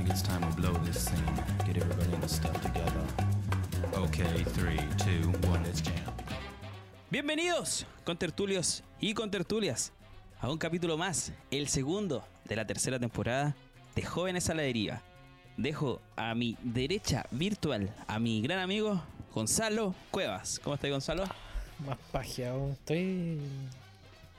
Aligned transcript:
think 0.00 0.12
it's 0.12 0.22
time 0.22 0.40
we 0.46 0.54
blow 0.54 0.72
this 0.84 1.04
scene. 1.04 1.24
Get 1.66 1.76
everybody 1.76 2.14
in 2.14 2.20
the 2.20 2.28
stuff 2.28 2.58
together. 2.62 3.04
Okay, 3.94 4.44
three, 4.54 4.80
two, 4.96 5.28
one, 5.48 5.62
let's 5.62 5.82
jam. 5.82 5.94
Bienvenidos, 7.10 7.86
contertulios 8.04 8.82
y 8.98 9.12
contertulias, 9.12 9.92
a 10.40 10.50
un 10.50 10.56
capítulo 10.56 10.96
más, 10.96 11.32
el 11.50 11.68
segundo 11.68 12.24
de 12.46 12.56
la 12.56 12.66
tercera 12.66 12.98
temporada 12.98 13.54
de 13.94 14.02
Jóvenes 14.02 14.48
a 14.48 14.54
la 14.54 14.62
Deriva. 14.62 15.02
Dejo 15.58 16.00
a 16.16 16.34
mi 16.34 16.56
derecha 16.62 17.26
virtual 17.30 17.94
a 18.06 18.18
mi 18.18 18.40
gran 18.40 18.60
amigo 18.60 19.02
Gonzalo 19.34 19.94
Cuevas. 20.10 20.60
¿Cómo 20.60 20.76
estás, 20.76 20.90
Gonzalo? 20.90 21.24
Más 21.86 21.98
pajeado. 22.10 22.72
Estoy. 22.72 23.38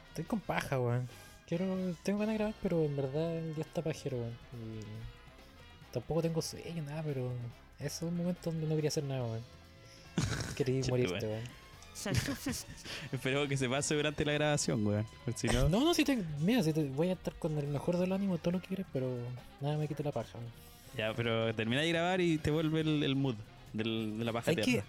Estoy 0.09 0.25
con 0.25 0.39
paja, 0.39 0.79
weón. 0.79 1.07
Quiero. 1.47 1.65
Tengo 2.01 2.19
ganas 2.19 2.33
de 2.33 2.37
grabar, 2.37 2.55
pero 2.63 2.83
en 2.83 2.95
verdad 2.95 3.37
el 3.37 3.53
día 3.53 3.63
está 3.63 3.83
pajero, 3.83 4.17
weón. 4.17 4.33
Y 4.53 5.10
tampoco 5.91 6.21
tengo 6.21 6.41
sueño, 6.41 6.83
nada, 6.83 7.03
pero. 7.03 7.31
Esos 7.79 7.99
son 7.99 8.15
momentos 8.15 8.45
donde 8.53 8.67
no 8.67 8.75
quería 8.75 8.89
hacer 8.89 9.03
nada, 9.03 9.23
weón. 9.23 9.41
Quería 10.55 10.83
morirte, 10.89 11.25
weón. 11.25 11.61
Esperemos 13.11 13.47
que 13.49 13.57
se 13.57 13.67
pase 13.67 13.95
durante 13.95 14.23
la 14.25 14.33
grabación, 14.33 14.85
weón. 14.85 15.05
Si 15.35 15.47
no... 15.47 15.67
No, 15.69 15.79
no, 15.81 15.93
si 15.93 16.03
te. 16.03 16.17
Mira, 16.39 16.63
si 16.63 16.73
te 16.73 16.83
voy 16.85 17.09
a 17.09 17.13
estar 17.13 17.33
con 17.35 17.57
el 17.57 17.67
mejor 17.67 17.97
del 17.97 18.11
ánimo, 18.11 18.37
todo 18.37 18.51
lo 18.53 18.61
que 18.61 18.67
quieres, 18.67 18.85
pero 18.93 19.09
nada 19.59 19.77
me 19.77 19.87
quita 19.87 20.03
la 20.03 20.11
paja, 20.11 20.37
weón. 20.37 20.51
Ya, 20.97 21.13
pero 21.15 21.53
termina 21.55 21.81
de 21.81 21.89
grabar 21.89 22.19
y 22.21 22.37
te 22.37 22.51
vuelve 22.51 22.81
el, 22.81 23.01
el 23.03 23.15
mood 23.15 23.35
del- 23.73 24.17
de 24.19 24.25
la 24.25 24.33
paja 24.33 24.51
Hay 24.51 24.57
que. 24.57 24.83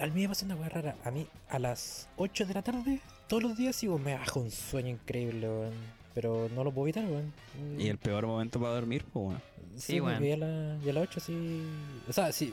A 0.00 0.06
mí 0.06 0.22
me 0.22 0.28
pasa 0.28 0.44
una 0.46 0.56
weá 0.56 0.68
rara. 0.68 0.96
A 1.04 1.10
mí, 1.10 1.26
a 1.48 1.58
las 1.58 2.08
8 2.16 2.46
de 2.46 2.54
la 2.54 2.62
tarde, 2.62 3.00
todos 3.28 3.42
los 3.42 3.56
días, 3.56 3.76
sigo, 3.76 3.98
me 3.98 4.14
bajo 4.14 4.40
un 4.40 4.50
sueño 4.50 4.88
increíble, 4.88 5.48
weón. 5.48 6.01
Pero 6.14 6.48
no 6.54 6.62
lo 6.64 6.72
puedo 6.72 6.86
evitar, 6.88 7.04
weón. 7.04 7.32
Y 7.78 7.88
el 7.88 7.98
peor 7.98 8.26
momento 8.26 8.60
para 8.60 8.74
dormir, 8.74 9.04
pues, 9.12 9.26
weón. 9.28 9.42
Sí, 9.76 9.92
Sí, 9.94 10.00
weón. 10.00 10.22
y 10.24 10.32
a, 10.32 10.36
la, 10.36 10.78
y 10.84 10.88
a 10.90 10.92
las 10.92 11.04
8 11.08 11.20
sí. 11.20 11.62
O 12.08 12.12
sea, 12.12 12.30
sí, 12.32 12.52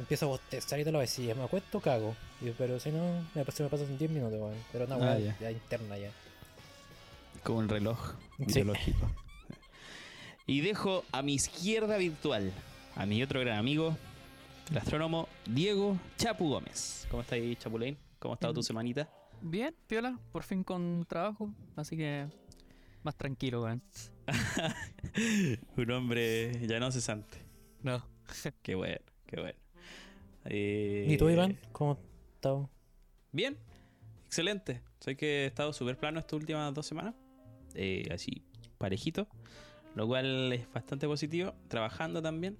empiezo 0.00 0.26
a 0.26 0.28
bostezar 0.30 0.80
y 0.80 0.82
todo 0.82 0.92
lo 0.94 1.00
que 1.00 1.06
si 1.06 1.22
me 1.34 1.44
acuesto, 1.44 1.80
cago. 1.80 2.16
Y- 2.40 2.50
pero 2.50 2.80
si 2.80 2.90
no, 2.90 3.24
me 3.34 3.44
pasa, 3.44 3.62
me 3.62 3.68
pasa 3.68 3.84
en 3.84 3.96
10 3.98 4.10
minutos, 4.10 4.38
weón. 4.40 4.54
Pero 4.72 4.86
una 4.86 4.96
Ah, 4.96 4.98
weá 4.98 5.18
ya. 5.20 5.36
ya 5.40 5.50
interna 5.52 5.96
ya. 5.98 6.10
Como 7.44 7.60
el 7.62 7.68
reloj 7.68 8.14
Sí. 8.48 8.54
biológico. 8.54 9.06
Y 10.46 10.60
dejo 10.60 11.04
a 11.12 11.22
mi 11.22 11.34
izquierda 11.34 11.96
virtual 11.96 12.52
a 12.96 13.04
mi 13.06 13.22
otro 13.22 13.40
gran 13.40 13.58
amigo, 13.58 13.96
el 14.70 14.78
astrónomo 14.78 15.28
Diego 15.44 15.98
Chapu 16.16 16.48
Gómez. 16.48 17.06
¿Cómo 17.10 17.22
estás 17.22 17.34
ahí, 17.34 17.54
Chapulín? 17.56 17.96
¿Cómo 18.18 18.34
ha 18.34 18.36
estado 18.36 18.54
tu 18.54 18.60
Mm. 18.60 18.64
semanita? 18.64 19.08
Bien, 19.42 19.74
piola, 19.86 20.18
por 20.32 20.42
fin 20.44 20.64
con 20.64 21.04
trabajo, 21.08 21.50
así 21.76 21.96
que 21.96 22.26
más 23.06 23.16
tranquilo, 23.16 23.62
weón. 23.62 23.82
Un 25.76 25.90
hombre 25.92 26.66
ya 26.66 26.78
no 26.80 26.90
cesante. 26.92 27.38
No. 27.82 28.04
Qué 28.62 28.74
bueno, 28.74 28.98
qué 29.26 29.40
bueno. 29.40 29.58
Eh, 30.46 31.06
¿Y 31.08 31.16
tú, 31.16 31.28
Iván? 31.30 31.56
¿Cómo 31.70 31.96
estás? 32.34 32.66
Bien, 33.30 33.56
excelente. 34.24 34.80
Sé 34.98 35.16
que 35.16 35.44
he 35.44 35.46
estado 35.46 35.72
súper 35.72 35.96
plano 35.96 36.18
estas 36.18 36.32
últimas 36.32 36.74
dos 36.74 36.84
semanas. 36.86 37.14
eh, 37.74 38.08
así, 38.12 38.42
parejito. 38.78 39.28
Lo 39.94 40.06
cual 40.08 40.52
es 40.52 40.70
bastante 40.72 41.06
positivo. 41.06 41.54
Trabajando 41.68 42.20
también. 42.20 42.58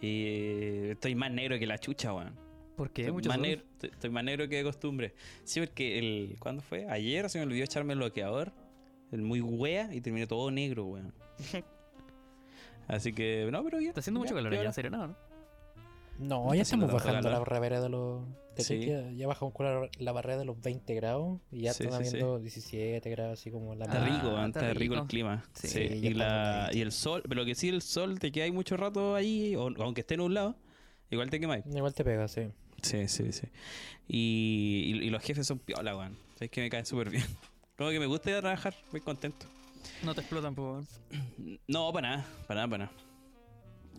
Eh, 0.00 0.90
estoy 0.92 1.14
más 1.14 1.30
negro 1.30 1.58
que 1.58 1.66
la 1.66 1.78
chucha, 1.78 2.14
weón. 2.14 2.34
¿Por 2.76 2.90
qué? 2.90 3.02
Estoy 3.02 3.12
Mucho 3.14 3.28
más, 3.30 3.38
negro, 3.38 3.64
estoy- 3.72 3.90
estoy 3.90 4.10
más 4.10 4.24
negro 4.24 4.48
que 4.48 4.56
de 4.56 4.64
costumbre. 4.64 5.14
Sí, 5.44 5.60
porque 5.60 5.98
el. 5.98 6.36
¿Cuándo 6.38 6.62
fue? 6.62 6.86
Ayer 6.88 7.28
se 7.28 7.38
me 7.38 7.44
olvidó 7.44 7.64
echarme 7.64 7.92
el 7.92 7.98
bloqueador. 7.98 8.52
El 9.12 9.22
muy 9.22 9.40
wea 9.40 9.92
y 9.94 10.00
terminé 10.00 10.26
todo 10.26 10.50
negro, 10.50 10.84
weón. 10.86 11.12
Así 12.88 13.12
que, 13.12 13.48
no, 13.50 13.62
pero. 13.64 13.78
Está 13.78 14.00
haciendo 14.00 14.20
mucho 14.20 14.30
Ya, 14.30 14.36
calor 14.36 14.52
allá, 14.52 14.60
piola. 14.60 14.70
en 14.70 14.74
serio, 14.74 14.90
no, 14.90 15.06
¿no? 15.08 15.16
No, 16.18 16.54
ya 16.54 16.62
estamos 16.62 16.90
bajando 16.90 17.28
la 17.28 17.38
barrera 17.38 17.80
de 17.80 17.88
los. 17.88 18.24
¿te 18.54 18.62
Sí. 18.64 18.90
Ya 19.16 19.26
bajamos 19.26 19.52
la, 19.58 19.86
la 19.98 20.12
barrera 20.12 20.38
de 20.38 20.44
los 20.46 20.58
20 20.58 20.94
grados 20.94 21.40
y 21.52 21.62
ya 21.62 21.74
Sí, 21.74 21.82
están 21.84 21.98
sí, 22.02 22.10
sí. 22.10 22.16
habiendo 22.16 22.38
17 22.38 23.10
grados, 23.10 23.38
así 23.38 23.50
como 23.50 23.74
la 23.74 23.84
Está 23.84 24.02
rico, 24.02 24.28
está 24.38 24.46
está 24.46 24.74
rico 24.74 24.94
el 24.94 25.02
clima. 25.06 25.44
Sí, 25.52 25.68
Sí, 25.68 26.00
ya 26.00 26.08
y, 26.10 26.14
la, 26.14 26.70
y 26.72 26.80
el 26.80 26.90
sol, 26.92 27.22
pero 27.28 27.42
lo 27.42 27.44
que 27.44 27.54
sí, 27.54 27.68
el 27.68 27.82
sol 27.82 28.18
te 28.18 28.32
queda 28.32 28.44
ahí 28.46 28.52
mucho 28.52 28.78
rato 28.78 29.14
ahí, 29.14 29.54
o, 29.56 29.68
aunque 29.82 30.00
esté 30.00 30.16
nublado, 30.16 30.56
igual 31.10 31.28
te 31.28 31.38
quemáis. 31.38 31.66
Igual 31.66 31.92
te 31.92 32.02
pega, 32.02 32.28
sí. 32.28 32.48
Sí, 32.80 33.08
sí, 33.08 33.32
sí. 33.32 33.48
Y, 34.08 34.94
y- 35.02 35.06
y 35.06 35.10
los 35.10 35.22
jefes 35.22 35.46
son 35.46 35.58
piola, 35.58 35.94
weón. 35.98 36.16
Es 36.40 36.48
que 36.50 36.62
me 36.62 36.70
caen 36.70 36.86
súper 36.86 37.10
bien. 37.10 37.24
Como 37.76 37.90
que 37.90 38.00
me 38.00 38.06
gusta 38.06 38.30
ir 38.30 38.36
a 38.36 38.40
trabajar, 38.40 38.74
muy 38.90 39.00
contento. 39.00 39.46
No 40.02 40.14
te 40.14 40.20
explotan, 40.20 40.54
weón. 40.56 40.86
No, 41.68 41.92
para 41.92 42.08
nada, 42.08 42.26
para 42.46 42.60
nada, 42.60 42.68
para 42.68 42.84
nada. 42.84 42.98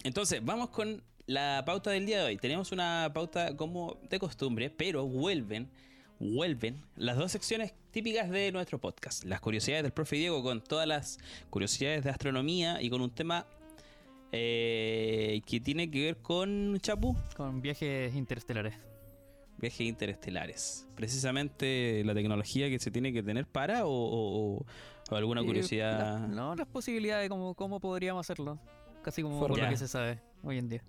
Entonces, 0.04 0.44
vamos 0.44 0.70
con 0.70 1.02
la 1.28 1.64
pauta 1.66 1.92
del 1.92 2.06
día 2.06 2.20
de 2.20 2.26
hoy. 2.26 2.38
Tenemos 2.38 2.72
una 2.72 3.12
pauta 3.14 3.56
como 3.56 4.00
de 4.10 4.20
costumbre, 4.20 4.70
pero 4.70 5.06
vuelven, 5.06 5.70
vuelven 6.20 6.82
las 6.96 7.18
dos 7.18 7.32
secciones 7.32 7.74
típicas 7.92 8.30
de 8.30 8.52
nuestro 8.52 8.80
podcast. 8.80 9.24
Las 9.26 9.42
curiosidades 9.42 9.84
del 9.84 9.92
profe 9.92 10.16
Diego 10.16 10.42
con 10.42 10.64
todas 10.64 10.88
las 10.88 11.20
curiosidades 11.50 12.04
de 12.04 12.10
astronomía 12.10 12.82
y 12.82 12.90
con 12.90 13.02
un 13.02 13.12
tema 13.12 13.46
eh, 14.32 15.42
que 15.46 15.60
tiene 15.60 15.90
que 15.92 16.02
ver 16.02 16.18
con 16.18 16.80
Chapu, 16.82 17.16
Con 17.36 17.62
viajes 17.62 18.16
interestelares. 18.16 18.74
Viajes 19.59 19.81
interestelares. 19.81 20.88
Precisamente 20.95 22.03
la 22.06 22.13
tecnología 22.13 22.69
que 22.69 22.79
se 22.79 22.91
tiene 22.91 23.12
que 23.13 23.23
tener 23.23 23.45
para 23.47 23.85
o, 23.85 23.90
o- 23.91 24.56
o- 24.59 24.66
o 25.09 25.16
alguna 25.16 25.41
Eh, 25.41 25.45
curiosidad. 25.45 26.19
la- 26.19 26.28
no, 26.28 26.56
las 26.56 26.68
posibilidades 26.68 27.25
de 27.25 27.29
cómo, 27.29 27.53
cómo 27.56 27.79
podríamos 27.79 28.25
hacerlo. 28.25 28.59
Casi 29.03 29.22
como 29.22 29.40
por 29.40 29.57
lo 29.57 29.69
que 29.69 29.78
se 29.78 29.88
sabe 29.88 30.19
hoy 30.44 30.57
en 30.57 30.69
día. 30.69 30.84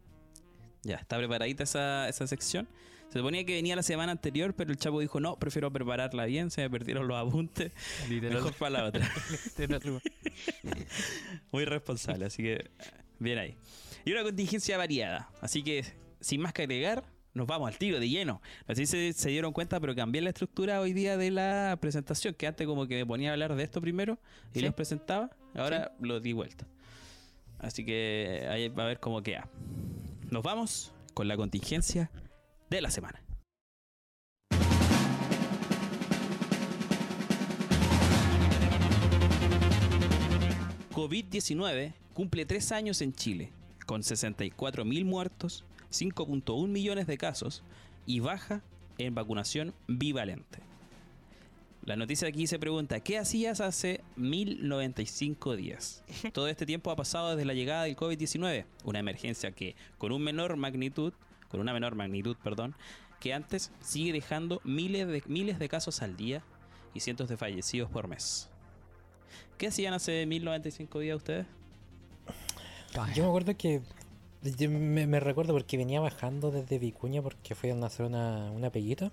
Ya, 0.83 0.97
está 0.97 1.17
preparadita 1.19 1.63
esa, 1.65 2.09
esa 2.09 2.27
sección. 2.27 2.69
Se 3.11 3.19
suponía 3.21 3.45
que 3.45 3.55
venía 3.55 3.75
la 3.75 3.83
semana 3.83 4.13
anterior, 4.13 4.55
pero 4.55 4.71
el 4.71 4.77
Chapo 4.77 5.01
dijo, 5.01 5.19
no, 5.19 5.37
prefiero 5.39 5.73
prepararla 5.73 6.27
bien, 6.27 6.51
se 6.51 6.61
me 6.63 6.69
perdieron 6.71 7.09
los 7.09 7.17
apuntes. 7.17 7.73
Mejor 8.09 8.53
para 8.55 8.71
la 8.71 8.85
otra. 8.85 9.09
Muy 11.53 11.65
responsable, 11.65 12.27
así 12.27 12.43
que 12.43 12.71
bien 13.19 13.39
ahí. 13.39 13.57
Y 14.05 14.13
una 14.13 14.23
contingencia 14.23 14.77
variada. 14.77 15.31
Así 15.41 15.63
que, 15.63 15.85
sin 16.21 16.41
más 16.41 16.53
que 16.53 16.63
agregar, 16.63 17.05
nos 17.35 17.47
vamos 17.47 17.69
al 17.69 17.79
tiro 17.79 18.01
de 18.01 18.09
lleno. 18.09 18.41
Si 18.75 18.87
se, 18.87 19.13
se 19.13 19.29
dieron 19.31 19.53
cuenta, 19.53 19.79
pero 19.81 19.95
cambié 19.95 20.21
la 20.23 20.31
estructura 20.31 20.81
hoy 20.81 20.93
día 20.93 21.17
de 21.17 21.31
la 21.31 21.77
presentación, 21.81 22.35
que 22.35 22.47
antes 22.47 22.67
como 22.67 22.87
que 22.87 22.97
me 22.97 23.07
ponía 23.07 23.31
a 23.31 23.33
hablar 23.35 23.55
de 23.55 23.63
esto 23.63 23.81
primero 23.81 24.19
y 24.55 24.59
Sí. 24.61 24.65
los 24.65 24.75
presentaba. 24.75 25.31
Ahora 25.55 25.93
lo 26.01 26.21
di 26.21 26.33
vuelta. 26.33 26.67
Así 27.59 27.85
que 27.85 28.47
ahí 28.51 28.69
va 28.69 28.85
a 28.85 28.87
ver 28.87 29.01
cómo 29.01 29.23
queda. 29.23 29.49
Nos 30.31 30.43
vamos 30.43 30.93
con 31.15 31.27
la 31.29 31.37
contingencia 31.37 32.11
de 32.71 32.81
la 32.81 32.91
semana. 32.91 33.21
COVID-19 40.95 41.93
cumple 42.15 42.45
tres 42.47 42.73
años 42.73 43.01
en 43.03 43.13
Chile, 43.13 43.53
con 43.87 44.03
64.000 44.03 45.05
muertos, 45.05 45.65
5.1 45.91 46.69
millones 46.69 47.07
de 47.07 47.19
casos 47.19 47.63
y 48.07 48.21
baja 48.21 48.63
en 48.99 49.15
vacunación 49.15 49.75
bivalente. 49.87 50.61
La 51.85 51.97
noticia 51.97 52.29
aquí 52.29 52.47
se 52.47 52.59
pregunta, 52.59 53.01
¿qué 53.01 53.17
hacías 53.17 53.61
hace 53.61 54.03
1095 54.17 55.57
días? 55.57 56.03
Todo 56.35 56.49
este 56.49 56.67
tiempo 56.67 56.91
ha 56.91 56.97
pasado 56.97 57.31
desde 57.31 57.47
la 57.47 57.55
llegada 57.55 57.85
del 57.85 57.97
COVID-19, 57.97 58.67
una 58.85 58.99
emergencia 58.99 59.53
que 59.53 59.75
con 59.97 60.13
un 60.13 60.23
menor 60.23 60.57
magnitud, 60.57 61.15
con 61.49 61.61
una 61.61 61.73
menor 61.73 61.95
magnitud, 61.95 62.37
perdón, 62.43 62.75
que 63.21 63.33
antes 63.33 63.73
sigue 63.81 64.13
dejando 64.13 64.61
miles 64.65 65.07
de, 65.07 65.23
miles 65.27 65.59
de 65.59 65.69
casos 65.69 66.03
al 66.03 66.17
día 66.17 66.43
y 66.93 67.01
cientos 67.01 67.29
de 67.29 67.37
fallecidos 67.37 67.91
por 67.91 68.07
mes. 68.07 68.51
¿Qué 69.57 69.69
hacían 69.69 69.95
hace 69.95 70.27
1095 70.27 70.99
días 70.99 71.17
ustedes? 71.17 71.47
Yo 73.15 73.23
me 73.23 73.29
acuerdo 73.29 73.57
que. 73.57 73.81
Yo 74.43 74.71
me, 74.71 75.21
recuerdo 75.21 75.53
porque 75.53 75.77
venía 75.77 76.01
bajando 76.01 76.51
desde 76.51 76.79
Vicuña 76.79 77.23
porque 77.23 77.55
fui 77.55 77.71
a 77.71 77.87
hacer 77.87 78.07
una, 78.07 78.51
una 78.53 78.71
peguita. 78.71 79.13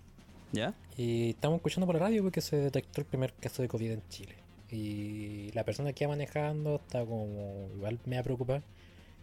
¿Ya? 0.52 0.74
Y 0.98 1.32
estamos 1.32 1.58
escuchando 1.58 1.86
por 1.86 1.96
la 1.96 2.02
radio 2.02 2.24
porque 2.24 2.42
se 2.42 2.56
detectó 2.58 3.02
el 3.02 3.08
primer 3.08 3.34
caso 3.34 3.62
de 3.62 3.68
COVID 3.68 3.92
en 3.92 4.02
Chile. 4.10 4.36
Y 4.72 5.52
la 5.54 5.64
persona 5.64 5.94
que 5.94 6.04
iba 6.04 6.12
manejando 6.12 6.76
estaba 6.76 7.06
como. 7.06 7.70
Igual 7.76 8.00
me 8.06 8.22
preocupar. 8.24 8.64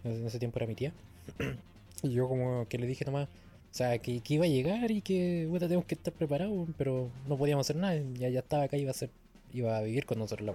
En 0.04 0.26
ese 0.26 0.38
tiempo 0.38 0.58
era 0.58 0.66
mi 0.66 0.74
tía. 0.74 0.92
y 2.02 2.10
yo, 2.10 2.28
como 2.28 2.66
que 2.68 2.78
le 2.78 2.86
dije 2.86 3.04
nomás. 3.04 3.28
O 3.28 3.74
sea, 3.74 3.96
que, 3.98 4.20
que 4.20 4.34
iba 4.34 4.44
a 4.44 4.48
llegar 4.48 4.90
y 4.90 5.00
que 5.00 5.46
puta, 5.50 5.66
tenemos 5.66 5.86
que 5.86 5.94
estar 5.94 6.12
preparados, 6.12 6.68
pero 6.76 7.10
no 7.26 7.38
podíamos 7.38 7.66
hacer 7.66 7.76
nada. 7.76 7.98
Ya, 8.14 8.28
ya 8.28 8.40
estaba 8.40 8.64
acá, 8.64 8.76
iba 8.76 8.90
a 8.90 8.94
ser, 8.94 9.10
iba 9.52 9.76
a 9.76 9.82
vivir 9.82 10.04
con 10.04 10.18
nosotros. 10.18 10.54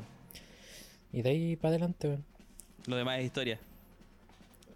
Y 1.12 1.22
de 1.22 1.30
ahí 1.30 1.56
para 1.56 1.70
adelante, 1.70 2.08
weón. 2.10 2.26
Lo 2.86 2.96
demás 2.96 3.20
es 3.20 3.26
historia. 3.26 3.60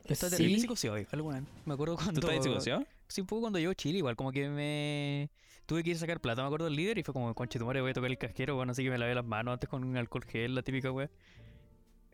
Está 0.06 0.30
Sí. 0.30 0.38
terrible 0.38 0.60
psicoseado, 0.60 0.98
igual, 0.98 1.22
weón. 1.22 1.48
Me 1.66 1.74
acuerdo 1.74 1.96
¿Tú 1.96 2.04
cuando. 2.04 2.20
estás 2.22 2.44
psicoseado? 2.44 2.86
Sí, 3.08 3.22
un 3.22 3.28
poco 3.28 3.42
cuando 3.42 3.60
llegó 3.60 3.72
a 3.72 3.76
Chile, 3.76 3.98
igual, 4.00 4.16
como 4.16 4.32
que 4.32 4.48
me. 4.50 5.30
Tuve 5.66 5.84
que 5.84 5.92
ir 5.92 5.96
a 5.96 6.00
sacar 6.00 6.20
plata, 6.20 6.42
me 6.42 6.48
acuerdo 6.48 6.66
del 6.66 6.76
líder, 6.76 6.98
y 6.98 7.04
fue 7.04 7.14
como, 7.14 7.34
conche 7.34 7.58
tu 7.60 7.66
madre, 7.66 7.82
voy 7.82 7.92
a 7.92 7.94
tocar 7.94 8.10
el 8.12 8.18
casquero, 8.18 8.56
bueno, 8.56 8.72
así 8.74 8.84
que 8.84 8.90
me 8.90 8.98
lavé 8.98 9.16
las 9.16 9.26
manos 9.26 9.54
antes 9.54 9.70
con 9.70 9.84
un 9.84 9.96
alcohol 9.96 10.26
gel, 10.26 10.56
la 10.56 10.64
típica 10.64 10.92
wea. 10.92 11.10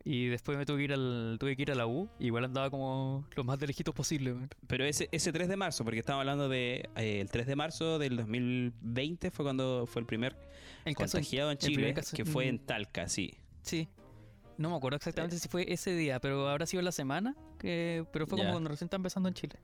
Y 0.04 0.26
después 0.26 0.56
me 0.56 0.64
tuve 0.64 0.78
que 0.78 0.84
ir 0.84 0.92
al, 0.92 1.36
tuve 1.40 1.56
que 1.56 1.62
ir 1.62 1.72
a 1.72 1.74
la 1.74 1.86
U. 1.86 2.08
igual 2.18 2.44
andaba 2.44 2.70
como 2.70 3.26
lo 3.34 3.44
más 3.44 3.58
de 3.58 3.66
lejitos 3.66 3.94
posible. 3.94 4.32
weón. 4.32 4.48
Pero 4.66 4.84
ese, 4.84 5.08
ese 5.12 5.32
3 5.32 5.48
de 5.48 5.56
marzo, 5.56 5.84
porque 5.84 5.98
estamos 5.98 6.20
hablando 6.20 6.48
de 6.48 6.88
eh, 6.96 7.20
el 7.20 7.28
3 7.30 7.46
de 7.46 7.56
marzo 7.56 7.98
del 7.98 8.16
2020 8.16 9.30
fue 9.30 9.44
cuando 9.44 9.86
fue 9.86 10.00
el 10.00 10.06
primer 10.06 10.36
El 10.84 10.94
contagiado 10.94 11.50
en 11.50 11.58
Chile, 11.58 11.94
que 12.14 12.24
fue 12.24 12.48
en 12.48 12.58
Talca, 12.60 13.08
sí. 13.08 13.34
Sí. 13.62 13.88
No 14.58 14.70
me 14.70 14.76
acuerdo 14.76 14.96
exactamente 14.96 15.38
si 15.38 15.48
fue 15.48 15.72
ese 15.72 15.94
día, 15.94 16.20
pero 16.20 16.48
habrá 16.48 16.66
sido 16.66 16.82
la 16.82 16.92
semana. 16.92 17.34
Que, 17.58 18.04
pero 18.12 18.26
fue 18.26 18.36
Ya. 18.36 18.44
como 18.44 18.54
cuando 18.54 18.68
recién 18.70 18.86
está 18.86 18.96
empezando 18.96 19.28
en 19.28 19.34
Chile. 19.34 19.56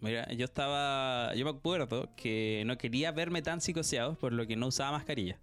Mira, 0.00 0.30
yo 0.32 0.44
estaba, 0.44 1.34
yo 1.34 1.44
me 1.44 1.50
acuerdo 1.50 2.10
que 2.16 2.62
no 2.66 2.76
quería 2.76 3.10
verme 3.10 3.40
tan 3.42 3.60
psicoseado 3.60 4.14
por 4.16 4.32
lo 4.32 4.46
que 4.46 4.54
no 4.54 4.66
usaba 4.68 4.92
mascarilla. 4.92 5.38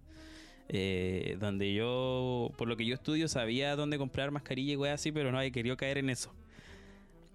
Eh, 0.68 1.36
donde 1.40 1.74
yo, 1.74 2.52
por 2.56 2.68
lo 2.68 2.76
que 2.76 2.86
yo 2.86 2.94
estudio, 2.94 3.28
sabía 3.28 3.76
dónde 3.76 3.98
comprar 3.98 4.30
mascarilla 4.30 4.72
y 4.72 4.76
weas 4.76 5.00
así, 5.00 5.10
pero 5.12 5.30
no 5.32 5.38
había 5.38 5.50
querido 5.50 5.76
caer 5.76 5.98
en 5.98 6.08
eso. 6.08 6.32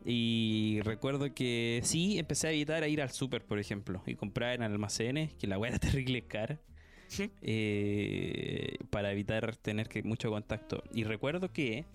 Y 0.05 0.79
recuerdo 0.83 1.33
que 1.35 1.81
sí, 1.83 2.17
empecé 2.17 2.47
a 2.47 2.51
evitar 2.51 2.81
a 2.83 2.87
ir 2.87 3.01
al 3.01 3.11
súper, 3.11 3.43
por 3.43 3.59
ejemplo, 3.59 4.01
y 4.05 4.15
comprar 4.15 4.55
en 4.55 4.63
almacenes, 4.63 5.33
que 5.35 5.45
la 5.45 5.57
wea 5.59 5.71
era 5.71 5.79
terrible 5.79 6.21
cara. 6.25 6.59
Eh, 7.41 8.77
para 8.89 9.11
evitar 9.11 9.55
tener 9.55 9.87
que 9.89 10.03
mucho 10.03 10.29
contacto. 10.29 10.83
Y 10.93 11.03
recuerdo 11.03 11.51
que 11.51 11.85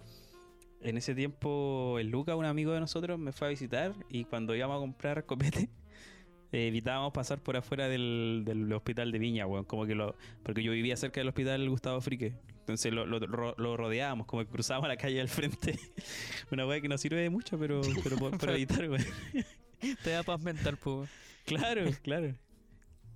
en 0.80 0.96
ese 0.96 1.14
tiempo 1.14 1.98
el 1.98 2.08
Luca, 2.08 2.36
un 2.36 2.44
amigo 2.44 2.72
de 2.72 2.80
nosotros, 2.80 3.18
me 3.18 3.32
fue 3.32 3.46
a 3.48 3.50
visitar 3.50 3.94
y 4.08 4.24
cuando 4.24 4.54
íbamos 4.54 4.76
a 4.76 4.80
comprar 4.80 5.24
copete, 5.24 5.68
eh, 6.52 6.68
evitábamos 6.68 7.12
pasar 7.12 7.38
por 7.42 7.56
afuera 7.56 7.88
del, 7.88 8.42
del 8.44 8.72
hospital 8.72 9.10
de 9.12 9.18
Viña, 9.18 9.46
weón. 9.46 9.64
Como 9.64 9.86
que 9.86 9.94
lo, 9.94 10.14
porque 10.42 10.62
yo 10.62 10.72
vivía 10.72 10.96
cerca 10.96 11.20
del 11.20 11.28
hospital 11.28 11.68
Gustavo 11.70 12.00
Frique. 12.00 12.34
Entonces 12.60 12.92
lo, 12.94 13.04
lo, 13.06 13.18
ro- 13.20 13.54
lo 13.58 13.76
rodeábamos, 13.76 14.26
como 14.26 14.42
que 14.42 14.50
cruzábamos 14.50 14.88
la 14.88 14.96
calle 14.96 15.20
al 15.20 15.28
frente. 15.28 15.78
Una 16.50 16.66
weá 16.66 16.80
que 16.80 16.88
no 16.88 16.96
sirve 16.96 17.20
de 17.20 17.28
mucho, 17.30 17.58
pero, 17.58 17.80
pero 18.02 18.16
por 18.16 18.50
evitar, 18.50 18.88
weón. 18.88 19.04
Te 20.02 20.10
da 20.10 20.22
paz 20.22 20.40
mental, 20.40 20.78
pues. 20.78 21.10
Claro, 21.44 21.84
claro. 22.02 22.34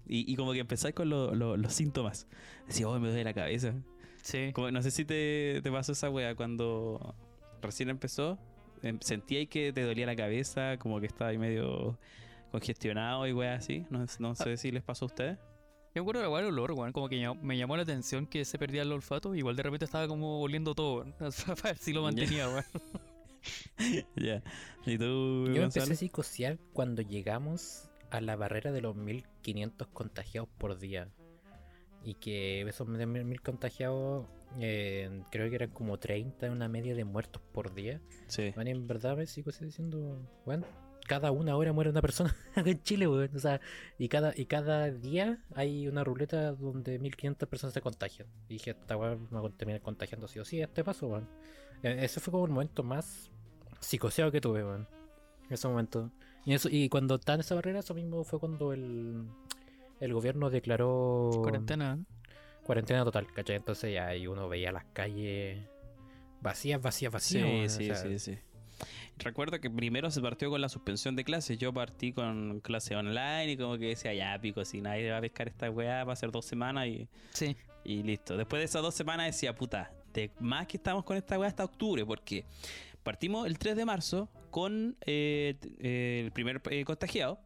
Y, 0.08 0.30
y 0.32 0.36
como 0.36 0.52
que 0.52 0.60
empezáis 0.60 0.94
con 0.94 1.08
lo- 1.10 1.34
lo- 1.34 1.56
los 1.56 1.72
síntomas. 1.74 2.26
Decía, 2.66 2.88
oh, 2.88 2.98
me 2.98 3.08
duele 3.08 3.24
la 3.24 3.34
cabeza. 3.34 3.74
Sí. 4.22 4.50
Como, 4.52 4.70
no 4.70 4.82
sé 4.82 4.90
si 4.90 5.04
te, 5.04 5.60
te 5.62 5.70
pasó 5.70 5.92
esa 5.92 6.10
wea 6.10 6.34
cuando 6.34 7.14
recién 7.62 7.88
empezó. 7.90 8.38
em, 8.82 8.98
Sentí 9.00 9.36
ahí 9.36 9.46
que 9.46 9.72
te 9.72 9.82
dolía 9.82 10.06
la 10.06 10.16
cabeza, 10.16 10.76
como 10.78 11.00
que 11.00 11.06
estaba 11.06 11.30
ahí 11.30 11.38
medio 11.38 11.98
congestionado 12.50 13.26
y 13.26 13.32
wea 13.32 13.54
así. 13.54 13.84
No, 13.90 14.04
no 14.18 14.34
sé 14.34 14.56
si 14.56 14.70
les 14.70 14.82
pasó 14.82 15.04
a 15.04 15.06
ustedes. 15.06 15.38
Yo 15.94 16.02
me 16.04 16.10
acuerdo 16.10 16.20
de 16.20 16.40
el 16.40 16.46
olor, 16.46 16.72
weón. 16.72 16.92
Como 16.92 17.08
que 17.08 17.32
me 17.42 17.56
llamó 17.56 17.76
la 17.76 17.82
atención 17.82 18.26
que 18.26 18.44
se 18.44 18.58
perdía 18.58 18.82
el 18.82 18.92
olfato. 18.92 19.34
Igual 19.34 19.56
de 19.56 19.62
repente 19.62 19.84
estaba 19.84 20.06
como 20.06 20.40
oliendo 20.40 20.74
todo, 20.74 20.98
weón. 21.00 21.14
Para 21.46 21.62
ver 21.62 21.78
si 21.78 21.92
lo 21.92 22.02
mantenía, 22.02 22.48
weón. 22.48 22.64
Ya. 24.16 24.42
¿Y 24.84 24.98
tú, 24.98 25.46
Yo 25.54 25.62
empecé 25.62 25.80
a 25.92 25.96
psicosear 25.96 26.58
cuando 26.72 27.02
llegamos 27.02 27.87
a 28.10 28.20
la 28.20 28.36
barrera 28.36 28.72
de 28.72 28.80
los 28.80 28.96
1500 28.96 29.88
contagiados 29.88 30.48
por 30.58 30.78
día. 30.78 31.08
Y 32.04 32.14
que 32.14 32.62
esos 32.62 32.86
1000 32.88 33.42
contagiados, 33.42 34.26
eh, 34.60 35.22
creo 35.30 35.48
que 35.50 35.56
eran 35.56 35.70
como 35.70 35.98
30, 35.98 36.50
una 36.50 36.68
media 36.68 36.94
de 36.94 37.04
muertos 37.04 37.42
por 37.52 37.74
día. 37.74 38.00
Sí. 38.28 38.52
Man, 38.56 38.68
en 38.68 38.86
verdad 38.86 39.16
me 39.16 39.26
psicoseé 39.26 39.66
diciendo, 39.66 40.20
bueno, 40.46 40.64
cada 41.08 41.32
una 41.32 41.56
hora 41.56 41.72
muere 41.72 41.90
una 41.90 42.02
persona 42.02 42.36
acá 42.54 42.70
en 42.70 42.82
Chile, 42.82 43.08
weón. 43.08 43.30
O 43.34 43.38
sea, 43.40 43.60
y 43.98 44.08
cada, 44.08 44.32
y 44.36 44.46
cada 44.46 44.90
día 44.90 45.44
hay 45.54 45.88
una 45.88 46.04
ruleta 46.04 46.52
donde 46.52 47.00
1500 47.00 47.48
personas 47.48 47.74
se 47.74 47.80
contagian. 47.80 48.28
Y 48.48 48.54
dije, 48.54 48.70
esta 48.70 48.96
weón 48.96 49.26
me 49.30 49.50
terminar 49.50 49.80
contagiando 49.82 50.28
sí 50.28 50.38
o 50.38 50.44
sí, 50.44 50.60
a 50.60 50.66
este 50.66 50.84
paso, 50.84 51.08
weón. 51.08 51.28
Eh, 51.82 51.98
Ese 52.02 52.20
fue 52.20 52.30
como 52.30 52.44
el 52.44 52.52
momento 52.52 52.84
más 52.84 53.30
psicoseado 53.80 54.30
que 54.30 54.40
tuve, 54.40 54.64
weón. 54.64 54.86
En 55.46 55.54
ese 55.54 55.66
momento. 55.66 56.12
Y, 56.44 56.54
eso, 56.54 56.68
y 56.70 56.88
cuando 56.88 57.16
estaba 57.16 57.34
en 57.34 57.40
esa 57.40 57.54
barrera, 57.54 57.80
eso 57.80 57.94
mismo 57.94 58.24
fue 58.24 58.38
cuando 58.40 58.72
el, 58.72 59.24
el 60.00 60.12
gobierno 60.14 60.48
declaró 60.50 61.30
Cuarentena. 61.42 61.98
cuarentena 62.64 63.04
total, 63.04 63.26
¿cachai? 63.32 63.56
Entonces 63.56 63.92
ya 63.92 64.06
ahí 64.08 64.26
uno 64.26 64.48
veía 64.48 64.72
las 64.72 64.84
calles 64.92 65.58
vacías, 66.40 66.80
vacías, 66.80 67.12
vacías. 67.12 67.72
Sí, 67.72 67.84
sí, 67.86 67.94
sí, 67.94 68.18
sí. 68.18 68.38
Recuerdo 69.18 69.60
que 69.60 69.68
primero 69.68 70.10
se 70.12 70.20
partió 70.20 70.48
con 70.48 70.60
la 70.60 70.68
suspensión 70.68 71.16
de 71.16 71.24
clases. 71.24 71.58
Yo 71.58 71.72
partí 71.72 72.12
con 72.12 72.60
clase 72.60 72.94
online 72.94 73.50
y 73.52 73.56
como 73.56 73.76
que 73.76 73.86
decía, 73.88 74.14
ya 74.14 74.38
pico, 74.40 74.64
si 74.64 74.80
nadie 74.80 75.10
va 75.10 75.18
a 75.18 75.20
pescar 75.20 75.48
esta 75.48 75.68
weá, 75.70 76.04
va 76.04 76.12
a 76.12 76.16
ser 76.16 76.30
dos 76.30 76.44
semanas 76.44 76.86
y, 76.86 77.08
Sí. 77.32 77.56
y 77.84 78.04
listo. 78.04 78.36
Después 78.36 78.60
de 78.60 78.64
esas 78.66 78.80
dos 78.80 78.94
semanas 78.94 79.26
decía, 79.26 79.54
puta, 79.56 79.90
de 80.14 80.30
más 80.38 80.68
que 80.68 80.76
estamos 80.76 81.02
con 81.04 81.16
esta 81.16 81.36
weá 81.36 81.48
hasta 81.48 81.64
octubre, 81.64 82.06
porque 82.06 82.44
partimos 83.08 83.46
el 83.46 83.58
3 83.58 83.74
de 83.74 83.86
marzo 83.86 84.28
con 84.50 84.98
eh, 85.06 85.56
eh, 85.78 86.20
el 86.26 86.30
primer 86.30 86.60
eh, 86.70 86.84
contagiado. 86.84 87.40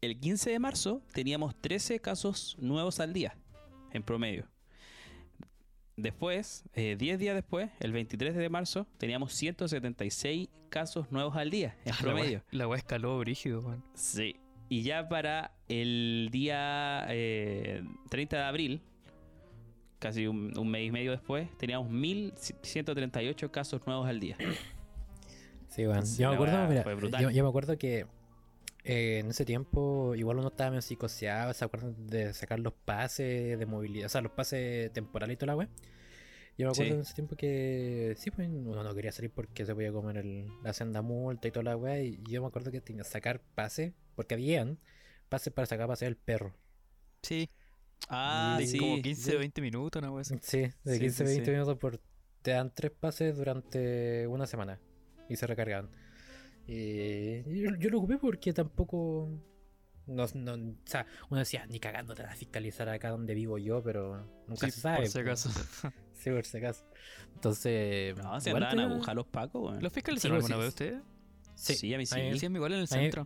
El 0.00 0.20
15 0.20 0.50
de 0.50 0.60
marzo 0.60 1.02
teníamos 1.12 1.60
13 1.60 1.98
casos 1.98 2.56
nuevos 2.60 3.00
al 3.00 3.12
día, 3.12 3.36
en 3.92 4.04
promedio. 4.04 4.46
Después, 5.96 6.62
eh, 6.72 6.94
10 6.96 7.18
días 7.18 7.34
después, 7.34 7.68
el 7.80 7.90
23 7.90 8.36
de 8.36 8.48
marzo, 8.48 8.86
teníamos 8.96 9.32
176 9.32 10.50
casos 10.68 11.10
nuevos 11.10 11.34
al 11.34 11.50
día, 11.50 11.76
en 11.84 11.90
La 11.90 11.98
promedio. 11.98 12.44
La 12.52 12.68
weá 12.68 12.78
escaló 12.78 13.18
brígido, 13.18 13.58
weón. 13.58 13.82
Sí. 13.94 14.36
Y 14.68 14.82
ya 14.82 15.08
para 15.08 15.50
el 15.66 16.28
día 16.30 17.06
eh, 17.08 17.82
30 18.08 18.36
de 18.36 18.42
abril, 18.44 18.82
casi 19.98 20.28
un, 20.28 20.56
un 20.56 20.70
mes 20.70 20.86
y 20.86 20.92
medio 20.92 21.10
después, 21.10 21.48
teníamos 21.58 21.90
1.138 21.90 23.50
casos 23.50 23.84
nuevos 23.84 24.06
al 24.06 24.20
día. 24.20 24.36
Sí, 25.68 25.86
weón. 25.86 26.06
Sí, 26.06 26.22
Yo 26.22 26.28
me 26.30 26.34
acuerdo, 26.34 26.54
weá 26.56 26.66
mira, 26.68 26.82
fue 26.82 26.94
brutal. 26.94 27.22
yo, 27.22 27.30
yo 27.30 27.42
me 27.44 27.48
acuerdo 27.48 27.76
que 27.78 28.06
eh, 28.84 29.18
en 29.20 29.30
ese 29.30 29.44
tiempo 29.44 30.14
igual 30.14 30.38
uno 30.38 30.48
estaba 30.48 30.70
medio 30.70 30.82
psicoseado, 30.82 31.52
¿se 31.52 31.64
acuerdan 31.64 32.06
de 32.06 32.32
sacar 32.32 32.58
los 32.60 32.72
pases 32.72 33.58
de 33.58 33.66
movilidad? 33.66 34.06
O 34.06 34.08
sea, 34.08 34.20
los 34.20 34.32
pases 34.32 34.92
temporales 34.92 35.34
y 35.34 35.36
toda 35.36 35.48
la 35.52 35.56
wea. 35.56 35.68
Yo 36.56 36.66
me 36.66 36.72
acuerdo 36.72 36.90
Sí. 36.90 36.94
en 36.94 37.00
ese 37.02 37.14
tiempo 37.14 37.36
que 37.36 38.14
sí, 38.16 38.30
pues 38.32 38.48
uno 38.48 38.82
no 38.82 38.94
quería 38.94 39.12
salir 39.12 39.30
porque 39.30 39.64
se 39.64 39.74
podía 39.74 39.92
comer 39.92 40.16
el, 40.18 40.48
la 40.64 40.72
senda 40.72 41.02
multa 41.02 41.46
y 41.46 41.52
toda 41.52 41.62
la 41.64 41.76
wea. 41.76 42.02
Y 42.02 42.20
yo 42.28 42.40
me 42.40 42.48
acuerdo 42.48 42.72
que 42.72 42.80
tenía 42.80 43.04
que 43.04 43.08
sacar 43.08 43.40
pases, 43.54 43.92
porque 44.16 44.34
habían 44.34 44.78
pases 45.28 45.52
para 45.52 45.66
sacar 45.66 45.86
pasear 45.86 46.08
el 46.08 46.16
perro. 46.16 46.54
Sí. 47.22 47.48
Ah, 48.08 48.56
de 48.58 48.66
sí. 48.66 48.78
Como 48.78 49.00
15 49.02 49.36
o 49.36 49.38
20 49.38 49.60
minutos, 49.60 50.00
una 50.02 50.10
weá 50.10 50.22
así. 50.22 50.36
Sí, 50.40 50.62
de 50.82 50.94
Sí, 50.94 50.98
15 51.00 51.16
sí, 51.18 51.24
20 51.24 51.44
sí. 51.44 51.50
minutos 51.52 51.76
por. 51.78 52.00
Te 52.42 52.52
dan 52.52 52.72
tres 52.74 52.90
pases 52.92 53.36
durante 53.36 54.26
una 54.26 54.46
semana 54.46 54.80
y 55.28 55.36
se 55.36 55.46
recargan. 55.46 55.90
Y 56.66 57.42
yo, 57.62 57.74
yo 57.76 57.90
lo 57.90 57.98
ocupé 57.98 58.18
porque 58.18 58.52
tampoco. 58.52 59.30
No, 60.06 60.24
no, 60.34 60.54
o 60.54 60.74
sea, 60.86 61.06
uno 61.28 61.38
decía, 61.38 61.66
ni 61.66 61.78
cagando 61.80 62.14
te 62.14 62.22
vas 62.22 62.32
a 62.32 62.36
fiscalizar 62.36 62.88
acá 62.88 63.10
donde 63.10 63.34
vivo 63.34 63.58
yo, 63.58 63.82
pero 63.82 64.26
nunca 64.46 64.66
Sí, 64.66 64.72
se 64.72 64.80
sabe. 64.80 64.96
por 64.98 65.06
si 65.08 65.12
po. 65.14 65.20
acaso. 65.20 65.50
Sí, 66.14 66.30
por 66.30 66.44
si 66.44 66.56
acaso. 66.58 66.84
Entonces. 67.34 68.16
No, 68.16 68.40
se 68.40 68.50
andaban 68.50 68.80
a 68.80 68.84
agujar 68.86 69.14
los 69.14 69.26
pacos, 69.28 69.62
weón. 69.70 69.82
¿Los 69.82 69.92
fiscalizaron 69.92 70.38
Sí, 70.42 70.52
alguna 70.52 70.56
sí, 70.56 70.60
vez 70.60 70.68
ustedes? 70.68 71.02
Sí, 71.54 71.74
Sí, 71.74 71.94
a 71.94 71.98
mí 71.98 72.06
sí. 72.06 72.14
a 72.20 72.24
mí- 72.32 72.38
Sí, 72.38 72.46
igual 72.46 72.72
en 72.72 72.80
el 72.80 72.88
centro. 72.88 73.24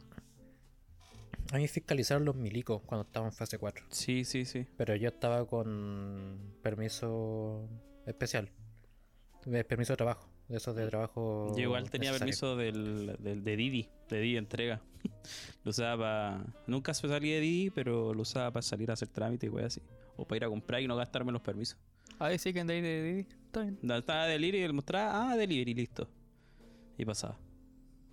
A 1.52 1.56
mí 1.56 1.68
fiscalizaron 1.68 2.25
los 2.25 2.35
milicos 2.37 2.82
cuando 2.85 3.04
estaba 3.06 3.26
en 3.26 3.32
fase 3.32 3.59
4. 3.59 3.85
Sí, 3.90 4.25
sí, 4.25 4.44
sí. 4.44 4.66
Pero 4.76 4.94
yo 4.97 5.09
estaba 5.09 5.47
con 5.47 6.54
permiso 6.62 7.68
especial. 8.06 8.50
De 9.47 9.64
permiso 9.64 9.92
de 9.94 9.97
trabajo. 9.99 10.28
De 10.49 10.56
esos 10.56 10.75
de 10.76 10.87
trabajo. 10.87 11.54
Yo 11.56 11.62
igual 11.62 11.90
tenía 11.90 12.11
necesario. 12.11 12.20
permiso 12.37 12.56
del, 12.56 13.16
del- 13.20 13.42
de 13.44 13.56
Didi, 13.56 13.88
de 14.08 14.20
Didi 14.20 14.37
entrega. 14.37 14.80
lo 15.64 15.70
usaba 15.70 16.02
para. 16.02 16.44
Nunca 16.66 16.92
salí 16.94 17.30
de 17.30 17.40
Didi, 17.40 17.70
pero 17.70 18.12
lo 18.12 18.22
usaba 18.22 18.50
para 18.50 18.62
salir 18.62 18.90
a 18.90 18.94
hacer 18.94 19.08
trámite 19.08 19.46
y 19.46 19.49
wey 19.49 19.64
así. 19.64 19.80
O 20.16 20.26
para 20.26 20.37
ir 20.38 20.44
a 20.44 20.49
comprar 20.49 20.82
y 20.82 20.87
no 20.88 20.96
gastarme 20.96 21.32
los 21.32 21.40
permisos. 21.42 21.78
Ah, 22.18 22.37
sí, 22.37 22.52
que 22.52 22.61
andáis 22.61 22.82
de 22.82 23.02
Didi. 23.02 23.20
Está 23.46 23.62
bien. 23.62 23.78
No, 23.82 23.96
Estaba 23.96 24.26
delivery 24.26 24.64
y 24.64 24.72
mostraba, 24.72 25.32
ah, 25.32 25.37
delivery, 25.37 25.75
listo. 25.75 26.08
Y 26.99 27.04
pasaba. 27.04 27.38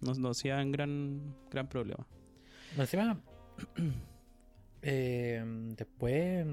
No, 0.01 0.13
no 0.13 0.29
hacían 0.29 0.71
gran, 0.71 1.36
gran 1.51 1.67
problema. 1.67 2.07
Encima, 2.77 3.19
eh, 4.81 5.43
después, 5.75 6.45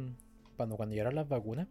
cuando, 0.56 0.76
cuando 0.76 0.94
llegaron 0.94 1.14
las 1.14 1.28
vacunas, 1.28 1.68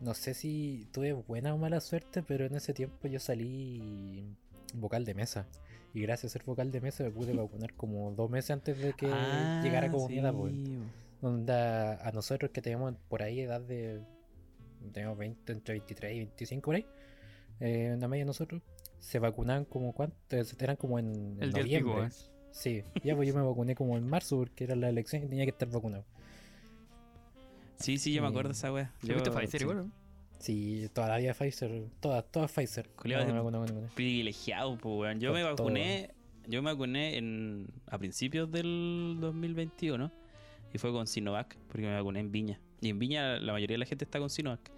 no 0.00 0.14
sé 0.14 0.34
si 0.34 0.88
tuve 0.92 1.12
buena 1.12 1.54
o 1.54 1.58
mala 1.58 1.80
suerte, 1.80 2.22
pero 2.22 2.44
en 2.46 2.54
ese 2.54 2.72
tiempo 2.74 3.08
yo 3.08 3.18
salí 3.20 4.24
vocal 4.74 5.04
de 5.04 5.14
mesa. 5.14 5.46
Y 5.94 6.02
gracias 6.02 6.32
a 6.32 6.34
ser 6.34 6.44
vocal 6.44 6.70
de 6.70 6.80
mesa 6.80 7.04
me 7.04 7.10
pude 7.10 7.32
vacunar 7.36 7.72
como 7.74 8.10
dos 8.12 8.30
meses 8.30 8.50
antes 8.50 8.78
de 8.78 8.92
que 8.92 9.06
Ah, 9.10 9.60
llegara 9.62 9.90
comunidad. 9.90 10.34
pues. 10.34 10.52
sí, 10.52 10.78
Donde 11.22 11.52
a, 11.52 11.92
a 12.08 12.12
nosotros 12.12 12.50
que 12.50 12.60
teníamos 12.60 12.94
por 13.08 13.22
ahí 13.22 13.40
edad 13.40 13.60
de. 13.60 14.00
Tenemos 14.92 15.16
20, 15.18 15.52
entre 15.52 15.74
23 15.74 16.14
y 16.14 16.18
25 16.18 16.64
por 16.66 16.74
ahí. 16.76 16.86
Eh, 17.60 17.92
en 17.94 18.00
la 18.00 18.08
media 18.08 18.22
de 18.24 18.26
nosotros. 18.26 18.60
Se 18.98 19.18
vacunaban 19.18 19.64
como 19.64 19.92
cuánto. 19.92 20.16
Eran 20.58 20.76
como 20.76 20.98
en, 20.98 21.06
en 21.38 21.42
El 21.42 21.52
día 21.52 21.62
noviembre. 21.80 22.06
¿eh? 22.06 22.10
Sí, 22.50 22.82
ya 23.02 23.14
pues 23.16 23.28
yo 23.28 23.34
me 23.34 23.42
vacuné 23.42 23.74
como 23.74 23.96
en 23.96 24.06
marzo 24.06 24.36
porque 24.38 24.64
era 24.64 24.76
la 24.76 24.88
elección 24.88 25.22
y 25.22 25.26
tenía 25.26 25.44
que 25.44 25.50
estar 25.50 25.68
vacunado. 25.68 26.04
Sí, 27.78 27.98
sí, 27.98 28.12
yo 28.12 28.22
me 28.22 28.28
acuerdo 28.28 28.50
de 28.50 28.54
esa 28.54 28.72
wea. 28.72 28.92
¿Te 29.00 29.12
fuiste 29.12 29.30
Yo- 29.30 29.36
Pfizer 29.36 29.60
sí. 29.60 29.64
igual? 29.64 29.76
¿no? 29.78 29.90
Sí, 30.38 30.88
toda 30.92 31.08
la 31.08 31.18
vida 31.18 31.34
Pfizer. 31.34 31.88
Todas, 32.00 32.24
todas 32.30 32.50
Pfizer. 32.52 32.88
Culeado 32.90 33.24
No, 33.32 33.42
con 33.42 33.52
ninguna. 33.66 33.88
Privilegiado, 33.94 34.76
pues, 34.78 34.94
weón. 35.00 35.20
Yo 35.20 35.32
me 35.32 35.40
todo. 35.42 35.50
vacuné. 35.56 36.10
Yo 36.48 36.62
me 36.62 36.70
vacuné 36.72 37.16
en, 37.16 37.66
a 37.88 37.98
principios 37.98 38.50
del 38.52 39.16
2021 39.20 40.12
y 40.72 40.78
fue 40.78 40.92
con 40.92 41.06
Sinovac, 41.06 41.56
porque 41.68 41.86
me 41.86 41.94
vacuné 41.94 42.20
en 42.20 42.30
Viña. 42.30 42.60
Y 42.80 42.90
en 42.90 42.98
Viña 42.98 43.38
la 43.40 43.52
mayoría 43.52 43.74
de 43.74 43.78
la 43.78 43.86
gente 43.86 44.04
está 44.04 44.18
con 44.20 44.30
Sinovac. 44.30 44.70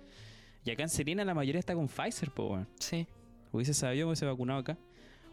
Y 0.64 0.70
acá 0.70 0.82
en 0.84 0.88
Serena 0.88 1.24
la 1.24 1.34
mayoría 1.34 1.58
está 1.58 1.74
con 1.74 1.88
Pfizer, 1.88 2.30
pues, 2.30 2.50
weón. 2.50 2.68
Sí. 2.78 3.06
Hubiese 3.52 3.74
sabido, 3.74 4.06
me 4.06 4.10
hubiese 4.12 4.24
vacunado 4.26 4.60
acá. 4.60 4.78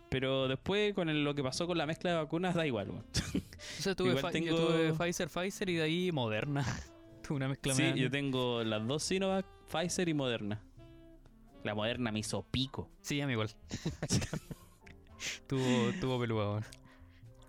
Pero 0.09 0.47
después, 0.47 0.93
con 0.93 1.09
el- 1.09 1.23
lo 1.23 1.33
que 1.35 1.43
pasó 1.43 1.67
con 1.67 1.77
la 1.77 1.85
mezcla 1.85 2.11
de 2.11 2.17
vacunas, 2.17 2.53
da 2.55 2.65
igual, 2.67 2.89
weón. 2.89 3.05
Entonces 3.33 3.95
tuve, 3.95 4.15
Igual 4.15 4.33
tengo- 4.33 4.47
yo 4.47 4.67
tuve 4.67 4.93
Pfizer, 4.93 5.29
Pfizer 5.29 5.69
y 5.69 5.75
de 5.75 5.81
ahí 5.83 6.11
Moderna. 6.11 6.65
una 7.29 7.47
mezcla 7.47 7.73
Sí, 7.73 7.81
media- 7.83 8.03
yo 8.03 8.11
tengo 8.11 8.63
las 8.63 8.85
dos 8.87 9.03
Sinovac, 9.03 9.45
Pfizer 9.71 10.07
y 10.09 10.13
Moderna. 10.13 10.61
La 11.63 11.73
Moderna 11.73 12.11
me 12.11 12.19
hizo 12.19 12.43
pico. 12.43 12.89
Sí, 13.01 13.19
a 13.21 13.25
mí 13.27 13.33
igual. 13.33 13.49
tuvo, 15.47 15.91
tuvo 15.99 16.19
peluda, 16.19 16.49
weón. 16.51 16.65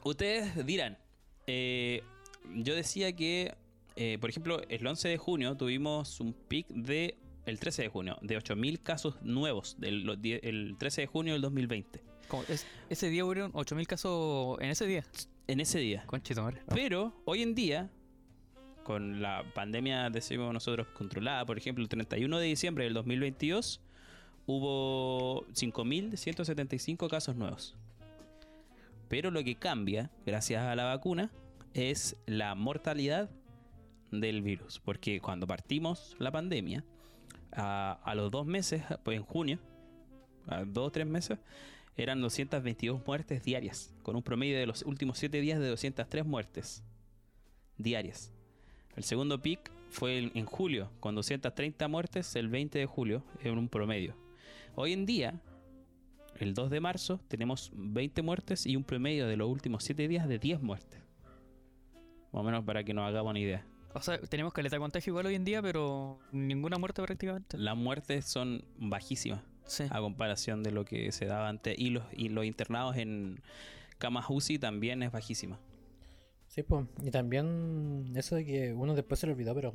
Ustedes 0.04 0.64
dirán, 0.64 0.96
eh, 1.46 2.02
yo 2.54 2.74
decía 2.74 3.14
que, 3.14 3.54
eh, 3.96 4.18
por 4.20 4.30
ejemplo, 4.30 4.60
el 4.68 4.86
11 4.86 5.08
de 5.08 5.18
junio 5.18 5.56
tuvimos 5.56 6.20
un 6.20 6.32
pic 6.32 6.66
de, 6.68 7.18
el 7.44 7.58
13 7.58 7.82
de 7.82 7.88
junio, 7.88 8.16
de 8.22 8.38
8.000 8.38 8.82
casos 8.82 9.20
nuevos, 9.22 9.76
del, 9.78 10.08
el 10.42 10.76
13 10.78 11.02
de 11.02 11.06
junio 11.08 11.32
del 11.34 11.42
2020, 11.42 12.02
Como 12.28 12.42
es- 12.44 12.66
ese 12.88 13.08
día 13.10 13.24
hubieron 13.24 13.52
8.000 13.52 13.86
casos 13.86 14.58
en 14.60 14.70
ese 14.70 14.86
día. 14.86 15.04
en 15.48 15.60
ese 15.60 15.78
día. 15.78 16.04
Conchito, 16.06 16.42
madre. 16.42 16.62
Pero 16.68 17.20
hoy 17.24 17.42
en 17.42 17.54
día, 17.54 17.90
con 18.86 19.20
la 19.20 19.42
pandemia, 19.52 20.10
decimos 20.10 20.54
nosotros, 20.54 20.86
controlada, 20.94 21.44
por 21.44 21.58
ejemplo, 21.58 21.82
el 21.82 21.88
31 21.88 22.38
de 22.38 22.46
diciembre 22.46 22.84
del 22.84 22.94
2022, 22.94 23.80
hubo 24.46 25.44
5.175 25.48 27.10
casos 27.10 27.34
nuevos. 27.34 27.74
Pero 29.08 29.32
lo 29.32 29.42
que 29.42 29.56
cambia, 29.56 30.12
gracias 30.24 30.62
a 30.62 30.76
la 30.76 30.84
vacuna, 30.84 31.32
es 31.74 32.16
la 32.26 32.54
mortalidad 32.54 33.28
del 34.12 34.40
virus. 34.42 34.78
Porque 34.78 35.20
cuando 35.20 35.48
partimos 35.48 36.14
la 36.20 36.30
pandemia, 36.30 36.84
a, 37.50 38.12
los 38.14 38.30
dos 38.30 38.46
meses, 38.46 38.84
pues 39.02 39.16
en 39.16 39.24
junio, 39.24 39.58
a 40.46 40.64
dos 40.64 40.86
o 40.86 40.90
tres 40.92 41.08
meses, 41.08 41.40
eran 41.96 42.20
222 42.20 43.04
muertes 43.04 43.42
diarias, 43.42 43.92
con 44.04 44.14
un 44.14 44.22
promedio 44.22 44.56
de 44.56 44.66
los 44.66 44.82
últimos 44.82 45.18
7 45.18 45.40
días 45.40 45.58
de 45.58 45.66
203 45.70 46.24
muertes 46.24 46.84
diarias. 47.78 48.30
El 48.96 49.04
segundo 49.04 49.40
pic 49.42 49.70
fue 49.90 50.30
en, 50.34 50.46
julio, 50.46 50.90
con 51.00 51.14
230 51.14 51.86
muertes 51.86 52.34
el 52.34 52.48
20 52.48 52.78
de 52.78 52.86
julio, 52.86 53.22
en 53.42 53.58
un 53.58 53.68
promedio. 53.68 54.16
Hoy 54.74 54.94
en 54.94 55.04
día, 55.04 55.38
el 56.38 56.54
2 56.54 56.70
de 56.70 56.80
marzo, 56.80 57.20
tenemos 57.28 57.70
20 57.74 58.22
muertes 58.22 58.64
y 58.64 58.74
un 58.74 58.84
promedio 58.84 59.26
de 59.26 59.36
los 59.36 59.50
últimos 59.50 59.84
7 59.84 60.08
días 60.08 60.26
de 60.26 60.38
10 60.38 60.62
muertes. 60.62 61.02
Más 62.32 62.40
o 62.40 62.42
menos 62.42 62.64
para 62.64 62.84
que 62.84 62.94
nos 62.94 63.06
hagamos 63.06 63.30
una 63.30 63.38
idea. 63.38 63.66
O 63.92 64.00
sea, 64.00 64.18
tenemos 64.18 64.54
caleta 64.54 64.76
de 64.76 64.80
contagio 64.80 65.10
igual 65.10 65.26
hoy 65.26 65.34
en 65.34 65.44
día, 65.44 65.60
pero 65.60 66.18
ninguna 66.32 66.78
muerte 66.78 67.02
prácticamente. 67.02 67.58
Las 67.58 67.76
muertes 67.76 68.24
son 68.24 68.64
bajísimas. 68.78 69.42
Sí. 69.66 69.82
a 69.90 69.98
comparación 69.98 70.62
de 70.62 70.70
lo 70.70 70.84
que 70.84 71.10
se 71.10 71.26
daba 71.26 71.48
antes. 71.48 71.76
Y 71.76 71.90
los, 71.90 72.04
y 72.12 72.28
los 72.28 72.44
internados 72.44 72.96
en 72.96 73.42
camas 73.98 74.26
UCI 74.28 74.58
también 74.60 75.02
es 75.02 75.10
bajísima. 75.10 75.58
Sí, 76.56 76.62
pues. 76.62 76.86
Y 77.04 77.10
también 77.10 78.14
eso 78.16 78.34
de 78.34 78.46
que 78.46 78.72
uno 78.72 78.94
después 78.94 79.20
se 79.20 79.26
lo 79.26 79.34
olvidó, 79.34 79.54
pero 79.54 79.74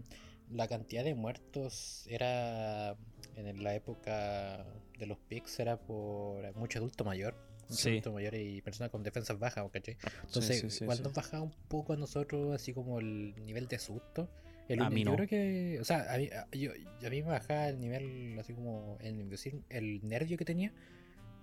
la 0.51 0.67
cantidad 0.67 1.03
de 1.03 1.13
muertos 1.13 2.05
era 2.09 2.97
en 3.35 3.63
la 3.63 3.75
época 3.75 4.65
de 4.97 5.05
los 5.05 5.19
pics 5.19 5.59
era 5.59 5.77
por 5.77 6.55
mucho 6.55 6.79
adulto 6.79 7.05
mayor. 7.05 7.35
Mucho 7.69 7.83
Sí. 7.83 7.89
adulto 7.91 8.13
mayor 8.13 8.33
y 8.33 8.61
personas 8.63 8.89
con 8.89 9.03
defensas 9.03 9.37
bajas, 9.37 9.69
¿cachai? 9.71 9.95
Entonces, 10.25 10.73
sí, 10.73 10.83
nos 10.85 11.13
bajaba 11.13 11.43
un 11.43 11.53
poco 11.67 11.93
a 11.93 11.97
nosotros 11.97 12.53
así 12.55 12.73
como 12.73 12.99
el 12.99 13.35
nivel 13.45 13.67
de 13.67 13.77
susto. 13.77 14.27
El 14.67 14.81
A 14.81 14.89
yo 14.89 15.15
creo 15.15 15.27
que, 15.27 15.77
o 15.79 15.85
sea, 15.85 16.11
a 16.11 16.17
mí, 16.17 16.29
a, 16.29 16.47
yo, 16.51 16.71
a 17.05 17.09
mí 17.11 17.21
me 17.21 17.29
bajaba 17.29 17.69
el 17.69 17.79
nivel 17.79 18.37
así 18.39 18.53
como 18.53 18.97
el 19.01 19.29
decir 19.29 19.61
el 19.69 19.99
nervio 20.07 20.35
que 20.35 20.45
tenía. 20.45 20.73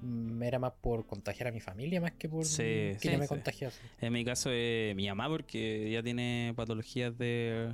Mm, 0.00 0.43
Era 0.43 0.59
más 0.59 0.73
por 0.81 1.07
contagiar 1.07 1.49
a 1.49 1.52
mi 1.52 1.61
familia 1.61 2.00
más 2.00 2.12
que 2.12 2.28
por 2.28 2.45
Sí, 2.45 2.62
que 2.62 2.99
sí, 3.00 3.11
yo 3.12 3.19
me 3.19 3.25
sí. 3.25 3.28
contagiase. 3.28 3.81
En 4.00 4.12
mi 4.12 4.25
caso 4.25 4.50
es 4.52 4.95
mi 4.97 5.07
mamá 5.09 5.28
porque 5.28 5.88
ella 5.88 6.02
tiene 6.02 6.52
patologías 6.57 7.17
de 7.19 7.73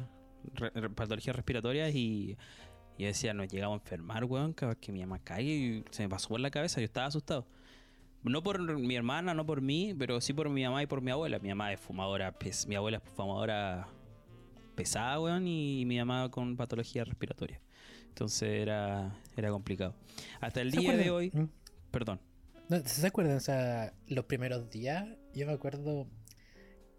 re- 0.55 0.71
re- 0.75 0.91
patologías 0.91 1.35
respiratorias 1.37 1.95
y 1.95 2.37
y 2.97 3.03
yo 3.03 3.09
decía, 3.09 3.35
nos 3.35 3.49
llegamos 3.49 3.81
a 3.81 3.83
enfermar, 3.83 4.25
weón, 4.25 4.53
cada 4.53 4.71
vez 4.75 4.79
que 4.81 4.93
mi 4.93 5.01
mamá 5.01 5.19
cae 5.19 5.43
y 5.43 5.85
se 5.91 6.05
me 6.05 6.09
pasó 6.09 6.29
por 6.29 6.39
la 6.39 6.51
cabeza, 6.53 6.81
yo 6.81 6.85
estaba 6.85 7.07
asustado. 7.09 7.45
No 8.23 8.41
por 8.45 8.79
mi 8.79 8.95
hermana, 8.95 9.35
no 9.35 9.45
por 9.45 9.61
mí, 9.63 9.97
pero 9.99 10.21
sí 10.21 10.33
por 10.33 10.49
mi 10.49 10.63
mamá 10.63 10.81
y 10.81 10.87
por 10.87 11.01
mi 11.03 11.11
abuela. 11.11 11.41
Mi 11.41 11.49
mamá 11.49 11.73
es 11.73 11.81
fumadora, 11.81 12.31
pes- 12.39 12.69
mi 12.69 12.77
abuela 12.77 12.99
es 12.99 13.03
fumadora 13.17 13.89
pesada, 14.77 15.19
weón, 15.21 15.49
y 15.49 15.85
mi 15.87 15.99
mamá 15.99 16.31
con 16.31 16.57
patología 16.57 17.03
respiratoria. 17.05 17.61
Entonces 18.11 18.49
era, 18.49 19.13
era 19.37 19.51
complicado. 19.51 19.97
Hasta 20.41 20.61
el 20.61 20.71
¿Se 20.71 20.79
día 20.79 20.97
de 20.97 21.11
hoy, 21.11 21.31
Mm. 21.35 21.49
Perdón, 21.95 22.21
No, 22.69 22.81
¿Se 22.85 23.07
acuerdan? 23.07 23.37
O 23.37 23.41
sea, 23.41 23.95
los 24.09 24.25
primeros 24.25 24.69
días, 24.69 25.07
yo 25.33 25.47
me 25.47 25.53
acuerdo 25.53 26.09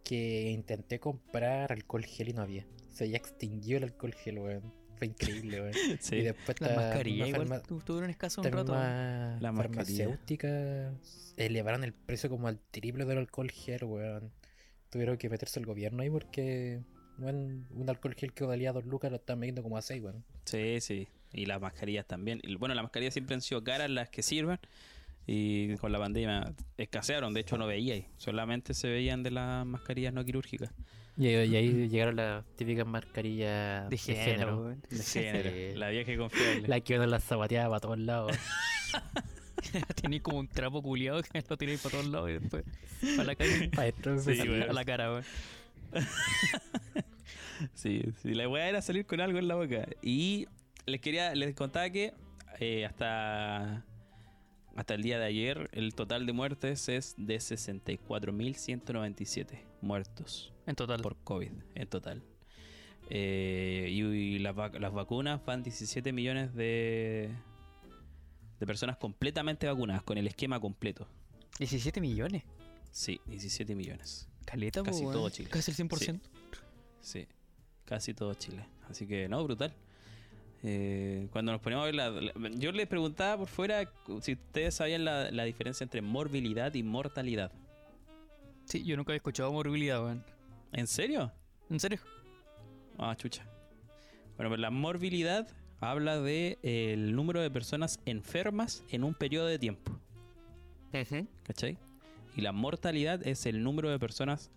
que 0.03 0.51
intenté 0.51 0.99
comprar 0.99 1.73
alcohol 1.73 2.05
gel 2.05 2.29
y 2.29 2.33
no 2.33 2.41
había. 2.41 2.65
Se 2.91 3.09
ya 3.09 3.17
extinguió 3.17 3.77
el 3.77 3.83
alcohol 3.83 4.13
gel, 4.13 4.39
weón. 4.39 4.73
Fue 4.97 5.07
increíble, 5.07 5.61
weón. 5.61 5.73
sí. 5.99 6.17
Y 6.17 6.21
después 6.21 6.61
mascarillas 6.61 7.27
misma 7.27 7.45
igual 7.45 7.61
tuvieron 7.83 8.09
escaso 8.09 8.41
un 8.41 8.51
rato. 8.51 8.73
La 8.73 9.51
mascarilla. 9.51 10.05
farmacéutica 10.05 10.93
elevaron 11.35 11.83
el 11.83 11.93
precio 11.93 12.29
como 12.29 12.47
al 12.47 12.59
triple 12.71 13.03
del 13.03 13.17
alcohol 13.17 13.51
gel, 13.51 13.83
weón. 13.83 14.31
Tuvieron 14.89 15.17
que 15.17 15.29
meterse 15.29 15.59
el 15.59 15.65
gobierno 15.65 16.03
ahí 16.03 16.09
porque, 16.09 16.83
weón, 17.17 17.67
un 17.71 17.89
alcohol 17.89 18.15
gel 18.15 18.31
que 18.33 18.45
valía 18.45 18.71
dos 18.71 18.85
lucas 18.85 19.11
lo 19.11 19.17
están 19.17 19.39
vendiendo 19.41 19.61
como 19.63 19.77
a 19.77 19.81
seis, 19.81 20.01
weón. 20.01 20.23
Sí, 20.45 20.79
sí. 20.79 21.09
Y 21.35 21.45
las 21.45 21.61
mascarillas 21.61 22.05
también. 22.05 22.39
Y, 22.43 22.55
Bueno, 22.55 22.73
las 22.75 22.83
mascarillas 22.83 23.13
siempre 23.13 23.35
han 23.35 23.41
sido 23.41 23.63
caras 23.63 23.89
las 23.89 24.09
que 24.09 24.23
sirven. 24.23 24.59
Y 25.27 25.75
con 25.77 25.91
la 25.91 25.99
pandemia 25.99 26.53
escasearon. 26.77 27.33
De 27.33 27.41
hecho, 27.41 27.57
no 27.57 27.67
veía 27.67 27.95
ahí. 27.95 28.05
Solamente 28.17 28.73
se 28.73 28.87
veían 28.87 29.23
de 29.23 29.31
las 29.31 29.65
mascarillas 29.65 30.13
no 30.13 30.23
quirúrgicas. 30.23 30.71
Y, 31.17 31.27
ahí 31.27 31.87
llegaron 31.89 32.17
las 32.17 32.45
típicas 32.55 32.85
mascarillas 32.85 33.89
De 33.89 33.97
género. 33.97 34.75
De 34.89 34.97
género. 34.97 35.49
Sí. 35.49 35.77
La 35.77 35.89
vieja 35.89 36.15
confiable. 36.17 36.67
La 36.67 36.79
que 36.81 36.95
uno 36.95 37.05
las 37.05 37.23
zapateaba 37.23 37.69
para 37.69 37.79
todos 37.79 37.99
lados. 37.99 38.37
Tenéis 40.01 40.21
como 40.21 40.39
un 40.39 40.47
trapo 40.47 40.81
culiado 40.81 41.21
que 41.23 41.43
lo 41.49 41.57
tiráis 41.57 41.81
para 41.81 41.91
todos 41.93 42.07
lados 42.07 42.29
y 42.29 42.33
después 42.33 42.63
para 43.15 43.23
la 43.23 43.35
calle. 43.35 43.69
Pa' 43.75 43.83
dentro, 43.83 44.19
Sí, 44.19 44.39
a 44.39 44.73
la 44.73 44.85
cara, 44.85 45.11
weón. 45.11 45.25
Sí, 47.73 48.01
sí, 48.21 48.33
la 48.33 48.49
weá 48.49 48.67
era 48.67 48.81
salir 48.81 49.05
con 49.05 49.21
algo 49.21 49.39
en 49.39 49.47
la 49.47 49.55
boca. 49.55 49.87
Y 50.01 50.47
les 50.85 51.01
quería, 51.01 51.33
les 51.35 51.53
contaba 51.55 51.89
que 51.89 52.13
eh, 52.59 52.85
hasta, 52.85 53.83
hasta 54.75 54.93
el 54.93 55.01
día 55.03 55.17
de 55.19 55.25
ayer 55.25 55.69
el 55.73 55.93
total 55.95 56.25
de 56.25 56.33
muertes 56.33 56.87
es 56.89 57.15
de 57.17 57.37
64.197 57.37 59.59
muertos 59.81 60.53
En 60.65 60.75
total. 60.75 61.01
por 61.01 61.15
COVID 61.17 61.51
en 61.75 61.87
total. 61.87 62.23
Eh, 63.09 63.87
y, 63.91 63.99
y 64.01 64.39
las, 64.39 64.55
vac- 64.55 64.79
las 64.79 64.91
vacunas 64.93 65.43
van 65.45 65.61
17 65.63 66.11
millones 66.11 66.53
de, 66.55 67.29
de 68.59 68.65
personas 68.65 68.97
completamente 68.97 69.67
vacunadas 69.67 70.01
con 70.03 70.17
el 70.17 70.25
esquema 70.27 70.59
completo. 70.59 71.07
17 71.59 72.01
millones. 72.01 72.43
Sí, 72.91 73.21
17 73.27 73.75
millones. 73.75 74.27
Caleta, 74.45 74.81
Casi 74.83 75.03
po, 75.03 75.11
todo 75.11 75.29
Chile. 75.29 75.49
Casi 75.49 75.71
el 75.71 75.77
100%. 75.77 76.19
Sí, 77.01 77.27
casi 77.85 78.13
todo 78.15 78.33
Chile. 78.33 78.65
Así 78.89 79.05
que 79.07 79.27
no, 79.29 79.43
brutal. 79.43 79.73
Eh, 80.67 81.27
cuando 81.31 81.51
nos 81.51 81.61
poníamos 81.61 81.83
a 81.83 81.85
ver 81.85 81.95
la, 81.95 82.09
la- 82.09 82.49
Yo 82.55 82.71
les 82.71 82.87
preguntaba 82.87 83.37
por 83.37 83.47
fuera 83.47 83.87
si 84.21 84.33
ustedes 84.33 84.73
sabían 84.73 85.05
la, 85.05 85.29
la 85.29 85.43
diferencia 85.43 85.83
entre 85.83 86.01
morbilidad 86.01 86.73
y 86.73 86.81
mortalidad. 86.81 87.51
Sí, 88.65 88.83
yo 88.83 88.97
nunca 88.97 89.11
había 89.11 89.17
escuchado 89.17 89.51
morbilidad, 89.51 90.03
weón. 90.03 90.23
¿En 90.71 90.87
serio? 90.87 91.31
¿En 91.69 91.79
serio? 91.79 91.99
Ah, 92.97 93.15
chucha. 93.15 93.45
Bueno, 94.37 94.49
pues 94.49 94.59
la 94.59 94.71
morbilidad 94.71 95.47
habla 95.79 96.19
de 96.19 96.57
eh, 96.63 96.93
el 96.93 97.15
número 97.15 97.41
de 97.41 97.51
personas 97.51 97.99
enfermas 98.05 98.83
en 98.89 99.03
un 99.03 99.13
periodo 99.13 99.45
de 99.45 99.59
tiempo. 99.59 99.99
¿Cachai? 101.43 101.77
Y 102.35 102.41
la 102.41 102.53
mortalidad 102.53 103.25
es 103.27 103.45
el 103.45 103.61
número 103.63 103.89
de 103.89 103.99
personas 103.99 104.49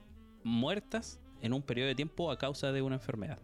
muertas 0.42 1.20
en 1.42 1.52
un 1.52 1.62
periodo 1.62 1.88
de 1.88 1.94
tiempo 1.96 2.30
a 2.30 2.38
causa 2.38 2.72
de 2.72 2.80
una 2.80 2.94
enfermedad. 2.96 3.38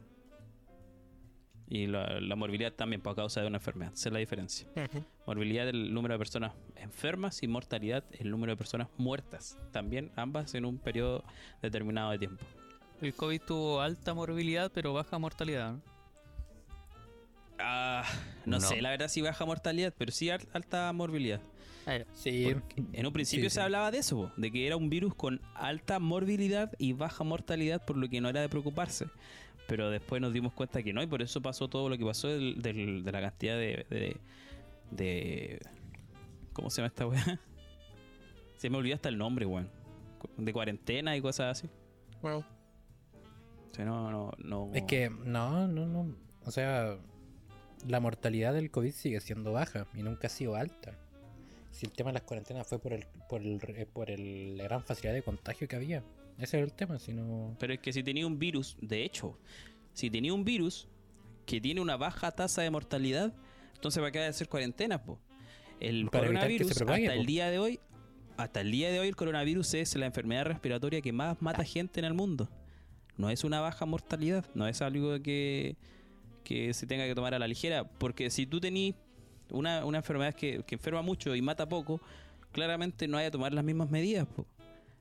Y 1.68 1.86
la, 1.86 2.20
la 2.20 2.36
morbilidad 2.36 2.72
también 2.72 3.00
por 3.00 3.16
causa 3.16 3.40
de 3.40 3.46
una 3.46 3.56
enfermedad. 3.56 3.92
Esa 3.94 4.10
es 4.10 4.12
la 4.12 4.18
diferencia. 4.18 4.68
Morbilidad 5.26 5.66
el 5.68 5.94
número 5.94 6.14
de 6.14 6.18
personas 6.18 6.52
enfermas 6.76 7.42
y 7.42 7.48
mortalidad 7.48 8.04
el 8.18 8.30
número 8.30 8.52
de 8.52 8.56
personas 8.56 8.88
muertas. 8.98 9.56
También 9.72 10.10
ambas 10.16 10.54
en 10.54 10.66
un 10.66 10.78
periodo 10.78 11.24
determinado 11.62 12.10
de 12.10 12.18
tiempo. 12.18 12.44
El 13.00 13.14
COVID 13.14 13.40
tuvo 13.42 13.80
alta 13.80 14.12
morbilidad, 14.14 14.70
pero 14.74 14.92
baja 14.92 15.18
mortalidad. 15.18 15.72
¿no? 15.72 15.80
Ah, 17.58 18.04
No, 18.44 18.58
No. 18.58 18.60
sé, 18.60 18.82
la 18.82 18.90
verdad, 18.90 19.08
si 19.08 19.22
baja 19.22 19.44
mortalidad, 19.46 19.94
pero 19.96 20.12
sí 20.12 20.28
al- 20.28 20.46
alta 20.52 20.92
morbilidad. 20.92 21.40
Sí. 22.14 22.46
En 22.94 23.06
un 23.06 23.12
principio 23.12 23.48
Sí, 23.50 23.54
se 23.54 23.60
sí. 23.60 23.64
hablaba 23.64 23.90
de 23.90 23.98
eso, 23.98 24.32
de 24.38 24.50
que 24.50 24.66
era 24.66 24.76
un 24.76 24.88
virus 24.90 25.14
con 25.14 25.40
alta 25.54 25.98
morbilidad 25.98 26.72
y 26.78 26.92
baja 26.94 27.24
mortalidad, 27.24 27.84
por 27.84 27.96
lo 27.96 28.08
que 28.08 28.20
no 28.22 28.28
era 28.30 28.40
de 28.40 28.48
preocuparse. 28.48 29.06
Pero 29.66 29.90
después 29.90 30.20
nos 30.20 30.32
dimos 30.32 30.52
cuenta 30.52 30.82
que 30.82 30.92
no, 30.92 31.02
y 31.02 31.06
por 31.06 31.22
eso 31.22 31.40
pasó 31.40 31.68
todo 31.68 31.88
lo 31.88 31.96
que 31.96 32.04
pasó 32.04 32.28
del- 32.28 32.60
del- 32.60 33.02
de 33.02 33.12
la 33.12 33.20
cantidad 33.20 33.56
de, 33.56 33.86
de, 33.88 34.16
de- 34.90 35.60
¿Cómo 36.52 36.70
se 36.70 36.76
llama 36.82 36.88
esta 36.88 37.06
weá? 37.06 37.40
Se 38.58 38.70
me 38.70 38.76
olvidó 38.78 38.94
hasta 38.94 39.08
el 39.08 39.18
nombre, 39.18 39.46
weón. 39.46 39.68
De 40.38 40.52
cuarentena 40.52 41.16
y 41.16 41.20
cosas 41.20 41.58
así. 41.58 41.68
O 43.70 43.74
sea, 43.74 43.84
no, 43.84 44.10
no, 44.10 44.32
no. 44.38 44.70
Es 44.74 44.84
que, 44.84 45.10
no, 45.10 45.66
no, 45.66 45.86
no. 45.86 46.14
O 46.44 46.50
sea, 46.50 46.96
la 47.88 48.00
mortalidad 48.00 48.54
del 48.54 48.70
COVID 48.70 48.92
sigue 48.92 49.20
siendo 49.20 49.52
baja 49.52 49.86
y 49.94 50.02
nunca 50.02 50.28
ha 50.28 50.30
sido 50.30 50.54
alta. 50.56 50.92
Si 51.72 51.86
el 51.86 51.92
tema 51.92 52.10
de 52.10 52.14
las 52.14 52.22
cuarentenas 52.22 52.66
fue 52.66 52.78
por 52.78 52.92
el, 52.92 53.04
por 53.28 53.42
el, 53.42 53.86
por 53.92 54.10
el- 54.10 54.56
la 54.58 54.64
gran 54.64 54.82
facilidad 54.84 55.14
de 55.14 55.22
contagio 55.22 55.66
que 55.68 55.76
había. 55.76 56.02
Ese 56.38 56.56
era 56.58 56.66
el 56.66 56.72
tema, 56.72 56.98
si 56.98 57.12
no. 57.12 57.56
Pero 57.58 57.74
es 57.74 57.80
que 57.80 57.92
si 57.92 58.02
tenía 58.02 58.26
un 58.26 58.38
virus, 58.38 58.76
de 58.80 59.04
hecho, 59.04 59.38
si 59.92 60.10
tenía 60.10 60.34
un 60.34 60.44
virus 60.44 60.88
que 61.46 61.60
tiene 61.60 61.80
una 61.80 61.96
baja 61.96 62.32
tasa 62.32 62.62
de 62.62 62.70
mortalidad, 62.70 63.34
entonces 63.74 64.02
va 64.02 64.08
a 64.08 64.10
quedar 64.10 64.24
de 64.24 64.30
hacer 64.30 64.48
cuarentena, 64.48 65.02
po. 65.02 65.18
El 65.80 66.06
Para 66.06 66.26
coronavirus, 66.26 66.74
propague, 66.74 67.08
hasta 67.08 67.20
el 67.20 67.26
día 67.26 67.50
de 67.50 67.58
hoy, 67.58 67.80
hasta 68.36 68.60
el 68.60 68.70
día 68.70 68.90
de 68.90 69.00
hoy, 69.00 69.08
el 69.08 69.16
coronavirus 69.16 69.74
es 69.74 69.94
la 69.96 70.06
enfermedad 70.06 70.44
respiratoria 70.46 71.00
que 71.00 71.12
más 71.12 71.40
mata 71.42 71.64
gente 71.64 72.00
en 72.00 72.06
el 72.06 72.14
mundo. 72.14 72.48
No 73.16 73.30
es 73.30 73.44
una 73.44 73.60
baja 73.60 73.86
mortalidad, 73.86 74.44
no 74.54 74.66
es 74.66 74.82
algo 74.82 75.20
que, 75.22 75.76
que 76.42 76.74
se 76.74 76.86
tenga 76.86 77.06
que 77.06 77.14
tomar 77.14 77.34
a 77.34 77.38
la 77.38 77.46
ligera, 77.46 77.84
porque 77.84 78.30
si 78.30 78.46
tú 78.46 78.60
tenés 78.60 78.94
una, 79.50 79.84
una 79.84 79.98
enfermedad 79.98 80.34
que, 80.34 80.64
que 80.66 80.74
enferma 80.76 81.02
mucho 81.02 81.34
y 81.36 81.42
mata 81.42 81.68
poco, 81.68 82.00
claramente 82.50 83.06
no 83.06 83.18
hay 83.18 83.26
que 83.26 83.30
tomar 83.32 83.52
las 83.52 83.64
mismas 83.64 83.90
medidas. 83.90 84.26
po. 84.26 84.46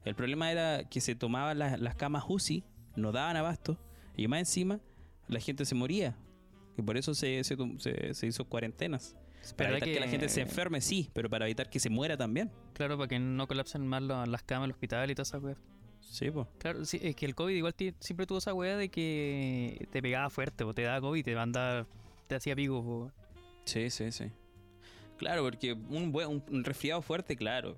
El 0.05 0.15
problema 0.15 0.51
era 0.51 0.83
que 0.89 0.99
se 1.01 1.15
tomaban 1.15 1.59
las, 1.59 1.79
las 1.79 1.95
camas 1.95 2.23
UCI, 2.27 2.63
no 2.95 3.11
daban 3.11 3.37
abasto, 3.37 3.77
y 4.15 4.27
más 4.27 4.39
encima 4.39 4.79
la 5.27 5.39
gente 5.39 5.65
se 5.65 5.75
moría. 5.75 6.15
Y 6.77 6.81
por 6.81 6.97
eso 6.97 7.13
se, 7.13 7.43
se, 7.43 7.55
se- 7.77 8.13
se 8.13 8.27
hizo 8.27 8.45
cuarentenas. 8.45 9.15
Para 9.57 9.71
¿Verdad 9.71 9.87
evitar 9.87 10.01
que... 10.01 10.05
la 10.05 10.11
gente 10.11 10.29
se 10.29 10.41
enferme, 10.41 10.79
sí, 10.81 11.09
pero 11.13 11.29
para 11.29 11.45
evitar 11.45 11.69
que 11.69 11.79
se 11.79 11.89
muera 11.89 12.15
también. 12.17 12.49
Claro, 12.73 12.97
para 12.97 13.07
que 13.07 13.19
no 13.19 13.47
colapsen 13.47 13.85
más 13.87 14.01
la- 14.01 14.25
las 14.25 14.43
camas 14.43 14.63
del 14.65 14.71
hospital 14.71 15.11
y 15.11 15.15
toda 15.15 15.23
esa 15.23 15.37
weá. 15.39 15.55
Sí, 16.01 16.29
pues. 16.31 16.47
Claro, 16.59 16.83
sí, 16.85 16.99
es 17.01 17.15
que 17.15 17.25
el 17.25 17.33
COVID 17.35 17.55
igual 17.55 17.73
siempre 17.99 18.25
tuvo 18.25 18.37
esa 18.39 18.53
weá 18.53 18.75
de 18.77 18.89
que 18.89 19.87
te 19.91 20.01
pegaba 20.01 20.29
fuerte, 20.29 20.63
o 20.63 20.73
te 20.73 20.81
daba 20.83 20.99
COVID, 21.01 21.23
te 21.23 21.35
mandaba, 21.35 21.87
te 22.27 22.35
hacía 22.35 22.55
pico, 22.55 22.83
po. 22.83 23.11
Sí, 23.65 23.89
sí, 23.89 24.11
sí. 24.11 24.25
Claro, 25.17 25.43
porque 25.43 25.73
un, 25.73 26.11
buen, 26.11 26.27
un, 26.29 26.43
un 26.51 26.63
resfriado 26.63 27.01
fuerte, 27.01 27.35
claro, 27.35 27.77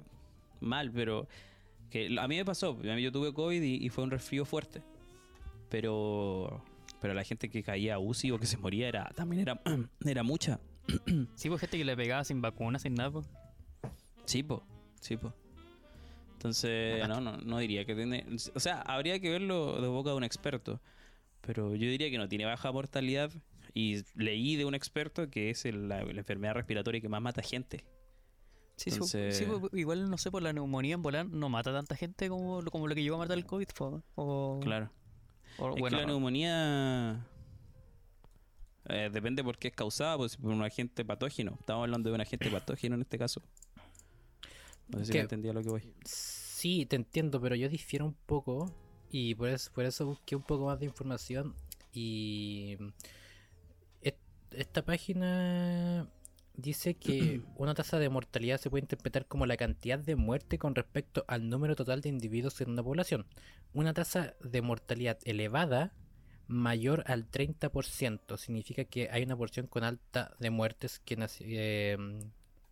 mal, 0.59 0.91
pero 0.91 1.27
que 1.89 2.15
a 2.19 2.27
mí 2.27 2.35
me 2.37 2.45
pasó, 2.45 2.81
yo 2.81 3.11
tuve 3.11 3.33
COVID 3.33 3.61
y, 3.61 3.85
y 3.85 3.89
fue 3.89 4.03
un 4.03 4.11
resfrío 4.11 4.45
fuerte, 4.45 4.81
pero 5.69 6.63
pero 7.01 7.13
la 7.13 7.23
gente 7.23 7.49
que 7.49 7.61
caía 7.61 7.95
a 7.95 7.99
UCI 7.99 8.31
o 8.31 8.39
que 8.39 8.45
se 8.47 8.57
moría 8.57 8.87
era 8.87 9.09
también 9.15 9.41
era 9.41 9.61
era 10.05 10.23
mucha. 10.23 10.59
Sí, 11.35 11.49
pues 11.49 11.61
gente 11.61 11.77
que 11.77 11.85
le 11.85 11.95
pegaba 11.95 12.23
sin 12.23 12.41
vacuna, 12.41 12.79
sin 12.79 12.93
nada. 12.95 13.21
Sí, 14.25 14.43
po, 14.43 14.63
sí, 15.01 15.17
po. 15.17 15.33
Entonces, 16.33 17.07
no, 17.07 17.21
no, 17.21 17.37
no 17.37 17.57
diría 17.57 17.85
que 17.85 17.95
tiene, 17.95 18.25
o 18.53 18.59
sea, 18.59 18.81
habría 18.81 19.19
que 19.19 19.29
verlo 19.31 19.81
de 19.81 19.87
boca 19.87 20.11
de 20.11 20.15
un 20.17 20.23
experto, 20.23 20.79
pero 21.41 21.73
yo 21.75 21.89
diría 21.89 22.09
que 22.11 22.17
no 22.19 22.27
tiene 22.27 22.45
baja 22.45 22.71
mortalidad 22.71 23.31
y 23.73 24.03
leí 24.15 24.55
de 24.55 24.65
un 24.65 24.75
experto 24.75 25.29
que 25.29 25.49
es 25.49 25.65
el- 25.65 25.89
la, 25.89 26.03
la 26.03 26.19
enfermedad 26.19 26.53
respiratoria 26.53 27.01
que 27.01 27.09
más 27.09 27.21
mata 27.21 27.41
gente. 27.41 27.83
Sí, 28.77 28.89
sí, 28.89 28.95
Entonces- 28.95 29.37
sí, 29.37 29.45
pues, 29.45 29.73
igual 29.73 30.09
no 30.09 30.17
sé, 30.17 30.29
por 30.31 30.43
la 30.43 30.51
neumonía 30.51 30.95
en 30.95 31.01
volar 31.01 31.25
no 31.27 31.47
mata 31.49 31.71
tanta 31.71 31.95
gente 31.95 32.27
como, 32.29 32.61
lo- 32.61 32.71
como 32.71 32.87
lo 32.87 32.95
que 32.95 33.01
llegó 33.03 33.15
a 33.15 33.19
matar 33.19 33.37
el 33.37 33.45
COVID, 33.45 33.67
po. 33.77 34.03
O, 34.15 34.59
Claro. 34.61 34.91
o 35.57 35.73
Es 35.75 35.79
bueno, 35.79 35.97
que 35.97 36.01
la 36.01 36.07
neumonía 36.07 37.25
eh, 38.87 39.09
depende 39.11 39.43
por 39.43 39.57
qué 39.57 39.69
es 39.69 39.73
causada, 39.73 40.17
pues 40.17 40.37
por 40.37 40.51
un 40.51 40.61
agente 40.63 41.03
patógeno. 41.05 41.55
Estamos 41.59 41.83
hablando 41.83 42.09
de 42.09 42.15
un 42.15 42.21
agente 42.21 42.49
patógeno 42.51 42.95
en 42.95 43.01
este 43.01 43.17
caso. 43.17 43.41
No 44.89 44.99
sé 44.99 45.05
si 45.05 45.11
Que- 45.13 45.17
me 45.19 45.23
entendía 45.23 45.53
lo 45.53 45.63
que 45.63 45.69
voy. 45.69 45.93
Sí, 46.03 46.85
te 46.85 46.95
entiendo, 46.95 47.41
pero 47.41 47.55
yo 47.55 47.67
difiero 47.69 48.05
un 48.05 48.13
poco 48.25 48.71
y 49.09 49.33
por 49.35 49.49
eso, 49.49 49.71
por 49.73 49.85
eso 49.85 50.05
busqué 50.05 50.35
un 50.35 50.43
poco 50.43 50.65
más 50.65 50.79
de 50.79 50.85
información 50.85 51.55
y 51.93 52.77
et- 54.01 54.19
esta 54.51 54.83
página 54.85 56.07
dice 56.57 56.95
que 56.95 57.41
una 57.57 57.73
tasa 57.73 57.99
de 57.99 58.09
mortalidad 58.09 58.59
se 58.59 58.69
puede 58.69 58.83
interpretar 58.83 59.25
como 59.25 59.45
la 59.45 59.57
cantidad 59.57 59.99
de 59.99 60.15
muerte 60.15 60.57
con 60.57 60.75
respecto 60.75 61.23
al 61.27 61.49
número 61.49 61.75
total 61.75 62.01
de 62.01 62.09
individuos 62.09 62.59
en 62.61 62.69
una 62.71 62.83
población. 62.83 63.25
Una 63.73 63.93
tasa 63.93 64.35
de 64.41 64.61
mortalidad 64.61 65.17
elevada 65.25 65.93
mayor 66.47 67.03
al 67.07 67.25
30% 67.29 68.37
significa 68.37 68.85
que 68.85 69.09
hay 69.11 69.23
una 69.23 69.35
porción 69.35 69.67
con 69.67 69.83
alta 69.83 70.35
de 70.39 70.49
muertes 70.51 70.99
que, 70.99 71.17
eh, 71.39 71.97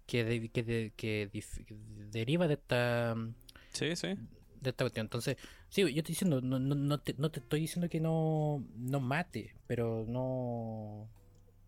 que, 0.06 0.24
de- 0.24 0.50
que, 0.50 0.64
de- 0.64 0.94
que 0.96 1.30
dif- 1.32 1.66
deriva 2.12 2.48
de 2.48 2.54
esta 2.54 3.16
Sí, 3.72 3.96
sí. 3.96 4.10
de 4.62 4.70
esta 4.70 4.84
cuestión. 4.84 5.08
Entonces, 5.08 5.38
sí, 5.70 5.82
yo 5.82 5.88
estoy 5.88 6.04
diciendo, 6.04 6.40
no, 6.42 6.60
no, 6.60 6.76
no, 6.76 7.00
te, 7.00 7.16
no 7.18 7.32
te 7.32 7.40
estoy 7.40 7.62
diciendo 7.62 7.90
que 7.90 8.00
no, 8.00 8.64
no 8.78 9.00
mate, 9.00 9.56
pero 9.68 10.06
no. 10.08 11.10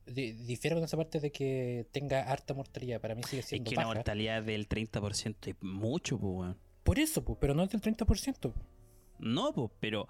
Di- 0.05 0.33
difiero 0.33 0.75
con 0.77 0.83
esa 0.85 0.97
parte 0.97 1.19
de 1.19 1.31
que 1.31 1.87
tenga 1.91 2.21
harta 2.31 2.53
mortalidad. 2.53 2.99
Para 3.01 3.15
mí 3.15 3.23
sigue 3.23 3.41
Es 3.41 3.47
siendo 3.47 3.69
que 3.69 3.75
una 3.75 3.85
baja. 3.85 3.95
mortalidad 3.95 4.43
del 4.43 4.67
30% 4.67 5.35
es 5.49 5.55
mucho, 5.61 6.17
pues, 6.19 6.33
weón. 6.33 6.57
Por 6.83 6.99
eso, 6.99 7.23
pues, 7.23 7.37
pero 7.41 7.53
no 7.53 7.63
es 7.63 7.69
del 7.69 7.81
30%. 7.81 8.53
No, 9.19 9.53
pues, 9.53 9.71
pero 9.79 10.07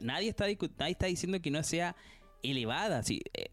nadie 0.00 0.28
está, 0.30 0.46
nadie 0.78 0.92
está 0.92 1.06
diciendo 1.06 1.40
que 1.40 1.50
no 1.50 1.62
sea 1.62 1.94
elevada. 2.42 3.02
Sí, 3.02 3.20
eh, 3.34 3.50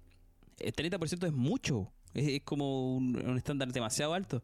el 0.60 0.74
30% 0.74 1.28
es 1.28 1.34
mucho. 1.34 1.92
Es, 2.14 2.28
es 2.28 2.42
como 2.44 2.96
un, 2.96 3.16
un 3.26 3.38
estándar 3.38 3.72
demasiado 3.72 4.14
alto. 4.14 4.42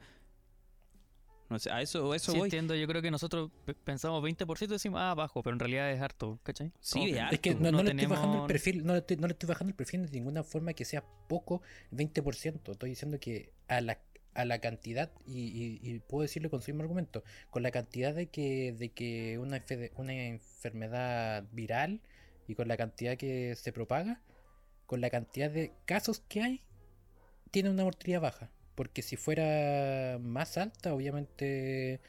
No 1.49 1.57
sé, 1.57 1.71
a 1.71 1.81
eso, 1.81 2.11
a 2.11 2.15
eso 2.15 2.31
sí 2.31 2.37
voy. 2.37 2.45
entiendo, 2.47 2.75
yo 2.75 2.85
creo 2.87 3.01
que 3.01 3.09
nosotros 3.09 3.49
pe- 3.65 3.73
pensamos 3.73 4.21
20% 4.23 4.63
y 4.65 4.67
decimos, 4.67 4.99
ah, 5.01 5.15
bajo, 5.15 5.41
pero 5.41 5.55
en 5.55 5.59
realidad 5.59 5.91
es 5.91 5.99
harto, 5.99 6.39
¿cachai? 6.43 6.71
Sí, 6.79 7.09
es 7.09 7.17
harto. 7.19 7.33
Es 7.35 7.41
que 7.41 7.55
no, 7.55 7.71
no 7.71 7.71
no 7.71 7.83
le 7.83 7.89
estoy 7.91 8.05
bajando 8.05 8.31
tenemos- 8.33 8.49
el 8.49 8.53
perfil, 8.53 8.85
no 8.85 8.93
le, 8.93 8.99
estoy, 8.99 9.17
no 9.17 9.27
le 9.27 9.33
estoy 9.33 9.47
bajando 9.49 9.69
el 9.69 9.75
perfil 9.75 10.05
de 10.05 10.11
ninguna 10.11 10.43
forma 10.43 10.73
que 10.73 10.85
sea 10.85 11.03
poco 11.27 11.61
20%. 11.91 12.71
Estoy 12.71 12.89
diciendo 12.91 13.19
que 13.19 13.51
a 13.67 13.81
la, 13.81 13.99
a 14.35 14.45
la 14.45 14.59
cantidad, 14.59 15.11
y, 15.25 15.39
y- 15.39 15.79
y 15.81 15.99
puedo 15.99 16.21
decirlo 16.21 16.51
con 16.51 16.61
su 16.61 16.69
mismo 16.71 16.83
argumento, 16.83 17.23
con 17.49 17.63
la 17.63 17.71
cantidad 17.71 18.13
de 18.13 18.27
que, 18.27 18.73
de 18.73 18.89
que 18.89 19.39
una, 19.39 19.63
una 19.95 20.13
enfermedad 20.13 21.45
viral 21.51 21.99
y 22.47 22.53
con 22.55 22.67
la 22.67 22.77
cantidad 22.77 23.17
que 23.17 23.55
se 23.55 23.71
propaga, 23.73 24.21
con 24.85 25.01
la 25.01 25.09
cantidad 25.09 25.49
de 25.49 25.73
casos 25.85 26.19
que 26.27 26.41
hay, 26.43 26.61
tiene 27.51 27.69
una 27.71 27.83
mortalidad 27.83 28.21
baja. 28.21 28.51
Porque 28.79 29.01
si 29.01 29.17
fuera 29.17 30.17
más 30.21 30.57
alta, 30.57 30.93
obviamente 30.93 31.99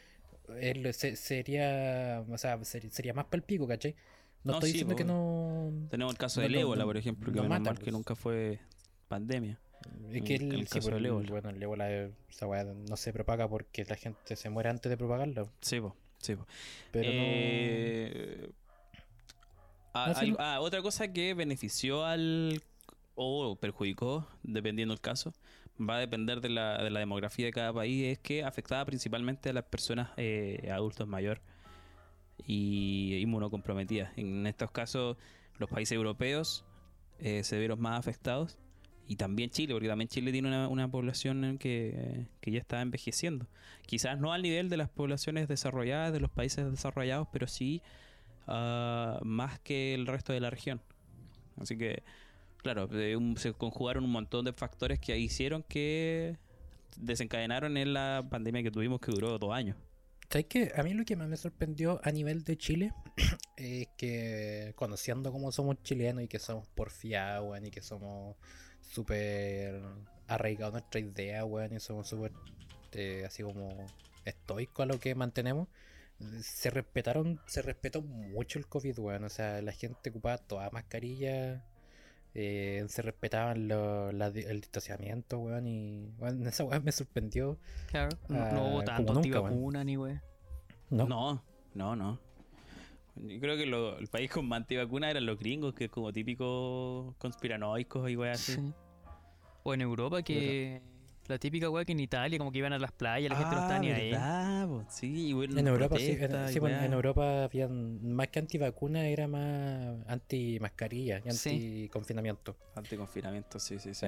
él 0.60 0.94
se- 0.94 1.16
sería, 1.16 2.24
o 2.30 2.38
sea, 2.38 2.62
ser- 2.64 2.88
sería 2.92 3.12
más 3.12 3.24
palpico, 3.24 3.66
¿cachai? 3.66 3.96
No, 4.44 4.52
No, 4.52 4.58
estoy 4.58 4.68
sí, 4.68 4.72
diciendo 4.74 4.94
que 4.94 5.04
pues, 5.04 5.12
no. 5.16 5.88
Tenemos 5.90 6.12
el 6.14 6.18
caso 6.18 6.38
No, 6.38 6.42
del 6.44 6.52
no, 6.52 6.60
ébola, 6.60 6.84
por 6.84 6.96
ejemplo, 6.96 7.32
que 7.32 7.40
mata, 7.40 7.58
mal 7.70 7.76
que 7.78 7.86
pues. 7.86 7.92
nunca 7.92 8.14
fue 8.14 8.60
pandemia. 9.08 9.58
Es 10.12 10.22
que 10.22 10.36
el, 10.36 10.52
el 10.54 10.68
sí, 10.68 10.74
caso 10.74 10.90
pues, 10.90 10.94
del 10.94 11.06
el- 11.06 11.06
ébola. 11.06 11.28
bueno, 11.28 11.50
el 11.50 11.60
ébola, 11.60 11.90
eh, 11.90 12.12
esa 12.28 12.46
weá 12.46 12.62
no 12.62 12.96
se 12.96 13.12
propaga 13.12 13.48
porque 13.48 13.84
la 13.86 13.96
gente 13.96 14.36
se 14.36 14.48
muere 14.48 14.68
antes 14.68 14.90
de 14.90 14.96
propagarlo. 14.96 15.50
Sí, 15.60 15.80
po, 15.80 15.96
sí, 16.18 16.36
po. 16.36 16.46
Pero 16.92 17.10
Eh, 17.12 18.48
ah, 19.92 20.12
al- 20.14 20.36
ah, 20.38 20.60
otra 20.60 20.82
cosa 20.82 21.12
que 21.12 21.34
benefició 21.34 22.04
al 22.04 22.62
o 23.16 23.56
perjudicó, 23.56 24.28
dependiendo 24.44 24.94
del 24.94 25.00
caso, 25.00 25.34
va 25.88 25.96
a 25.96 25.98
depender 25.98 26.40
de 26.40 26.50
la, 26.50 26.82
de 26.82 26.90
la 26.90 27.00
demografía 27.00 27.46
de 27.46 27.52
cada 27.52 27.72
país, 27.72 28.04
es 28.04 28.18
que 28.18 28.44
afectaba 28.44 28.84
principalmente 28.84 29.50
a 29.50 29.52
las 29.52 29.64
personas 29.64 30.10
eh, 30.16 30.70
adultos 30.72 31.06
mayores 31.08 31.42
y 32.46 33.16
inmunocomprometidas. 33.20 34.16
En 34.16 34.46
estos 34.46 34.70
casos, 34.70 35.16
los 35.58 35.68
países 35.68 35.96
europeos 35.96 36.64
eh, 37.18 37.44
se 37.44 37.58
vieron 37.58 37.80
más 37.80 37.98
afectados 37.98 38.58
y 39.10 39.16
también 39.16 39.50
Chile, 39.50 39.74
porque 39.74 39.88
también 39.88 40.08
Chile 40.08 40.30
tiene 40.30 40.48
una, 40.48 40.68
una 40.68 40.88
población 40.88 41.58
que, 41.58 42.26
que 42.40 42.50
ya 42.52 42.60
está 42.60 42.80
envejeciendo. 42.80 43.48
Quizás 43.84 44.20
no 44.20 44.32
al 44.32 44.42
nivel 44.42 44.68
de 44.68 44.76
las 44.76 44.88
poblaciones 44.88 45.48
desarrolladas 45.48 46.12
de 46.12 46.20
los 46.20 46.30
países 46.30 46.70
desarrollados, 46.70 47.26
pero 47.32 47.48
sí 47.48 47.82
ah, 48.46 49.18
más 49.24 49.58
que 49.58 49.94
el 49.94 50.06
resto 50.06 50.32
de 50.32 50.38
la 50.38 50.48
región. 50.48 50.80
Así 51.60 51.76
que, 51.76 52.04
claro, 52.62 52.88
se 53.36 53.52
conjugaron 53.54 54.04
un 54.04 54.12
montón 54.12 54.44
de 54.44 54.52
factores 54.52 54.98
que 54.98 55.18
hicieron 55.18 55.62
que 55.62 56.38
desencadenaron 56.96 57.76
en 57.76 57.94
la 57.94 58.26
pandemia 58.30 58.62
que 58.62 58.70
tuvimos 58.70 59.00
que 59.00 59.12
duró 59.12 59.38
dos 59.38 59.52
años. 59.52 59.76
¿Sabes 60.30 60.46
qué? 60.46 60.72
A 60.76 60.84
mí 60.84 60.94
lo 60.94 61.04
que 61.04 61.16
más 61.16 61.28
me 61.28 61.36
sorprendió 61.36 62.00
a 62.04 62.12
nivel 62.12 62.44
de 62.44 62.56
Chile 62.56 62.92
es 63.56 63.88
que 63.96 64.72
conociendo 64.76 65.32
cómo 65.32 65.50
somos 65.50 65.82
chilenos 65.82 66.22
y 66.22 66.28
que 66.28 66.38
somos 66.38 66.68
porfiados, 66.68 67.50
weón, 67.50 67.66
y 67.66 67.70
que 67.70 67.82
somos 67.82 68.36
súper 68.80 69.82
arraigados 70.28 70.74
nuestra 70.74 71.00
idea, 71.00 71.44
weón, 71.44 71.74
y 71.74 71.80
somos 71.80 72.08
súper 72.08 72.32
eh, 72.92 73.24
así 73.26 73.42
como 73.42 73.86
estoicos 74.24 74.84
a 74.84 74.86
lo 74.86 75.00
que 75.00 75.14
mantenemos, 75.16 75.66
se 76.42 76.70
respetaron, 76.70 77.40
se 77.46 77.62
respetó 77.62 78.02
mucho 78.02 78.58
el 78.58 78.66
COVID, 78.68 78.98
weón. 78.98 79.24
O 79.24 79.28
sea, 79.28 79.60
la 79.62 79.72
gente 79.72 80.10
ocupaba 80.10 80.38
toda 80.38 80.70
mascarilla, 80.70 81.64
eh, 82.34 82.84
se 82.88 83.02
respetaban 83.02 83.68
lo- 83.68 84.12
la 84.12 84.26
el 84.28 84.60
distanciamiento, 84.60 85.38
weón, 85.38 85.66
y 85.66 86.10
weón, 86.18 86.46
esa 86.46 86.64
weón 86.64 86.84
me 86.84 86.92
sorprendió. 86.92 87.58
Claro. 87.88 88.16
No, 88.28 88.38
no 88.38 88.60
Ah, 88.60 88.64
hubo 88.70 88.82
tanto 88.84 89.14
nunca, 89.14 89.28
weón. 89.40 89.46
antivacuna 89.46 89.84
ni 89.84 89.96
wey. 89.96 90.18
No, 90.90 91.06
No, 91.06 91.42
no, 91.74 91.96
no. 91.96 92.18
Yo 93.16 93.40
creo 93.40 93.56
que 93.56 93.66
lo- 93.66 93.98
el 93.98 94.06
país 94.08 94.30
con 94.30 94.46
más 94.48 94.58
antivacuna 94.58 95.10
eran 95.10 95.26
los 95.26 95.38
gringos, 95.38 95.74
que 95.74 95.84
es 95.86 95.90
como 95.90 96.12
típicos 96.12 97.14
conspiranoicos 97.18 98.08
y 98.10 98.16
weas 98.16 98.38
así. 98.40 98.54
Sí. 98.54 98.72
O 99.62 99.74
en 99.74 99.80
Europa 99.82 100.22
que 100.22 100.80
la 101.30 101.38
típica 101.38 101.70
weá 101.70 101.84
que 101.84 101.92
en 101.92 102.00
Italia 102.00 102.38
como 102.38 102.52
que 102.52 102.58
iban 102.58 102.72
a 102.72 102.78
las 102.78 102.92
playas, 102.92 103.30
la 103.30 103.36
gente 103.38 103.54
no 103.54 103.60
Ah, 103.62 103.64
estaba 103.64 103.78
ni 103.80 103.90
ahí. 103.90 104.84
Sí, 104.88 105.32
bueno, 105.32 105.58
en 105.58 105.66
Europa 105.66 105.96
sí, 105.98 106.10
en, 106.20 106.48
sí. 106.48 106.58
Europa 106.92 107.44
habían 107.44 108.14
más 108.14 108.28
que 108.28 108.38
antivacuna, 108.40 109.06
era 109.08 109.26
más 109.28 109.96
anti 110.06 110.58
mascarilla 110.60 111.18
y 111.24 111.30
Sí. 111.32 111.50
anti 111.50 111.88
confinamiento. 111.88 112.56
Anticonfinamiento, 112.74 113.58
sí, 113.58 113.78
sí, 113.78 113.94
sí. 113.94 114.06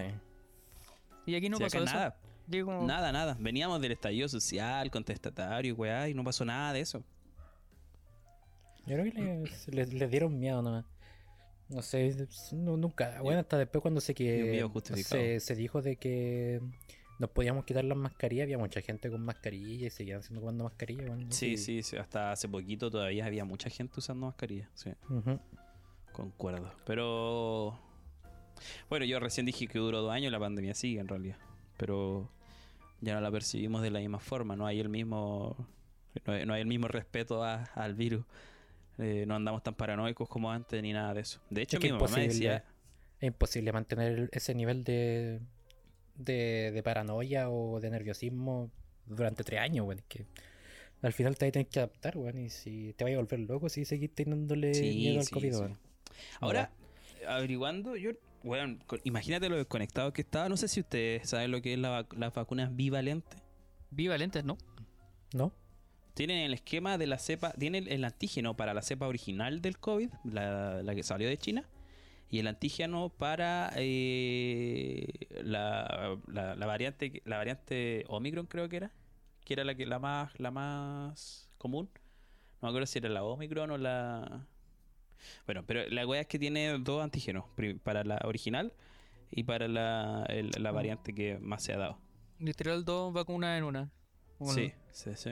Y 1.26 1.35
aquí 1.35 1.48
no 1.48 1.56
Sí, 1.58 1.62
pasó 1.64 1.78
eso. 1.78 1.85
nada, 1.87 2.16
nada, 2.87 3.12
nada. 3.12 3.37
Veníamos 3.38 3.80
del 3.80 3.92
estallido 3.92 4.28
social, 4.28 4.90
contestatario, 4.90 5.74
weá, 5.74 6.08
y 6.08 6.14
no 6.14 6.24
pasó 6.24 6.44
nada 6.44 6.72
de 6.72 6.80
eso. 6.80 7.02
Yo 8.87 8.96
creo 8.96 9.04
que 9.12 9.20
les, 9.20 9.68
les- 9.68 9.92
les 9.94 10.11
dieron 10.11 10.38
miedo 10.38 10.61
nomás. 10.61 10.85
No 11.68 11.80
sé, 11.80 12.26
no- 12.52 12.76
nunca. 12.76 13.20
Bueno, 13.22 13.40
hasta 13.40 13.56
después 13.56 13.80
cuando 13.80 14.00
se 14.00 14.12
que 14.14 14.42
miedo 14.42 14.68
justificado. 14.68 15.22
se, 15.22 15.40
se 15.40 15.54
dijo 15.54 15.80
de 15.80 15.96
que 15.96 16.61
nos 17.18 17.31
podíamos 17.31 17.64
quitar 17.64 17.85
las 17.85 17.96
mascarillas, 17.96 18.44
había 18.44 18.59
mucha 18.59 18.81
gente 18.81 19.11
con 19.11 19.25
mascarilla 19.25 19.87
y 19.87 19.90
seguían 19.90 20.20
haciendo 20.20 20.40
jugando 20.40 20.64
mascarilla. 20.64 21.07
bueno, 21.07 21.27
Sí, 21.31 21.53
y- 21.53 21.57
sí, 21.57 21.83
sí, 21.83 21.96
hasta 21.96 22.33
hace 22.33 22.48
poquito 22.48 22.90
todavía 22.90 23.27
había 23.27 23.44
mucha 23.44 23.70
gente 23.70 23.94
usando 23.98 24.27
mascarilla, 24.27 24.68
sí, 24.75 24.90
concuerdo. 26.12 26.72
Pero, 26.85 27.79
bueno, 28.88 29.05
yo 29.05 29.20
recién 29.20 29.46
dije 29.46 29.66
que 29.66 29.79
duró 29.79 30.03
dos 30.03 30.12
años, 30.12 30.33
la 30.33 30.38
pandemia 30.40 30.75
sigue 30.75 31.01
en 31.01 31.09
realidad, 31.09 31.37
pero 31.77 32.29
ya 33.01 33.14
no 33.14 33.20
la 33.20 33.31
percibimos 33.31 33.83
de 33.83 33.90
la 33.90 34.01
misma 34.01 34.18
forma, 34.20 34.57
no 34.57 34.66
hay 34.66 34.81
el 34.81 34.88
mismo, 34.88 35.57
no 36.27 36.33
hay, 36.33 36.46
no 36.46 36.55
hay 36.55 36.62
el 36.62 36.66
mismo 36.68 36.88
respeto 36.88 37.42
a- 37.44 37.64
al 37.75 37.94
virus. 37.94 38.25
Eh, 38.98 39.25
no 39.27 39.37
andamos 39.37 39.62
tan 39.62 39.75
paranoicos 39.75 40.29
como 40.29 40.51
antes 40.53 40.81
ni 40.83 40.92
nada 40.92 41.14
de 41.14 41.22
eso. 41.22 41.40
De 41.48 41.62
hecho, 41.62 41.79
Es 41.79 41.83
mi 41.83 41.90
mamá 41.90 42.05
imposible. 42.05 42.29
decía, 42.29 42.64
Es 43.20 43.27
imposible 43.29 43.72
mantener 43.72 44.29
ese 44.33 44.55
nivel 44.55 44.85
de, 44.85 45.40
de, 46.14 46.70
de 46.72 46.83
paranoia 46.83 47.51
o 47.51 47.81
de 47.81 47.90
nerviosismo 47.90 48.70
durante 49.07 49.44
tres 49.44 49.61
años, 49.61 49.85
bueno, 49.85 50.01
es 50.01 50.07
que 50.09 50.27
al 51.03 51.12
final 51.12 51.37
te 51.37 51.46
vas 51.46 51.48
a 51.48 51.53
tener 51.53 51.68
que 51.68 51.81
adaptar, 51.81 52.16
bueno, 52.16 52.40
y 52.40 52.48
si 52.48 52.92
te 52.96 53.05
vas 53.05 53.12
a 53.12 53.16
volver 53.16 53.40
loco 53.40 53.68
si 53.68 53.85
seguís 53.85 54.14
teniéndole 54.14 54.72
Sí, 54.75 54.94
miedo 54.96 55.18
al 55.20 55.27
sí, 55.27 55.35
COVID, 55.35 55.53
sí. 55.53 55.59
bueno. 55.59 55.79
Ahora, 56.40 56.70
averiguando, 57.27 57.96
yo, 57.96 58.12
bueno, 58.44 58.79
con- 58.87 59.01
imagínate 59.05 59.48
lo 59.48 59.57
desconectado 59.57 60.12
que 60.12 60.22
estaba. 60.22 60.48
No 60.48 60.57
sé 60.57 60.68
si 60.68 60.81
ustedes 60.81 61.29
saben 61.29 61.51
lo 61.51 61.61
que 61.62 61.72
es 61.75 61.79
la, 61.79 62.07
las 62.16 62.33
vacunas 62.35 62.75
bivalentes. 62.77 63.40
Bivalentes, 63.90 64.44
¿no? 64.44 64.59
¿No? 65.35 65.53
Tienen 66.14 66.38
el 66.38 66.55
esquema 66.55 66.98
de 66.98 67.07
la 67.07 67.18
cepa, 67.18 67.53
tienen 67.55 67.88
el 67.88 68.05
antígeno 68.05 68.55
para 68.55 68.75
la 68.75 68.83
cepa 68.83 69.07
original 69.09 69.62
del 69.62 69.79
COVID, 69.79 70.11
la, 70.25 70.83
la 70.83 70.94
que 70.94 71.03
salió 71.03 71.27
de 71.29 71.38
China, 71.38 71.68
y 72.32 72.38
el 72.40 72.46
antígeno 72.48 73.10
para 73.10 73.70
eh, 73.76 75.06
la, 75.44 76.18
la- 76.26 76.56
la 76.56 76.66
variante, 76.66 77.22
la 77.26 77.36
variante 77.36 78.04
Omicron 78.08 78.46
creo 78.46 78.68
que 78.68 78.76
era, 78.78 78.90
que 79.44 79.52
era 79.52 79.64
la 79.64 79.74
que 79.74 79.86
la 79.86 79.98
más, 79.98 80.32
la 80.40 80.50
más 80.50 81.48
común. 81.58 81.90
No 82.60 82.66
me 82.66 82.68
acuerdo 82.70 82.86
si 82.86 82.98
era 82.98 83.08
la 83.10 83.22
Omicron 83.22 83.70
o 83.70 83.78
la. 83.78 84.46
Bueno, 85.46 85.62
pero 85.66 85.88
la 85.88 86.06
weá 86.06 86.22
es 86.22 86.26
que 86.26 86.38
tiene 86.38 86.76
dos 86.78 87.02
antígenos, 87.02 87.44
para 87.84 88.02
la 88.02 88.18
original 88.24 88.72
y 89.30 89.44
para 89.44 89.68
la, 89.68 90.24
el- 90.28 90.50
la 90.58 90.70
Ah. 90.70 90.72
variante 90.72 91.14
que 91.14 91.38
más 91.38 91.62
se 91.62 91.74
ha 91.74 91.78
dado. 91.78 91.98
Literal 92.38 92.84
dos 92.84 93.12
vacunas 93.12 93.58
en 93.58 93.64
una. 93.64 93.90
Bueno, 94.38 94.54
Sí, 94.54 94.72
sí, 94.90 95.10
sí. 95.16 95.30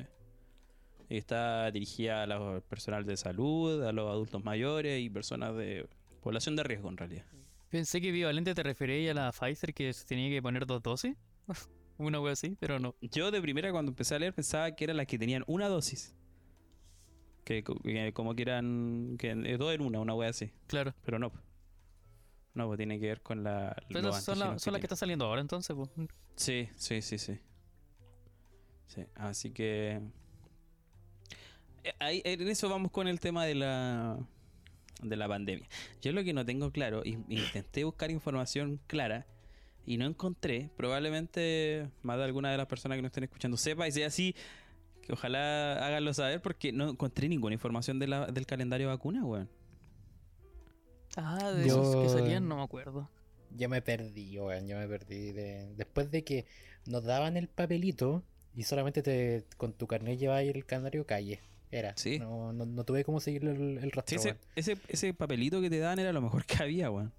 Y 1.08 1.16
está 1.16 1.70
dirigida 1.72 2.22
a 2.22 2.26
los 2.26 2.62
personal 2.64 3.04
de 3.04 3.16
salud, 3.16 3.82
a 3.84 3.90
los 3.92 4.08
adultos 4.08 4.44
mayores 4.44 5.00
y 5.00 5.10
personas 5.10 5.56
de 5.56 5.88
población 6.20 6.56
de 6.56 6.62
riesgo 6.62 6.88
en 6.88 6.96
realidad. 6.96 7.24
Pensé 7.68 8.00
que 8.00 8.10
bivalente 8.10 8.54
te 8.54 8.62
refería 8.62 9.12
a 9.12 9.14
la 9.14 9.32
Pfizer 9.32 9.72
que 9.74 9.92
tenía 10.06 10.28
que 10.30 10.42
poner 10.42 10.66
dos 10.66 10.82
dosis. 10.82 11.16
una 11.98 12.20
wea 12.20 12.32
así, 12.32 12.56
pero 12.58 12.78
no. 12.78 12.94
Yo 13.00 13.30
de 13.30 13.40
primera 13.42 13.70
cuando 13.72 13.90
empecé 13.90 14.14
a 14.14 14.18
leer 14.18 14.34
pensaba 14.34 14.70
que 14.74 14.84
eran 14.84 14.96
las 14.96 15.06
que 15.06 15.18
tenían 15.18 15.44
una 15.46 15.68
dosis. 15.68 16.14
Que, 17.44 17.62
co- 17.64 17.78
que 17.80 18.12
como 18.12 18.34
que 18.34 18.42
eran 18.42 19.16
que 19.18 19.30
eh, 19.30 19.56
dos 19.58 19.72
en 19.74 19.82
una, 19.82 20.00
una 20.00 20.14
wea 20.14 20.30
así. 20.30 20.52
Claro. 20.66 20.94
Pero 21.04 21.18
no. 21.18 21.32
No, 22.54 22.66
pues 22.66 22.76
tiene 22.78 22.98
que 22.98 23.06
ver 23.06 23.22
con 23.22 23.44
la. 23.44 23.76
Pero 23.88 24.12
son, 24.12 24.38
la- 24.38 24.46
las 24.54 24.62
que 24.64 24.70
están 24.80 24.96
saliendo 24.96 25.24
ahora 25.26 25.40
entonces, 25.40 25.74
pues. 25.76 25.88
Sí, 26.36 26.68
sí, 26.76 27.00
sí, 27.02 27.18
sí. 27.18 27.38
Sí, 28.86 29.04
así 29.14 29.52
que. 29.52 30.00
Eh, 31.84 31.92
ahí- 31.98 32.22
en 32.24 32.48
eso 32.48 32.68
vamos 32.68 32.90
con 32.90 33.06
el 33.08 33.20
tema 33.20 33.44
de 33.44 33.54
la. 33.54 34.18
De 35.02 35.16
la 35.16 35.28
pandemia. 35.28 35.66
Yo 36.02 36.12
lo 36.12 36.22
que 36.24 36.32
no 36.32 36.44
tengo 36.44 36.70
claro, 36.70 37.02
y 37.04 37.18
y 37.28 37.38
intenté 37.40 37.84
buscar 37.84 38.10
información 38.10 38.80
clara 38.86 39.26
y 39.86 39.96
no 39.96 40.06
encontré. 40.06 40.70
Probablemente 40.76 41.88
más 42.02 42.18
de 42.18 42.24
alguna 42.24 42.50
de 42.50 42.56
las 42.58 42.66
personas 42.66 42.96
que 42.96 43.02
nos 43.02 43.10
estén 43.10 43.24
escuchando 43.24 43.56
sepa 43.56 43.88
y 43.88 43.92
sea 43.92 44.06
así. 44.08 44.34
Que 45.02 45.12
ojalá 45.14 45.84
háganlo 45.86 46.12
saber 46.14 46.42
porque 46.42 46.72
no 46.72 46.90
encontré 46.90 47.28
ninguna 47.28 47.54
información 47.54 47.98
de 47.98 48.06
la- 48.06 48.26
del 48.26 48.46
calendario 48.46 48.88
de 48.88 48.94
vacuna, 48.94 49.24
weón. 49.24 49.48
Ah, 51.16 51.50
de 51.52 51.66
esos 51.66 51.96
que 51.96 52.08
salían, 52.08 52.46
no 52.46 52.56
me 52.56 52.62
acuerdo. 52.62 53.08
Yo 53.56 53.68
me 53.68 53.82
perdí, 53.82 54.38
weón, 54.38 54.68
yo 54.68 54.76
me 54.76 54.86
perdí. 54.86 55.32
De... 55.32 55.74
Después 55.76 56.10
de 56.10 56.22
que 56.22 56.46
nos 56.86 57.02
daban 57.04 57.36
el 57.36 57.48
papelito 57.48 58.22
y 58.54 58.62
solamente 58.62 59.02
te 59.02 59.44
con 59.56 59.72
tu 59.72 59.86
carnet 59.86 60.18
llevabas 60.18 60.44
el 60.44 60.64
calendario 60.64 61.04
calle. 61.06 61.40
Era. 61.70 61.92
Sí. 61.96 62.18
No, 62.18 62.52
no, 62.52 62.66
no 62.66 62.84
tuve 62.84 63.04
cómo 63.04 63.20
seguir 63.20 63.44
el, 63.44 63.78
el 63.78 63.82
Sí, 63.82 63.90
rastro. 63.90 64.16
ese, 64.16 64.36
ese, 64.56 64.76
ese 64.88 65.14
papelito 65.14 65.60
que 65.60 65.70
te 65.70 65.78
dan 65.78 65.98
era 65.98 66.12
lo 66.12 66.20
mejor 66.20 66.44
que 66.46 66.62
había, 66.62 66.90
weón. 66.90 67.12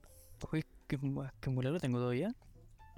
Uy, 0.51 0.63
qué, 0.87 0.99
qué 1.39 1.49
mulero 1.49 1.79
tengo 1.79 1.99
todavía. 1.99 2.35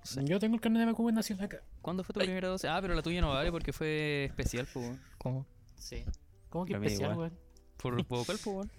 Sí. 0.03 0.19
Yo 0.25 0.39
tengo 0.39 0.55
el 0.55 0.61
carnet 0.61 0.79
de 0.81 0.85
vacunación 0.87 1.41
acá. 1.41 1.61
¿Cuándo 1.81 2.03
fue 2.03 2.13
tu 2.13 2.19
Ay. 2.19 2.25
primera 2.27 2.47
dosis? 2.49 2.69
Ah, 2.69 2.79
pero 2.81 2.93
la 2.93 3.01
tuya 3.01 3.21
no 3.21 3.29
vale 3.29 3.51
porque 3.51 3.71
fue 3.71 4.25
especial, 4.25 4.67
pues. 4.73 4.85
weón. 4.85 4.99
¿Cómo? 5.17 5.45
Sí. 5.77 6.03
¿Cómo 6.49 6.65
que 6.65 6.73
La 6.73 6.79
especial, 6.79 7.17
weón? 7.17 7.37
Por 7.77 7.95
vocal, 8.05 8.37
pues. 8.43 8.47
weón. 8.47 8.71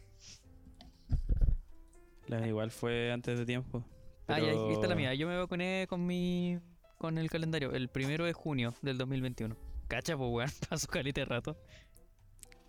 La 2.26 2.46
igual 2.46 2.70
fue 2.70 3.12
antes 3.12 3.38
de 3.38 3.44
tiempo. 3.46 3.84
Ah, 4.26 4.38
ya, 4.40 4.46
pero- 4.46 4.64
aquí 4.64 4.74
está 4.74 4.86
la 4.86 4.94
mía. 4.94 5.14
Yo 5.14 5.26
me 5.28 5.36
vacuné 5.36 5.86
con 5.88 6.04
mi. 6.06 6.58
con 6.98 7.18
el 7.18 7.28
calendario. 7.30 7.72
El 7.72 7.88
primero 7.88 8.24
de 8.24 8.32
junio 8.32 8.74
del 8.82 8.96
2021. 8.98 9.56
Cacha, 9.88 10.16
pues, 10.16 10.30
weón. 10.30 10.50
Pasó 10.68 10.86
calita 10.88 11.20
de 11.20 11.24
rato. 11.26 11.56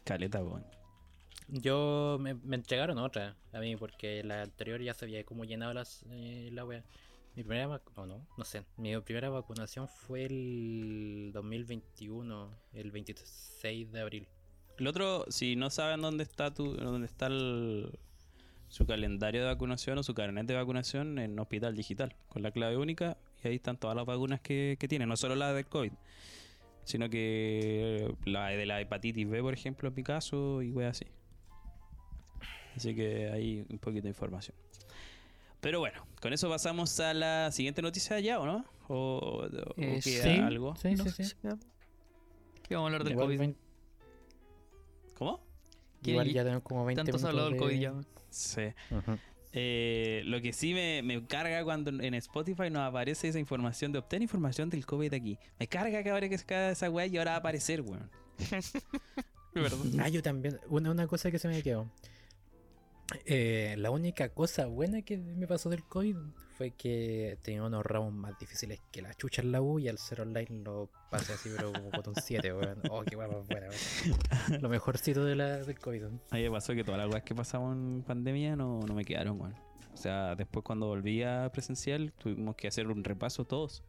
Caleta, 0.05 0.41
weón. 0.43 0.65
Yo 1.47 2.17
me, 2.19 2.33
me 2.33 2.55
entregaron 2.55 2.97
otra 2.97 3.35
a 3.53 3.59
mí 3.59 3.75
porque 3.75 4.23
la 4.23 4.43
anterior 4.43 4.81
ya 4.81 4.93
se 4.93 5.05
había 5.05 5.23
como 5.25 5.43
llenado 5.45 5.73
las, 5.73 6.03
eh, 6.09 6.49
la 6.53 6.63
wea. 6.65 6.83
Mi 7.35 7.43
primera 7.43 7.67
vac- 7.67 7.91
no, 7.97 8.05
no, 8.05 8.25
no 8.37 8.45
sé. 8.45 8.63
Mi 8.77 8.97
primera 9.01 9.29
vacunación 9.29 9.87
fue 9.89 10.25
el 10.25 11.31
2021, 11.33 12.49
el 12.73 12.91
26 12.91 13.91
de 13.91 13.99
abril. 14.01 14.27
El 14.79 14.87
otro, 14.87 15.25
si 15.29 15.55
no 15.55 15.69
saben 15.69 16.01
dónde 16.01 16.23
está 16.23 16.53
tu, 16.53 16.73
dónde 16.75 17.05
está 17.07 17.27
el- 17.27 17.99
su 18.69 18.85
calendario 18.85 19.41
de 19.41 19.47
vacunación 19.47 19.97
o 19.99 20.03
su 20.03 20.13
carnet 20.13 20.47
de 20.47 20.55
vacunación 20.55 21.19
en 21.19 21.37
Hospital 21.37 21.75
Digital, 21.75 22.15
con 22.29 22.41
la 22.41 22.51
clave 22.51 22.77
única, 22.77 23.17
y 23.43 23.49
ahí 23.49 23.55
están 23.55 23.77
todas 23.77 23.95
las 23.95 24.05
vacunas 24.05 24.41
que, 24.41 24.77
que 24.79 24.87
tiene, 24.87 25.05
no 25.05 25.15
solo 25.17 25.35
la 25.35 25.53
del 25.53 25.65
COVID, 25.67 25.91
sino 26.85 27.09
que 27.09 28.15
la 28.25 28.47
de 28.47 28.65
la 28.65 28.79
hepatitis 28.79 29.29
B, 29.29 29.41
por 29.41 29.53
ejemplo, 29.53 29.89
en 29.89 29.95
mi 29.95 30.03
caso, 30.03 30.61
y 30.61 30.71
wey 30.71 30.87
así. 30.87 31.05
Así 32.75 32.95
que 32.95 33.29
hay 33.31 33.65
un 33.69 33.77
poquito 33.79 34.03
de 34.03 34.09
información. 34.09 34.55
Pero 35.61 35.79
bueno, 35.79 36.05
con 36.21 36.31
eso 36.33 36.47
pasamos 36.49 36.99
a 36.99 37.13
la 37.13 37.51
siguiente 37.51 37.81
noticia 37.81 38.19
ya, 38.19 38.39
¿o 38.39 38.45
no? 38.45 38.65
¿O, 38.87 39.47
o 39.47 39.73
Eh, 39.77 39.99
queda 40.03 40.23
sí. 40.23 40.29
algo? 40.41 40.75
Sí, 40.75 40.93
No 40.95 41.03
sí, 41.05 41.09
sé 41.11 41.23
sí. 41.23 41.35
¿Qué 42.67 42.75
vamos 42.75 42.87
a 42.91 42.93
hablar 42.93 43.03
del 43.03 43.13
Igual, 43.13 43.27
COVID? 43.37 43.49
¿Cómo? 45.17 45.39
¿Qué- 46.03 46.11
igual 46.11 46.31
ya 46.31 46.43
tenemos 46.43 46.63
como 46.63 46.85
20 46.85 47.01
Tanto 47.03 47.17
se 47.17 47.25
ha 47.25 47.29
hablado 47.29 47.49
del 47.49 47.55
minutos 47.59 47.71
COVID 47.71 47.81
ya. 47.81 48.25
Sí. 48.29 48.61
Ujú. 48.91 49.17
Eh, 49.57 50.21
lo 50.25 50.41
que 50.41 50.51
sí 50.51 50.73
me, 50.73 51.01
me 51.01 51.25
carga 51.25 51.63
cuando 51.63 51.89
en 51.89 52.13
Spotify 52.15 52.69
nos 52.69 52.81
aparece 52.81 53.29
esa 53.29 53.39
información 53.39 53.93
de 53.93 53.99
obtener 53.99 54.23
información 54.23 54.69
del 54.69 54.85
COVID 54.85 55.13
aquí. 55.13 55.39
Me 55.57 55.67
carga 55.67 56.03
que 56.03 56.09
ahora 56.09 56.27
que 56.27 56.37
se 56.37 56.45
cae 56.45 56.73
esa 56.73 56.89
weá 56.89 57.05
y 57.05 57.17
ahora 57.17 57.31
va 57.31 57.37
a 57.37 57.39
aparecer, 57.39 57.81
weón. 57.81 58.09
Ah, 59.99 60.09
yo 60.09 60.21
también. 60.21 60.59
Una, 60.67 60.91
una 60.91 61.07
cosa 61.07 61.31
que 61.31 61.39
se 61.39 61.47
me 61.47 61.63
quedó. 61.63 61.89
Eh, 63.25 63.75
la 63.77 63.89
única 63.89 64.27
cosa 64.27 64.65
buena 64.65 65.01
que 65.01 65.15
me 65.15 65.47
pasó 65.47 65.69
del 65.69 65.81
COVID 65.85 66.17
fue 66.57 66.71
que 66.71 67.37
tenía 67.43 67.63
unos 67.63 67.85
ramos 67.85 68.13
más 68.13 68.37
difíciles 68.39 68.79
que 68.91 69.01
la 69.01 69.13
chucha 69.13 69.41
en 69.41 69.51
la 69.51 69.61
U 69.61 69.79
y 69.79 69.87
al 69.87 69.97
ser 69.97 70.21
online 70.21 70.63
lo 70.63 70.89
pasé 71.09 71.33
así, 71.33 71.49
pero 71.55 71.71
como 71.73 71.91
con 71.91 72.03
un 72.07 72.15
7, 72.15 72.53
weón. 72.53 72.79
Oh, 72.89 73.03
qué 73.03 73.15
guapa 73.15 73.37
buena, 73.47 73.67
weón. 73.69 74.61
Lo 74.61 74.69
mejorcito 74.69 75.23
de 75.25 75.35
la, 75.35 75.57
del 75.57 75.79
COVID. 75.79 76.01
weón. 76.03 76.21
A 76.31 76.35
mí 76.35 76.43
me 76.43 76.51
pasó 76.51 76.73
que 76.73 76.83
todas 76.83 76.99
las 76.99 77.09
weas 77.09 77.23
que 77.23 77.35
pasamos 77.35 77.75
en 77.75 78.03
pandemia 78.03 78.55
no, 78.55 78.79
no 78.81 78.93
me 78.93 79.03
quedaron, 79.05 79.39
weón. 79.39 79.55
O 79.93 79.97
sea, 79.97 80.35
después 80.35 80.63
cuando 80.63 80.87
volví 80.87 81.23
a 81.23 81.49
presencial 81.53 82.11
tuvimos 82.17 82.55
que 82.55 82.67
hacer 82.67 82.87
un 82.87 83.03
repaso 83.03 83.45
todos 83.45 83.83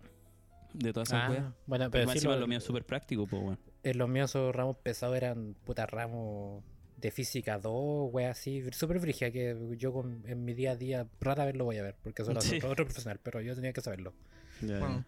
de 0.72 0.92
todas 0.92 1.09
esas 1.09 1.22
Ah, 1.24 1.31
weas. 1.31 1.44
bueno, 1.66 1.85
Pero 1.90 1.90
pero 1.90 2.11
sí, 2.12 2.18
encima 2.18 2.35
lo, 2.35 2.40
lo 2.40 2.46
mío 2.48 2.61
súper 2.61 2.85
práctico, 2.85 3.26
pues, 3.26 3.42
weón. 3.42 3.59
en 3.83 3.98
los 3.98 4.09
míos 4.09 4.31
esos 4.31 4.55
ramos 4.55 4.76
pesados 4.76 5.16
eran 5.16 5.55
puta 5.64 5.87
ramos 5.87 6.62
de 6.96 7.11
física 7.11 7.59
2, 7.59 8.11
weón, 8.12 8.30
así, 8.30 8.62
súper 8.72 9.00
frigia 9.00 9.30
que 9.30 9.56
yo 9.78 9.92
con- 9.92 10.22
en 10.26 10.44
mi 10.44 10.54
día 10.54 10.72
a 10.72 10.76
día 10.76 11.06
rara 11.20 11.44
vez 11.44 11.54
lo 11.56 11.64
voy 11.64 11.76
a 11.78 11.82
ver, 11.82 11.96
porque 12.02 12.22
eso 12.22 12.32
lo 12.32 12.38
hace 12.38 12.61
Sí. 12.61 12.66
otro 12.66 12.85
profesional, 12.87 13.20
pero 13.22 13.40
yo 13.40 13.54
tenía 13.54 13.72
que 13.72 13.80
saberlo. 13.80 14.14
Bueno, 14.61 15.04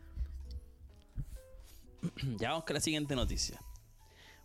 Ya 2.39 2.51
vamos 2.51 2.65
con 2.65 2.75
la 2.75 2.81
siguiente 2.81 3.17
noticia. 3.17 3.61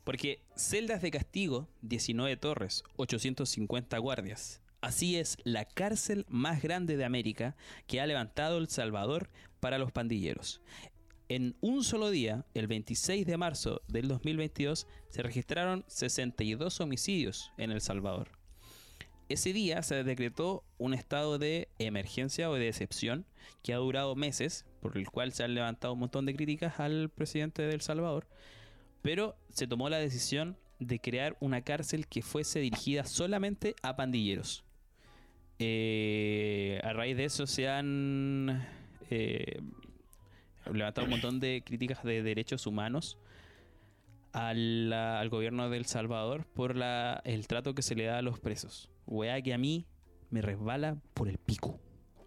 Porque 0.04 0.42
celdas 0.56 1.02
de 1.02 1.12
castigo, 1.12 1.68
19 1.82 2.36
torres, 2.36 2.84
850 2.98 3.98
guardias. 4.00 4.60
Así 4.82 5.18
es 5.18 5.38
la 5.44 5.66
cárcel 5.66 6.26
más 6.28 6.62
grande 6.62 6.98
de 6.98 7.06
América 7.06 7.56
que 7.88 8.02
ha 8.02 8.06
levantado 8.08 8.58
El 8.58 8.68
Salvador 8.70 9.30
para 9.62 9.78
los 9.78 9.92
pandilleros. 9.94 10.62
En 11.36 11.56
un 11.62 11.84
solo 11.84 12.12
día, 12.12 12.46
el 12.54 12.68
26 12.68 13.26
de 13.26 13.38
marzo 13.38 13.82
del 13.88 14.08
2022, 14.08 14.86
se 15.10 15.24
registraron 15.24 15.84
62 15.88 16.80
homicidios 16.80 17.52
en 17.58 17.72
El 17.72 17.82
Salvador. 17.82 18.30
Ese 19.30 19.52
día 19.52 19.82
se 19.82 20.04
decretó 20.04 20.64
un 20.78 20.94
estado 20.94 21.40
de 21.40 21.70
emergencia 21.80 22.52
o 22.52 22.54
de 22.54 22.68
excepción 22.68 23.26
que 23.64 23.74
ha 23.74 23.78
durado 23.78 24.16
meses, 24.16 24.68
por 24.80 24.96
el 24.96 25.10
cual 25.10 25.32
se 25.32 25.44
han 25.44 25.56
levantado 25.56 25.94
un 25.94 26.02
montón 26.02 26.28
de 26.28 26.36
críticas 26.36 26.80
al 26.80 27.10
presidente 27.10 27.64
de 27.64 27.74
El 27.74 27.82
Salvador, 27.82 28.28
pero 29.02 29.36
se 29.50 29.66
tomó 29.66 29.90
la 29.90 29.98
decisión 29.98 30.56
de 30.78 31.00
crear 31.00 31.36
una 31.40 31.64
cárcel 31.64 32.06
que 32.06 32.22
fuese 32.22 32.60
dirigida 32.60 33.06
solamente 33.06 33.74
a 33.82 33.96
pandilleros. 33.96 34.66
Eh, 35.58 36.80
a 36.84 36.94
raíz 36.94 37.18
de 37.18 37.26
eso 37.26 37.48
se 37.48 37.68
han 37.70 38.68
eh, 39.10 39.62
levantado 40.72 41.06
un 41.06 41.12
montón 41.12 41.40
de 41.40 41.64
críticas 41.66 42.04
de 42.04 42.24
derechos 42.24 42.68
humanos 42.68 43.18
al, 44.32 45.30
gobierno 45.30 45.70
de 45.70 45.78
El 45.78 45.86
Salvador 45.86 46.46
por 46.46 46.76
el 47.24 47.48
trato 47.48 47.76
que 47.76 47.82
se 47.82 47.96
le 47.96 48.06
da 48.06 48.18
a 48.18 48.22
los 48.22 48.40
presos. 48.40 48.90
Weá 49.06 49.42
que 49.42 49.54
a 49.54 49.58
mí 49.58 49.86
me 50.30 50.42
resbala 50.42 50.98
por 51.14 51.30
el 51.30 51.38
pico. 51.38 51.80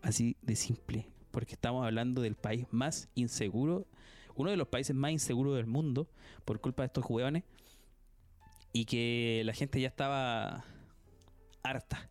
Así 0.02 0.36
de 0.42 0.56
simple. 0.56 1.08
Porque 1.30 1.54
estamos 1.54 1.84
hablando 1.84 2.22
del 2.22 2.36
país 2.36 2.66
más 2.70 3.08
inseguro, 3.14 3.86
uno 4.36 4.50
de 4.50 4.56
los 4.56 4.68
países 4.68 4.94
más 4.94 5.10
inseguros 5.10 5.56
del 5.56 5.66
mundo, 5.66 6.08
por 6.44 6.60
culpa 6.60 6.82
de 6.82 6.86
estos 6.86 7.04
hueones. 7.08 7.44
Y 8.72 8.84
que 8.84 9.42
la 9.44 9.52
gente 9.52 9.80
ya 9.80 9.88
estaba 9.88 10.64
harta. 11.62 12.08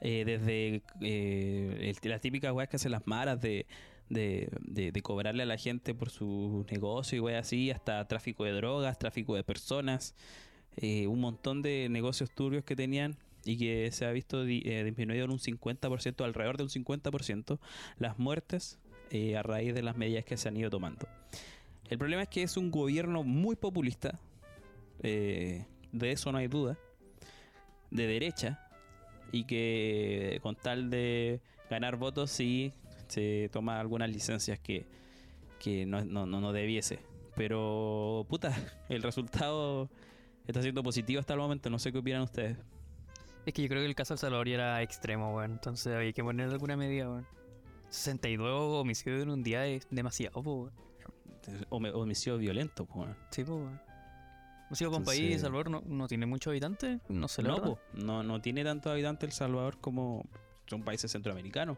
Eh, 0.00 0.24
desde 0.26 0.82
eh, 1.00 1.94
las 2.02 2.20
típicas 2.20 2.52
weas 2.52 2.68
que 2.68 2.76
hacen 2.76 2.92
las 2.92 3.06
maras 3.06 3.40
de, 3.40 3.66
de, 4.08 4.48
de- 4.60 5.02
cobrarle 5.02 5.42
a 5.42 5.46
la 5.46 5.56
gente 5.56 5.94
por 5.94 6.10
su 6.10 6.64
negocio 6.70 7.16
y 7.16 7.20
weas 7.20 7.46
así, 7.46 7.70
hasta 7.70 8.06
tráfico 8.06 8.44
de 8.44 8.52
drogas, 8.52 8.98
tráfico 8.98 9.34
de 9.34 9.44
personas, 9.44 10.14
eh, 10.76 11.06
un 11.06 11.20
montón 11.20 11.62
de 11.62 11.88
negocios 11.90 12.30
turbios 12.30 12.64
que 12.64 12.76
tenían 12.76 13.16
y 13.44 13.56
que 13.58 13.90
se 13.92 14.06
ha 14.06 14.12
visto 14.12 14.44
eh, 14.44 14.84
disminuido 14.84 15.24
en 15.24 15.30
un 15.30 15.38
50%, 15.38 16.24
alrededor 16.24 16.56
de 16.56 16.64
un 16.64 16.70
50%, 16.70 17.58
las 17.98 18.18
muertes 18.18 18.78
eh, 19.10 19.36
a 19.36 19.42
raíz 19.42 19.74
de 19.74 19.82
las 19.82 19.96
medidas 19.96 20.24
que 20.24 20.36
se 20.36 20.48
han 20.48 20.56
ido 20.56 20.70
tomando. 20.70 21.06
El 21.88 21.98
problema 21.98 22.22
es 22.22 22.28
que 22.28 22.42
es 22.42 22.56
un 22.56 22.70
gobierno 22.70 23.22
muy 23.22 23.56
populista, 23.56 24.18
de 25.02 25.66
eso 25.92 26.32
no 26.32 26.38
hay 26.38 26.48
duda, 26.48 26.78
de 27.90 28.06
derecha, 28.06 28.58
y 29.32 29.44
que 29.44 30.38
con 30.42 30.56
tal 30.56 30.88
de 30.88 31.40
ganar 31.68 31.96
votos 31.96 32.30
sí 32.30 32.72
se 33.08 33.48
toma 33.52 33.80
algunas 33.80 34.08
licencias 34.10 34.58
que, 34.58 34.86
que 35.58 35.86
no, 35.86 36.04
no, 36.04 36.26
no, 36.26 36.52
debiese. 36.52 36.98
Pero, 37.36 38.26
puta, 38.28 38.52
el 38.88 39.02
resultado 39.02 39.88
está 40.46 40.62
siendo 40.62 40.82
positivo 40.82 41.20
hasta 41.20 41.32
el 41.34 41.40
momento, 41.40 41.70
no 41.70 41.78
sé 41.78 41.90
qué 41.92 41.98
opinan 41.98 42.22
ustedes. 42.22 42.56
es 43.46 43.52
que 43.54 43.62
yo 43.62 43.68
creo 43.68 43.80
que 43.82 43.86
el 43.86 43.94
caso 43.94 44.14
del 44.14 44.18
Salvador 44.18 44.48
ya 44.48 44.54
era 44.54 44.82
extremo, 44.82 45.34
weón. 45.34 45.52
Entonces 45.52 45.94
había 45.94 46.12
que 46.12 46.22
poner 46.22 46.48
alguna 46.50 46.76
medida, 46.76 47.08
weón. 47.10 47.26
62 47.90 48.80
homicidios 48.80 49.22
en 49.22 49.30
un 49.30 49.42
día 49.42 49.66
es 49.66 49.86
demasiado, 49.90 50.40
weón. 50.40 50.72
Hom- 51.70 51.92
Homicidio 51.94 52.38
violento, 52.38 52.86
pues. 52.86 52.96
bueno. 52.96 53.16
Sí, 53.30 53.42
weón. 53.42 53.80
Con 54.90 55.04
país, 55.04 55.34
El 55.34 55.40
Salvador 55.40 55.70
no, 55.70 55.82
no 55.86 56.08
tiene 56.08 56.26
muchos 56.26 56.50
habitantes, 56.50 56.98
no 57.08 57.28
sé 57.28 57.42
la 57.42 57.50
No, 57.50 57.78
no, 57.92 58.22
no 58.24 58.40
tiene 58.40 58.64
tantos 58.64 58.90
habitantes 58.90 59.28
El 59.28 59.32
Salvador 59.32 59.78
como 59.78 60.24
son 60.66 60.82
países 60.82 61.12
centroamericanos. 61.12 61.76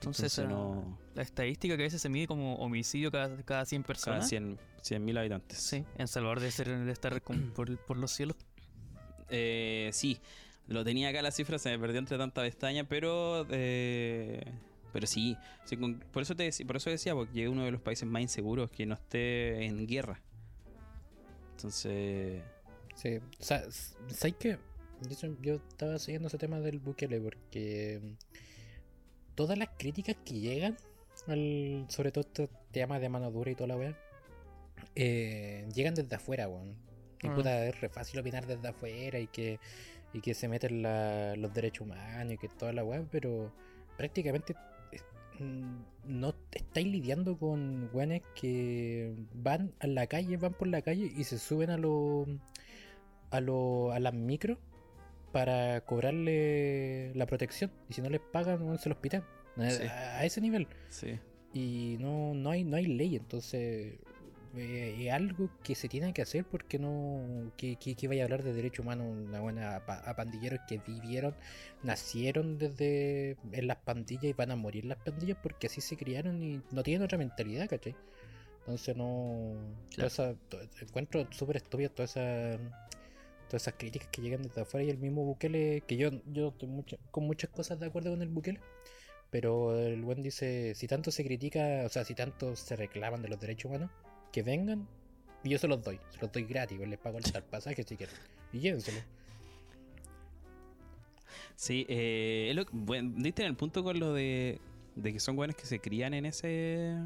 Entonces, 0.00 0.38
Entonces, 0.38 0.48
no, 0.48 0.98
La 1.14 1.22
estadística 1.22 1.76
que 1.76 1.82
a 1.82 1.86
veces 1.86 2.00
se 2.00 2.08
mide 2.08 2.26
como 2.26 2.54
homicidio 2.56 3.10
cada, 3.10 3.36
cada 3.42 3.66
100 3.66 3.82
cada 3.82 3.86
personas. 3.86 4.28
100 4.28 4.58
mil 5.04 5.18
habitantes. 5.18 5.58
Sí, 5.58 5.84
en 5.98 6.08
Salvador 6.08 6.40
debe, 6.40 6.50
ser, 6.52 6.68
debe 6.68 6.90
estar 6.92 7.20
con- 7.22 7.50
por, 7.54 7.76
por 7.84 7.96
los 7.98 8.10
cielos. 8.10 8.36
Eh, 9.28 9.90
sí, 9.92 10.18
lo 10.68 10.82
tenía 10.84 11.10
acá 11.10 11.20
la 11.20 11.30
cifra, 11.30 11.58
se 11.58 11.68
me 11.70 11.78
perdió 11.78 11.98
entre 11.98 12.16
tanta 12.16 12.40
pestaña, 12.42 12.84
pero 12.84 13.46
eh, 13.50 14.42
pero 14.92 15.06
sí, 15.06 15.36
sí, 15.64 15.76
con- 15.76 15.98
por 16.00 16.22
eso 16.22 16.34
te 16.34 16.50
por 16.64 16.76
eso 16.76 16.88
decía, 16.90 17.14
porque 17.14 17.44
es 17.44 17.48
uno 17.50 17.64
de 17.64 17.70
los 17.72 17.80
países 17.82 18.08
más 18.08 18.22
inseguros 18.22 18.70
que 18.70 18.86
no 18.86 18.94
esté 18.94 19.66
en 19.66 19.86
guerra. 19.86 20.20
Entonces, 21.56 22.42
Sí, 22.96 23.16
o 23.16 23.42
sea, 23.42 23.62
¿sabes 24.08 24.34
qué? 24.38 24.58
Yo 25.42 25.54
estaba 25.54 25.98
siguiendo 25.98 26.28
ese 26.28 26.36
tema 26.38 26.60
del 26.60 26.78
Bukele 26.80 27.18
porque 27.20 28.16
todas 29.34 29.58
las 29.58 29.68
críticas 29.78 30.16
que 30.24 30.34
llegan, 30.40 30.76
al, 31.26 31.84
sobre 31.88 32.12
todo 32.12 32.22
este 32.22 32.48
tema 32.72 32.98
de 32.98 33.08
mano 33.08 33.30
dura 33.30 33.50
y 33.50 33.54
toda 33.54 33.68
la 33.68 33.76
weá, 33.76 33.96
eh, 34.94 35.66
llegan 35.74 35.94
desde 35.94 36.16
afuera, 36.16 36.48
weón. 36.48 36.74
Y 37.22 37.28
Ah. 37.28 37.34
puta, 37.34 37.66
es 37.66 37.80
re 37.80 37.88
fácil 37.88 38.18
opinar 38.20 38.46
desde 38.46 38.66
afuera 38.68 39.18
y 39.18 39.26
que, 39.26 39.58
y 40.12 40.20
que 40.20 40.34
se 40.34 40.48
meten 40.48 40.82
la- 40.82 41.36
los 41.36 41.52
derechos 41.52 41.86
humanos 41.86 42.32
y 42.34 42.38
que 42.38 42.48
toda 42.48 42.72
la 42.72 42.82
weá, 42.84 43.04
pero 43.10 43.52
prácticamente 43.96 44.54
mm, 45.38 45.78
no 46.06 46.34
estáis 46.52 46.86
lidiando 46.86 47.38
con 47.38 47.88
weones 47.94 48.22
que 48.34 49.14
van 49.32 49.72
a 49.80 49.86
la 49.86 50.06
calle, 50.06 50.36
van 50.36 50.52
por 50.52 50.68
la 50.68 50.82
calle 50.82 51.10
y 51.16 51.24
se 51.24 51.38
suben 51.38 51.70
a 51.70 51.78
los 51.78 52.28
a, 53.30 53.40
lo- 53.40 53.92
a 53.92 54.00
las 54.00 54.12
micros 54.12 54.58
para 55.32 55.80
cobrarle 55.82 57.12
la 57.14 57.26
protección. 57.26 57.70
Y 57.88 57.94
si 57.94 58.02
no 58.02 58.10
les 58.10 58.20
pagan, 58.20 58.78
se 58.78 58.88
los 58.88 58.98
pitan. 58.98 59.24
A, 59.56 59.70
Sí. 59.70 59.82
a 59.84 60.24
ese 60.24 60.40
nivel. 60.40 60.66
sí. 60.88 61.18
Y 61.52 61.96
no, 61.98 62.32
no, 62.34 62.50
hay, 62.50 62.62
no 62.62 62.76
hay 62.76 62.86
ley. 62.86 63.16
Entonces, 63.16 63.94
eh, 64.56 64.96
es 65.06 65.12
algo 65.12 65.50
que 65.64 65.74
se 65.74 65.88
tiene 65.88 66.12
que 66.12 66.22
hacer 66.22 66.44
porque 66.44 66.78
no. 66.78 67.50
Que, 67.56 67.74
que, 67.76 67.96
que 67.96 68.06
vaya 68.06 68.22
a 68.22 68.24
hablar 68.26 68.44
de 68.44 68.52
derechos 68.52 68.84
humanos 68.84 69.06
una 69.08 69.40
buena, 69.40 69.74
a, 69.76 69.84
pa- 69.86 69.98
a 70.08 70.14
pandilleros 70.14 70.60
que 70.68 70.78
vivieron, 70.78 71.34
nacieron 71.82 72.56
desde 72.58 73.36
en 73.50 73.66
las 73.66 73.78
pandillas 73.78 74.24
y 74.24 74.32
van 74.32 74.52
a 74.52 74.56
morir 74.56 74.84
en 74.84 74.90
las 74.90 74.98
pandillas 74.98 75.38
porque 75.42 75.66
así 75.66 75.80
se 75.80 75.96
criaron 75.96 76.40
y 76.42 76.62
no 76.70 76.82
tienen 76.84 77.02
otra 77.02 77.18
mentalidad, 77.18 77.68
¿cachai? 77.68 77.96
Entonces 78.60 78.94
no. 78.96 79.54
toda 79.96 80.08
Claro. 80.08 80.08
esa- 80.08 80.34
encuentro 80.82 81.26
súper 81.32 81.56
estúpido 81.56 81.90
toda 81.90 82.04
esa 82.04 82.58
todas 83.50 83.62
esas 83.62 83.74
críticas 83.74 84.08
que 84.08 84.22
llegan 84.22 84.42
desde 84.42 84.62
afuera 84.62 84.84
y 84.84 84.90
el 84.90 84.98
mismo 84.98 85.24
Bukele, 85.24 85.82
que 85.86 85.96
yo, 85.96 86.10
yo 86.26 86.48
estoy 86.48 86.68
con 87.10 87.24
muchas 87.24 87.50
cosas 87.50 87.78
de 87.80 87.86
acuerdo 87.86 88.10
con 88.10 88.22
el 88.22 88.28
Bukele, 88.28 88.60
pero 89.30 89.78
el 89.78 90.02
buen 90.02 90.22
dice, 90.22 90.74
si 90.74 90.86
tanto 90.86 91.10
se 91.10 91.24
critica, 91.24 91.82
o 91.84 91.88
sea, 91.88 92.04
si 92.04 92.14
tanto 92.14 92.56
se 92.56 92.76
reclaman 92.76 93.22
de 93.22 93.28
los 93.28 93.40
derechos 93.40 93.66
humanos, 93.66 93.90
que 94.32 94.42
vengan 94.42 94.88
y 95.42 95.50
yo 95.50 95.58
se 95.58 95.68
los 95.68 95.82
doy, 95.82 95.98
se 96.10 96.20
los 96.20 96.30
doy 96.30 96.44
gratis, 96.44 96.78
les 96.78 96.98
pago 96.98 97.18
el 97.18 97.42
pasaje 97.42 97.82
si 97.82 97.96
quieren, 97.96 98.14
y 98.52 98.60
llévenselo. 98.60 99.00
Sí, 101.56 101.86
eh, 101.88 102.52
lo 102.54 102.64
bueno, 102.72 103.12
diste 103.16 103.42
en 103.42 103.48
el 103.48 103.56
punto 103.56 103.84
con 103.84 103.98
lo 103.98 104.14
de, 104.14 104.60
de 104.96 105.12
que 105.12 105.20
son 105.20 105.36
buenos 105.36 105.56
que 105.56 105.66
se 105.66 105.80
crían 105.80 106.14
en 106.14 106.26
ese 106.26 106.96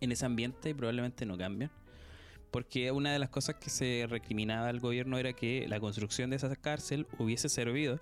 en 0.00 0.12
ese 0.12 0.26
ambiente 0.26 0.70
y 0.70 0.74
probablemente 0.74 1.26
no 1.26 1.36
cambian. 1.36 1.70
Porque 2.50 2.90
una 2.92 3.12
de 3.12 3.18
las 3.18 3.28
cosas 3.28 3.56
que 3.56 3.68
se 3.68 4.06
recriminaba 4.08 4.68
al 4.68 4.80
gobierno 4.80 5.18
era 5.18 5.32
que 5.34 5.66
la 5.68 5.80
construcción 5.80 6.30
de 6.30 6.36
esa 6.36 6.54
cárcel 6.56 7.06
hubiese 7.18 7.48
servido 7.48 8.00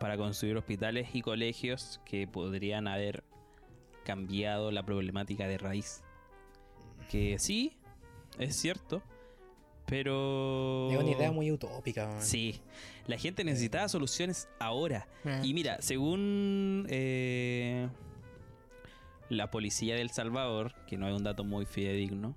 para 0.00 0.16
construir 0.16 0.56
hospitales 0.56 1.08
y 1.14 1.22
colegios 1.22 2.00
que 2.04 2.26
podrían 2.26 2.88
haber 2.88 3.22
cambiado 4.04 4.70
la 4.70 4.84
problemática 4.84 5.46
de 5.46 5.58
raíz. 5.58 6.02
Que 7.08 7.38
sí, 7.38 7.76
es 8.38 8.56
cierto, 8.56 9.02
Pero. 9.86 10.90
Es 10.90 10.98
una 10.98 11.10
idea 11.10 11.30
muy 11.30 11.52
utópica. 11.52 12.20
Sí, 12.20 12.60
la 13.06 13.18
gente 13.18 13.44
necesitaba 13.44 13.88
soluciones 13.88 14.48
ahora. 14.58 15.06
Ah. 15.24 15.40
Y 15.42 15.54
mira, 15.54 15.80
según 15.80 16.86
eh, 16.88 17.88
la 19.28 19.50
policía 19.50 19.94
de 19.94 20.00
El 20.00 20.10
Salvador, 20.10 20.74
que 20.86 20.96
no 20.96 21.06
es 21.08 21.14
un 21.14 21.22
dato 21.22 21.44
muy 21.44 21.66
fidedigno, 21.66 22.34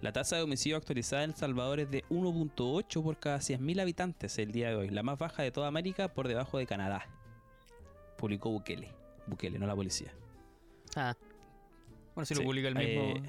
la 0.00 0.12
tasa 0.12 0.36
de 0.36 0.42
homicidio 0.42 0.76
actualizada 0.76 1.24
en 1.24 1.30
El 1.30 1.36
Salvador 1.36 1.80
es 1.80 1.90
de 1.90 2.04
1.8 2.10 3.02
por 3.02 3.18
cada 3.18 3.38
100.000 3.38 3.80
habitantes 3.80 4.38
el 4.38 4.52
día 4.52 4.68
de 4.68 4.76
hoy, 4.76 4.90
la 4.90 5.02
más 5.02 5.18
baja 5.18 5.42
de 5.42 5.50
toda 5.50 5.68
América 5.68 6.08
por 6.12 6.28
debajo 6.28 6.58
de 6.58 6.66
Canadá. 6.66 7.06
Publicó 8.18 8.50
Bukele. 8.50 8.90
Bukele, 9.26 9.58
no 9.58 9.66
la 9.66 9.74
policía. 9.74 10.12
Ah. 10.94 11.14
Bueno, 12.14 12.26
si 12.26 12.34
Sí, 12.34 12.40
lo 12.40 12.46
publica 12.46 12.68
el 12.68 12.74
mismo. 12.74 13.02
eh, 13.02 13.22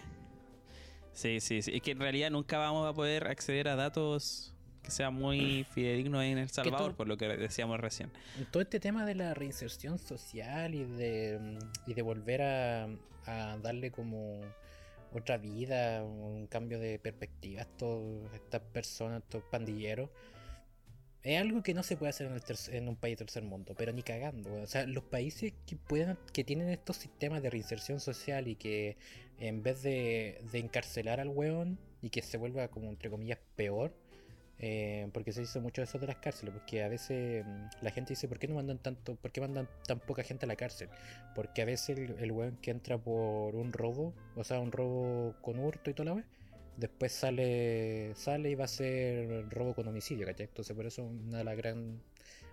sí, 1.14 1.40
sí, 1.40 1.62
sí. 1.62 1.72
Es 1.76 1.82
que 1.82 1.92
en 1.92 2.00
realidad 2.00 2.30
nunca 2.30 2.58
vamos 2.58 2.88
a 2.88 2.94
poder 2.94 3.28
acceder 3.28 3.68
a 3.70 3.76
datos 3.76 4.54
que 4.84 4.92
sean 4.92 5.14
muy 5.14 5.64
fidedignos 5.74 6.24
en 6.24 6.38
El 6.38 6.50
Salvador, 6.50 6.94
por 6.96 7.08
lo 7.08 7.16
que 7.18 7.28
decíamos 7.28 7.80
recién. 7.80 8.12
todo 8.52 8.62
este 8.62 8.80
tema 8.82 9.06
de 9.06 9.16
la 9.16 9.34
reinserción 9.34 9.98
social 9.98 10.76
y 10.76 10.84
de, 10.84 11.58
y 11.88 11.94
de 11.94 12.02
volver 12.02 12.42
a, 12.42 12.88
a 13.26 13.58
darle 13.58 13.92
como 13.92 14.42
otra 15.18 15.38
vida, 15.38 16.04
un 16.04 16.48
cambio 16.48 16.80
de 16.80 17.00
perspectiva 17.00 17.62
estos- 17.62 18.32
estas 18.34 18.62
personas, 18.62 19.24
estos 19.24 19.44
pandilleros, 19.44 20.10
es 21.24 21.42
algo 21.42 21.64
que 21.64 21.74
no 21.74 21.82
se 21.82 21.98
puede 21.98 22.12
hacer 22.12 22.28
en, 22.28 22.34
el 22.34 22.44
en 22.76 22.88
un 22.88 22.96
país 22.96 23.18
tercer 23.18 23.44
mundo, 23.44 23.74
pero 23.76 23.92
ni 23.92 24.04
cagando. 24.04 24.54
O 24.62 24.68
sea, 24.68 24.86
los 24.86 25.04
países 25.06 25.54
que 25.66 25.76
pueden, 25.76 26.18
que 26.34 26.44
tienen 26.44 26.70
estos 26.70 26.98
sistemas 26.98 27.42
de 27.42 27.50
reinserción 27.50 28.00
social 28.00 28.48
y 28.48 28.56
que 28.56 28.98
en 29.40 29.64
vez 29.64 29.82
de, 29.82 30.40
de 30.52 30.60
encarcelar 30.60 31.20
al 31.20 31.30
weón 31.30 31.80
y 32.02 32.12
que 32.12 32.22
se 32.22 32.38
vuelva 32.38 32.68
como 32.68 32.90
entre 32.90 33.10
comillas 33.10 33.40
peor, 33.56 33.92
eh, 34.68 35.08
porque 35.14 35.32
se 35.32 35.42
dice 35.42 35.60
mucho 35.60 35.84
eso 35.84 36.00
de 36.00 36.08
las 36.08 36.16
cárceles, 36.18 36.52
porque 36.54 36.84
a 36.84 36.88
veces 36.88 37.46
mm, 37.46 37.66
la 37.82 37.92
gente 37.92 38.14
dice, 38.14 38.28
¿por 38.28 38.40
qué 38.40 38.48
no 38.48 38.56
mandan 38.56 38.80
tanto, 38.80 39.16
por 39.16 39.32
qué 39.32 39.40
mandan 39.40 39.70
tan 39.88 40.00
poca 40.00 40.24
gente 40.24 40.46
a 40.46 40.48
la 40.48 40.56
cárcel? 40.56 40.90
Porque 41.36 41.62
a 41.62 41.66
veces 41.66 41.98
el, 42.00 42.16
el 42.20 42.32
weón 42.32 42.58
que 42.62 42.72
entra 42.72 42.98
por 42.98 43.56
un 43.56 43.72
robo, 43.72 44.14
o 44.36 44.44
sea, 44.44 44.60
un 44.60 44.72
robo 44.72 45.36
con 45.42 45.60
hurto 45.60 45.92
y 45.92 45.94
toda 45.94 46.10
la 46.10 46.16
vez, 46.16 46.26
después 46.78 47.12
sale 47.12 48.14
sale 48.16 48.50
y 48.50 48.56
va 48.56 48.66
a 48.66 48.68
ser 48.68 49.48
robo 49.50 49.76
con 49.76 49.88
homicidio, 49.88 50.26
¿cachai? 50.26 50.48
Entonces 50.48 50.76
por 50.76 50.86
eso 50.88 51.04
una 51.04 51.38
de 51.38 51.44
las 51.44 51.56
gran 51.58 52.02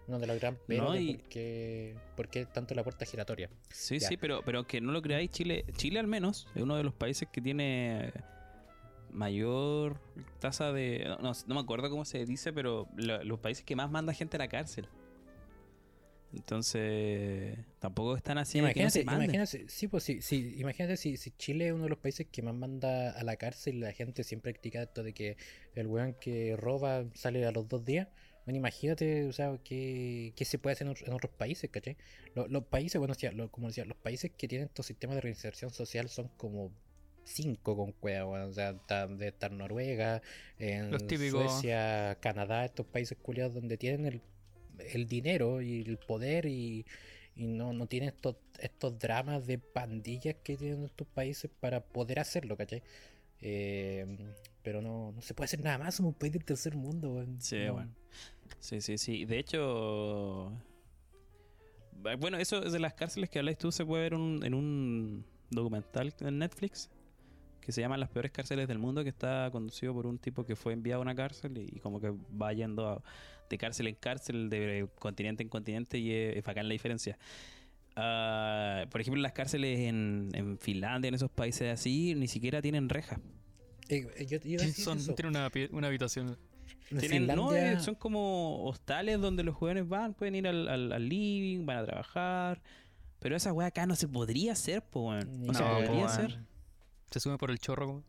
una 0.09 0.19
de 0.19 0.27
las 0.27 0.39
gran 0.39 0.59
No, 0.69 0.95
y- 0.99 1.15
por 1.17 1.29
qué, 1.29 1.95
por 2.17 2.29
qué 2.29 2.45
tanto 2.45 2.75
la 2.75 2.83
puerta 2.85 3.07
giratoria. 3.07 3.49
Sí, 3.71 3.99
Ya. 4.01 4.09
sí, 4.09 4.17
pero, 4.19 4.43
pero 4.45 4.59
aunque 4.59 4.81
no 4.83 4.93
lo 4.93 5.01
creáis, 5.01 5.31
Chile, 5.31 5.65
Chile 5.77 5.99
al 6.01 6.09
menos 6.09 6.47
es 6.55 6.63
uno 6.63 6.77
de 6.77 6.83
los 6.85 6.93
países 6.93 7.29
que 7.33 7.41
tiene 7.41 8.13
mayor 9.13 9.99
tasa 10.41 10.73
de... 10.73 11.05
No, 11.21 11.33
no- 11.47 11.55
me 11.55 11.61
acuerdo 11.61 11.91
cómo 11.91 12.05
se 12.05 12.25
dice, 12.25 12.53
pero 12.53 12.89
lo- 12.97 13.23
los 13.25 13.39
países 13.41 13.65
que 13.65 13.77
más 13.77 13.91
manda 13.91 14.13
gente 14.15 14.37
a 14.37 14.39
la 14.39 14.49
cárcel. 14.49 14.89
Entonces, 16.35 17.59
tampoco 17.79 18.17
están 18.17 18.39
así 18.39 18.55
que 18.55 18.63
no 18.63 18.67
imagínate, 18.69 19.01
imagínate, 19.03 19.69
sí, 19.69 19.87
pues 19.87 20.03
sí, 20.03 20.23
sí, 20.23 20.55
imagínate 20.57 20.97
si, 20.97 21.19
si 21.19 21.31
Chile 21.33 21.67
es 21.67 21.73
uno 21.75 21.85
de 21.85 21.91
los 21.91 21.99
países 21.99 22.27
que 22.33 22.41
más 22.41 22.55
manda 22.55 23.11
a 23.11 23.23
la 23.23 23.37
cárcel 23.37 23.77
y 23.77 23.81
la 23.81 23.93
gente 23.93 24.25
siempre 24.25 24.55
critica 24.55 24.83
esto 24.83 25.03
de 25.03 25.13
que 25.13 25.37
el 25.75 25.87
weón 25.87 26.15
que 26.19 26.57
roba 26.57 27.05
sale 27.15 27.45
a 27.45 27.53
los 27.53 27.69
dos 27.69 27.85
días. 27.85 28.09
Bueno, 28.47 28.57
imagínate, 28.57 29.27
o 29.27 29.33
sea, 29.35 29.59
qué, 29.63 30.33
qué 30.35 30.45
se 30.47 30.59
puede 30.59 30.73
hacer 30.73 30.87
en, 30.87 30.93
otros- 30.95 31.07
en 31.07 31.13
otros 31.15 31.33
países, 31.33 31.71
¿cachai? 31.71 31.99
Los, 32.35 32.51
los 32.51 32.65
países, 32.65 32.99
bueno, 32.99 33.15
lo- 33.35 33.51
como 33.51 33.69
decía, 33.69 33.85
los 33.85 33.99
países 33.99 34.33
que 34.37 34.49
tienen 34.49 34.69
estos 34.69 34.87
sistemas 34.87 35.17
de 35.17 35.21
reinserción 35.21 35.71
social 35.71 36.09
son 36.09 36.29
como 36.39 36.73
cinco 37.25 37.77
con 37.77 37.93
cueva, 37.93 38.27
weón. 38.27 38.51
O 38.51 38.53
sea, 38.53 38.71
está- 38.71 39.07
de 39.07 39.29
estar 39.29 39.53
Noruega, 39.53 40.23
en. 40.59 40.91
Suecia, 41.31 42.17
Canadá, 42.21 42.65
estos 42.65 42.87
países 42.87 43.17
culiados 43.21 43.55
donde 43.55 43.77
tienen 43.77 44.07
el, 44.07 44.21
el 44.93 45.07
dinero 45.07 45.61
y 45.63 45.81
el 45.83 45.99
poder 45.99 46.47
y, 46.47 46.85
y 47.37 47.47
no, 47.47 47.73
no 47.73 47.87
tienen 47.87 48.11
estos, 48.11 48.37
estos 48.59 48.99
dramas 48.99 49.47
de 49.47 49.59
pandillas 49.59 50.37
que 50.43 50.57
tienen 50.57 50.85
estos 50.85 51.07
países 51.07 51.51
para 51.61 51.83
poder 51.83 52.19
hacerlo, 52.19 52.57
¿cachai? 52.57 52.83
Eh, 53.41 54.07
pero 54.63 54.81
no, 54.81 55.13
no 55.13 55.21
se 55.23 55.35
puede 55.35 55.47
hacer 55.47 55.63
nada 55.65 55.79
más, 55.79 55.95
somos 55.97 56.13
un 56.13 56.19
país 56.19 56.33
del 56.33 56.45
tercer 56.45 56.77
mundo, 56.77 57.15
weón. 57.15 57.41
Sí, 57.41 57.57
No. 57.67 57.73
bueno. 57.75 57.91
Sí, 58.61 58.81
sí, 58.81 58.99
sí. 58.99 59.25
De 59.25 59.39
hecho, 59.39 60.53
bueno, 62.19 62.37
eso 62.39 62.61
de 62.61 62.79
las 62.79 62.95
cárceles 62.95 63.31
que 63.31 63.39
habláis 63.39 63.59
tú 63.59 63.73
se 63.73 63.85
puede 63.85 64.03
ver 64.05 64.15
un- 64.15 64.45
en 64.45 64.55
un 64.55 65.25
documental 65.51 66.15
en 66.21 66.39
Netflix 66.39 66.91
que 67.65 67.73
se 67.73 67.81
llama 67.81 67.97
Las 67.97 68.11
peores 68.11 68.31
cárceles 68.33 68.69
del 68.69 68.79
mundo, 68.79 69.03
que 69.03 69.09
está 69.09 69.49
conducido 69.53 69.95
por 69.95 70.07
un 70.07 70.19
tipo 70.19 70.45
que 70.45 70.57
fue 70.57 70.73
enviado 70.75 71.01
a 71.01 71.03
una 71.03 71.15
cárcel 71.15 71.57
y, 71.57 71.77
y 71.77 71.81
como 71.81 72.01
que 72.01 72.11
va 72.11 72.53
yendo 72.53 72.89
a- 72.89 73.03
de 73.49 73.59
cárcel 73.59 73.87
en 73.87 73.95
cárcel, 73.95 74.51
de 74.51 74.89
continente 74.99 75.43
en 75.43 75.49
continente 75.49 75.99
y 75.99 76.11
es, 76.13 76.37
es 76.37 76.45
bacán 76.45 76.69
la 76.69 76.73
diferencia. 76.73 77.17
Ah, 77.95 78.87
por 78.91 79.01
ejemplo, 79.01 79.21
las 79.21 79.33
cárceles 79.33 79.81
en, 79.81 80.31
en 80.35 80.59
Finlandia, 80.59 81.09
en 81.09 81.15
esos 81.15 81.31
países 81.31 81.73
así, 81.73 82.15
ni 82.15 82.27
siquiera 82.29 82.63
tienen 82.63 82.89
rejas. 82.89 83.19
Eh, 83.89 84.07
eh, 84.17 84.27
yo, 84.27 84.39
yo 84.39 84.49
iba 84.51 84.63
a 84.63 84.67
decir 84.67 84.85
Son, 84.85 84.99
eso. 84.99 85.15
tiene 85.15 85.29
una, 85.29 85.51
una 85.73 85.87
habitación. 85.89 86.39
En 86.91 86.99
Tienen, 86.99 87.27
no, 87.27 87.55
eh, 87.55 87.79
son 87.81 87.95
como 87.95 88.65
hostales 88.65 89.19
donde 89.21 89.43
los 89.45 89.55
jóvenes 89.55 89.89
van, 89.89 90.15
pueden 90.15 90.35
ir 90.35 90.47
al, 90.47 90.69
al- 90.69 90.93
al 90.93 91.09
living, 91.09 91.65
van 91.65 91.79
a 91.79 91.85
trabajar. 91.85 92.61
Pero 93.19 93.37
esa 93.37 93.53
weá 93.53 93.69
acá 93.69 93.87
no 93.87 93.95
se 93.97 94.09
podría 94.09 94.53
hacer, 94.53 94.83
po, 94.83 95.09
weón. 95.09 95.27
No, 95.27 95.47
Ni 95.53 95.55
se 95.55 95.63
No, 95.63 95.69
podría 95.77 95.93
po, 96.01 96.05
hacer. 96.07 96.39
Se 97.13 97.21
sube 97.21 97.39
por 97.39 97.51
el 97.51 97.59
chorro. 97.59 98.03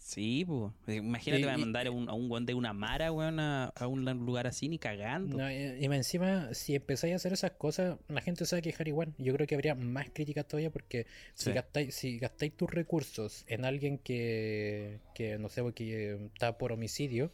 Sí, 0.00 0.44
pues. 0.44 0.72
Imagínate, 0.96 1.44
van 1.44 1.54
a 1.54 1.58
mandar 1.58 1.86
a 1.86 1.90
un, 1.90 2.08
a 2.08 2.14
un 2.14 2.44
de 2.46 2.54
una 2.54 2.72
mara, 2.72 3.12
weón, 3.12 3.38
a, 3.38 3.66
a 3.66 3.86
un 3.86 4.04
lugar 4.24 4.46
así, 4.46 4.68
ni 4.68 4.78
cagando. 4.78 5.36
No, 5.36 5.50
y 5.52 5.54
y 5.54 5.84
encima, 5.84 6.52
si 6.52 6.74
empezáis 6.74 7.12
a 7.12 7.16
hacer 7.16 7.32
esas 7.32 7.52
cosas, 7.52 7.98
la 8.08 8.20
gente 8.20 8.44
se 8.44 8.56
va 8.56 8.58
a 8.58 8.62
quejar 8.62 8.88
igual. 8.88 9.14
Yo 9.18 9.34
creo 9.34 9.46
que 9.46 9.54
habría 9.54 9.74
más 9.74 10.08
críticas 10.10 10.48
todavía 10.48 10.70
porque 10.70 11.06
si 11.34 11.52
gastáis, 11.52 11.94
si 11.94 12.18
gastáis 12.18 12.56
tus 12.56 12.70
recursos 12.70 13.44
en 13.46 13.64
alguien 13.64 13.98
que, 13.98 14.98
que 15.14 15.38
no 15.38 15.48
sé, 15.48 15.62
que 15.74 16.14
está 16.34 16.58
por 16.58 16.72
homicidio, 16.72 17.30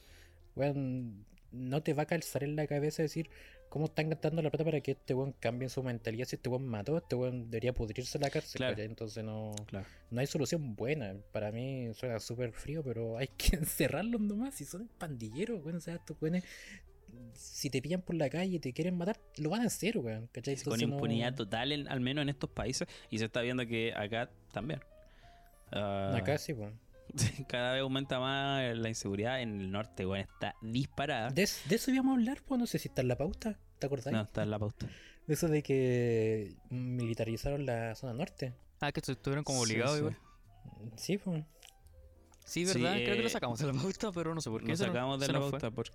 weón, 0.54 1.24
no 1.52 1.82
te 1.82 1.94
va 1.94 2.02
a 2.02 2.06
calzar 2.06 2.42
en 2.44 2.56
la 2.56 2.66
cabeza 2.66 3.02
decir 3.02 3.30
cómo 3.68 3.86
están 3.86 4.08
gastando 4.10 4.40
la 4.42 4.50
plata 4.50 4.64
para 4.64 4.80
que 4.80 4.92
este 4.92 5.14
weón 5.14 5.32
cambie 5.40 5.68
su 5.68 5.82
mentalidad. 5.82 6.26
Si 6.26 6.36
este 6.36 6.48
weón 6.48 6.66
mató, 6.66 6.96
este 6.96 7.14
weón 7.16 7.50
debería 7.50 7.72
pudrirse 7.72 8.18
en 8.18 8.22
la 8.22 8.30
cárcel. 8.30 8.58
Claro. 8.58 8.80
Entonces 8.82 9.22
no, 9.24 9.54
Claro. 9.66 9.86
no 10.10 10.20
hay 10.20 10.26
solución 10.26 10.74
buena. 10.76 11.14
Para 11.32 11.52
mí 11.52 11.88
suena 11.94 12.18
súper 12.20 12.52
frío, 12.52 12.82
pero 12.82 13.18
hay 13.18 13.28
que 13.28 13.56
encerrarlos 13.56 14.20
nomás. 14.20 14.54
Si 14.54 14.64
son 14.64 14.88
pandilleros, 14.98 15.64
weón. 15.64 15.76
O 15.76 15.80
sea, 15.80 15.94
estos 15.96 16.16
weones, 16.20 16.44
si 17.34 17.70
te 17.70 17.80
pillan 17.82 18.02
por 18.02 18.14
la 18.16 18.28
calle 18.30 18.56
y 18.56 18.58
te 18.58 18.72
quieren 18.72 18.96
matar, 18.96 19.18
lo 19.38 19.50
van 19.50 19.62
a 19.62 19.66
hacer, 19.66 19.98
weón. 19.98 20.28
¿cachai? 20.32 20.56
Con 20.56 20.78
no- 20.78 20.84
impunidad 20.84 21.34
total, 21.34 21.72
en- 21.72 21.88
al 21.88 22.00
menos 22.00 22.22
en 22.22 22.28
estos 22.30 22.50
países. 22.50 22.86
Y 23.10 23.18
se 23.18 23.26
está 23.26 23.40
viendo 23.42 23.66
que 23.66 23.92
acá 23.94 24.30
también. 24.52 24.80
Ah, 25.72 26.14
Acá 26.16 26.38
sí, 26.38 26.52
weón. 26.52 26.78
Cada 27.48 27.72
vez 27.72 27.82
aumenta 27.82 28.18
más 28.20 28.76
la 28.76 28.88
inseguridad 28.88 29.40
en 29.40 29.60
el 29.60 29.70
norte, 29.70 30.06
weón. 30.06 30.20
Está 30.24 30.54
disparada. 30.62 31.30
De, 31.30 31.42
es- 31.42 31.62
de 31.68 31.76
eso 31.76 31.90
íbamos 31.90 32.12
a 32.12 32.18
hablar, 32.20 32.42
pues 32.46 32.58
no 32.58 32.66
sé 32.66 32.78
si 32.78 32.88
está 32.88 33.02
en 33.02 33.08
la 33.08 33.16
pauta. 33.16 33.58
¿Te 33.78 33.86
acordás? 33.86 34.12
No, 34.12 34.22
está 34.22 34.42
en 34.42 34.50
la 34.50 34.58
pauta. 34.58 34.86
De 35.26 35.34
eso 35.34 35.48
de 35.48 35.62
que 35.62 36.54
militarizaron 36.70 37.66
la 37.66 37.94
zona 37.94 38.14
norte. 38.14 38.54
Ah, 38.80 38.92
que 38.92 39.00
estuvieron 39.00 39.44
como 39.44 39.60
obligados 39.60 39.94
sí. 39.94 39.98
igual. 39.98 40.16
Sí, 40.96 41.18
pues. 41.18 41.44
Sí, 42.44 42.64
Sí, 42.66 42.80
¿verdad? 42.80 42.94
Creo 42.94 43.14
que 43.14 43.20
eh, 43.20 43.22
lo 43.24 43.28
sacamos 43.28 43.58
de 43.58 43.66
la 43.66 43.72
pauta, 43.72 44.12
pero 44.12 44.34
no 44.34 44.40
sé 44.40 44.50
por 44.50 44.62
qué. 44.62 44.68
Lo 44.68 44.76
sacamos 44.76 45.18
de 45.20 45.26
se 45.26 45.32
la 45.32 45.40
pauta, 45.40 45.70
por- 45.70 45.90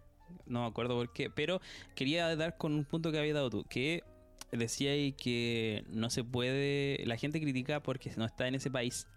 no 0.46 0.62
me 0.62 0.68
acuerdo 0.68 0.96
por 0.96 1.12
qué. 1.14 1.30
Pero 1.30 1.62
quería 1.96 2.36
dar 2.36 2.58
con 2.58 2.74
un 2.74 2.84
punto 2.86 3.12
que 3.12 3.20
había 3.20 3.34
dado 3.34 3.50
tú, 3.50 3.64
que 3.64 4.04
decía 4.52 4.92
ahí 4.92 5.14
que 5.14 5.86
no 5.90 6.10
se 6.10 6.24
puede, 6.26 7.02
la 7.06 7.16
gente 7.16 7.40
critica 7.40 7.82
porque 7.82 8.12
no 8.18 8.26
está 8.26 8.48
en 8.50 8.56
ese 8.56 8.70
país. 8.70 9.08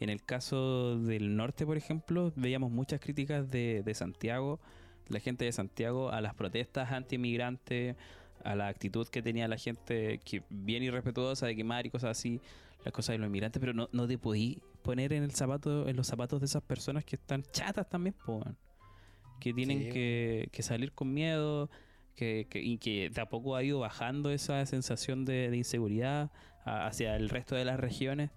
En 0.00 0.10
el 0.10 0.22
caso 0.24 0.98
del 0.98 1.36
norte, 1.36 1.66
por 1.66 1.76
ejemplo, 1.76 2.32
veíamos 2.36 2.70
muchas 2.70 3.00
críticas 3.00 3.50
de, 3.50 3.82
de 3.84 3.94
Santiago, 3.94 4.60
la 5.08 5.18
gente 5.20 5.44
de 5.44 5.52
Santiago, 5.52 6.10
a 6.10 6.20
las 6.20 6.34
protestas 6.34 6.92
anti-inmigrantes, 6.92 7.96
a 8.44 8.54
la 8.54 8.68
actitud 8.68 9.08
que 9.08 9.22
tenía 9.22 9.48
la 9.48 9.56
gente 9.56 10.20
que 10.24 10.42
bien 10.50 10.82
irrespetuosa 10.84 11.46
de 11.46 11.56
quemar 11.56 11.86
y 11.86 11.90
cosas 11.90 12.10
así, 12.16 12.40
las 12.84 12.92
cosas 12.92 13.14
de 13.14 13.18
los 13.18 13.26
inmigrantes, 13.26 13.58
pero 13.58 13.72
no, 13.72 13.88
no 13.92 14.06
te 14.06 14.18
podí 14.18 14.62
poner 14.82 15.12
en 15.12 15.24
el 15.24 15.32
zapato, 15.32 15.88
en 15.88 15.96
los 15.96 16.06
zapatos 16.06 16.38
de 16.40 16.46
esas 16.46 16.62
personas 16.62 17.04
que 17.04 17.16
están 17.16 17.42
chatas 17.50 17.88
también, 17.88 18.14
po, 18.24 18.44
que 19.40 19.52
tienen 19.52 19.78
Sí, 19.84 19.88
que, 19.90 20.48
que 20.52 20.62
salir 20.62 20.92
con 20.92 21.12
miedo, 21.12 21.68
que, 22.14 22.46
que- 22.48 22.60
y 22.62 22.78
que 22.78 23.10
de 23.10 23.20
a 23.20 23.26
poco 23.28 23.56
ha 23.56 23.62
ido 23.64 23.80
bajando 23.80 24.30
esa 24.30 24.64
sensación 24.66 25.24
de, 25.24 25.50
de 25.50 25.56
inseguridad 25.56 26.30
a- 26.64 26.86
hacia 26.86 27.16
el 27.16 27.28
resto 27.28 27.54
de 27.56 27.64
las 27.64 27.80
regiones. 27.80 28.30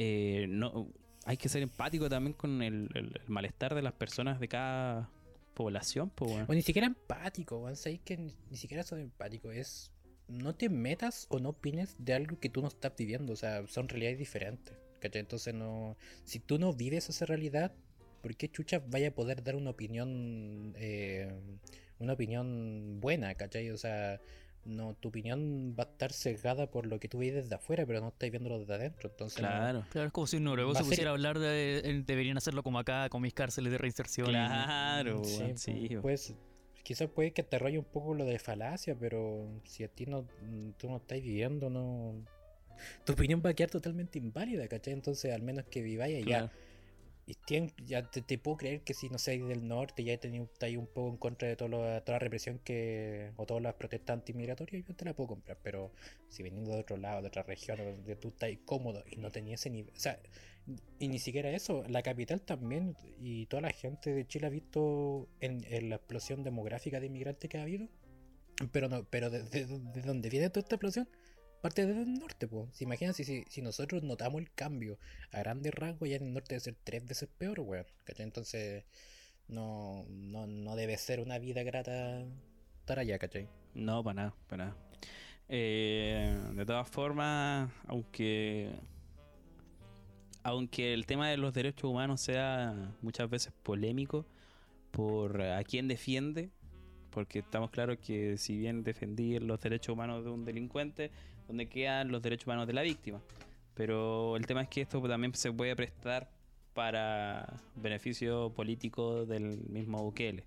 Eh, 0.00 0.46
no, 0.48 0.92
hay 1.24 1.36
que 1.36 1.48
ser 1.48 1.60
empático 1.60 2.08
también 2.08 2.32
con 2.32 2.62
el, 2.62 2.88
malestar 3.26 3.74
de 3.74 3.82
las 3.82 3.92
personas 3.94 4.38
de 4.38 4.46
cada 4.46 5.10
población, 5.54 6.08
po, 6.10 6.26
weón. 6.26 6.46
O 6.48 6.54
ni 6.54 6.62
siquiera 6.62 6.86
empático, 6.86 7.58
weón. 7.58 7.74
Sabéis 7.74 8.02
que 8.04 8.16
ni, 8.16 8.32
ni 8.48 8.56
siquiera 8.56 8.84
son 8.84 9.00
empático. 9.00 9.50
Es. 9.50 9.90
No 10.28 10.54
te 10.54 10.68
metas 10.68 11.26
o 11.30 11.40
no 11.40 11.48
opines 11.48 11.96
de 11.98 12.14
algo 12.14 12.38
que 12.38 12.48
tú 12.48 12.62
no 12.62 12.68
estás 12.68 12.94
viviendo. 12.96 13.32
O 13.32 13.36
sea, 13.36 13.66
son 13.66 13.88
realidades 13.88 14.18
diferentes. 14.20 14.76
¿Cachai? 15.00 15.20
Entonces 15.20 15.52
no. 15.52 15.96
Si 16.22 16.38
tú 16.38 16.60
no 16.60 16.72
vives 16.72 17.08
esa 17.08 17.26
realidad, 17.26 17.72
¿por 18.22 18.36
qué 18.36 18.48
chucha 18.48 18.80
vaya 18.86 19.08
a 19.08 19.10
poder 19.10 19.42
dar 19.42 19.56
una 19.56 19.70
opinión, 19.70 20.74
eh, 20.76 21.32
una 21.98 22.12
opinión 22.12 23.00
buena, 23.00 23.34
¿cachai? 23.34 23.70
O 23.70 23.78
sea, 23.78 24.20
no, 24.64 24.94
tu 24.94 25.08
opinión 25.08 25.74
va 25.78 25.84
a 25.84 25.86
estar 25.86 26.12
sesgada 26.12 26.70
por 26.70 26.86
lo 26.86 26.98
que 27.00 27.08
tú 27.08 27.18
ves 27.18 27.34
desde 27.34 27.54
afuera, 27.54 27.86
pero 27.86 28.00
no 28.00 28.08
estáis 28.08 28.30
viéndolo 28.32 28.58
desde 28.58 28.74
adentro. 28.74 29.08
Entonces, 29.08 29.40
no- 29.42 29.48
Claro. 29.48 29.84
Claro, 29.90 30.06
es 30.08 30.12
como 30.12 30.26
si 30.26 30.36
un 30.36 30.44
noruego 30.44 30.74
se 30.74 30.84
pusiera 30.84 31.10
a 31.10 31.12
hablar 31.14 31.38
de. 31.38 32.02
Deberían 32.06 32.36
hacerlo 32.36 32.62
como 32.62 32.78
acá, 32.78 33.08
con 33.08 33.22
mis 33.22 33.32
cárceles 33.34 33.72
de 33.72 33.78
reinserción. 33.78 34.28
y- 34.28 34.32
Claro, 34.32 35.22
Sí, 35.56 35.88
po. 35.96 36.02
pues 36.02 36.34
quizás 36.82 37.08
puede 37.08 37.32
que 37.32 37.42
te 37.42 37.58
raye 37.58 37.78
un 37.78 37.84
poco 37.84 38.14
lo 38.14 38.24
de 38.24 38.38
falacia, 38.38 38.94
pero 38.98 39.48
si 39.64 39.84
a 39.84 39.88
ti 39.88 40.06
no, 40.06 40.26
tú 40.78 40.88
no 40.88 40.96
estás 40.98 41.20
viviendo, 41.20 41.68
no... 41.70 42.14
Tu 43.04 43.12
opinión 43.12 43.42
va 43.44 43.50
a 43.50 43.54
quedar 43.54 43.70
totalmente 43.70 44.18
inválida, 44.18 44.68
¿cachai? 44.68 44.92
Entonces 44.94 45.32
al 45.34 45.42
menos 45.42 45.64
que 45.66 45.82
viváis 45.82 46.16
allá. 46.18 46.24
Claro. 46.48 46.50
Y 47.28 47.36
ya 47.84 48.10
te, 48.10 48.38
puedo 48.38 48.56
creer 48.56 48.80
que 48.80 48.94
si 48.94 49.10
no 49.10 49.18
seas 49.18 49.46
del 49.46 49.68
norte, 49.68 50.02
ya 50.02 50.14
estáis 50.14 50.78
un 50.78 50.86
poco 50.86 51.10
en 51.10 51.16
contra 51.18 51.46
de 51.46 51.56
todo 51.56 51.68
lo- 51.68 52.02
toda 52.02 52.14
la 52.14 52.18
represión 52.20 52.58
que. 52.64 53.32
o 53.36 53.44
todas 53.44 53.62
las 53.62 53.74
protestas 53.74 54.14
antimigratorias, 54.14 54.86
yo 54.86 54.94
te 54.94 55.04
la 55.04 55.14
puedo 55.14 55.28
comprar. 55.28 55.58
Pero 55.62 55.92
si 56.30 56.42
veniendo 56.42 56.72
de 56.72 56.80
otro 56.80 56.96
lado, 56.96 57.20
de 57.20 57.28
otra 57.28 57.42
región, 57.42 57.76
donde 57.78 58.16
tú 58.16 58.28
estás 58.28 58.50
cómodo 58.64 59.04
y 59.10 59.16
no 59.16 59.30
tenías 59.30 59.60
ese 59.60 59.68
nivel. 59.70 59.92
O 59.94 60.00
sea, 60.00 60.18
y 60.98 61.08
ni 61.08 61.18
siquiera 61.18 61.50
eso, 61.50 61.84
la 61.88 62.02
capital 62.02 62.40
también, 62.40 62.96
y 63.20 63.46
toda 63.46 63.60
la 63.62 63.70
gente 63.72 64.12
de 64.14 64.26
Chile 64.26 64.46
ha 64.46 64.50
visto 64.50 65.28
en, 65.40 65.62
la 65.90 65.96
explosión 65.96 66.42
demográfica 66.42 66.98
de 66.98 67.06
inmigrantes 67.06 67.50
que 67.50 67.58
ha 67.58 67.62
habido. 67.62 67.88
Pero 68.72 68.88
no, 68.88 69.04
pero 69.04 69.28
de- 69.30 69.42
de 69.44 70.02
dónde 70.02 70.30
viene 70.30 70.48
toda 70.50 70.60
esta 70.62 70.76
explosión, 70.76 71.08
parte 71.60 71.86
del 71.86 72.14
norte, 72.14 72.48
pues. 72.48 72.68
¿Se 72.72 72.84
imaginan 72.84 73.14
si, 73.14 73.24
si, 73.24 73.44
si 73.48 73.62
nosotros 73.62 74.02
notamos 74.02 74.40
el 74.40 74.50
cambio 74.52 74.98
a 75.32 75.38
grandes 75.40 75.74
rasgos, 75.74 76.08
ya 76.08 76.16
en 76.16 76.24
el 76.24 76.32
norte 76.32 76.54
debe 76.54 76.60
ser 76.60 76.76
tres 76.84 77.06
veces 77.06 77.28
peor, 77.38 77.60
weón. 77.60 77.86
¿cachai? 78.04 78.24
Entonces, 78.24 78.84
no, 79.48 80.04
no, 80.08 80.46
no 80.46 80.76
debe 80.76 80.96
ser 80.96 81.20
una 81.20 81.38
vida 81.38 81.62
grata 81.62 82.24
estar 82.80 82.98
allá, 82.98 83.18
¿cachai? 83.18 83.48
No, 83.74 84.02
para 84.02 84.14
nada, 84.14 84.34
para 84.48 84.64
nada. 84.66 84.76
Eh, 85.48 86.38
de 86.54 86.66
todas 86.66 86.88
formas, 86.88 87.70
aunque 87.86 88.70
aunque 90.42 90.94
el 90.94 91.04
tema 91.06 91.28
de 91.28 91.36
los 91.36 91.52
derechos 91.52 91.90
humanos 91.90 92.20
sea 92.20 92.94
muchas 93.02 93.28
veces 93.28 93.52
polémico 93.62 94.26
por 94.90 95.42
a 95.42 95.62
quién 95.64 95.88
defiende, 95.88 96.50
porque 97.10 97.40
estamos 97.40 97.70
claros 97.70 97.98
que 97.98 98.38
si 98.38 98.56
bien 98.56 98.82
defendí 98.82 99.38
los 99.38 99.60
derechos 99.60 99.92
humanos 99.92 100.24
de 100.24 100.30
un 100.30 100.44
delincuente, 100.44 101.10
donde 101.48 101.66
quedan 101.68 102.12
los 102.12 102.22
derechos 102.22 102.46
humanos 102.46 102.66
de 102.66 102.74
la 102.74 102.82
víctima. 102.82 103.20
Pero 103.74 104.36
el 104.36 104.46
tema 104.46 104.62
es 104.62 104.68
que 104.68 104.82
esto 104.82 105.00
también 105.08 105.34
se 105.34 105.52
puede 105.52 105.74
prestar 105.74 106.30
para 106.74 107.60
beneficio 107.74 108.50
político 108.54 109.26
del 109.26 109.58
mismo 109.68 110.02
Bukele 110.02 110.44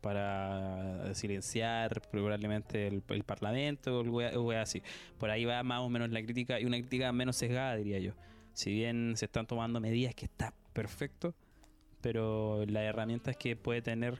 para 0.00 1.12
silenciar 1.14 2.00
probablemente 2.10 2.86
el, 2.86 3.02
el 3.08 3.24
parlamento 3.24 3.98
o 3.98 4.04
wea- 4.04 4.36
o 4.36 4.42
wea 4.42 4.62
así. 4.62 4.80
Por 5.18 5.28
ahí 5.30 5.44
va 5.44 5.62
más 5.64 5.80
o 5.80 5.88
menos 5.88 6.10
la 6.10 6.22
crítica 6.22 6.60
y 6.60 6.64
una 6.64 6.78
crítica 6.78 7.10
menos 7.12 7.36
sesgada, 7.36 7.76
diría 7.76 7.98
yo. 7.98 8.12
Si 8.52 8.72
bien 8.72 9.14
se 9.16 9.24
están 9.24 9.46
tomando 9.46 9.80
medidas 9.80 10.14
que 10.14 10.26
está 10.26 10.54
perfecto, 10.72 11.34
pero 12.00 12.64
las 12.66 12.84
herramientas 12.84 13.36
que 13.36 13.56
puede 13.56 13.82
tener 13.82 14.18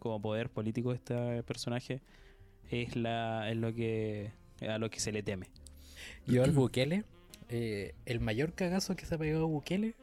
como 0.00 0.20
poder 0.20 0.50
político 0.50 0.92
este 0.92 1.42
personaje 1.44 2.00
es 2.70 2.96
la 2.96 3.50
es 3.50 3.56
lo 3.56 3.72
que 3.72 4.32
a 4.68 4.78
lo 4.78 4.90
que 4.90 4.98
se 5.00 5.12
le 5.12 5.22
teme. 5.22 5.46
Yo 6.26 6.44
al 6.44 6.52
Bukele, 6.52 7.04
eh, 7.48 7.94
el 8.06 8.20
mayor 8.20 8.54
cagazo 8.54 8.96
que 8.96 9.06
se 9.06 9.14
ha 9.14 9.18
pegado 9.18 9.46
Bukele 9.48 9.94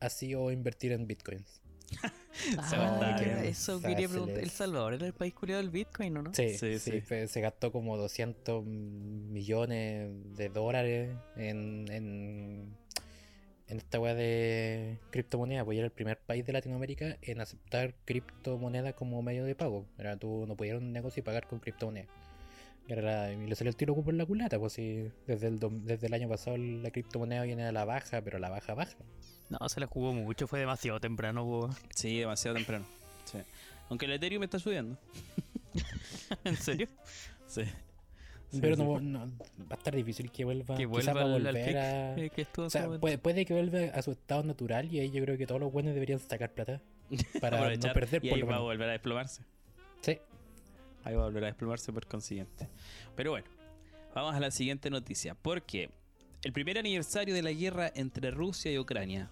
ha 0.00 0.08
sido 0.10 0.50
invertir 0.50 0.92
en 0.92 1.06
bitcoins. 1.06 1.60
Ah, 2.58 3.42
eso 3.44 3.80
quería 3.80 4.08
preguntar. 4.08 4.42
¿El 4.42 4.50
Salvador 4.50 4.92
era 4.94 5.06
el 5.06 5.14
país 5.14 5.32
culiado 5.32 5.62
del 5.62 5.70
Bitcoin 5.70 6.16
o 6.18 6.22
no? 6.22 6.34
Sí, 6.34 6.50
Sí, 6.50 6.78
sí, 6.78 6.90
sí. 6.90 7.00
fue- 7.00 7.28
se 7.28 7.40
gastó 7.40 7.72
como 7.72 7.96
200 7.96 8.64
millones 8.64 10.10
de 10.36 10.48
dólares 10.50 11.16
en, 11.36 11.86
en, 11.90 12.76
en 13.68 13.76
esta 13.78 13.98
weá 13.98 14.14
de 14.14 14.98
criptomoneda, 15.10 15.64
pues 15.64 15.78
era 15.78 15.86
el 15.86 15.92
primer 15.92 16.18
país 16.18 16.44
de 16.44 16.52
Latinoamérica 16.52 17.16
en 17.22 17.40
aceptar 17.40 17.94
criptomoneda 18.04 18.92
como 18.92 19.22
medio 19.22 19.44
de 19.44 19.54
pago. 19.54 19.86
Era 19.98 20.16
tú 20.18 20.44
no 20.46 20.56
un 20.76 20.92
negocio 20.92 21.20
y 21.20 21.24
pagar 21.24 21.46
con 21.46 21.58
criptomoneda. 21.58 22.06
Y, 22.88 22.92
era 22.92 23.02
la- 23.02 23.32
y 23.32 23.46
le 23.46 23.54
salió 23.56 23.70
el 23.70 23.76
tiro 23.76 23.94
por 23.96 24.14
la 24.14 24.24
culata, 24.26 24.58
pues 24.58 24.74
sí, 24.74 25.10
desde 25.26 25.48
el, 25.48 25.58
dom- 25.58 25.82
desde 25.82 26.06
el 26.06 26.14
año 26.14 26.28
pasado 26.28 26.56
la 26.56 26.90
criptomoneda 26.90 27.42
viene 27.42 27.64
a 27.64 27.72
la 27.72 27.84
baja, 27.84 28.22
pero 28.22 28.38
la 28.38 28.48
baja 28.48 28.74
baja. 28.74 28.96
No, 29.50 29.68
se 29.68 29.80
la 29.80 29.86
jugó 29.86 30.12
mucho, 30.12 30.46
fue 30.46 30.58
demasiado 30.60 31.00
temprano. 31.00 31.70
Sí, 31.94 32.18
demasiado 32.20 32.56
temprano. 32.56 32.84
Sí. 33.24 33.38
Aunque 33.88 34.06
el 34.06 34.12
Ethereum 34.12 34.42
está 34.44 34.58
subiendo. 34.58 34.96
¿En 36.44 36.56
serio? 36.56 36.88
Sí. 37.46 37.62
Sí, 38.50 38.60
pero 38.60 38.76
sí. 38.76 38.82
no, 38.82 39.00
no- 39.00 39.32
va 39.60 39.72
a 39.72 39.74
estar 39.74 39.94
difícil 39.94 40.30
que 40.30 40.44
vuelva, 40.44 40.76
Que 40.76 40.84
quizás 40.86 40.88
vuelva 40.88 41.12
va 41.14 41.20
a 41.22 41.32
volver 41.32 41.54
pic, 41.66 41.76
a... 41.76 42.16
eh, 42.16 42.30
que 42.30 42.42
estuvo 42.42 42.64
en 42.64 42.66
O 42.68 42.70
sea, 42.70 42.88
puede, 43.00 43.18
puede 43.18 43.44
que 43.44 43.52
vuelva 43.54 43.92
a 43.96 44.02
su 44.02 44.12
estado 44.12 44.44
natural 44.44 44.92
y 44.92 45.00
ahí 45.00 45.10
yo 45.10 45.22
creo 45.24 45.36
que 45.36 45.46
todos 45.46 45.60
los 45.60 45.72
buenos 45.72 45.94
deberían 45.94 46.20
sacar 46.20 46.52
plata 46.52 46.80
para 47.40 47.74
no 47.76 47.92
perder 47.92 48.24
y 48.24 48.28
por 48.28 48.36
ahí 48.36 48.40
lo 48.42 48.46
va 48.46 48.56
a 48.56 48.60
volver 48.60 48.88
a 48.88 48.92
desplomarse. 48.92 49.42
Sí. 50.02 50.18
Ahí 51.06 51.14
va 51.14 51.22
a 51.22 51.26
volver 51.26 51.44
a 51.44 51.46
desplomarse 51.46 51.92
por 51.92 52.04
consiguiente. 52.08 52.68
Pero 53.14 53.30
bueno, 53.30 53.46
vamos 54.12 54.34
a 54.34 54.40
la 54.40 54.50
siguiente 54.50 54.90
noticia. 54.90 55.36
Porque 55.36 55.88
el 56.42 56.52
primer 56.52 56.78
aniversario 56.78 57.32
de 57.32 57.42
la 57.42 57.52
guerra 57.52 57.92
entre 57.94 58.32
Rusia 58.32 58.72
y 58.72 58.78
Ucrania. 58.78 59.30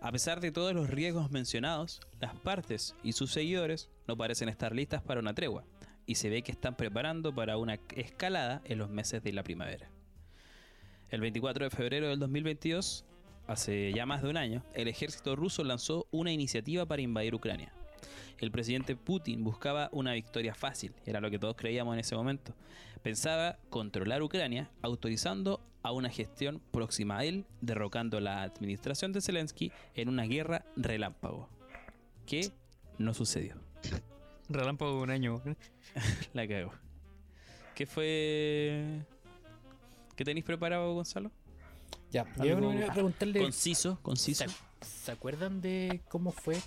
A 0.00 0.10
pesar 0.10 0.40
de 0.40 0.50
todos 0.50 0.72
los 0.72 0.88
riesgos 0.88 1.30
mencionados, 1.30 2.00
las 2.20 2.34
partes 2.36 2.94
y 3.02 3.12
sus 3.12 3.32
seguidores 3.32 3.90
no 4.06 4.16
parecen 4.16 4.48
estar 4.48 4.74
listas 4.74 5.02
para 5.02 5.20
una 5.20 5.34
tregua. 5.34 5.62
Y 6.06 6.14
se 6.14 6.30
ve 6.30 6.40
que 6.40 6.52
están 6.52 6.74
preparando 6.74 7.34
para 7.34 7.58
una 7.58 7.78
escalada 7.94 8.62
en 8.64 8.78
los 8.78 8.88
meses 8.88 9.22
de 9.22 9.34
la 9.34 9.42
primavera. 9.42 9.90
El 11.10 11.20
24 11.20 11.64
de 11.64 11.70
febrero 11.70 12.08
del 12.08 12.18
2022, 12.18 13.04
hace 13.46 13.92
ya 13.92 14.06
más 14.06 14.22
de 14.22 14.30
un 14.30 14.38
año, 14.38 14.64
el 14.72 14.88
ejército 14.88 15.36
ruso 15.36 15.64
lanzó 15.64 16.06
una 16.10 16.32
iniciativa 16.32 16.86
para 16.86 17.02
invadir 17.02 17.34
Ucrania. 17.34 17.74
El 18.38 18.50
presidente 18.50 18.94
Putin 18.96 19.42
buscaba 19.42 19.88
una 19.92 20.12
victoria 20.12 20.54
fácil, 20.54 20.92
era 21.04 21.20
lo 21.20 21.30
que 21.30 21.38
todos 21.38 21.56
creíamos 21.56 21.94
en 21.94 22.00
ese 22.00 22.14
momento. 22.14 22.54
Pensaba 23.02 23.58
controlar 23.70 24.22
Ucrania, 24.22 24.70
autorizando 24.82 25.60
a 25.82 25.92
una 25.92 26.10
gestión 26.10 26.60
próxima 26.70 27.18
a 27.18 27.24
él, 27.24 27.46
derrocando 27.60 28.20
la 28.20 28.42
administración 28.42 29.12
de 29.12 29.20
Zelensky 29.20 29.72
en 29.94 30.08
una 30.08 30.24
guerra 30.24 30.64
relámpago. 30.76 31.48
Que 32.26 32.50
no 32.98 33.14
sucedió. 33.14 33.56
Relámpago 34.48 34.96
de 34.96 35.02
un 35.02 35.10
año. 35.10 35.42
La 36.32 36.46
cago. 36.46 36.72
¿Qué 37.74 37.86
fue? 37.86 39.04
¿Qué 40.16 40.24
tenéis 40.24 40.44
preparado, 40.44 40.92
Gonzalo? 40.94 41.30
Ya, 42.10 42.26
yo 42.36 42.56
Algo 42.56 42.70
quería 42.70 42.92
preguntarle, 42.92 43.40
Conciso, 43.40 43.98
conciso. 44.02 44.44
¿se, 44.48 44.86
se 44.86 45.12
acuerdan 45.12 45.60
de 45.60 46.00
cómo 46.08 46.32
fue 46.32 46.58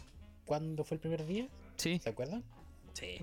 cuando 0.52 0.84
fue 0.84 0.96
el 0.96 1.00
primer 1.00 1.26
día? 1.26 1.48
Sí. 1.78 1.98
¿Se 2.04 2.10
acuerdan? 2.10 2.44
Sí. 2.92 3.22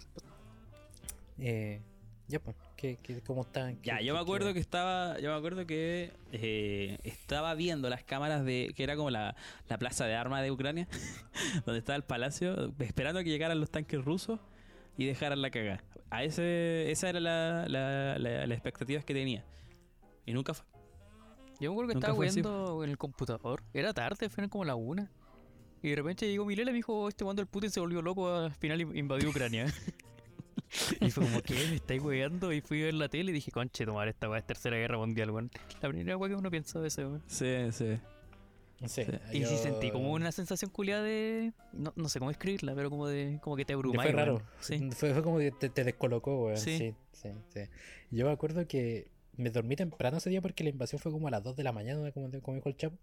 Eh, 1.38 1.82
ya 2.26 2.40
pues, 2.40 2.56
¿qué, 2.74 2.96
qué, 3.02 3.20
¿cómo 3.20 3.42
están? 3.42 3.78
Ya, 3.82 4.00
yo 4.00 4.14
me 4.14 4.20
acuerdo 4.20 4.54
que 4.54 4.60
estaba, 4.60 5.18
yo 5.20 5.30
me 5.30 5.36
acuerdo 5.36 5.66
que 5.66 6.10
eh, 6.32 6.96
estaba 7.04 7.54
viendo 7.54 7.90
las 7.90 8.02
cámaras 8.02 8.46
de, 8.46 8.72
que 8.74 8.82
era 8.82 8.96
como 8.96 9.10
la, 9.10 9.36
la 9.68 9.76
plaza 9.76 10.06
de 10.06 10.14
armas 10.14 10.42
de 10.42 10.50
Ucrania, 10.50 10.88
donde 11.66 11.80
estaba 11.80 11.96
el 11.96 12.02
palacio, 12.02 12.72
esperando 12.78 13.20
a 13.20 13.24
que 13.24 13.28
llegaran 13.28 13.60
los 13.60 13.70
tanques 13.70 14.02
rusos 14.02 14.40
y 14.96 15.04
dejaran 15.04 15.42
la 15.42 15.50
cagada. 15.50 15.84
A 16.08 16.24
ese, 16.24 16.90
esa 16.90 17.10
era 17.10 17.20
la, 17.20 17.66
la, 17.68 18.18
la, 18.18 18.46
las 18.46 18.56
expectativas 18.56 19.04
que 19.04 19.12
tenía. 19.12 19.44
Y 20.24 20.32
nunca 20.32 20.54
fue. 20.54 20.64
Yo 21.60 21.72
me 21.72 21.74
acuerdo 21.74 21.88
que 21.88 21.94
Nunca 21.96 22.06
estaba 22.06 22.22
viendo 22.22 22.84
en 22.84 22.88
el 22.88 22.96
computador. 22.96 23.64
Era 23.74 23.92
tarde, 23.92 24.30
fueron 24.30 24.48
como 24.48 24.64
la 24.64 24.76
una. 24.76 25.10
Y 25.82 25.90
de 25.90 25.96
repente 25.96 26.28
llegó 26.28 26.44
Milela 26.44 26.70
y 26.70 26.74
me 26.74 26.78
dijo, 26.78 27.08
este 27.08 27.24
cuando 27.24 27.42
el 27.42 27.48
Putin 27.48 27.70
se 27.70 27.80
volvió 27.80 28.02
loco, 28.02 28.28
al 28.34 28.54
final 28.54 28.80
in- 28.80 28.96
invadió 28.96 29.30
Ucrania. 29.30 29.66
y 31.00 31.10
fue 31.10 31.24
como, 31.24 31.40
¿qué? 31.42 31.54
¿Me 31.68 31.76
estáis 31.76 32.02
weando? 32.02 32.52
Y 32.52 32.60
fui 32.60 32.82
a 32.82 32.86
ver 32.86 32.94
la 32.94 33.08
tele 33.08 33.30
y 33.30 33.34
dije, 33.34 33.50
conche, 33.50 33.84
tomar 33.86 34.08
esta 34.08 34.28
weá 34.28 34.38
es 34.40 34.46
tercera 34.46 34.76
guerra 34.76 34.98
mundial, 34.98 35.30
weón. 35.30 35.50
La 35.80 35.88
primera 35.88 36.16
weá 36.16 36.28
que 36.30 36.34
uno 36.36 36.50
piensa 36.50 36.80
de 36.80 36.88
eso, 36.88 37.02
weón. 37.02 37.22
Sí, 37.26 37.54
sí. 37.72 37.98
Sí, 38.86 39.02
Y 39.32 39.44
sí 39.44 39.56
sentí 39.56 39.90
como 39.90 40.12
una 40.12 40.30
sensación 40.30 40.70
culiada 40.70 41.02
de... 41.02 41.52
No, 41.72 41.92
no 41.96 42.08
sé 42.08 42.20
cómo 42.20 42.30
escribirla, 42.30 42.76
pero 42.76 42.90
como 42.90 43.08
de... 43.08 43.40
Como 43.42 43.56
que 43.56 43.64
te 43.64 43.72
abruma. 43.72 44.02
Fue 44.04 44.12
raro. 44.12 44.40
Sí. 44.60 44.78
Fue, 44.92 45.12
fue 45.14 45.22
como 45.24 45.38
que 45.38 45.50
te, 45.50 45.68
te 45.68 45.82
descolocó, 45.82 46.44
weón. 46.44 46.58
Sí. 46.58 46.78
Sí. 46.78 46.94
sí, 47.12 47.28
sí, 47.52 47.60
Yo 48.12 48.26
me 48.26 48.30
acuerdo 48.32 48.68
que 48.68 49.08
me 49.36 49.50
dormí 49.50 49.74
temprano 49.74 50.18
ese 50.18 50.30
día 50.30 50.40
porque 50.40 50.62
la 50.62 50.70
invasión 50.70 51.00
fue 51.00 51.10
como 51.10 51.26
a 51.26 51.30
las 51.32 51.42
2 51.42 51.56
de 51.56 51.64
la 51.64 51.72
mañana, 51.72 52.12
como, 52.12 52.30
como 52.40 52.54
dijo 52.56 52.68
el 52.68 52.76
Chapo. 52.76 52.96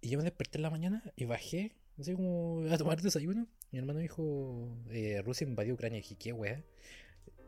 Y 0.00 0.10
yo 0.10 0.18
me 0.18 0.22
desperté 0.24 0.58
en 0.58 0.62
la 0.62 0.70
mañana 0.70 1.02
y 1.16 1.24
bajé, 1.24 1.72
así 1.98 2.12
como 2.14 2.62
a 2.70 2.78
tomar 2.78 3.00
desayuno. 3.00 3.46
Mi 3.70 3.78
hermano 3.78 3.98
dijo, 4.00 4.76
eh, 4.90 5.22
Rusia 5.22 5.46
invadió 5.46 5.74
Ucrania. 5.74 5.98
Y 5.98 6.02
dije, 6.02 6.16
¿qué 6.16 6.32
weá? 6.32 6.62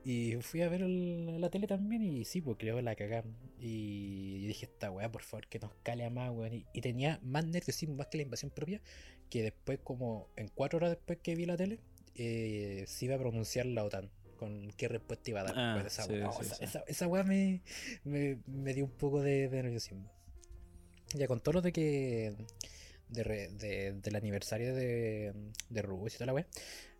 Y 0.04 0.36
fui 0.40 0.62
a 0.62 0.68
ver 0.68 0.82
el- 0.82 1.40
la 1.40 1.50
tele 1.50 1.66
también 1.66 2.02
y 2.02 2.24
sí, 2.24 2.40
pues 2.40 2.56
creo 2.58 2.80
la 2.80 2.94
cagaron. 2.94 3.34
Y 3.60 4.46
dije, 4.46 4.66
esta 4.66 4.90
weá, 4.90 5.10
por 5.10 5.22
favor, 5.22 5.48
que 5.48 5.58
nos 5.58 5.72
cale 5.82 6.04
a 6.04 6.10
más, 6.10 6.30
weón. 6.30 6.52
Y, 6.54 6.66
y 6.72 6.80
tenía 6.80 7.18
más 7.22 7.44
nerviosismo, 7.44 7.96
más 7.96 8.06
que 8.06 8.18
la 8.18 8.22
invasión 8.22 8.50
propia, 8.52 8.80
que 9.30 9.42
después, 9.42 9.80
como 9.82 10.28
en 10.36 10.48
cuatro 10.48 10.76
horas 10.76 10.90
después 10.90 11.18
que 11.22 11.34
vi 11.34 11.44
la 11.46 11.56
tele, 11.56 11.80
eh, 12.14 12.84
se 12.86 13.04
iba 13.06 13.16
a 13.16 13.18
pronunciar 13.18 13.66
la 13.66 13.84
OTAN. 13.84 14.10
Con 14.38 14.70
qué 14.76 14.86
respuesta 14.86 15.30
iba 15.30 15.40
a 15.40 15.44
dar. 15.44 15.54
Ah, 15.56 15.72
weón, 15.76 15.86
esa, 15.86 16.02
sí, 16.04 16.12
weá, 16.12 16.30
sí, 16.32 16.42
esa, 16.42 16.54
sí. 16.56 16.64
esa- 16.64 16.84
esa 16.86 17.06
weá 17.08 17.24
me, 17.24 17.62
me, 18.04 18.38
me 18.46 18.74
dio 18.74 18.84
un 18.84 18.90
poco 18.92 19.22
de, 19.22 19.48
de 19.48 19.62
nerviosismo. 19.62 20.08
Ya 21.14 21.26
con 21.26 21.40
todo 21.40 21.54
lo 21.54 21.62
de 21.62 21.72
que. 21.72 22.34
De 23.08 23.22
re- 23.24 23.48
de- 23.48 23.92
del 23.92 24.16
aniversario 24.16 24.74
de, 24.74 25.32
de 25.70 25.82
Rusia 25.82 26.16
y 26.16 26.18
toda 26.18 26.26
la 26.26 26.34
weá. 26.34 26.46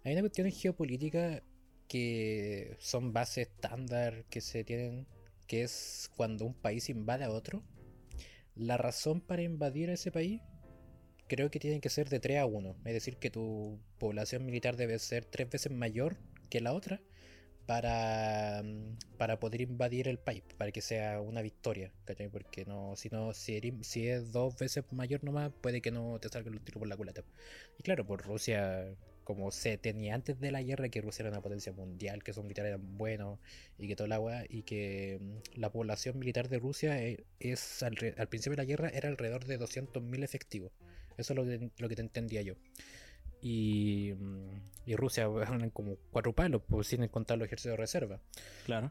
Hay 0.05 0.13
una 0.13 0.23
cuestión 0.23 0.51
geopolítica 0.51 1.43
que 1.89 2.77
son 2.81 3.13
bases 3.13 3.49
estándar 3.49 4.25
que 4.31 4.41
se 4.41 4.65
tienen, 4.65 5.07
que 5.47 5.63
es 5.63 6.11
cuando 6.17 6.45
un 6.45 6.55
país 6.55 6.89
invade 6.89 7.25
a 7.25 7.31
otro. 7.31 7.63
La 8.55 8.77
razón 8.77 9.21
para 9.21 9.43
invadir 9.43 9.91
a 9.91 9.95
ese 9.95 10.11
país 10.13 10.41
creo 11.29 11.51
que 11.51 11.59
tiene 11.61 11.81
que 11.81 11.91
ser 11.91 12.09
de 12.09 12.21
3 12.21 12.39
a 12.39 12.47
1. 12.47 12.77
Es 12.85 12.93
decir, 12.95 13.17
que 13.19 13.31
tu 13.31 13.79
población 13.99 14.47
militar 14.47 14.77
debe 14.77 14.99
ser 14.99 15.25
tres 15.25 15.51
veces 15.51 15.73
mayor 15.73 16.17
que 16.51 16.61
la 16.61 16.73
otra 16.73 17.01
para, 17.67 18.63
mm, 18.65 18.97
para 19.17 19.39
poder 19.41 19.61
invadir 19.61 20.09
el 20.09 20.19
país, 20.19 20.43
para 20.57 20.73
que 20.73 20.81
sea 20.83 21.21
una 21.21 21.43
victoria. 21.43 21.93
¿cachai? 22.05 22.29
Porque 22.29 22.65
no, 22.65 22.95
si 22.97 23.09
no, 23.11 23.33
si, 23.35 23.61
es 24.09 24.33
dos 24.33 24.57
veces 24.59 24.85
mayor 24.93 25.25
nomás, 25.25 25.53
puede 25.61 25.81
que 25.83 25.91
no 25.91 26.19
te 26.21 26.29
salgan 26.29 26.55
los 26.55 26.65
tiros 26.65 26.79
por 26.81 26.89
la 26.89 26.97
culata. 26.97 27.23
Y 27.79 27.83
claro, 27.83 28.07
por 28.07 28.23
Rusia, 28.25 28.95
como 29.25 29.51
se 29.51 29.77
tenía 29.79 30.15
antes 30.15 30.39
de 30.41 30.51
la 30.53 30.63
guerra, 30.63 30.89
que 30.89 31.01
Rusia 31.01 31.23
era 31.25 31.31
una 31.31 31.43
potencia 31.43 31.73
mundial, 31.73 32.23
que 32.23 32.33
sus 32.33 32.43
militares 32.45 32.69
eran 32.71 32.97
buenos 32.97 33.39
y 33.79 33.89
que 33.89 33.97
toda 33.97 34.09
la 34.09 34.21
weá, 34.21 34.45
y 34.49 34.63
que 34.63 35.19
mm, 35.21 35.61
la 35.61 35.71
población 35.73 36.19
militar 36.19 36.49
de 36.49 36.59
Rusia 36.59 37.03
eh, 37.03 37.25
es 37.41 37.83
alre- 37.83 38.15
al 38.19 38.29
principio 38.29 38.53
de 38.57 38.63
la 38.63 38.65
guerra 38.67 38.89
era 38.91 39.09
alrededor 39.09 39.45
de 39.45 39.59
200.000 39.59 40.23
efectivos. 40.23 40.73
Eso 41.17 41.33
es 41.33 41.37
lo 41.37 41.45
que, 41.45 41.71
lo 41.79 41.89
que 41.89 41.97
te 41.97 42.03
entendía 42.03 42.43
yo. 42.43 42.55
Y, 43.43 44.13
mm, 44.19 44.87
y 44.87 44.97
Rusia 44.97 45.25
eran 45.43 45.71
como 45.71 45.97
cuatro 46.11 46.33
palos, 46.33 46.63
pues 46.69 46.89
sin 46.89 47.07
contar 47.09 47.39
los 47.39 47.47
ejércitos 47.47 47.73
de 47.73 47.77
reserva. 47.77 48.21
Claro. 48.65 48.91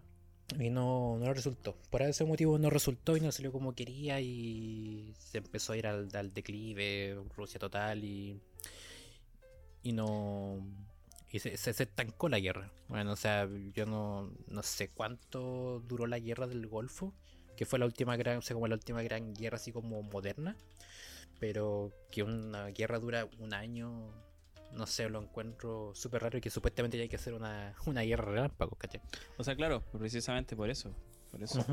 Y 0.59 0.69
no, 0.69 1.17
no 1.17 1.33
resultó. 1.33 1.75
Por 1.89 2.03
ese 2.03 2.23
motivo 2.23 2.59
no 2.59 2.69
resultó 2.69 3.17
y 3.17 3.21
no 3.21 3.31
salió 3.31 3.51
como 3.51 3.73
quería 3.73 4.21
y 4.21 5.13
se 5.17 5.39
empezó 5.39 5.73
a 5.73 5.77
ir 5.77 5.87
al, 5.87 6.09
al 6.13 6.33
declive, 6.33 7.19
Rusia 7.35 7.59
total 7.59 8.03
y, 8.03 8.39
y 9.83 9.91
no... 9.91 10.65
Y 11.31 11.39
se, 11.39 11.57
se, 11.57 11.73
se 11.73 11.83
estancó 11.83 12.29
la 12.29 12.39
guerra. 12.39 12.71
Bueno, 12.87 13.11
o 13.11 13.15
sea, 13.15 13.49
yo 13.73 13.85
no, 13.85 14.31
no 14.47 14.63
sé 14.63 14.89
cuánto 14.89 15.81
duró 15.87 16.07
la 16.07 16.19
guerra 16.19 16.47
del 16.47 16.67
Golfo, 16.67 17.13
que 17.55 17.65
fue 17.65 17.79
la 17.79 17.85
última 17.85 18.15
gran, 18.15 18.37
o 18.37 18.41
sea, 18.41 18.53
como 18.53 18.67
la 18.67 18.75
última 18.75 19.01
gran 19.01 19.33
guerra 19.33 19.57
así 19.57 19.71
como 19.71 20.01
moderna, 20.03 20.55
pero 21.39 21.91
que 22.11 22.23
una 22.23 22.67
guerra 22.67 22.99
dura 22.99 23.27
un 23.39 23.53
año, 23.53 24.13
no 24.75 24.85
sé, 24.87 25.09
lo 25.09 25.21
encuentro 25.21 25.93
súper 25.95 26.21
raro 26.23 26.37
y 26.37 26.41
que 26.41 26.49
supuestamente 26.49 26.97
ya 26.97 27.03
hay 27.03 27.09
que 27.09 27.15
hacer 27.15 27.33
una, 27.33 27.73
una 27.85 28.01
guerra 28.01 28.25
relámpago, 28.25 28.75
¿cachai? 28.75 29.01
O 29.37 29.43
sea, 29.43 29.55
claro, 29.55 29.81
precisamente 29.97 30.55
por 30.55 30.69
eso. 30.69 30.93
Por 31.31 31.43
eso. 31.43 31.65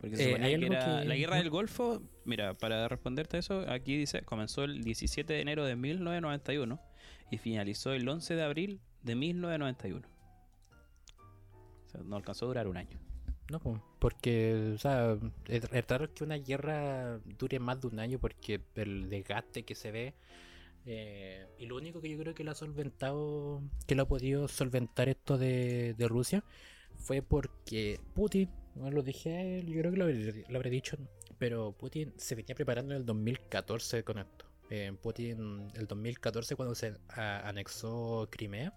Porque 0.00 0.16
se 0.16 0.32
Eh, 0.32 0.34
hay 0.42 0.58
que 0.58 0.66
era 0.66 1.00
que- 1.02 1.04
la 1.08 1.14
guerra 1.14 1.36
del 1.36 1.50
Golfo. 1.50 2.02
Mira, 2.24 2.54
para 2.54 2.88
responderte 2.88 3.36
a 3.36 3.40
eso, 3.40 3.64
aquí 3.70 3.96
dice: 3.96 4.22
comenzó 4.22 4.64
el 4.64 4.82
17 4.82 5.32
de 5.34 5.40
enero 5.40 5.64
de 5.64 5.76
1991 5.76 6.80
y 7.30 7.38
finalizó 7.38 7.92
el 7.92 8.08
11 8.08 8.34
de 8.34 8.42
abril 8.42 8.80
de 9.02 9.14
1991. 9.14 10.08
O 11.86 11.88
sea, 11.90 12.00
no 12.04 12.16
alcanzó 12.16 12.46
a 12.46 12.48
durar 12.48 12.66
un 12.66 12.76
año. 12.76 12.98
No, 13.50 13.60
po, 13.60 13.80
porque, 13.98 14.72
o 14.74 14.78
sea, 14.78 15.16
es 15.46 15.86
raro 15.86 16.12
que 16.12 16.24
una 16.24 16.36
guerra 16.36 17.18
dure 17.38 17.58
más 17.60 17.80
de 17.80 17.86
un 17.88 18.00
año 18.00 18.18
porque 18.18 18.60
el 18.74 19.08
desgaste 19.10 19.64
que 19.64 19.74
se 19.74 19.92
ve. 19.92 20.14
Eh, 20.86 21.46
y 21.58 21.66
lo 21.66 21.76
único 21.76 22.00
que 22.00 22.10
yo 22.10 22.18
creo 22.18 22.34
que 22.34 22.44
lo 22.44 22.50
ha 22.50 22.54
solventado, 22.54 23.62
que 23.86 23.94
lo 23.94 24.02
ha 24.02 24.08
podido 24.08 24.48
solventar 24.48 25.08
esto 25.08 25.38
de, 25.38 25.94
Rusia, 26.08 26.44
fue 26.96 27.22
porque 27.22 28.00
Putin, 28.14 28.50
no 28.74 28.90
lo 28.90 29.02
dije 29.02 29.62
yo 29.66 29.80
creo 29.80 29.90
que 29.90 29.96
lo 30.48 30.56
habré, 30.56 30.70
dicho, 30.70 30.96
pero 31.38 31.72
Putin 31.72 32.12
se 32.16 32.34
venía 32.34 32.54
preparando 32.54 32.94
en 32.94 33.00
el 33.00 33.06
2014 33.06 34.04
con 34.04 34.18
esto. 34.18 34.46
Eh, 34.70 34.92
Putin, 35.02 35.70
el 35.74 35.86
2014, 35.86 36.56
cuando 36.56 36.74
se 36.74 36.94
anexó 37.08 38.28
Crimea, 38.30 38.72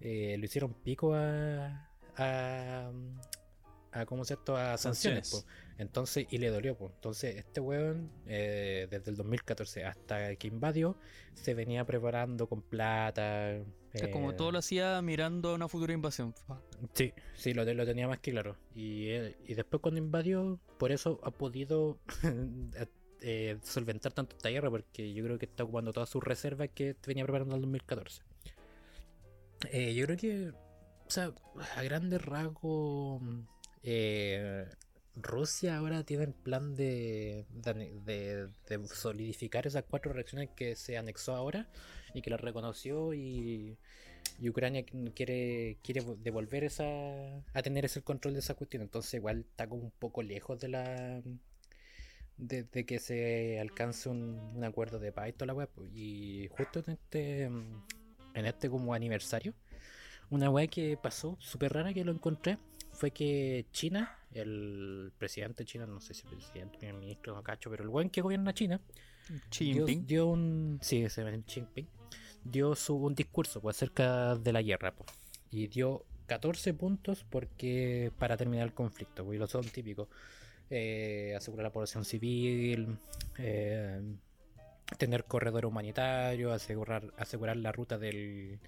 eh, 0.00 0.36
lo 0.38 0.44
hicieron 0.44 0.74
pico 0.74 1.14
a, 1.14 1.86
a 3.92 4.06
¿cómo 4.06 4.24
se 4.24 4.34
esto? 4.34 4.56
A 4.56 4.76
sanciones. 4.78 5.46
Entonces, 5.78 6.26
y 6.30 6.38
le 6.38 6.48
dolió. 6.50 6.76
Entonces, 6.80 7.36
este 7.36 7.60
weón, 7.60 8.10
eh, 8.26 8.86
desde 8.90 9.10
el 9.10 9.16
2014 9.16 9.84
hasta 9.84 10.36
que 10.36 10.48
invadió, 10.48 10.96
se 11.34 11.54
venía 11.54 11.84
preparando 11.84 12.48
con 12.48 12.62
plata. 12.62 13.52
Es 13.92 14.08
como 14.12 14.30
eh, 14.30 14.34
todo 14.34 14.52
lo 14.52 14.58
hacía 14.58 15.00
mirando 15.02 15.50
a 15.50 15.54
una 15.54 15.68
futura 15.68 15.92
invasión. 15.92 16.34
Sí, 16.94 17.12
sí, 17.34 17.54
lo, 17.54 17.64
te- 17.64 17.74
lo 17.74 17.84
tenía 17.86 18.06
más 18.06 18.18
que 18.20 18.30
claro. 18.30 18.56
Y, 18.74 19.08
eh, 19.08 19.36
y 19.46 19.54
después 19.54 19.80
cuando 19.80 19.98
invadió, 19.98 20.60
por 20.78 20.92
eso 20.92 21.18
ha 21.24 21.30
podido 21.30 21.98
solventar 23.62 24.12
tanto 24.12 24.36
esta 24.36 24.48
guerra, 24.48 24.70
porque 24.70 25.12
yo 25.12 25.24
creo 25.24 25.38
que 25.38 25.46
está 25.46 25.64
ocupando 25.64 25.92
todas 25.92 26.08
sus 26.08 26.22
reservas 26.22 26.68
que 26.74 26.94
venía 27.06 27.24
preparando 27.24 27.54
en 27.54 27.58
el 27.58 27.62
2014. 27.62 28.22
Eh, 29.72 29.94
yo 29.94 30.06
creo 30.06 30.16
que, 30.16 30.48
o 30.50 31.10
sea, 31.10 31.32
a 31.76 31.82
grandes 31.82 32.22
rasgos, 32.24 33.22
eh, 33.82 34.66
Rusia 35.16 35.76
ahora 35.76 36.04
tiene 36.04 36.24
el 36.24 36.32
plan 36.34 36.74
de, 36.76 37.46
solidificar 38.94 39.66
esas 39.66 39.84
cuatro 39.88 40.12
regiones 40.12 40.50
que 40.56 40.76
se 40.76 40.96
anexó 40.98 41.34
ahora 41.34 41.68
y 42.14 42.22
que 42.22 42.30
las 42.30 42.40
reconoció 42.40 43.14
y, 43.14 43.76
Ucrania 44.50 44.84
qu- 44.86 45.12
quiere, 45.14 45.78
quiere 45.82 46.02
vo- 46.02 46.16
devolver 46.16 46.64
esa 46.64 46.84
a 47.54 47.62
tener 47.62 47.84
ese 47.84 48.02
control 48.02 48.34
de 48.34 48.40
esa 48.40 48.54
cuestión. 48.54 48.82
Entonces 48.82 49.14
igual 49.14 49.40
está 49.50 49.68
como 49.68 49.84
un 49.84 49.90
poco 49.92 50.22
lejos 50.22 50.60
de 50.60 50.68
la 50.68 51.22
de, 52.36 52.64
que 52.86 52.98
se 52.98 53.60
alcance 53.60 54.08
un, 54.08 54.62
acuerdo 54.64 54.98
de 54.98 55.12
paz 55.12 55.28
y 55.28 55.32
toda 55.32 55.46
la 55.46 55.54
web. 55.54 55.68
Y 55.94 56.48
justo 56.50 56.82
en 56.86 56.92
este 56.92 57.42
en 58.34 58.46
este 58.46 58.70
como 58.70 58.94
aniversario, 58.94 59.54
una 60.30 60.50
weá 60.50 60.66
que 60.68 60.96
pasó 61.02 61.36
súper 61.40 61.72
rara 61.72 61.92
que 61.94 62.04
lo 62.04 62.12
encontré 62.12 62.58
fue 63.00 63.12
que 63.12 63.64
China, 63.72 64.18
el 64.34 65.10
presidente 65.16 65.62
de 65.62 65.66
China, 65.66 65.86
no 65.86 66.00
sé 66.00 66.12
si 66.12 66.22
presidente, 66.26 66.76
primer 66.76 66.96
ministro, 66.96 67.34
no 67.34 67.42
cacho, 67.42 67.70
pero 67.70 67.82
el 67.82 67.88
weón 67.88 68.10
que 68.10 68.20
gobierna 68.20 68.52
China, 68.52 68.78
Xi 69.50 69.72
dio, 69.72 69.86
Jinping. 69.86 70.06
dio 70.06 70.26
un. 70.26 70.78
Sí, 70.82 71.08
se 71.08 71.24
llama 71.24 71.34
Xi 71.38 71.54
Jinping. 71.54 71.88
Dio 72.44 72.74
su, 72.74 72.94
un 72.96 73.14
discurso 73.14 73.62
pues, 73.62 73.76
acerca 73.78 74.36
de 74.36 74.52
la 74.52 74.60
guerra. 74.60 74.94
pues, 74.94 75.08
y 75.50 75.66
dio 75.68 76.04
14 76.26 76.74
puntos 76.74 77.24
porque 77.24 78.12
para 78.18 78.36
terminar 78.36 78.66
el 78.66 78.74
conflicto. 78.74 79.24
Pues, 79.24 79.36
y 79.36 79.38
los 79.38 79.50
son 79.50 79.64
típicos. 79.64 80.08
eh, 80.68 81.32
asegurar 81.34 81.64
la 81.64 81.72
población 81.72 82.04
civil. 82.04 82.98
eh, 83.38 84.02
tener 84.98 85.24
corredor 85.24 85.64
humanitario. 85.64 86.52
Asegurar, 86.52 87.14
asegurar 87.16 87.56
la 87.56 87.72
ruta 87.72 87.96
del. 87.96 88.60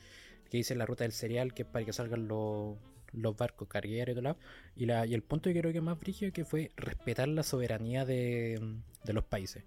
Que 0.51 0.57
dice 0.57 0.75
la 0.75 0.87
ruta 0.87 1.05
del 1.05 1.13
cereal, 1.13 1.53
que 1.53 1.63
es 1.63 1.69
para 1.69 1.85
que 1.85 1.93
salgan 1.93 2.29
los, 2.29 2.77
los 3.13 3.37
barcos 3.37 3.69
cargueros 3.69 4.13
y 4.13 4.21
todo. 4.21 4.23
lo- 4.33 4.37
Y, 4.77 4.87
la, 4.87 5.07
y 5.07 5.15
el 5.15 5.23
punto 5.23 5.51
que 5.53 5.59
creo 5.61 5.73
que 5.73 5.81
más 5.81 5.99
brígido 5.99 6.33
que 6.33 6.45
fue 6.45 6.71
respetar 6.77 7.29
la 7.29 7.43
soberanía 7.43 8.05
de, 8.05 8.61
de 9.05 9.13
los 9.13 9.25
países. 9.25 9.65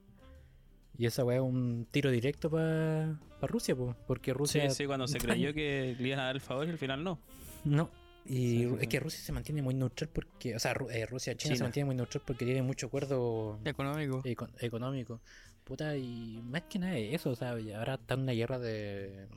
Y 0.97 1.05
esa 1.05 1.23
weá 1.25 1.37
es 1.37 1.43
un 1.43 1.87
tiro 1.91 2.09
directo 2.09 2.49
para 2.49 3.19
Rusia, 3.41 3.75
po, 3.75 3.95
porque 4.07 4.33
Rusia. 4.33 4.69
Sí, 4.69 4.75
sí, 4.75 4.85
cuando 4.85 5.07
se 5.07 5.17
creyó 5.17 5.53
que 5.53 5.95
le 5.99 6.07
iban 6.07 6.19
a 6.19 6.23
dar 6.25 6.35
el 6.35 6.41
favor 6.41 6.65
y 6.67 6.71
al 6.71 6.77
final 6.77 7.03
no. 7.03 7.19
No. 7.65 7.89
Y 8.27 8.31
Sí, 8.63 8.69
sí, 8.69 8.75
es 8.81 8.87
que 8.87 8.99
Rusia 9.01 9.19
se 9.19 9.31
mantiene 9.33 9.61
muy 9.61 9.73
neutral 9.75 10.09
porque. 10.11 10.55
O 10.55 10.59
sea, 10.59 10.73
Ru- 10.73 10.89
eh, 10.89 11.05
Rusia, 11.05 11.35
China, 11.35 11.55
se 11.57 11.63
mantiene 11.63 11.85
muy 11.87 11.95
neutral 11.95 12.23
porque 12.25 12.45
tiene 12.45 12.61
mucho 12.61 12.87
acuerdo 12.87 13.59
Económico. 13.65 14.21
eco- 14.23 14.47
económico. 14.61 15.21
Puta, 15.65 15.95
y 15.97 16.41
más 16.43 16.61
que 16.63 16.79
nada 16.79 16.97
es 16.97 17.15
eso, 17.15 17.31
o 17.31 17.35
sea, 17.35 17.59
y 17.59 17.71
ahora 17.73 17.95
está 17.95 18.13
en 18.15 18.21
una 18.21 18.31
guerra 18.31 18.57
de. 18.57 19.27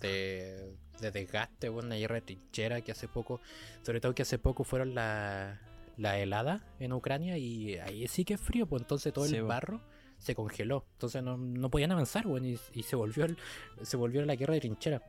De, 0.00 0.74
de 1.00 1.10
desgaste, 1.10 1.70
weón, 1.70 1.86
una 1.86 1.96
guerra 1.96 2.16
de 2.16 2.22
trinchera 2.22 2.80
que 2.80 2.92
hace 2.92 3.08
poco. 3.08 3.40
Sobre 3.82 4.00
todo 4.00 4.14
que 4.14 4.22
hace 4.22 4.38
poco 4.38 4.64
fueron 4.64 4.94
la, 4.94 5.60
la 5.96 6.18
helada 6.18 6.64
en 6.80 6.92
Ucrania 6.92 7.38
y 7.38 7.76
ahí 7.78 8.06
sí 8.08 8.24
que 8.24 8.34
es 8.34 8.40
frío, 8.40 8.66
pues 8.66 8.82
entonces 8.82 9.12
todo 9.12 9.26
Sí, 9.26 9.36
el 9.36 9.44
barro 9.44 9.80
se 10.18 10.34
congeló. 10.34 10.84
Entonces 10.92 11.22
no, 11.22 11.36
no 11.36 11.70
podían 11.70 11.92
avanzar, 11.92 12.26
weón, 12.26 12.44
y, 12.46 12.56
y 12.74 12.82
se 12.82 12.96
volvió 12.96 13.24
el- 13.24 13.36
se 13.82 13.96
volvió 13.96 14.24
la 14.24 14.36
guerra 14.36 14.54
de 14.54 14.60
trinchera. 14.60 15.02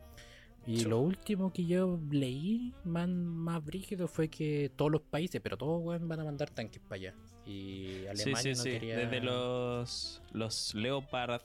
Y 0.65 0.85
lo 0.85 0.99
último 1.01 1.51
que 1.51 1.65
yo 1.65 1.99
leí 2.09 2.73
más, 2.85 3.09
más 3.09 3.61
brígido 3.65 4.07
fue 4.07 4.29
que 4.29 4.71
todos 4.77 4.89
los 4.89 5.01
países, 5.01 5.41
pero 5.41 5.57
todos 5.57 5.81
weón, 5.83 6.07
van 6.07 6.21
a 6.21 6.23
mandar 6.23 6.49
tanques 6.51 6.81
para 6.81 6.95
allá. 6.95 7.15
Y 7.45 8.05
Alemania 8.07 8.37
sí, 8.37 8.43
sí, 8.43 8.57
no 8.57 8.63
sí. 8.63 8.69
quería. 8.71 8.95
Desde 8.97 9.19
los, 9.19 10.21
los 10.31 10.73
Leopard 10.73 11.41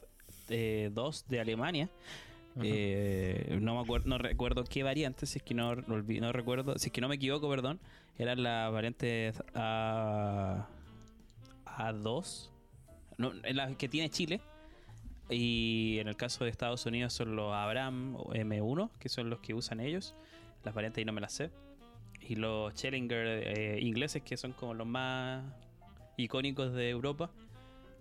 eh, 0.51 0.91
2 0.93 1.27
de 1.27 1.41
Alemania 1.41 1.91
Eh, 2.63 3.59
no 3.61 3.75
me 3.77 3.81
acuerdo, 3.83 4.09
no 4.09 4.19
recuerdo 4.19 4.65
qué 4.65 4.83
variante, 4.83 5.27
si 5.27 5.39
es 5.39 5.43
que 5.45 5.55
no, 5.55 5.75
recuerdo, 5.75 6.79
si 6.79 6.87
es 6.89 6.93
que 6.93 7.01
no 7.01 7.09
me 7.09 7.17
equivoco, 7.17 7.49
perdón, 7.49 7.79
eran 8.19 8.43
las 8.43 8.73
variantes 8.73 9.43
A, 9.55 10.67
A2, 11.67 12.51
no, 13.19 13.33
en 13.45 13.57
las 13.57 13.77
que 13.77 13.89
tiene 13.89 14.11
Chile. 14.11 14.41
Y 15.31 15.99
en 16.01 16.09
el 16.09 16.17
caso 16.17 16.45
de 16.45 16.51
Estados 16.51 16.87
Unidos 16.87 17.13
son 17.13 17.37
los 17.37 17.53
Abraham 17.53 18.17
o 18.17 18.33
M1, 18.33 18.91
que 18.99 19.09
son 19.11 19.29
los 19.29 19.41
que 19.41 19.53
usan 19.53 19.79
ellos. 19.81 20.15
Las 20.65 20.75
variantes 20.75 21.03
ahí 21.03 21.05
no 21.05 21.13
me 21.13 21.21
las 21.21 21.33
sé. 21.35 21.51
Y 22.21 22.37
los 22.37 22.73
Challenger 22.75 23.27
eh, 23.59 23.79
ingleses, 23.83 24.23
que 24.23 24.37
son 24.39 24.53
como 24.53 24.73
los 24.75 24.87
más 24.87 25.45
icónicos 26.17 26.73
de 26.73 26.89
Europa, 26.91 27.31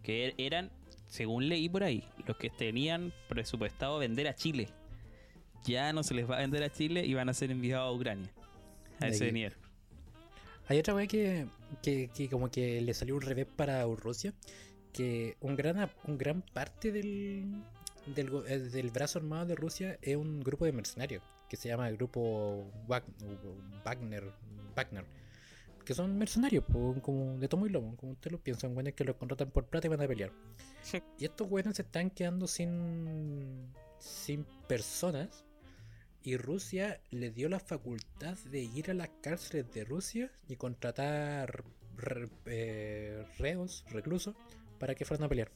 que 0.03 0.29
er- 0.29 0.35
eran, 0.37 0.71
según 1.07 1.47
leí 1.49 1.69
por 1.69 1.83
ahí, 1.83 2.03
los 2.25 2.37
que 2.37 2.49
tenían 2.49 3.13
presupuestado 3.29 3.97
vender 3.99 4.27
a 4.27 4.35
Chile. 4.35 4.69
Ya 5.65 5.91
no 5.93 6.03
se 6.03 6.13
les 6.13 6.29
va 6.29 6.37
a 6.37 6.39
vender 6.41 6.63
a 6.63 6.71
Chile 6.71 7.05
y 7.05 7.13
van 7.13 7.29
a 7.29 7.33
ser 7.33 7.51
enviados 7.51 7.89
a 7.89 7.91
Ucrania. 7.91 8.29
A 8.99 9.07
ese 9.07 9.31
nivel. 9.31 9.53
Hay 10.67 10.79
otra 10.79 10.95
wea 10.95 11.07
que, 11.07 11.47
que, 11.81 12.09
que 12.13 12.29
como 12.29 12.49
que 12.51 12.81
le 12.81 12.93
salió 12.93 13.15
un 13.15 13.21
revés 13.21 13.45
para 13.45 13.83
Rusia, 13.85 14.33
que 14.93 15.37
un 15.39 15.55
gran, 15.55 15.89
un 16.05 16.17
gran 16.17 16.41
parte 16.41 16.91
del, 16.91 17.63
del, 18.07 18.29
eh, 18.47 18.59
del 18.59 18.89
brazo 18.91 19.19
armado 19.19 19.45
de 19.45 19.55
Rusia 19.55 19.97
es 20.01 20.15
un 20.17 20.41
grupo 20.41 20.65
de 20.65 20.71
mercenarios, 20.73 21.23
que 21.49 21.55
se 21.57 21.69
llama 21.69 21.87
el 21.87 21.95
grupo 21.97 22.69
Wag- 22.87 23.03
Wagner, 23.85 24.31
Wagner, 24.75 25.05
que 25.88 25.93
son 25.93 26.17
mercenarios, 26.17 26.65
po, 26.65 26.95
como 27.01 27.38
de 27.39 27.47
tomo 27.47 27.65
y 27.65 27.69
lomo, 27.69 27.95
como 27.95 28.11
ustedes 28.11 28.33
lo 28.33 28.39
piensan, 28.39 28.73
buenos 28.73 28.91
que 28.93 29.05
los 29.05 29.15
contratan 29.15 29.49
por 29.51 29.65
plata 29.67 29.88
y 29.88 29.89
van 29.89 30.01
a 30.01 30.07
pelear. 30.07 30.31
Y 31.17 31.23
estos 31.23 31.47
buenos 31.49 31.77
se 31.77 31.83
están 31.83 32.09
quedando 32.09 32.45
sin, 32.45 33.71
sin 33.97 34.43
personas. 34.67 35.45
Y 36.23 36.35
Rusia 36.35 36.99
le 37.09 37.31
dio 37.31 37.47
la 37.47 37.59
facultad 37.61 38.38
de 38.51 38.63
ir 38.63 38.91
a 38.91 38.93
las 38.93 39.07
cárceles 39.21 39.71
de 39.73 39.85
Rusia 39.85 40.29
y 40.49 40.57
contratar 40.57 41.63
re- 41.95 42.27
eh, 42.47 43.25
reos, 43.38 43.85
reclusos, 43.89 44.35
para 44.79 44.93
que 44.93 45.05
fueran 45.05 45.23
a 45.23 45.29
pelear. 45.29 45.51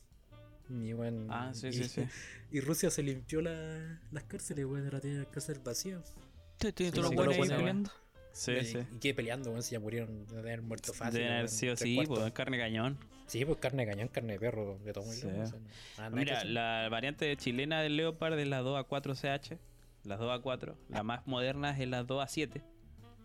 Y, 0.69 0.93
bueno, 0.93 1.27
Ah, 1.29 1.51
sí, 1.53 1.67
y, 1.67 1.73
sí, 1.73 1.84
sí. 1.89 2.05
y 2.53 2.61
Rusia 2.61 2.89
se 2.89 3.03
limpió 3.03 3.41
la- 3.41 3.99
las 4.11 4.23
cárceles, 4.23 4.65
bueno, 4.65 4.86
ahora 4.86 5.01
tiene 5.01 5.17
las 5.17 5.27
cárceles 5.27 5.61
vacías. 5.61 6.13
Tiene 6.57 6.91
Sí, 7.09 7.15
ahí 7.34 7.49
peleando. 7.57 7.91
Sí, 8.34 8.51
y, 8.53 8.65
sí. 8.65 8.77
y 8.93 8.99
que 8.99 9.13
peleando, 9.13 9.49
bueno, 9.49 9.61
si 9.61 9.73
ya 9.73 9.79
murieron, 9.79 10.25
deben 10.27 10.39
haber 10.45 10.61
muerto 10.61 10.93
fácil. 10.93 11.15
Deben 11.15 11.32
haber 11.32 11.43
bueno, 11.45 11.57
sido 11.57 11.73
así, 11.73 11.99
pues 12.07 12.32
carne 12.32 12.57
cañón. 12.57 12.97
Sí, 13.27 13.45
pues 13.45 13.57
carne 13.59 13.86
de 13.86 13.91
cañón, 13.91 14.07
carne 14.09 14.34
de 14.34 14.39
perro, 14.39 14.77
de 14.84 14.93
todo 14.93 15.03
Sí. 15.11 15.27
no- 15.27 16.09
Mira, 16.11 16.43
la 16.43 16.88
variante 16.89 17.36
chilena 17.38 17.82
del 17.82 17.95
Leopard 17.97 18.38
es 18.39 18.47
la 18.47 18.61
2A4CH, 18.61 19.57
las 20.03 20.19
2A4. 20.19 20.75
La 20.89 21.03
más 21.03 21.25
moderna 21.27 21.71
es 21.77 21.88
la 21.88 22.03
2A7. 22.03 22.61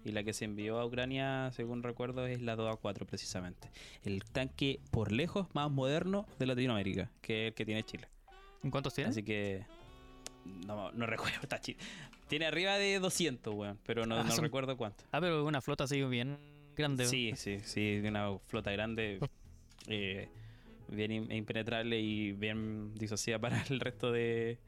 Y 0.05 0.13
la 0.13 0.23
que 0.23 0.33
se 0.33 0.45
envió 0.45 0.79
a 0.79 0.87
Ucrania, 0.87 1.51
según 1.53 1.83
recuerdo, 1.83 2.27
es 2.29 2.41
la 2.41 2.57
2A4 2.57 3.05
precisamente. 3.07 3.71
El 4.05 4.23
tanque 4.23 4.79
por 4.93 5.11
lejos 5.11 5.49
más 5.53 5.69
moderno 5.69 6.27
de 6.39 6.47
Latinoamérica, 6.47 7.11
que 7.21 7.47
es 7.47 7.49
el 7.49 7.55
que 7.55 7.65
tiene 7.65 7.83
Chile. 7.83 8.07
¿En 8.63 8.71
cuántos 8.71 8.95
tiene? 8.95 9.11
Así 9.11 9.25
que... 9.25 9.65
No, 10.67 10.91
no 10.93 11.07
recuerdo, 11.07 11.39
está 11.43 11.61
chi- 11.61 11.77
Tiene 12.29 12.47
arriba 12.47 12.77
de 12.79 12.99
200, 12.99 13.55
weón, 13.55 13.79
pero 13.85 14.07
no, 14.07 14.17
Ah, 14.19 14.25
no 14.25 14.31
son- 14.31 14.45
recuerdo 14.45 14.77
cuánto. 14.77 15.05
Ah, 15.13 15.21
pero 15.21 15.45
una 15.45 15.61
flota 15.61 15.85
así 15.85 16.03
bien 16.05 16.39
grande. 16.77 17.07
Sí, 17.07 17.33
sí, 17.37 17.59
sí, 17.65 18.01
una 18.05 18.39
flota 18.47 18.71
grande, 18.73 19.21
eh, 19.89 20.29
bien 20.89 21.11
im- 21.11 21.35
impenetrable 21.37 22.01
y 22.01 22.33
bien 22.33 22.95
disociada 22.95 23.41
para 23.41 23.63
el 23.71 23.81
resto 23.81 24.13
de, 24.13 24.59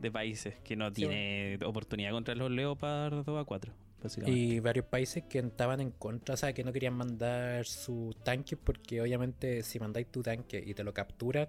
de 0.00 0.10
países 0.10 0.56
que 0.64 0.76
no 0.76 0.92
tiene 0.92 1.58
oportunidad 1.64 2.10
contra 2.12 2.34
los 2.34 2.50
Leopard 2.50 3.24
2 3.24 3.40
a 3.40 3.44
4, 3.44 3.72
básicamente. 4.02 4.38
Y 4.40 4.60
varios 4.60 4.86
países 4.86 5.24
que 5.24 5.38
estaban 5.38 5.80
en 5.80 5.90
contra, 5.92 6.34
o 6.34 6.36
sea, 6.36 6.52
que 6.52 6.64
no 6.64 6.72
querían 6.72 6.94
mandar 6.94 7.64
su 7.66 8.14
tanque 8.24 8.56
porque 8.56 9.00
obviamente 9.00 9.62
si 9.62 9.78
mandáis 9.78 10.08
tu 10.10 10.22
tanque 10.22 10.62
y 10.66 10.74
te 10.74 10.82
lo 10.84 10.92
capturan, 10.92 11.48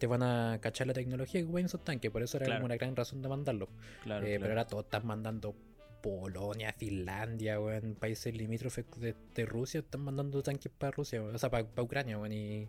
te 0.00 0.06
van 0.08 0.22
a 0.22 0.58
cachar 0.60 0.86
la 0.88 0.94
tecnología 0.94 1.40
que 1.40 1.44
ocupan 1.44 1.66
esos 1.66 1.84
tanques, 1.84 2.10
por 2.10 2.22
eso 2.22 2.38
era 2.38 2.46
Claro. 2.46 2.58
como 2.60 2.66
una 2.66 2.76
gran 2.76 2.96
razón 2.96 3.22
de 3.22 3.28
mandarlo. 3.28 3.68
claro, 4.02 4.26
Eh, 4.26 4.30
claro. 4.30 4.40
Pero 4.40 4.52
ahora 4.54 4.66
todos 4.66 4.84
están 4.86 5.06
mandando 5.06 5.54
Polonia, 6.02 6.72
Finlandia, 6.72 7.60
weón, 7.60 7.94
países 7.94 8.34
limítrofes 8.34 8.86
de, 8.96 9.14
de 9.34 9.44
Rusia, 9.46 9.80
están 9.80 10.00
mandando 10.00 10.42
tanques 10.42 10.72
para 10.76 10.90
Rusia, 10.92 11.22
o 11.22 11.36
sea, 11.38 11.50
para 11.50 11.66
Ucrania, 11.82 12.18
weón, 12.18 12.32
y 12.32 12.66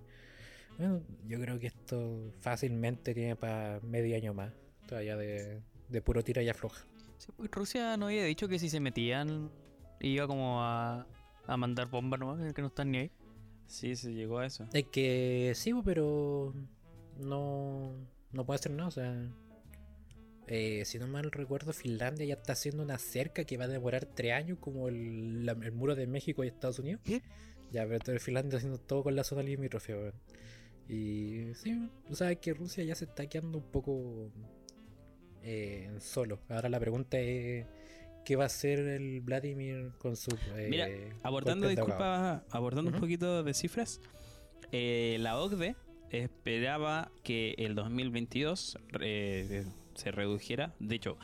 bueno, 0.78 1.02
yo 1.28 1.40
creo 1.40 1.58
que 1.58 1.68
esto 1.68 2.34
fácilmente 2.42 3.14
tiene 3.14 3.36
para 3.38 3.80
medio 3.82 4.16
año 4.18 4.34
más, 4.34 4.52
todavía 4.88 5.16
de, 5.16 5.62
de 5.88 6.02
puro 6.02 6.24
tira 6.24 6.44
y 6.44 6.50
afloja. 6.50 6.86
Sí, 7.18 7.32
pues, 7.38 7.50
Rusia 7.52 7.96
no 7.98 8.08
había 8.08 8.26
dicho 8.26 8.48
que 8.50 8.60
si 8.60 8.70
se 8.70 8.80
metían 8.82 9.50
iba 10.02 10.28
como 10.28 10.62
a, 10.64 11.08
a 11.48 11.58
mandar 11.58 11.88
bombas 11.90 12.20
nomás, 12.20 12.54
que 12.54 12.62
no 12.62 12.68
están 12.68 12.92
ni 12.92 12.98
ahí. 12.98 13.12
Sí, 13.68 13.96
se 13.96 14.14
llegó 14.14 14.40
a 14.40 14.46
eso. 14.46 14.68
Es 14.74 14.84
que 14.92 15.54
sí, 15.56 15.72
bo, 15.72 15.82
pero 15.84 16.54
no, 17.22 17.94
no 18.32 18.46
puede 18.46 18.60
hacer 18.60 18.72
nada. 18.72 18.88
O 18.88 18.92
sea, 18.92 19.30
eh, 20.48 20.84
si 20.86 21.00
no 21.00 21.08
mal 21.08 21.32
recuerdo, 21.32 21.72
Finlandia 21.74 22.26
ya 22.26 22.34
está 22.36 22.54
haciendo 22.54 22.84
una 22.84 22.98
cerca 22.98 23.44
que 23.46 23.58
va 23.58 23.66
a 23.66 23.68
demorar 23.70 24.06
tres 24.06 24.34
años, 24.34 24.58
como 24.60 24.88
el, 24.90 25.46
la- 25.46 25.54
el 25.54 25.72
muro 25.72 25.96
de 25.96 26.08
México 26.08 26.44
y 26.44 26.48
Estados 26.48 26.80
Unidos. 26.80 27.02
¿Qué? 27.06 27.22
Ya, 27.72 27.86
pero 27.88 28.00
todo 28.00 28.20
Finlandia 28.20 28.58
haciendo 28.58 28.78
todo 28.80 29.04
con 29.04 29.16
la 29.16 29.24
zona 29.24 29.44
limítrofe, 29.44 29.94
weón. 29.96 30.14
Y 30.90 31.54
sí, 31.56 31.90
tú 32.08 32.16
sabes 32.16 32.40
que 32.40 32.54
Rusia 32.54 32.84
ya 32.84 32.96
se 32.96 33.06
está 33.06 33.26
quedando 33.28 33.60
un 33.60 33.72
poco 33.72 34.30
eh, 35.44 35.90
solo. 36.00 36.40
Ahora 36.50 36.70
la 36.70 36.80
pregunta 36.80 37.18
es. 37.20 37.66
¿Qué 38.24 38.36
va 38.36 38.44
a 38.44 38.48
hacer 38.48 38.78
el 38.78 39.20
Vladimir 39.22 39.94
con 39.98 40.16
su. 40.16 40.30
eh, 40.56 40.68
Mira, 40.70 40.88
Abordando, 41.24 41.68
disculpa, 41.68 42.44
abordando 42.52 42.92
un 42.92 43.00
poquito 43.00 43.42
de 43.42 43.52
cifras, 43.56 44.00
eh, 44.72 45.18
la 45.22 45.40
OCDE 45.40 45.76
esperaba 46.20 47.12
que 47.24 47.56
el 47.58 47.76
2022 47.76 48.78
eh, 49.02 49.66
se 49.96 50.12
redujera, 50.12 50.74
de 50.80 50.96
hecho, 50.96 51.18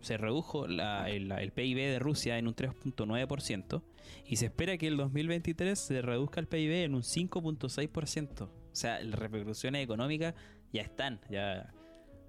se 0.00 0.16
redujo 0.16 0.66
la- 0.68 1.10
el, 1.10 1.30
el 1.32 1.50
PIB 1.52 1.76
de 1.76 1.98
Rusia 1.98 2.38
en 2.38 2.46
un 2.48 2.54
3.9% 2.54 3.82
y 4.26 4.36
se 4.36 4.46
espera 4.46 4.76
que 4.78 4.86
el 4.86 4.96
2023 4.96 5.78
se 5.78 6.02
reduzca 6.02 6.40
el 6.40 6.46
PIB 6.46 6.84
en 6.84 6.94
un 6.94 7.02
5.6%. 7.02 8.42
O 8.42 8.50
sea, 8.72 9.00
las 9.02 9.18
repercusiones 9.18 9.82
económicas 9.82 10.34
ya 10.72 10.82
están, 10.82 11.20
ya 11.30 11.72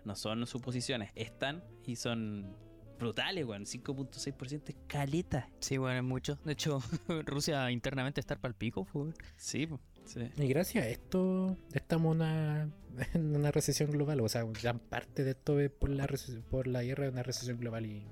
no 0.05 0.15
son 0.15 0.47
suposiciones, 0.47 1.11
están 1.15 1.63
y 1.85 1.95
son 1.95 2.55
brutales, 2.97 3.45
weón. 3.45 3.65
5.6% 3.65 4.69
es 4.69 4.75
caleta. 4.87 5.47
Sí, 5.59 5.77
bueno, 5.77 5.97
es 5.99 6.03
mucho. 6.03 6.37
De 6.43 6.53
hecho, 6.53 6.79
Rusia 7.25 7.69
internamente 7.71 8.19
está 8.19 8.35
para 8.35 8.49
el 8.51 8.55
pico. 8.55 8.85
pues. 8.91 9.13
Sí, 9.37 9.67
sí. 10.13 10.29
Y 10.37 10.47
gracias 10.47 10.85
a 10.85 10.89
esto 10.89 11.57
estamos 11.73 12.15
en 12.15 12.21
una, 12.21 12.69
en 13.13 13.35
una 13.35 13.51
recesión 13.51 13.91
global. 13.91 14.19
O 14.21 14.29
sea, 14.29 14.43
gran 14.43 14.79
parte 14.79 15.23
de 15.23 15.31
esto 15.31 15.59
es 15.59 15.69
por 15.71 15.89
la, 15.89 16.07
por 16.49 16.67
la 16.67 16.83
guerra 16.83 17.05
de 17.05 17.09
una 17.11 17.23
recesión 17.23 17.57
global 17.59 17.85
y... 17.85 18.03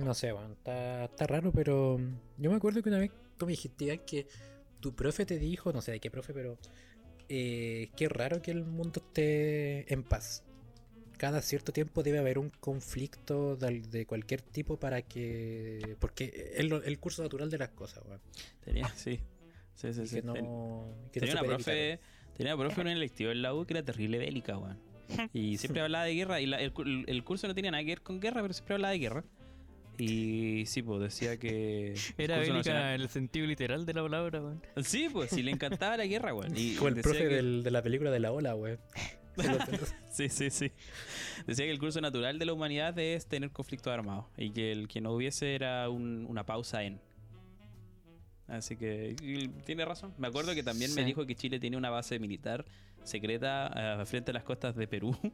No 0.00 0.14
sé, 0.14 0.30
bueno, 0.32 0.52
está, 0.52 1.04
está 1.06 1.26
raro, 1.26 1.52
pero 1.52 1.98
yo 2.38 2.50
me 2.50 2.56
acuerdo 2.56 2.80
que 2.82 2.88
una 2.88 2.98
vez 2.98 3.10
tú 3.36 3.46
me 3.46 3.52
dijiste 3.52 3.98
que 4.06 4.26
tu 4.78 4.94
profe 4.94 5.26
te 5.26 5.38
dijo, 5.38 5.72
no 5.72 5.82
sé 5.82 5.90
de 5.92 6.00
qué 6.00 6.10
profe, 6.10 6.32
pero 6.32 6.56
eh, 7.28 7.90
qué 7.96 8.08
raro 8.08 8.40
que 8.40 8.52
el 8.52 8.64
mundo 8.64 9.00
esté 9.04 9.92
en 9.92 10.04
paz. 10.04 10.44
Cada 11.18 11.42
cierto 11.42 11.72
tiempo 11.72 12.02
debe 12.02 12.18
haber 12.18 12.38
un 12.38 12.50
conflicto 12.50 13.56
de, 13.56 13.80
de 13.80 14.06
cualquier 14.06 14.40
tipo 14.42 14.78
para 14.78 15.02
que... 15.02 15.96
Porque 15.98 16.52
es 16.56 16.64
lo- 16.64 16.82
el 16.82 16.98
curso 16.98 17.22
natural 17.22 17.50
de 17.50 17.58
las 17.58 17.70
cosas, 17.70 18.02
weón. 18.06 18.20
Tenía, 18.64 18.88
sí. 18.96 19.20
Sí, 19.80 19.94
sí, 19.94 20.02
Y 20.02 20.06
sí. 20.06 20.14
que 20.16 20.22
Ten- 20.22 20.44
no... 20.44 20.84
que 21.12 21.20
no 21.20 21.26
tenía 21.26 21.32
se 21.32 21.32
una 21.32 21.42
profe, 21.48 22.00
tenía 22.36 22.54
una 22.54 22.64
profe 22.64 22.80
en 22.82 22.86
un 22.88 22.92
electivo 22.92 23.30
en 23.30 23.42
la 23.42 23.54
U 23.54 23.64
que 23.64 23.74
era 23.74 23.82
terrible 23.82 24.18
bélica, 24.18 24.58
weón. 24.58 24.78
Y 25.32 25.56
siempre 25.58 25.80
hablaba 25.82 26.04
de 26.04 26.14
guerra. 26.14 26.40
Y 26.40 26.46
la- 26.46 26.60
el, 26.60 26.72
el 27.06 27.24
curso 27.24 27.48
no 27.48 27.54
tenía 27.54 27.70
nada 27.70 27.82
que 27.82 27.90
ver 27.90 28.02
con 28.02 28.20
guerra, 28.20 28.42
pero 28.42 28.52
siempre 28.52 28.74
hablaba 28.74 28.92
de 28.92 28.98
guerra. 28.98 29.24
Y 29.98 30.64
sí, 30.66 30.82
pues 30.82 31.00
decía 31.00 31.36
que. 31.38 31.94
Era 32.18 32.38
bélica 32.38 32.56
nacional- 32.58 32.94
en 32.94 33.00
el 33.02 33.08
sentido 33.08 33.46
literal 33.46 33.84
de 33.86 33.94
la 33.94 34.02
palabra. 34.02 34.40
weón. 34.40 34.62
Sí, 34.82 35.08
pues 35.12 35.30
sí, 35.30 35.42
le 35.42 35.50
encantaba 35.50 35.96
la 35.96 36.06
guerra, 36.06 36.32
weón. 36.34 36.54
Como 36.76 36.88
el 36.88 36.94
profe 37.00 37.18
que- 37.18 37.26
del- 37.28 37.62
de 37.62 37.70
la 37.70 37.82
película 37.82 38.10
de 38.10 38.20
la 38.20 38.32
ola, 38.32 38.52
güey. 38.54 38.76
Sí, 40.10 40.28
sí, 40.28 40.50
sí. 40.50 40.70
Decía 41.46 41.64
que 41.64 41.70
el 41.70 41.78
curso 41.78 42.00
natural 42.00 42.38
de 42.38 42.44
la 42.44 42.52
humanidad 42.52 42.98
es 42.98 43.26
tener 43.26 43.50
conflictos 43.50 43.92
armados 43.92 44.26
y 44.36 44.50
que 44.50 44.72
el 44.72 44.88
que 44.88 45.00
no 45.00 45.12
hubiese 45.12 45.54
era 45.54 45.88
un- 45.88 46.26
una 46.28 46.44
pausa 46.44 46.82
en. 46.82 47.00
Así 48.50 48.76
que 48.76 49.14
tiene 49.64 49.84
razón. 49.84 50.12
Me 50.18 50.26
acuerdo 50.26 50.54
que 50.54 50.62
también 50.62 50.92
me 50.94 51.04
dijo 51.04 51.24
que 51.24 51.34
Chile 51.34 51.60
tiene 51.60 51.76
una 51.76 51.90
base 51.90 52.18
militar 52.18 52.64
secreta 53.04 54.00
eh, 54.02 54.06
frente 54.06 54.32
a 54.32 54.34
las 54.34 54.44
costas 54.44 54.76
de 54.76 54.86
Perú. 54.86 55.16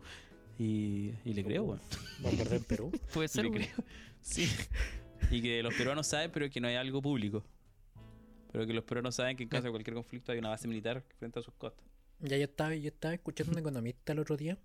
Y, 0.58 1.12
y 1.26 1.34
le 1.34 1.44
creo, 1.44 1.64
weón. 1.64 1.80
Va 2.24 2.30
a 2.30 2.32
perder 2.32 2.54
en 2.54 2.64
Perú. 2.64 2.90
Puede 3.12 3.28
ser. 3.28 3.44
Le 3.44 3.50
weón. 3.50 3.62
creo. 3.62 3.84
Sí. 4.22 4.48
Y 5.30 5.42
que 5.42 5.62
los 5.62 5.74
peruanos 5.74 6.06
saben, 6.06 6.30
pero 6.32 6.48
que 6.48 6.62
no 6.62 6.68
hay 6.68 6.76
algo 6.76 7.02
público. 7.02 7.44
Pero 8.52 8.66
que 8.66 8.72
los 8.72 8.82
peruanos 8.84 9.14
saben 9.16 9.36
que 9.36 9.42
en 9.42 9.50
caso 9.50 9.64
de 9.64 9.70
cualquier 9.70 9.94
conflicto 9.94 10.32
hay 10.32 10.38
una 10.38 10.48
base 10.48 10.66
militar 10.66 11.04
frente 11.18 11.40
a 11.40 11.42
sus 11.42 11.52
costas. 11.56 11.84
Ya 12.20 12.38
yo 12.38 12.44
estaba, 12.44 12.74
yo 12.74 12.88
estaba 12.88 13.12
escuchando 13.12 13.52
a 13.52 13.54
un 13.56 13.58
economista 13.58 14.14
el 14.14 14.18
otro 14.18 14.38
día 14.38 14.56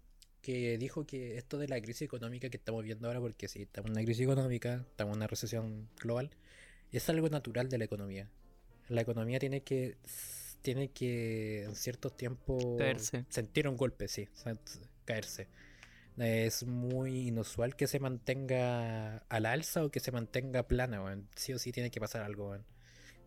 que 0.42 0.78
dijo 0.78 1.06
que 1.06 1.38
esto 1.38 1.58
de 1.58 1.68
la 1.68 1.80
crisis 1.82 2.04
económica 2.04 2.50
que 2.50 2.56
estamos 2.56 2.84
viendo 2.84 3.08
ahora, 3.08 3.20
porque 3.20 3.50
sí, 3.50 3.64
estamos 3.64 3.90
en 3.90 3.98
una 3.98 4.06
crisis 4.06 4.24
económica, 4.24 4.86
estamos 4.90 5.14
en 5.14 5.18
una 5.18 5.28
recesión 5.28 5.90
global, 6.00 6.32
es 6.92 7.10
algo 7.10 7.30
natural 7.30 7.70
de 7.70 7.78
la 7.78 7.84
economía. 7.86 8.30
La 8.92 9.02
economía 9.02 9.40
tiene 9.40 9.62
que 9.62 9.98
tiene 10.62 10.90
que 10.92 11.64
en 11.64 11.76
ciertos 11.76 12.16
tiempos 12.16 12.64
Caerse. 12.78 13.26
sentir 13.30 13.68
un 13.68 13.78
golpe, 13.78 14.08
sí, 14.08 14.28
caerse. 15.06 15.48
Es 16.18 16.68
muy 16.68 17.30
inusual 17.30 17.76
que 17.76 17.88
se 17.88 18.00
mantenga 18.00 19.18
al 19.30 19.46
alza 19.46 19.84
o 19.86 19.90
que 19.90 20.00
se 20.00 20.12
mantenga 20.12 20.68
plana, 20.68 21.02
weón. 21.02 21.28
Sí 21.36 21.54
o 21.54 21.58
sí 21.58 21.72
tiene 21.72 21.90
que 21.90 22.00
pasar 22.00 22.22
algo, 22.22 22.50
weón. 22.50 22.66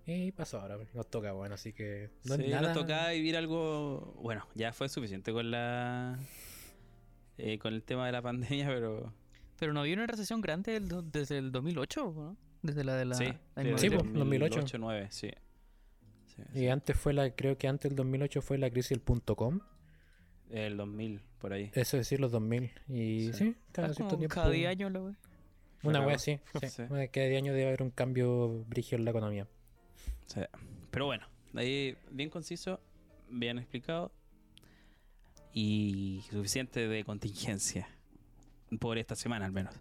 Y 0.06 0.30
pasó 0.32 0.60
ahora, 0.60 0.76
weón. 0.76 0.88
nos 0.94 1.08
toca, 1.10 1.34
weón, 1.34 1.52
así 1.52 1.72
que 1.72 2.10
no 2.24 2.36
sí, 2.36 2.46
nada. 2.48 2.68
nos 2.68 2.78
tocaba 2.78 3.10
vivir 3.10 3.36
algo. 3.36 4.14
Bueno, 4.22 4.46
ya 4.54 4.72
fue 4.72 4.88
suficiente 4.88 5.32
con 5.32 5.50
la. 5.50 6.18
eh, 7.38 7.58
con 7.58 7.74
el 7.74 7.82
tema 7.82 8.06
de 8.06 8.12
la 8.12 8.22
pandemia, 8.22 8.66
pero. 8.68 9.12
Pero 9.58 9.72
no 9.72 9.80
había 9.80 9.94
una 9.94 10.06
recesión 10.06 10.40
grande 10.40 10.78
desde 11.10 11.38
el 11.38 11.50
2008, 11.52 12.12
¿no? 12.14 12.36
Desde 12.62 12.82
la 12.84 12.96
de 12.96 13.04
la... 13.06 13.14
sí, 13.14 13.24
la 13.24 13.62
Sí, 13.78 13.86
inmobiliaria. 13.86 13.98
pues, 13.98 14.12
2008. 14.14 14.60
2009, 14.60 15.08
sí. 15.10 15.30
Sí, 16.36 16.42
Y 16.54 16.58
sí. 16.60 16.68
antes 16.68 16.96
fue 16.96 17.12
la, 17.12 17.30
creo 17.30 17.56
que 17.58 17.68
antes 17.68 17.90
del 17.90 17.96
2008 17.96 18.42
fue 18.42 18.58
la 18.58 18.70
crisis 18.70 18.90
del 18.90 19.00
punto 19.00 19.36
com. 19.36 19.60
El 20.50 20.76
2000, 20.76 21.20
por 21.38 21.52
ahí. 21.52 21.70
Eso 21.74 21.96
es 21.96 22.02
decir, 22.02 22.20
los 22.20 22.30
2000. 22.32 22.70
Y 22.88 23.26
Sí. 23.26 23.32
sí, 23.32 23.56
cada 23.72 23.88
cierto 23.88 24.04
como 24.04 24.18
tiempo. 24.18 24.34
cada 24.34 24.50
10 24.50 24.68
años 24.68 24.92
la 24.92 25.00
wea. 25.02 25.14
Una 25.82 26.00
wea 26.06 26.18
sí. 26.18 26.38
Cada 26.52 27.06
10 27.26 27.38
años 27.38 27.54
debe 27.54 27.66
haber 27.68 27.82
un 27.82 27.90
cambio 27.90 28.64
brígido 28.68 28.98
en 28.98 29.04
la 29.04 29.10
economía. 29.10 29.46
Sí. 30.26 30.40
Pero 30.90 31.06
bueno, 31.06 31.26
ahí 31.54 31.96
bien 32.10 32.30
conciso, 32.30 32.80
bien 33.28 33.58
explicado 33.58 34.12
y 35.52 36.24
suficiente 36.30 36.88
de 36.88 37.04
contingencia 37.04 37.88
por 38.80 38.98
esta 38.98 39.14
semana 39.14 39.46
al 39.46 39.52
menos. 39.52 39.74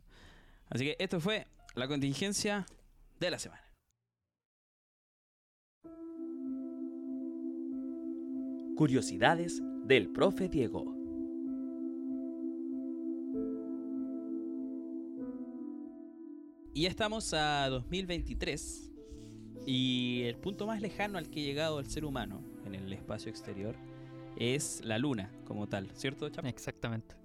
Así 0.70 0.86
que 0.86 0.96
esto 1.00 1.20
fue 1.20 1.48
la 1.76 1.88
contingencia 1.88 2.66
de 3.20 3.32
la 3.32 3.40
semana. 3.40 3.63
Curiosidades 8.76 9.62
del 9.86 10.10
profe 10.10 10.50
Diego. 10.50 10.96
Y 16.74 16.84
ya 16.84 16.90
estamos 16.90 17.34
a 17.34 17.70
2023 17.70 18.92
y 19.68 20.24
el 20.24 20.36
punto 20.38 20.66
más 20.66 20.82
lejano 20.82 21.18
al 21.18 21.30
que 21.30 21.42
ha 21.42 21.44
llegado 21.44 21.80
el 21.80 21.86
ser 21.88 22.04
humano 22.04 22.42
en 22.66 22.74
el 22.76 22.92
espacio 22.92 23.30
exterior 23.30 23.76
es 24.38 24.82
la 24.84 24.98
luna 24.98 25.32
como 25.46 25.68
tal, 25.68 25.92
¿cierto, 25.92 26.28
Chap? 26.30 26.46
Exactamente. 26.46 27.16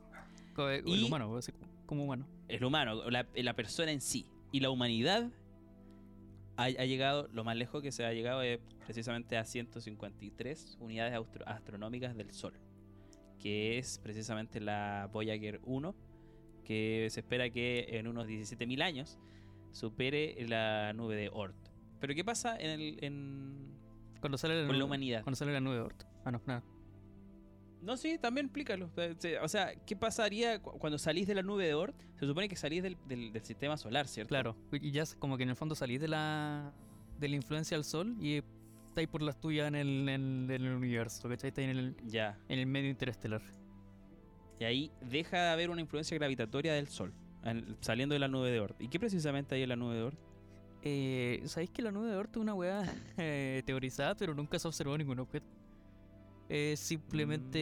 El 0.59 0.83
Y- 0.87 1.05
humano, 1.07 1.39
como 1.87 2.05
humano. 2.05 2.27
el 2.49 2.65
humano, 2.65 3.09
la, 3.11 3.27
la 3.35 3.55
persona 3.55 3.91
en 3.93 4.01
sí. 4.01 4.27
Y 4.51 4.61
la 4.61 4.71
humanidad 4.71 5.31
ha, 6.59 6.65
ha 6.65 6.85
llegado, 6.85 7.29
lo 7.33 7.45
más 7.45 7.57
lejos 7.57 7.83
que 7.83 7.93
se 7.93 8.05
ha 8.05 8.13
llegado 8.13 8.43
es 8.43 8.59
precisamente 8.85 9.37
a 9.37 9.45
153 9.45 10.77
unidades 10.81 11.17
astronómicas 11.47 12.17
del 12.17 12.33
Sol, 12.33 12.55
que 13.39 13.79
es 13.79 14.01
precisamente 14.03 14.61
la 14.61 15.09
Voyager 15.13 15.61
1, 15.63 15.95
que 16.65 17.07
se 17.11 17.21
espera 17.21 17.49
que 17.51 17.87
en 17.93 18.09
unos 18.09 18.27
17.000 18.27 18.83
años 18.83 19.19
supere 19.71 20.35
la 20.49 20.93
nube 20.95 21.15
de 21.15 21.29
Oort. 21.29 21.57
Pero 22.01 22.15
¿qué 22.15 22.25
pasa 22.25 22.57
en, 22.59 22.71
el, 22.71 23.05
en 23.05 23.79
Cuando 24.21 24.37
sale 24.37 24.63
la, 24.63 24.67
con 24.67 24.79
la 24.79 24.85
humanidad? 24.85 25.23
Cuando 25.23 25.37
sale 25.37 25.53
la 25.53 25.61
nube 25.61 25.77
de 25.77 25.81
Oort. 25.83 26.03
Ah, 26.25 26.33
no, 26.33 26.43
nada. 26.45 26.65
No, 26.67 26.78
sí, 27.97 28.19
también 28.19 28.47
explícalo. 28.47 28.91
Eh, 28.97 29.39
O 29.43 29.49
sea, 29.49 29.75
¿qué 29.87 29.97
pasaría 29.97 30.61
cu- 30.61 30.73
cuando 30.79 30.99
salís 30.99 31.27
de 31.27 31.35
la 31.35 31.43
nube 31.43 31.67
de 31.67 31.75
Oort? 31.75 31.97
Se 32.19 32.27
supone 32.27 32.49
que 32.49 32.57
salís 32.57 32.83
del, 32.83 32.97
del- 33.07 33.33
del 33.33 33.43
sistema 33.45 33.77
solar, 33.77 34.07
¿cierto? 34.09 34.29
Claro. 34.29 34.57
Y 34.73 34.91
ya 34.91 35.03
es 35.03 35.15
como 35.15 35.37
que 35.37 35.43
en 35.45 35.51
el 35.51 35.57
fondo 35.57 35.75
salís 35.75 36.01
de 36.01 36.09
la, 36.09 36.73
de 37.19 37.29
la 37.29 37.37
influencia 37.37 37.77
del 37.77 37.85
sol 37.85 38.17
y 38.21 38.43
estáis 38.89 39.09
por 39.09 39.23
las 39.23 39.41
tuyas 39.41 39.69
en 39.69 39.75
el, 39.77 40.09
en, 40.09 40.51
en 40.51 40.65
el 40.67 40.73
universo, 40.75 41.29
¿cachai? 41.29 41.49
Estáis 41.49 41.69
en 41.71 41.77
el, 41.79 41.97
Ya. 42.07 42.39
en 42.49 42.59
el 42.59 42.67
medio 42.67 42.91
interestelar. 42.91 43.43
Y 44.61 44.65
ahí 44.65 44.91
deja 45.01 45.37
de 45.45 45.49
haber 45.51 45.71
una 45.71 45.81
influencia 45.81 46.17
gravitatoria 46.19 46.75
del 46.75 46.89
Sol, 46.89 47.13
en- 47.45 47.77
saliendo 47.81 48.15
de 48.15 48.19
la 48.19 48.27
nube 48.29 48.51
de 48.51 48.59
Oort. 48.61 48.81
¿Y 48.81 48.89
qué 48.89 48.99
precisamente 48.99 49.55
hay 49.55 49.63
en 49.63 49.69
la 49.69 49.77
nube 49.77 49.95
de 49.95 50.03
Oort? 50.03 50.19
Eh, 50.83 51.43
¿Sabéis 51.47 51.71
que 51.71 51.83
la 51.83 51.91
nube 51.93 52.09
de 52.09 52.17
Oort 52.17 52.31
es 52.31 52.37
una 52.41 52.55
weá 52.55 52.83
eh, 53.19 53.63
teorizada, 53.67 54.17
pero 54.17 54.35
nunca 54.35 54.59
se 54.59 54.67
observó 54.67 54.99
ningún 54.99 55.21
objeto? 55.21 55.47
Eh, 56.51 56.75
simplemente 56.77 57.59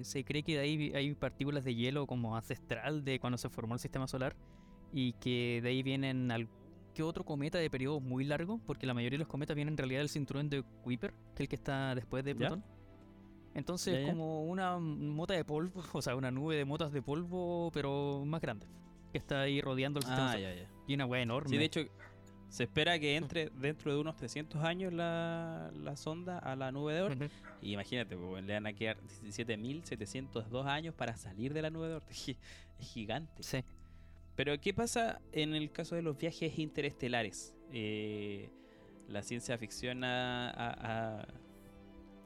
eh, 0.00 0.04
se 0.04 0.24
cree 0.24 0.42
que 0.42 0.54
de 0.54 0.58
ahí 0.60 0.92
hay 0.94 1.14
partículas 1.14 1.64
de 1.64 1.74
hielo 1.74 2.06
como 2.06 2.36
ancestral 2.36 3.02
de 3.04 3.18
cuando 3.18 3.38
se 3.38 3.48
formó 3.48 3.74
el 3.74 3.80
sistema 3.80 4.06
solar 4.06 4.36
y 4.92 5.14
que 5.14 5.60
de 5.62 5.70
ahí 5.70 5.82
vienen 5.82 6.30
al 6.30 6.48
que 6.94 7.02
otro 7.02 7.24
cometa 7.24 7.58
de 7.58 7.68
periodo 7.70 8.00
muy 8.00 8.24
largo, 8.24 8.60
porque 8.66 8.86
la 8.86 8.94
mayoría 8.94 9.16
de 9.16 9.20
los 9.24 9.28
cometas 9.28 9.56
vienen 9.56 9.72
en 9.74 9.78
realidad 9.78 10.00
del 10.00 10.08
cinturón 10.08 10.48
de 10.50 10.62
Kuiper, 10.82 11.12
que 11.12 11.34
es 11.34 11.40
el 11.40 11.48
que 11.48 11.56
está 11.56 11.94
después 11.94 12.24
de 12.24 12.32
¿Ya? 12.32 12.36
Plutón. 12.38 12.64
Entonces 13.54 13.94
Ya, 13.94 14.00
es 14.00 14.06
ya. 14.06 14.12
como 14.12 14.44
una 14.44 14.78
mota 14.78 15.34
de 15.34 15.44
polvo, 15.44 15.82
o 15.92 16.02
sea, 16.02 16.14
una 16.14 16.30
nube 16.30 16.56
de 16.56 16.64
motas 16.64 16.92
de 16.92 17.02
polvo, 17.02 17.70
pero 17.72 18.22
más 18.26 18.40
grande, 18.40 18.66
que 19.12 19.18
está 19.18 19.40
ahí 19.42 19.60
rodeando 19.60 19.98
el 19.98 20.04
sistema 20.04 20.30
Ah, 20.30 20.34
solar. 20.34 20.68
Y 20.86 20.94
una 20.94 21.06
weá 21.06 21.22
enorme. 21.22 21.48
Sí, 21.50 21.56
de 21.56 21.64
hecho, 21.64 21.80
se 22.54 22.62
espera 22.64 22.98
que 23.00 23.16
entre 23.16 23.50
dentro 23.50 23.92
de 23.92 23.98
unos 24.00 24.16
300 24.16 24.62
años 24.62 24.92
la, 24.92 25.72
la 25.82 25.96
sonda 25.96 26.38
a 26.38 26.54
la 26.54 26.70
nube 26.70 26.94
de 26.94 27.02
Oort. 27.02 27.22
Y 27.60 27.72
imagínate, 27.72 28.16
pues, 28.16 28.44
le 28.44 28.52
van 28.54 28.66
a 28.66 28.72
quedar 28.72 28.96
17.702 29.22 30.66
años 30.66 30.94
para 30.94 31.16
salir 31.16 31.52
de 31.52 31.62
la 31.62 31.70
nube 31.70 31.88
de 31.88 31.94
Oort. 31.94 32.08
Es 32.10 32.16
gi- 32.26 32.36
es 32.78 32.88
gigante. 32.88 33.42
Sí. 33.42 33.64
Pero, 34.36 34.60
¿qué 34.60 34.72
pasa 34.74 35.20
en 35.32 35.54
el 35.54 35.70
caso 35.72 35.94
de 35.96 36.02
los 36.02 36.16
viajes 36.16 36.58
interestelares? 36.58 37.54
Eh, 37.72 38.50
la 39.08 39.22
ciencia 39.22 39.56
ficción 39.58 40.04
ha, 40.04 40.50
ha- 40.50 41.18
ha- 41.20 41.26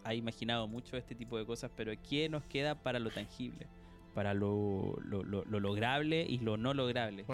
ha 0.04 0.14
imaginado 0.14 0.66
mucho 0.68 0.96
este 0.96 1.14
tipo 1.14 1.38
de 1.38 1.44
cosas, 1.46 1.70
pero 1.76 1.92
¿qué 2.08 2.28
nos 2.28 2.44
queda 2.44 2.74
para 2.82 2.98
lo 2.98 3.10
tangible? 3.10 3.66
Para 4.14 4.34
lo, 4.34 4.98
lo- 5.04 5.22
lo- 5.22 5.44
lo 5.44 5.60
lograble 5.60 6.26
y 6.28 6.38
lo 6.38 6.56
no 6.56 6.74
lograble. 6.74 7.24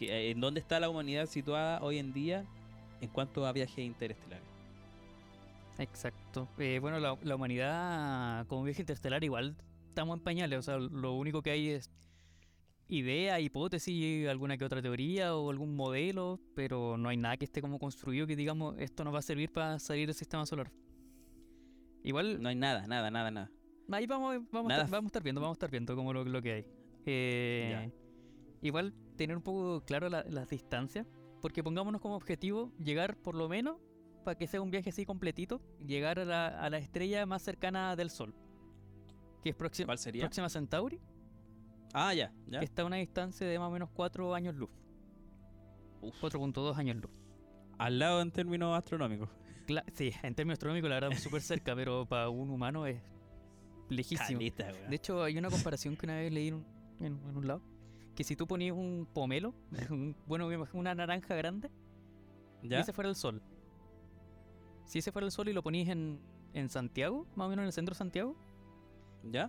Que, 0.00 0.06
eh, 0.10 0.30
¿En 0.30 0.40
dónde 0.40 0.60
está 0.60 0.80
la 0.80 0.88
humanidad 0.88 1.26
situada 1.26 1.82
hoy 1.82 1.98
en 1.98 2.14
día 2.14 2.44
en 3.02 3.08
cuanto 3.10 3.46
a 3.46 3.52
viajes 3.52 3.78
interestelares? 3.78 4.48
Exacto. 5.78 6.48
Eh, 6.58 6.78
bueno, 6.80 6.98
la, 6.98 7.18
la 7.22 7.36
humanidad 7.36 8.46
como 8.46 8.64
viaje 8.64 8.80
interestelar 8.80 9.22
igual 9.22 9.56
estamos 9.88 10.16
en 10.16 10.24
pañales. 10.24 10.58
O 10.58 10.62
sea, 10.62 10.78
lo 10.78 11.12
único 11.12 11.42
que 11.42 11.50
hay 11.50 11.68
es 11.68 11.90
idea, 12.88 13.40
hipótesis, 13.40 14.26
alguna 14.26 14.56
que 14.56 14.64
otra 14.64 14.80
teoría 14.80 15.36
o 15.36 15.50
algún 15.50 15.76
modelo, 15.76 16.40
pero 16.54 16.96
no 16.96 17.10
hay 17.10 17.18
nada 17.18 17.36
que 17.36 17.44
esté 17.44 17.60
como 17.60 17.78
construido 17.78 18.26
que 18.26 18.36
digamos 18.36 18.76
esto 18.78 19.04
nos 19.04 19.14
va 19.14 19.18
a 19.18 19.22
servir 19.22 19.52
para 19.52 19.78
salir 19.78 20.06
del 20.06 20.14
sistema 20.14 20.46
solar. 20.46 20.70
Igual, 22.02 22.42
No 22.42 22.48
hay 22.48 22.56
nada, 22.56 22.86
nada, 22.86 23.10
nada, 23.10 23.30
nada. 23.30 23.50
ahí 23.92 24.06
vamos, 24.06 24.40
vamos, 24.50 24.72
a 24.72 24.76
estar, 24.76 24.90
vamos 24.90 25.08
a 25.08 25.10
estar 25.10 25.22
viendo, 25.22 25.40
vamos 25.42 25.56
a 25.56 25.58
estar 25.58 25.70
viendo 25.70 25.94
como 25.94 26.14
lo, 26.14 26.24
lo 26.24 26.40
que 26.40 26.52
hay. 26.52 26.66
Eh, 27.04 27.90
igual 28.62 28.94
tener 29.24 29.36
un 29.36 29.42
poco 29.42 29.82
claro 29.84 30.08
la- 30.08 30.24
las 30.24 30.48
distancias, 30.48 31.06
porque 31.42 31.62
pongámonos 31.62 32.00
como 32.00 32.16
objetivo 32.16 32.72
llegar 32.78 33.16
por 33.18 33.34
lo 33.34 33.50
menos, 33.50 33.76
para 34.24 34.38
que 34.38 34.46
sea 34.46 34.62
un 34.62 34.70
viaje 34.70 34.88
así 34.88 35.04
completito, 35.04 35.60
llegar 35.78 36.18
a 36.18 36.24
la, 36.24 36.46
a 36.48 36.70
la 36.70 36.78
estrella 36.78 37.26
más 37.26 37.42
cercana 37.42 37.94
del 37.96 38.08
Sol, 38.08 38.34
que 39.42 39.50
es 39.50 39.54
Próxima, 39.56 39.86
¿Cuál 39.86 39.98
sería? 39.98 40.22
Próxima 40.22 40.48
Centauri, 40.48 40.98
Ah, 41.92 42.14
ya, 42.14 42.32
ya. 42.46 42.60
que 42.60 42.64
está 42.64 42.80
a 42.80 42.86
una 42.86 42.96
distancia 42.96 43.46
de 43.46 43.58
más 43.58 43.68
o 43.68 43.72
menos 43.72 43.90
4 43.92 44.34
años 44.34 44.54
luz. 44.54 44.70
Uf. 46.00 46.14
4.2 46.22 46.76
años 46.78 46.96
luz. 46.96 47.10
Al 47.76 47.98
lado 47.98 48.22
en 48.22 48.30
términos 48.30 48.74
astronómicos. 48.78 49.28
Cla- 49.66 49.84
sí, 49.92 50.12
en 50.22 50.34
términos 50.34 50.54
astronómicos 50.54 50.88
la 50.88 50.96
verdad 50.96 51.12
es 51.12 51.20
súper 51.22 51.42
cerca, 51.42 51.74
pero 51.76 52.06
para 52.06 52.30
un 52.30 52.48
humano 52.48 52.86
es 52.86 53.02
lejísimo. 53.90 54.38
De 54.40 54.96
hecho, 54.96 55.22
hay 55.22 55.36
una 55.36 55.50
comparación 55.50 55.94
que 55.96 56.06
una 56.06 56.14
vez 56.16 56.32
leí 56.32 56.48
en- 56.48 56.64
en 57.00 57.36
un 57.36 57.46
lado. 57.46 57.60
Que 58.20 58.24
si 58.24 58.36
tú 58.36 58.46
ponías 58.46 58.76
un 58.76 59.08
pomelo, 59.14 59.54
un- 59.90 60.14
bueno, 60.26 60.46
me 60.46 60.54
imagino 60.54 60.78
una 60.78 60.94
naranja 60.94 61.34
grande, 61.36 61.70
y 62.60 62.68
¿Ya? 62.68 62.80
ese 62.80 62.92
fuera 62.92 63.08
el 63.08 63.16
sol. 63.16 63.40
Si 64.84 64.98
ese 64.98 65.10
fuera 65.10 65.24
el 65.24 65.32
sol 65.32 65.48
y 65.48 65.54
lo 65.54 65.62
ponías 65.62 65.88
en, 65.88 66.20
en 66.52 66.68
Santiago, 66.68 67.26
más 67.34 67.46
o 67.46 67.48
menos 67.48 67.62
en 67.62 67.66
el 67.68 67.72
centro 67.72 67.94
de 67.94 67.96
Santiago, 67.98 68.36
¿Ya? 69.24 69.48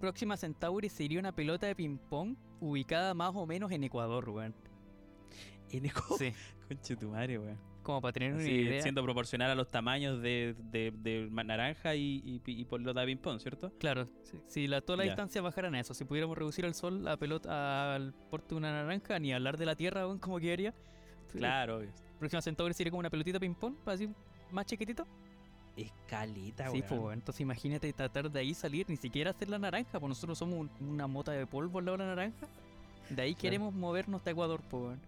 Próxima 0.00 0.38
Centauri 0.38 0.88
sería 0.88 1.20
una 1.20 1.32
pelota 1.32 1.66
de 1.66 1.76
ping-pong 1.76 2.36
ubicada 2.58 3.12
más 3.12 3.36
o 3.36 3.44
menos 3.44 3.70
en 3.70 3.84
Ecuador, 3.84 4.26
weón. 4.30 4.54
En 5.68 5.84
Eco. 5.84 6.16
Sí, 6.16 6.32
Conche 6.68 6.96
tu 6.96 7.10
madre, 7.10 7.38
weón. 7.38 7.58
Como 7.88 8.02
para 8.02 8.12
tener 8.12 8.34
una 8.34 8.42
idea. 8.44 8.82
siendo 8.82 9.02
proporcional 9.02 9.50
a 9.50 9.54
los 9.54 9.70
tamaños 9.70 10.20
de, 10.20 10.54
de, 10.70 11.26
naranja 11.32 11.94
y, 11.94 12.20
y, 12.22 12.42
y 12.44 12.64
pelota 12.66 13.00
de 13.00 13.06
ping-pong, 13.06 13.40
¿cierto? 13.40 13.72
Claro, 13.78 14.10
si, 14.24 14.38
si 14.46 14.66
la, 14.66 14.82
toda 14.82 14.98
la 14.98 15.04
Ya. 15.04 15.12
distancia 15.12 15.40
bajaran 15.40 15.74
a 15.74 15.80
eso, 15.80 15.94
si 15.94 16.04
pudiéramos 16.04 16.36
reducir 16.36 16.66
el 16.66 16.74
sol 16.74 17.02
la 17.02 17.16
pelota 17.16 17.94
al 17.94 18.12
porte 18.30 18.48
de 18.50 18.56
una 18.56 18.72
naranja, 18.72 19.18
ni 19.18 19.32
hablar 19.32 19.56
de 19.56 19.64
la 19.64 19.74
Tierra, 19.74 20.06
weón, 20.06 20.18
como 20.18 20.38
quedaría. 20.38 20.74
Claro, 21.32 21.78
obvio. 21.78 21.88
Próxima 22.18 22.42
Centauri 22.42 22.74
sería 22.74 22.90
como 22.90 23.00
una 23.00 23.08
pelotita 23.08 23.40
ping-pong, 23.40 23.76
así 23.86 24.06
más 24.50 24.66
chiquitito. 24.66 25.06
es 25.74 25.90
calita, 26.06 26.68
Sí, 26.68 26.82
pues, 26.86 27.14
entonces 27.14 27.40
imagínate 27.40 27.90
tratar 27.94 28.30
de 28.30 28.38
ahí 28.40 28.52
salir, 28.52 28.84
ni 28.90 28.96
siquiera 28.96 29.30
hacer 29.30 29.48
la 29.48 29.58
naranja, 29.58 29.98
pues 29.98 30.08
nosotros 30.10 30.36
somos 30.36 30.58
un- 30.58 30.88
una 30.90 31.06
mota 31.06 31.32
de 31.32 31.46
polvo 31.46 31.78
al 31.78 31.86
lado 31.86 31.96
de 31.96 32.04
la 32.04 32.14
naranja. 32.16 32.46
De 33.08 33.22
ahí 33.22 33.34
queremos 33.34 33.72
movernos 33.72 34.18
hasta 34.18 34.30
Ecuador, 34.32 34.60
pues. 34.68 34.98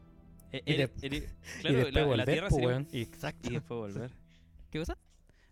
Eh, 0.53 0.63
Y 0.67 0.73
eres- 0.75 1.01
de- 1.01 1.07
eres- 1.07 1.23
y 1.59 1.61
claro, 1.61 1.77
después 1.77 1.95
la, 1.95 2.01
la 2.01 2.07
volver, 2.07 2.27
Tierra 2.27 2.49
po, 2.49 2.55
sería... 2.57 2.87
Exacto. 2.93 3.49
Y 3.51 3.55
después 3.55 3.95
volver. 3.95 4.11
¿Qué 4.71 4.79
cosa? 4.79 4.99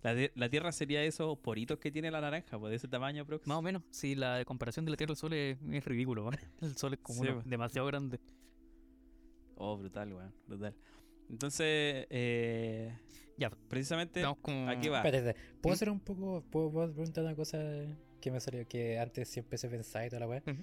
La, 0.03 0.15
la 0.35 0.49
Tierra 0.49 0.71
sería 0.73 1.03
esos 1.03 1.37
poritos 1.39 1.79
que 1.79 1.91
tiene 1.91 2.11
la 2.11 2.21
naranja, 2.21 2.59
pues 2.59 2.71
de 2.71 2.77
ese 2.77 2.87
tamaño 2.89 3.23
aprox. 3.23 3.47
Más 3.47 3.59
o 3.59 3.63
menos, 3.63 3.83
sí, 3.91 4.15
la 4.15 4.45
comparación 4.45 4.85
de 4.85 4.93
la 4.93 4.97
Tierra 4.97 5.13
al 5.13 5.17
Sol 5.17 5.33
es, 5.33 5.59
es 5.73 5.85
ridículo, 5.85 6.23
weón. 6.25 6.37
El 6.63 6.77
Sol 6.77 6.93
es 6.95 7.01
como 7.01 7.23
Sí, 7.23 7.29
uno 7.29 7.39
weón. 7.39 7.51
demasiado 7.51 7.87
grande. 7.89 8.21
Oh, 9.57 9.77
brutal, 9.77 10.13
weón, 10.13 10.33
brutal. 10.47 10.75
Entonces, 11.29 12.07
eh, 12.11 12.97
Ya, 13.37 13.51
precisamente, 13.51 14.21
Estamos 14.21 14.39
como... 14.41 14.69
¿a 14.69 14.79
qué 14.81 14.89
va? 14.89 14.99
Espérate, 14.99 15.35
¿puedo 15.61 15.73
¿Mm? 15.73 15.75
hacer 15.75 15.91
un 15.91 16.01
poco, 16.01 16.45
puedo, 16.51 16.71
puedo 16.71 16.93
preguntar 16.93 17.25
una 17.25 17.35
cosa 17.35 17.59
que 18.21 18.31
me 18.31 18.41
salió, 18.41 18.67
que 18.69 18.99
antes 18.99 19.29
siempre 19.29 19.59
se 19.59 19.69
pensaba 19.69 20.07
y 20.07 20.11
toda 20.11 20.21
la 20.21 20.29
weá? 20.29 20.43
Ujú. 20.47 20.63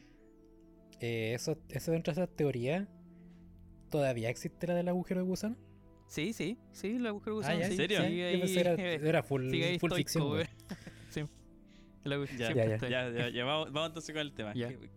Eh, 1.01 1.33
eso, 1.33 1.57
eso 1.69 1.91
dentro 1.91 2.13
de 2.13 2.21
esa 2.21 2.27
teoría, 2.33 2.87
¿todavía 3.95 4.29
existe 4.29 4.67
la 4.67 4.73
del 4.75 4.89
agujero 4.89 5.21
de 5.21 5.27
gusano? 5.27 5.55
Sí, 6.07 6.33
sí, 6.33 6.57
sí, 6.73 6.97
el 6.97 7.07
agujero 7.07 7.39
de 7.39 7.45
Ah, 7.45 7.53
gusano, 7.53 7.59
ya, 7.61 7.65
sí, 7.67 7.71
¿En 7.71 7.77
serio? 7.77 8.01
ahí, 8.01 8.19
era, 8.57 8.73
era 8.73 9.23
full, 9.23 9.49
sigue 9.49 9.65
ahí 9.65 9.79
full 9.79 9.91
estoico, 9.93 10.35
ficción. 10.37 10.47
Sí. 11.09 11.23
Ya, 12.37 12.53
ya. 12.53 12.77
Ya, 12.77 13.09
ya, 13.09 13.29
ya, 13.29 13.45
vamos, 13.45 13.71
vamos 13.71 13.87
entonces 13.87 14.13
con 14.13 14.19
el 14.21 14.33
tema. 14.33 14.53
Ya. 14.53 14.67
¿Qué- 14.67 14.89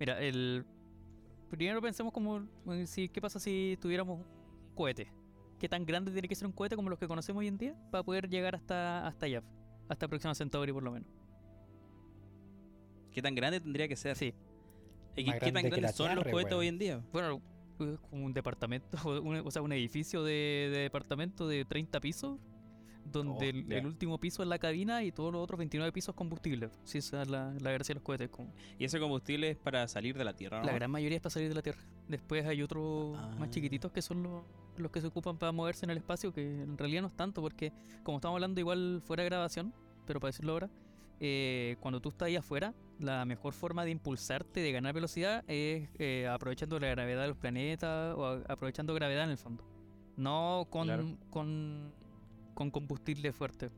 Mira, 0.00 0.18
el... 0.20 0.64
Primero 1.50 1.82
pensemos 1.82 2.10
como, 2.12 2.48
si, 2.86 3.10
¿qué 3.10 3.20
pasa 3.20 3.38
si 3.38 3.76
tuviéramos 3.80 4.18
un 4.20 4.74
cohete? 4.74 5.08
¿Qué 5.60 5.68
tan 5.68 5.84
grande 5.84 6.10
tiene 6.10 6.26
que 6.26 6.34
ser 6.34 6.46
un 6.46 6.52
cohete 6.52 6.74
como 6.74 6.88
los 6.88 6.98
que 6.98 7.06
conocemos 7.06 7.40
hoy 7.40 7.48
en 7.48 7.58
día 7.58 7.76
para 7.90 8.02
poder 8.02 8.28
llegar 8.30 8.54
hasta, 8.56 9.06
hasta 9.06 9.26
allá? 9.26 9.42
Hasta 9.88 10.08
Próxima 10.08 10.34
Centauri 10.34 10.72
por 10.72 10.82
lo 10.82 10.90
menos. 10.90 11.08
¿Qué 13.12 13.20
tan 13.20 13.34
grande 13.34 13.60
tendría 13.60 13.86
que 13.86 13.94
ser? 13.94 14.16
Sí. 14.16 14.34
¿Y 15.14 15.24
qué, 15.24 15.38
qué 15.38 15.52
tan 15.52 15.64
grandes 15.68 15.94
son 15.94 16.14
los 16.14 16.24
cohetes 16.24 16.54
hoy 16.54 16.68
en 16.68 16.78
día? 16.78 17.02
Bueno, 17.12 17.42
es 17.84 17.98
como 18.10 18.24
un 18.24 18.32
departamento, 18.32 18.96
un- 19.22 19.36
o 19.44 19.50
sea, 19.50 19.62
un 19.62 19.72
edificio 19.72 20.22
de, 20.24 20.68
de 20.72 20.78
departamento 20.78 21.46
de 21.48 21.64
30 21.64 22.00
pisos, 22.00 22.38
donde 23.04 23.50
Oh, 23.68 23.72
el, 23.74 23.86
último 23.86 24.18
piso 24.18 24.42
es 24.42 24.48
la 24.48 24.58
cabina 24.58 25.02
y 25.02 25.10
todos 25.12 25.32
los 25.32 25.42
otros 25.42 25.58
29 25.58 25.90
pisos 25.92 26.14
combustible. 26.14 26.70
Sí, 26.84 26.98
esa 26.98 27.22
es 27.22 27.28
la, 27.28 27.52
la 27.60 27.72
gracia 27.72 27.94
de 27.94 27.96
los 27.96 28.02
cohetes. 28.04 28.30
como- 28.30 28.52
Y 28.78 28.84
ese 28.84 29.00
combustible 29.00 29.50
es 29.50 29.56
para 29.56 29.86
salir 29.88 30.16
de 30.16 30.24
la 30.24 30.34
Tierra, 30.34 30.60
¿no? 30.60 30.66
La 30.66 30.72
gran 30.72 30.90
mayoría 30.90 31.16
es 31.16 31.22
para 31.22 31.30
salir 31.32 31.48
de 31.48 31.54
la 31.56 31.62
Tierra. 31.62 31.80
Después 32.08 32.46
hay 32.46 32.62
otros 32.62 33.16
Ah. 33.18 33.34
más 33.38 33.50
chiquititos 33.50 33.90
que 33.90 34.00
son 34.02 34.22
los, 34.22 34.42
los 34.76 34.90
que 34.92 35.00
se 35.00 35.08
ocupan 35.08 35.36
para 35.36 35.50
moverse 35.52 35.84
en 35.84 35.90
el 35.90 35.98
espacio, 35.98 36.32
que 36.32 36.62
en 36.62 36.78
realidad 36.78 37.02
no 37.02 37.08
es 37.08 37.14
tanto, 37.16 37.42
porque 37.42 37.72
como 38.04 38.18
estamos 38.18 38.36
hablando 38.36 38.60
igual 38.60 39.02
fuera 39.04 39.24
de 39.24 39.28
grabación, 39.28 39.74
pero 40.06 40.20
para 40.20 40.28
decirlo 40.30 40.52
ahora, 40.52 40.70
eh, 41.24 41.76
cuando 41.80 42.00
tú 42.00 42.08
estás 42.08 42.26
ahí 42.26 42.34
afuera, 42.36 42.74
la 42.98 43.24
mejor 43.24 43.52
forma 43.54 43.84
de 43.84 43.92
impulsarte, 43.92 44.58
de 44.60 44.72
ganar 44.72 44.92
velocidad, 44.92 45.44
es 45.46 45.88
eh, 45.98 46.26
aprovechando 46.28 46.78
la 46.80 46.88
gravedad 46.88 47.22
de 47.22 47.28
los 47.28 47.36
planetas 47.36 48.14
o 48.16 48.26
a- 48.26 48.42
aprovechando 48.48 48.92
gravedad 48.92 49.24
en 49.24 49.30
el 49.30 49.38
fondo. 49.38 49.64
No 50.16 50.66
con, 50.68 50.88
Claro. 50.88 51.16
con, 51.30 51.92
con 52.54 52.70
combustible 52.72 53.32
fuerte. 53.32 53.70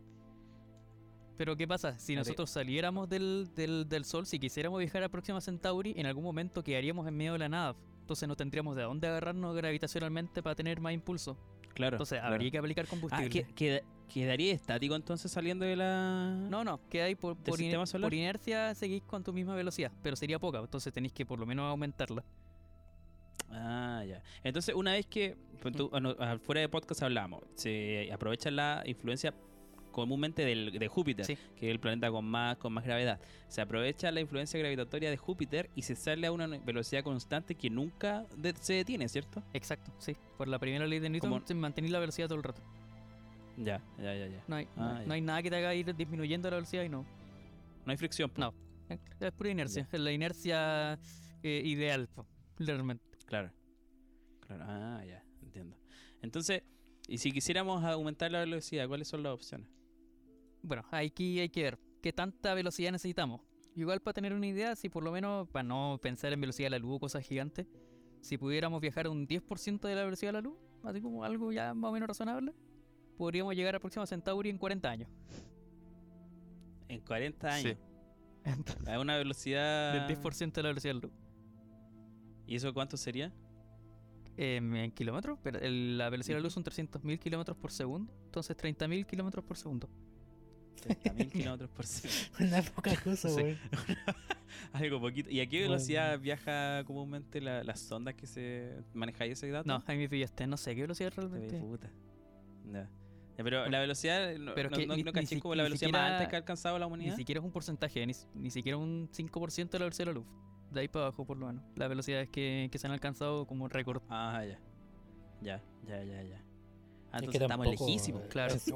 Pero 1.36 1.56
¿qué 1.56 1.66
pasa? 1.66 1.98
Si 1.98 2.14
nosotros 2.14 2.48
saliéramos 2.50 3.08
del, 3.08 3.50
del, 3.56 3.88
del 3.88 4.04
Sol, 4.04 4.24
si 4.24 4.38
quisiéramos 4.38 4.78
viajar 4.78 5.02
a 5.02 5.08
Próxima 5.08 5.40
Centauri, 5.40 5.92
en 5.96 6.06
algún 6.06 6.22
momento 6.24 6.62
quedaríamos 6.62 7.06
en 7.08 7.16
medio 7.16 7.32
de 7.32 7.40
la 7.40 7.48
nada. 7.48 7.76
Entonces 8.00 8.28
no 8.28 8.36
tendríamos 8.36 8.76
de 8.76 8.82
dónde 8.82 9.08
agarrarnos 9.08 9.54
gravitacionalmente 9.56 10.42
para 10.42 10.54
tener 10.54 10.80
más 10.80 10.92
impulso. 10.92 11.36
Claro. 11.74 11.96
Entonces 11.96 12.20
claro. 12.20 12.34
habría 12.34 12.50
que 12.52 12.58
aplicar 12.58 12.84
Ah, 12.86 12.90
combustible. 12.90 13.30
¿que- 13.30 13.52
queda- 13.54 13.80
¿quedaría 14.12 14.52
estático 14.52 14.94
entonces 14.94 15.30
saliendo 15.30 15.64
de 15.64 15.76
la...? 15.76 16.34
No, 16.50 16.64
no, 16.64 16.80
queda 16.88 17.04
ahí 17.04 17.14
por, 17.14 17.36
¿Del 17.36 17.44
por, 17.44 17.54
iner- 17.58 17.62
sistema 17.64 17.86
solar? 17.86 18.06
por 18.06 18.14
inercia 18.14 18.74
seguís 18.74 19.02
con 19.02 19.22
tu 19.24 19.32
misma 19.32 19.54
velocidad, 19.54 19.90
pero 20.02 20.16
sería 20.16 20.38
poca, 20.38 20.58
entonces 20.58 20.92
tenéis 20.92 21.12
que 21.12 21.24
por 21.26 21.38
lo 21.38 21.46
menos 21.46 21.64
aumentarla. 21.70 22.22
Ah, 23.50 24.02
ya. 24.06 24.22
Entonces, 24.42 24.74
una 24.74 24.92
vez 24.92 25.06
que, 25.06 25.36
pues, 25.60 25.74
tú- 25.76 25.88
bueno, 25.90 26.14
ah, 26.18 26.38
fuera 26.42 26.60
de 26.60 26.68
podcast 26.68 27.02
hablamos, 27.02 27.42
se 27.54 28.10
aprovecha 28.12 28.50
la 28.50 28.82
influencia 28.86 29.32
comúnmente 29.92 30.44
del, 30.44 30.72
de 30.76 30.88
Júpiter, 30.88 31.24
Sí. 31.24 31.38
que 31.56 31.68
es 31.68 31.70
el 31.72 31.78
planeta 31.78 32.10
con 32.10 32.24
más, 32.24 32.56
con 32.56 32.72
más 32.72 32.84
gravedad. 32.84 33.20
Se 33.46 33.60
aprovecha 33.60 34.10
la 34.10 34.20
influencia 34.20 34.58
gravitatoria 34.58 35.08
de 35.08 35.16
Júpiter 35.16 35.70
y 35.76 35.82
se 35.82 35.94
sale 35.94 36.26
a 36.26 36.32
una 36.32 36.48
velocidad 36.48 37.04
constante 37.04 37.54
que 37.54 37.70
nunca 37.70 38.26
de- 38.36 38.54
se 38.60 38.72
detiene, 38.74 39.08
¿cierto? 39.08 39.44
Exacto, 39.52 39.92
sí. 39.98 40.16
Por 40.36 40.48
la 40.48 40.58
primera 40.58 40.84
ley 40.88 40.98
de 40.98 41.10
Newton, 41.10 41.40
mantener 41.54 41.92
la 41.92 42.00
velocidad 42.00 42.26
todo 42.26 42.38
el 42.38 42.42
rato. 42.42 42.60
Ya, 43.56 43.80
ya, 43.98 44.14
ya, 44.14 44.26
ya. 44.28 44.44
No 44.48 44.56
hay, 44.56 44.64
no- 44.76 44.84
Ah, 44.84 44.98
no 45.00 45.06
ya. 45.06 45.12
hay 45.14 45.20
nada 45.20 45.42
que 45.42 45.50
te 45.50 45.56
haga 45.56 45.74
ir 45.74 45.94
disminuyendo 45.94 46.50
la 46.50 46.56
velocidad 46.56 46.82
y 46.84 46.88
no. 46.88 47.04
No 47.84 47.90
hay 47.90 47.96
fricción. 47.96 48.30
po. 48.30 48.40
No. 48.40 48.54
Es 49.20 49.32
pura 49.32 49.50
inercia, 49.50 49.88
es 49.90 49.98
la 50.00 50.12
inercia 50.12 50.98
eh, 51.42 51.62
ideal, 51.64 52.08
po, 52.08 52.26
realmente. 52.58 53.04
Claro. 53.26 53.50
Claro. 54.46 54.64
Ah, 54.66 55.02
ya, 55.06 55.24
entiendo. 55.42 55.76
Entonces, 56.22 56.62
y 57.08 57.18
si 57.18 57.32
quisiéramos 57.32 57.82
aumentar 57.84 58.30
la 58.30 58.40
velocidad, 58.40 58.86
¿cuáles 58.88 59.08
son 59.08 59.22
las 59.22 59.32
opciones? 59.32 59.68
Bueno, 60.62 60.84
aquí 60.90 61.40
hay 61.40 61.48
que 61.48 61.62
ver 61.62 61.78
qué 62.02 62.12
tanta 62.12 62.54
velocidad 62.54 62.92
necesitamos. 62.92 63.40
Igual 63.76 64.00
para 64.00 64.14
tener 64.14 64.32
una 64.32 64.46
idea, 64.46 64.76
si 64.76 64.88
por 64.88 65.02
lo 65.02 65.10
menos, 65.12 65.48
para 65.48 65.62
no 65.62 65.98
pensar 66.02 66.32
en 66.32 66.40
velocidad 66.40 66.66
de 66.66 66.70
la 66.70 66.78
luz 66.78 66.96
o 66.96 67.00
cosas 67.00 67.26
gigantes, 67.26 67.66
si 68.20 68.38
pudiéramos 68.38 68.80
viajar 68.80 69.06
a 69.06 69.10
un 69.10 69.26
10% 69.26 69.88
de 69.88 69.94
la 69.94 70.04
velocidad 70.04 70.28
de 70.30 70.32
la 70.34 70.40
luz, 70.42 70.56
así 70.84 71.00
como 71.00 71.24
algo 71.24 71.52
ya 71.52 71.74
más 71.74 71.90
o 71.90 71.92
menos 71.92 72.06
razonable, 72.08 72.54
podríamos 73.16 73.54
llegar 73.54 73.74
a 73.74 73.80
Próxima 73.80 74.06
Centauri 74.06 74.50
en 74.50 74.58
40 74.58 74.90
años. 74.90 75.08
En 76.88 77.00
40 77.00 77.58
Sí. 77.58 77.68
años. 77.68 77.78
A 78.86 79.00
una 79.00 79.16
velocidad... 79.16 80.06
Del 80.06 80.16
10% 80.18 80.52
de 80.52 80.62
la 80.62 80.68
velocidad 80.68 80.94
de 80.94 81.00
la 81.00 81.06
luz. 81.06 81.12
¿Y 82.46 82.56
eso 82.56 82.74
cuánto 82.74 82.96
sería? 82.96 83.32
En 84.36 84.90
kilómetros, 84.92 85.38
pero 85.42 85.58
el- 85.60 85.96
la 85.96 86.10
velocidad 86.10 86.36
de 86.36 86.40
la 86.40 86.44
luz 86.44 86.52
son 86.52 86.64
300.000 86.64 87.18
kilómetros 87.18 87.56
por 87.56 87.70
segundo, 87.70 88.12
entonces 88.26 88.56
30.000 88.56 89.06
kilómetros 89.06 89.44
por 89.44 89.56
segundo. 89.56 89.88
30.000 90.82 91.30
kilómetros 91.32 91.70
por 91.70 91.86
segundo. 91.86 92.34
Una 92.40 92.62
poca 92.62 92.90
cosa, 93.04 93.28
Sí. 93.28 93.36
weón. 93.36 93.58
Algo 94.72 95.00
poquito. 95.00 95.30
¿Y 95.30 95.40
a 95.40 95.46
qué 95.48 95.58
Bueno. 95.60 95.72
velocidad 95.74 96.18
viaja 96.18 96.82
comúnmente 96.84 97.40
la- 97.40 97.62
las 97.64 97.80
sondas 97.80 98.14
que 98.14 98.26
se 98.26 98.82
manejáis 98.92 99.32
ese 99.34 99.48
dato? 99.50 99.68
No, 99.68 99.82
ahí 99.86 99.96
me 99.96 100.08
pillaste, 100.08 100.46
no 100.46 100.56
sé 100.56 100.74
qué 100.74 100.82
velocidad 100.82 101.12
Te 101.12 101.20
ve 101.22 101.28
realmente. 101.28 101.60
puta. 101.60 101.90
Ya. 102.72 102.90
Ya, 103.36 103.42
pero 103.44 103.68
la 103.68 103.80
velocidad, 103.80 104.36
no, 104.38 104.54
Pero 104.54 104.68
es 104.70 104.78
que 104.78 104.86
no, 104.86 104.94
ni- 104.94 105.02
no 105.02 105.06
ni 105.10 105.12
caché 105.12 105.26
si- 105.26 105.40
como 105.40 105.54
la 105.54 105.62
ni 105.64 105.70
velocidad 105.70 105.90
más 105.90 106.00
siquiera- 106.00 106.16
alta 106.18 106.28
que 106.30 106.36
ha 106.36 106.38
alcanzado 106.38 106.78
la 106.78 106.86
Ni 106.86 106.92
humanidad. 106.92 107.16
siquiera 107.16 107.40
es 107.40 107.44
un 107.44 107.50
porcentaje, 107.52 108.06
ni, 108.06 108.12
ni 108.34 108.50
siquiera 108.50 108.78
un 108.78 109.08
5% 109.10 109.72
de 109.72 109.80
la 109.80 109.84
velocidad 109.86 110.06
de 110.06 110.12
la 110.12 110.18
luz. 110.20 110.26
De 110.70 110.80
ahí 110.80 110.88
para 110.88 111.06
abajo, 111.06 111.24
por 111.24 111.36
lo 111.36 111.46
menos. 111.48 111.64
Las 111.76 111.88
velocidades 111.88 112.28
que, 112.30 112.68
que 112.70 112.78
se 112.78 112.86
han 112.86 112.92
alcanzado 112.92 113.46
como 113.46 113.68
récord. 113.68 114.02
Ah, 114.08 114.44
ya. 114.44 114.58
Ya, 115.42 115.62
ya, 115.86 116.02
ya, 116.04 116.22
ya. 116.22 116.36
Ah, 117.12 117.18
Es 117.18 117.22
entonces 117.22 117.38
que 117.38 117.44
estamos 117.44 117.66
lejísimos. 117.66 118.22
Claro. 118.28 118.54
es- 118.54 118.72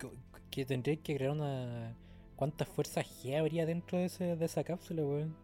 co- 0.00 0.12
que 0.50 0.64
tendría 0.64 0.96
que 0.96 1.14
crear 1.16 1.30
una. 1.32 1.96
¿Cuántas 2.36 2.68
fuerzas 2.68 3.06
G 3.06 3.38
habría 3.38 3.66
dentro 3.66 3.98
de, 3.98 4.06
ese, 4.06 4.36
de 4.36 4.44
esa 4.44 4.64
cápsula, 4.64 5.02
weón? 5.04 5.36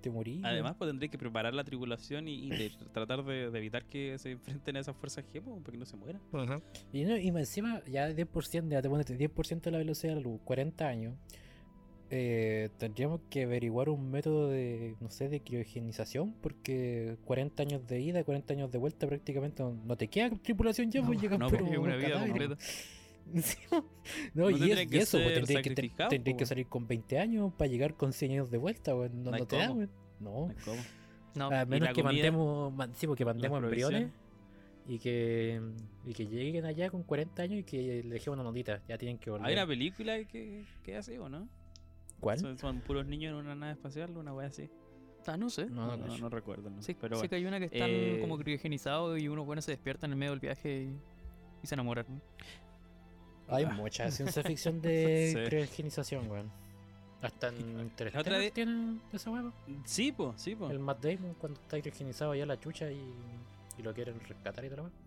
Te 0.00 0.10
morí. 0.10 0.40
Además, 0.44 0.74
pues 0.78 0.88
tendría 0.90 1.10
que 1.10 1.18
preparar 1.18 1.52
la 1.54 1.62
tripulación 1.64 2.26
y, 2.28 2.34
y 2.46 2.50
de- 2.50 2.70
tratar 2.92 3.24
de, 3.24 3.50
de 3.50 3.58
evitar 3.58 3.84
que 3.84 4.16
se 4.18 4.30
enfrenten 4.32 4.76
a 4.76 4.80
esas 4.80 4.96
fuerzas 4.96 5.24
G, 5.26 5.40
pues, 5.42 5.60
para 5.62 5.72
que 5.72 5.78
no 5.78 5.84
se 5.86 5.96
mueran. 5.96 6.20
Y, 6.92 7.04
no, 7.04 7.16
y 7.16 7.28
encima, 7.28 7.82
ya 7.86 8.08
10%, 8.10 8.68
ya 8.70 8.80
te 8.82 8.88
pones 8.88 9.06
10% 9.06 9.60
de 9.60 9.70
la 9.70 9.78
velocidad 9.78 10.14
de 10.14 10.20
la 10.20 10.22
luz, 10.22 10.40
40 10.44 10.86
años. 10.88 11.14
eh, 12.12 12.70
tendríamos 12.78 13.20
que 13.30 13.44
averiguar 13.44 13.88
un 13.88 14.10
método 14.10 14.48
de, 14.48 14.96
no 15.00 15.10
sé, 15.10 15.28
de 15.28 15.40
criogenización, 15.40 16.34
porque 16.42 17.16
40 17.24 17.62
años 17.62 17.86
de 17.86 18.00
ida, 18.00 18.24
40 18.24 18.52
años 18.54 18.70
de 18.72 18.78
vuelta 18.78 19.06
prácticamente 19.06 19.62
no, 19.62 19.72
no 19.84 19.96
te 19.96 20.08
queda 20.08 20.30
tripulación 20.30 20.90
ya, 20.90 21.02
No, 21.02 21.06
pues 21.06 21.22
no, 21.22 21.48
pero 21.50 21.64
pues, 21.64 21.72
Es 21.72 21.78
una 21.78 21.96
vida 21.96 22.08
completa. 22.26 22.56
No, 23.70 23.84
No 24.34 24.50
y, 24.50 24.54
es- 24.54 24.58
tendrían 24.60 24.86
y 24.86 24.86
que 24.90 24.98
eso, 24.98 25.18
pues 25.18 25.24
ser 25.28 25.34
tendría 25.46 25.62
que, 25.62 25.70
tendría 26.08 26.34
que 26.34 26.38
pues. 26.38 26.48
salir 26.48 26.66
con 26.66 26.86
20 26.86 27.18
años 27.18 27.52
para 27.56 27.70
llegar 27.70 27.94
con 27.94 28.12
100 28.12 28.32
años 28.32 28.50
de 28.50 28.58
vuelta, 28.58 28.94
weón. 28.94 29.22
No, 29.22 29.30
No 29.30 29.38
no 29.38 29.46
te 29.46 29.56
da, 29.56 29.68
cómo. 29.68 29.78
weón. 29.80 29.90
No. 30.20 30.48
No 31.36 31.46
A 31.46 31.64
menos 31.64 31.88
que 31.90 32.02
comida, 32.02 32.12
mandemos, 32.24 32.72
man- 32.74 32.92
sí, 32.94 33.06
porque 33.06 33.24
mandemos 33.24 33.62
embriones 33.62 34.10
y 34.88 34.98
que, 34.98 35.60
y 36.04 36.12
que 36.12 36.26
lleguen 36.26 36.64
allá 36.64 36.90
con 36.90 37.04
40 37.04 37.42
años 37.42 37.60
y 37.60 37.62
que 37.62 38.02
le 38.02 38.10
dejemos 38.14 38.34
una 38.34 38.42
notita. 38.42 38.82
Ya 38.88 38.98
tienen 38.98 39.18
que 39.18 39.30
volver. 39.30 39.46
Hay 39.46 39.54
una 39.54 39.66
película 39.66 40.24
que, 40.24 40.64
que 40.82 40.96
hace, 40.96 41.18
¿o 41.20 41.28
no? 41.28 41.48
¿Cuál? 42.18 42.38
Son, 42.40 42.58
son 42.58 42.80
puros 42.80 43.06
niños 43.06 43.30
en 43.32 43.36
una 43.46 43.54
nave 43.54 43.72
espacial, 43.72 44.16
una 44.16 44.34
wea 44.34 44.48
así. 44.48 44.68
ah, 45.26 45.36
no 45.36 45.48
sé. 45.50 45.66
No, 45.66 45.96
No, 45.96 46.18
no, 46.18 46.28
recuerdo. 46.28 46.68
¿no? 46.68 46.82
Sí, 46.82 46.94
pero 47.00 47.14
sé 47.16 47.20
bueno. 47.20 47.30
que 47.30 47.36
hay 47.36 47.46
una 47.46 47.58
que 47.60 47.66
están 47.66 47.88
Eh, 47.90 48.18
como 48.20 48.36
criogenizados 48.36 49.20
y 49.22 49.28
unos 49.28 49.46
buenos 49.46 49.64
se 49.64 49.70
despiertan 49.70 50.08
en 50.10 50.12
el 50.14 50.18
medio 50.18 50.32
del 50.32 50.40
viaje 50.40 50.82
y, 50.82 50.96
y 51.62 51.66
se 51.66 51.76
enamoran. 51.76 52.06
Hay 53.50 53.66
mucha 53.66 54.10
ciencia 54.10 54.42
ficción 54.42 54.80
de 54.80 55.32
Sí. 55.34 55.44
criogenización, 55.48 56.30
weón. 56.30 56.50
Hasta 57.22 57.48
en 57.48 57.80
Interstellar 57.80 58.20
otra 58.22 58.38
vez- 58.38 58.52
tiene 58.52 58.98
esa 59.12 59.30
weón. 59.30 59.52
Sí, 59.84 60.10
po, 60.12 60.32
sí, 60.36 60.54
po. 60.54 60.70
El 60.70 60.78
Matt 60.78 61.02
Damon 61.04 61.34
cuando 61.34 61.60
está 61.60 61.80
criogenizado 61.80 62.32
allá 62.32 62.46
la 62.46 62.58
chucha 62.58 62.90
y, 62.90 63.00
y 63.78 63.82
lo 63.82 63.92
quieren 63.92 64.18
rescatar 64.20 64.64
y 64.64 64.68
todo 64.68 64.76
lo 64.78 64.82
demás. 64.84 64.98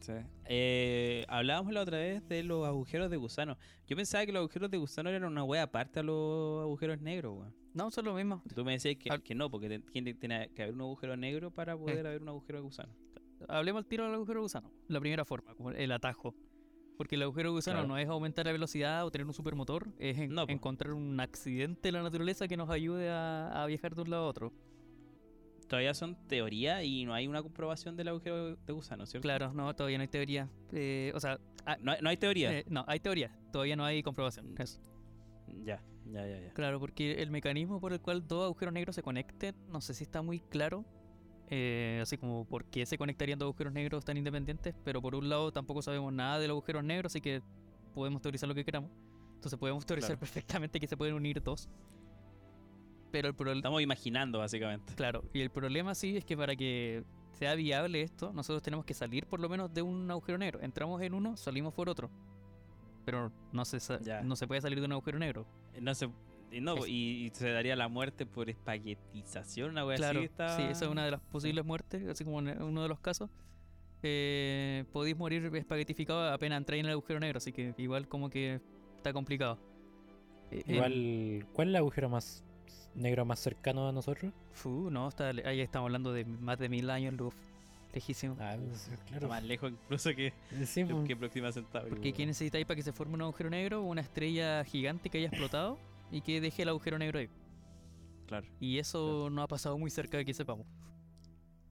Sí. 0.00 0.12
Eh, 0.46 1.24
hablábamos 1.28 1.72
la 1.72 1.82
otra 1.82 1.98
vez 1.98 2.26
de 2.28 2.42
los 2.42 2.66
agujeros 2.66 3.08
de 3.10 3.16
gusano. 3.18 3.56
Yo 3.86 3.94
pensaba 3.94 4.26
que 4.26 4.32
los 4.32 4.40
agujeros 4.40 4.68
de 4.70 4.78
gusano 4.78 5.10
eran 5.10 5.24
una 5.24 5.44
wea 5.44 5.62
aparte 5.64 6.00
a 6.00 6.02
los 6.02 6.62
agujeros 6.62 7.00
negros, 7.00 7.38
weón. 7.38 7.54
No, 7.74 7.90
son 7.90 8.06
lo 8.06 8.14
mismo. 8.14 8.42
Tú 8.54 8.64
me 8.64 8.72
decías 8.72 8.96
que, 9.22 9.34
no, 9.34 9.48
porque 9.50 9.80
tiene, 9.92 10.14
tiene 10.14 10.48
que 10.54 10.62
haber 10.62 10.74
un 10.74 10.80
agujero 10.82 11.16
negro 11.16 11.50
para 11.50 11.76
poder 11.76 12.06
haber 12.06 12.20
un 12.22 12.28
agujero 12.30 12.58
de 12.58 12.62
gusano. 12.64 12.92
Hablemos 13.48 13.80
al 13.80 13.86
tiro 13.86 14.04
del 14.04 14.14
agujero 14.14 14.40
de 14.40 14.42
gusano. 14.42 14.70
La 14.88 15.00
primera 15.00 15.24
forma, 15.24 15.54
como 15.54 15.70
el 15.70 15.92
atajo. 15.92 16.34
Porque 17.02 17.16
el 17.16 17.22
agujero 17.22 17.48
de 17.48 17.54
gusano 17.56 17.78
Claro. 17.78 17.88
no 17.88 17.98
es 17.98 18.08
aumentar 18.08 18.46
la 18.46 18.52
velocidad 18.52 19.04
o 19.04 19.10
tener 19.10 19.26
un 19.26 19.32
supermotor, 19.34 19.88
es 19.98 20.16
en- 20.18 20.32
No, 20.32 20.46
po. 20.46 20.52
encontrar 20.52 20.92
un 20.94 21.18
accidente 21.18 21.88
en 21.88 21.94
la 21.96 22.02
naturaleza 22.04 22.46
que 22.46 22.56
nos 22.56 22.70
ayude 22.70 23.10
a, 23.10 23.60
a 23.60 23.66
viajar 23.66 23.96
de 23.96 24.02
un 24.02 24.10
lado 24.10 24.22
a 24.22 24.28
otro. 24.28 24.52
Todavía 25.68 25.94
son 25.94 26.14
teoría 26.28 26.84
y 26.84 27.04
no 27.04 27.12
hay 27.12 27.26
una 27.26 27.42
comprobación 27.42 27.96
del 27.96 28.06
agujero 28.06 28.54
de 28.54 28.72
gusano, 28.72 29.04
¿cierto? 29.06 29.22
Claro, 29.26 29.52
no, 29.52 29.74
todavía 29.74 29.98
no 29.98 30.02
hay 30.02 30.08
teoría. 30.08 30.48
Eh, 30.70 31.10
o 31.12 31.18
sea, 31.18 31.40
ah, 31.66 31.76
No, 31.80 31.90
hay- 31.90 31.98
no 32.02 32.08
hay 32.08 32.16
teoría. 32.18 32.56
eh, 32.60 32.64
no, 32.68 32.84
hay 32.86 33.00
teoría, 33.00 33.36
todavía 33.52 33.74
no 33.74 33.84
hay 33.84 34.00
comprobación. 34.04 34.54
Eso. 34.60 34.80
Ya, 35.64 35.82
ya, 36.06 36.24
ya, 36.24 36.38
ya. 36.40 36.52
Claro, 36.54 36.78
porque 36.78 37.20
el 37.20 37.32
mecanismo 37.32 37.80
por 37.80 37.92
el 37.92 38.00
cual 38.00 38.28
dos 38.28 38.44
agujeros 38.44 38.72
negros 38.74 38.94
se 38.94 39.02
conecten, 39.02 39.56
no 39.68 39.80
sé 39.80 39.92
si 39.94 40.04
está 40.04 40.22
muy 40.22 40.38
claro. 40.38 40.84
Eh, 41.54 41.98
así 42.00 42.16
como 42.16 42.46
por 42.46 42.64
qué 42.64 42.86
se 42.86 42.96
conectarían 42.96 43.38
dos 43.38 43.46
agujeros 43.48 43.74
negros 43.74 44.04
tan 44.06 44.16
independientes, 44.16 44.74
pero 44.84 45.02
por 45.02 45.14
un 45.14 45.28
lado 45.28 45.52
tampoco 45.52 45.82
sabemos 45.82 46.10
nada 46.10 46.38
de 46.38 46.48
los 46.48 46.54
agujeros 46.54 46.82
negros, 46.82 47.12
así 47.12 47.20
que 47.20 47.42
podemos 47.94 48.22
teorizar 48.22 48.48
lo 48.48 48.54
que 48.54 48.64
queramos. 48.64 48.90
Entonces 49.34 49.58
podemos 49.58 49.84
teorizar 49.84 50.10
Claro. 50.12 50.20
perfectamente 50.20 50.80
que 50.80 50.86
se 50.86 50.96
pueden 50.96 51.14
unir 51.14 51.42
dos. 51.42 51.68
Pero 53.10 53.28
el 53.28 53.34
problema, 53.34 53.58
Estamos 53.58 53.82
imaginando, 53.82 54.38
básicamente. 54.38 54.94
claro, 54.94 55.22
y 55.34 55.40
el 55.42 55.50
problema 55.50 55.94
sí 55.94 56.16
es 56.16 56.24
que 56.24 56.36
para 56.38 56.56
que 56.56 57.04
sea 57.32 57.54
viable 57.54 58.00
esto, 58.00 58.32
nosotros 58.32 58.62
tenemos 58.62 58.86
que 58.86 58.94
salir 58.94 59.26
por 59.26 59.38
lo 59.40 59.50
menos 59.50 59.74
de 59.74 59.82
un 59.82 60.10
agujero 60.10 60.38
negro. 60.38 60.60
Entramos 60.62 61.02
en 61.02 61.12
uno, 61.12 61.36
salimos 61.36 61.74
por 61.74 61.90
otro. 61.90 62.08
Pero 63.04 63.30
no 63.52 63.64
se, 63.66 63.78
sa- 63.80 64.00
Ya. 64.00 64.22
no 64.22 64.36
se 64.36 64.46
puede 64.46 64.60
salir 64.62 64.78
de 64.80 64.86
un 64.86 64.92
agujero 64.92 65.18
negro. 65.18 65.44
No 65.80 65.94
se, 65.94 66.08
no, 66.60 66.76
Es- 66.78 66.88
y, 66.88 67.26
y 67.26 67.30
se 67.30 67.50
daría 67.50 67.76
la 67.76 67.88
muerte 67.88 68.26
por 68.26 68.50
espaguetización, 68.50 69.70
una 69.70 69.86
wea 69.86 69.96
Claro, 69.96 70.18
así. 70.20 70.26
Está... 70.26 70.56
sí, 70.56 70.62
esa 70.62 70.84
es 70.84 70.90
una 70.90 71.04
de 71.04 71.10
las 71.12 71.20
posibles 71.20 71.64
muertes, 71.64 72.06
así 72.08 72.24
como 72.24 72.40
en 72.40 72.60
uno 72.62 72.82
de 72.82 72.88
los 72.88 73.00
casos. 73.00 73.30
Eh, 74.02 74.84
podéis 74.92 75.16
morir 75.16 75.44
espaguetificado 75.54 76.32
apenas 76.32 76.58
entráis 76.58 76.80
en 76.80 76.86
el 76.86 76.92
agujero 76.92 77.20
negro, 77.20 77.38
así 77.38 77.52
que 77.52 77.72
igual 77.78 78.08
como 78.08 78.30
que 78.30 78.60
está 78.96 79.12
complicado. 79.12 79.58
Eh, 80.50 80.62
eh, 80.66 80.74
Igual, 80.74 81.46
¿cuál 81.52 81.68
es 81.68 81.70
el 81.72 81.76
agujero 81.76 82.08
más 82.08 82.44
negro 82.94 83.24
más 83.24 83.38
cercano 83.38 83.88
a 83.88 83.92
nosotros? 83.92 84.32
fu, 84.52 84.90
no, 84.90 85.08
está, 85.08 85.28
ahí 85.28 85.60
estamos 85.60 85.86
hablando 85.86 86.12
de 86.12 86.24
más 86.24 86.58
de 86.58 86.68
mil 86.68 86.90
años 86.90 87.14
luz, 87.14 87.34
lejísimo. 87.94 88.36
Ah, 88.40 88.56
claro. 89.06 89.28
más 89.28 89.42
lejos 89.44 89.70
incluso 89.72 90.10
que, 90.14 90.32
Sí, 90.66 90.84
que, 90.84 91.04
que 91.04 91.16
Próxima 91.16 91.52
Centauri. 91.52 91.88
Porque 91.88 92.12
¿qué 92.12 92.26
necesitáis 92.26 92.66
para 92.66 92.76
que 92.76 92.82
se 92.82 92.92
forme 92.92 93.14
un 93.14 93.22
agujero 93.22 93.50
negro? 93.50 93.82
Una 93.82 94.00
estrella 94.00 94.64
gigante 94.64 95.08
que 95.10 95.18
haya 95.18 95.28
explotado 95.28 95.78
y 96.12 96.20
que 96.20 96.40
deje 96.40 96.62
el 96.62 96.68
agujero 96.68 96.98
negro 96.98 97.18
ahí. 97.18 97.28
Claro. 98.26 98.46
Y 98.60 98.78
eso 98.78 99.28
no 99.30 99.42
ha 99.42 99.48
pasado 99.48 99.76
muy 99.78 99.90
cerca 99.90 100.18
de 100.18 100.24
que 100.24 100.34
sepamos. 100.34 100.66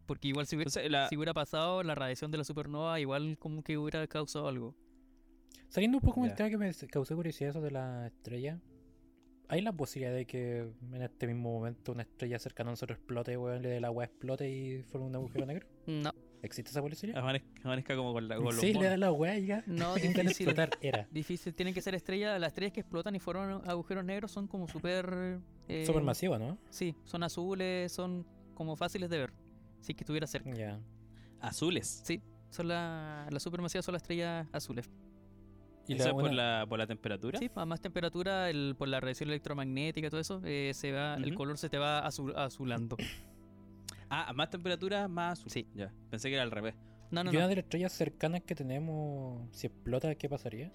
Porque 0.06 0.28
igual 0.28 0.46
si 0.46 0.56
hubiera, 0.58 0.70
Entonces, 0.70 0.92
la, 0.92 1.08
si 1.08 1.16
hubiera 1.16 1.34
pasado 1.34 1.84
la 1.84 1.96
radiación 1.96 2.32
de 2.32 2.40
la 2.40 2.44
supernova, 2.44 3.00
igual 3.00 3.38
como 3.38 3.64
que 3.64 3.78
hubiera 3.78 4.06
causado 4.08 4.48
algo. 4.48 4.76
Saliendo 5.70 6.00
un 6.00 6.04
poco 6.04 6.24
del 6.24 6.36
tema 6.36 6.50
que 6.50 6.58
me 6.58 6.70
causó 6.90 7.16
curiosidad 7.16 7.52
eso 7.52 7.62
de 7.62 7.72
la 7.72 8.08
estrella. 8.08 8.60
¿Hay 9.48 9.62
la 9.62 9.72
posibilidad 9.72 10.14
de 10.14 10.26
que 10.26 10.70
en 10.94 11.02
este 11.02 11.28
mismo 11.28 11.54
momento 11.54 11.92
una 11.92 12.04
estrella 12.04 12.40
cercana 12.40 12.70
a 12.70 12.74
nosotros 12.74 12.98
explote, 12.98 13.38
weón, 13.38 13.64
la 13.64 13.88
agua 13.88 14.06
explote 14.06 14.50
y 14.50 14.84
forme 14.84 15.08
un 15.08 15.16
agujero 15.16 15.46
negro? 15.46 15.68
No, 15.88 16.12
¿Existe 16.44 16.72
esa 16.72 16.82
posibilidad? 16.82 17.22
amanezca, 17.22 17.48
amanezca 17.64 17.96
como 17.96 18.14
con, 18.14 18.28
la, 18.28 18.36
con 18.38 18.46
los 18.46 18.56
Sí, 18.60 18.74
le 18.74 18.86
da 18.86 18.98
la 18.98 19.12
weá 19.12 19.38
y 19.38 19.46
ya. 19.46 19.64
no, 19.68 19.94
difícil. 19.96 20.28
explotar 20.50 20.70
era. 20.82 21.08
Difícil, 21.12 21.54
tienen 21.54 21.74
que 21.74 21.82
ser 21.82 21.94
estrellas. 21.94 22.40
Las 22.40 22.50
estrellas 22.50 22.74
que 22.74 22.80
explotan 22.80 23.16
y 23.16 23.20
forman 23.20 23.62
agujeros 23.70 24.04
negros 24.04 24.32
son 24.32 24.48
como 24.48 24.68
súper. 24.68 25.40
eh, 25.68 25.84
Súper 25.86 26.02
masivo, 26.04 26.38
¿no? 26.40 26.58
Sí, 26.70 26.96
son 27.04 27.24
azules, 27.24 27.92
son 27.92 28.26
como 28.56 28.76
fáciles 28.76 29.10
de 29.10 29.18
ver. 29.20 29.34
Si 29.82 29.94
que 29.94 30.04
estuviera 30.04 30.26
cerca. 30.28 30.52
Ya. 30.54 30.80
Azules. 31.40 32.02
Sí, 32.06 32.22
son 32.50 32.68
la, 32.68 33.28
las 33.32 33.42
supermasivas 33.44 33.86
son 33.86 33.94
las 33.94 34.02
estrellas 34.02 34.48
azules. 34.52 34.90
Y 35.88 35.94
¿Eso 35.96 36.04
la, 36.04 36.10
es 36.10 36.14
por 36.14 36.34
la, 36.34 36.66
por 36.70 36.80
la 36.80 36.88
temperatura? 36.88 37.40
Sí, 37.40 37.50
a 37.56 37.66
más 37.66 37.82
temperatura, 37.82 38.50
el, 38.50 38.76
por 38.78 38.88
la 38.88 39.00
radiación 39.00 39.30
electromagnética 39.30 40.08
y 40.08 40.10
todo 40.10 40.22
eso, 40.22 40.42
eh, 40.46 40.72
se 40.76 40.92
va, 40.92 41.16
el 41.16 41.34
color 41.34 41.58
se 41.58 41.70
te 41.70 41.78
va 41.80 42.00
azul, 42.00 42.34
azulando. 42.36 42.98
Ah, 44.14 44.30
a 44.30 44.34
más 44.34 44.50
temperatura, 44.50 45.08
más 45.08 45.40
azul. 45.40 45.50
Sí. 45.52 45.68
Ya. 45.74 45.92
Pensé 46.10 46.28
que 46.30 46.36
era 46.36 46.44
al 46.44 46.52
revés. 46.52 46.76
No, 47.12 47.24
no, 47.24 47.32
y 47.32 47.38
una 47.38 47.48
de 47.48 47.56
las 47.56 47.64
estrellas 47.64 47.92
cercanas 47.94 48.42
que 48.44 48.56
tenemos, 48.56 49.48
si 49.56 49.68
explota, 49.68 50.14
¿qué 50.16 50.28
pasaría? 50.30 50.72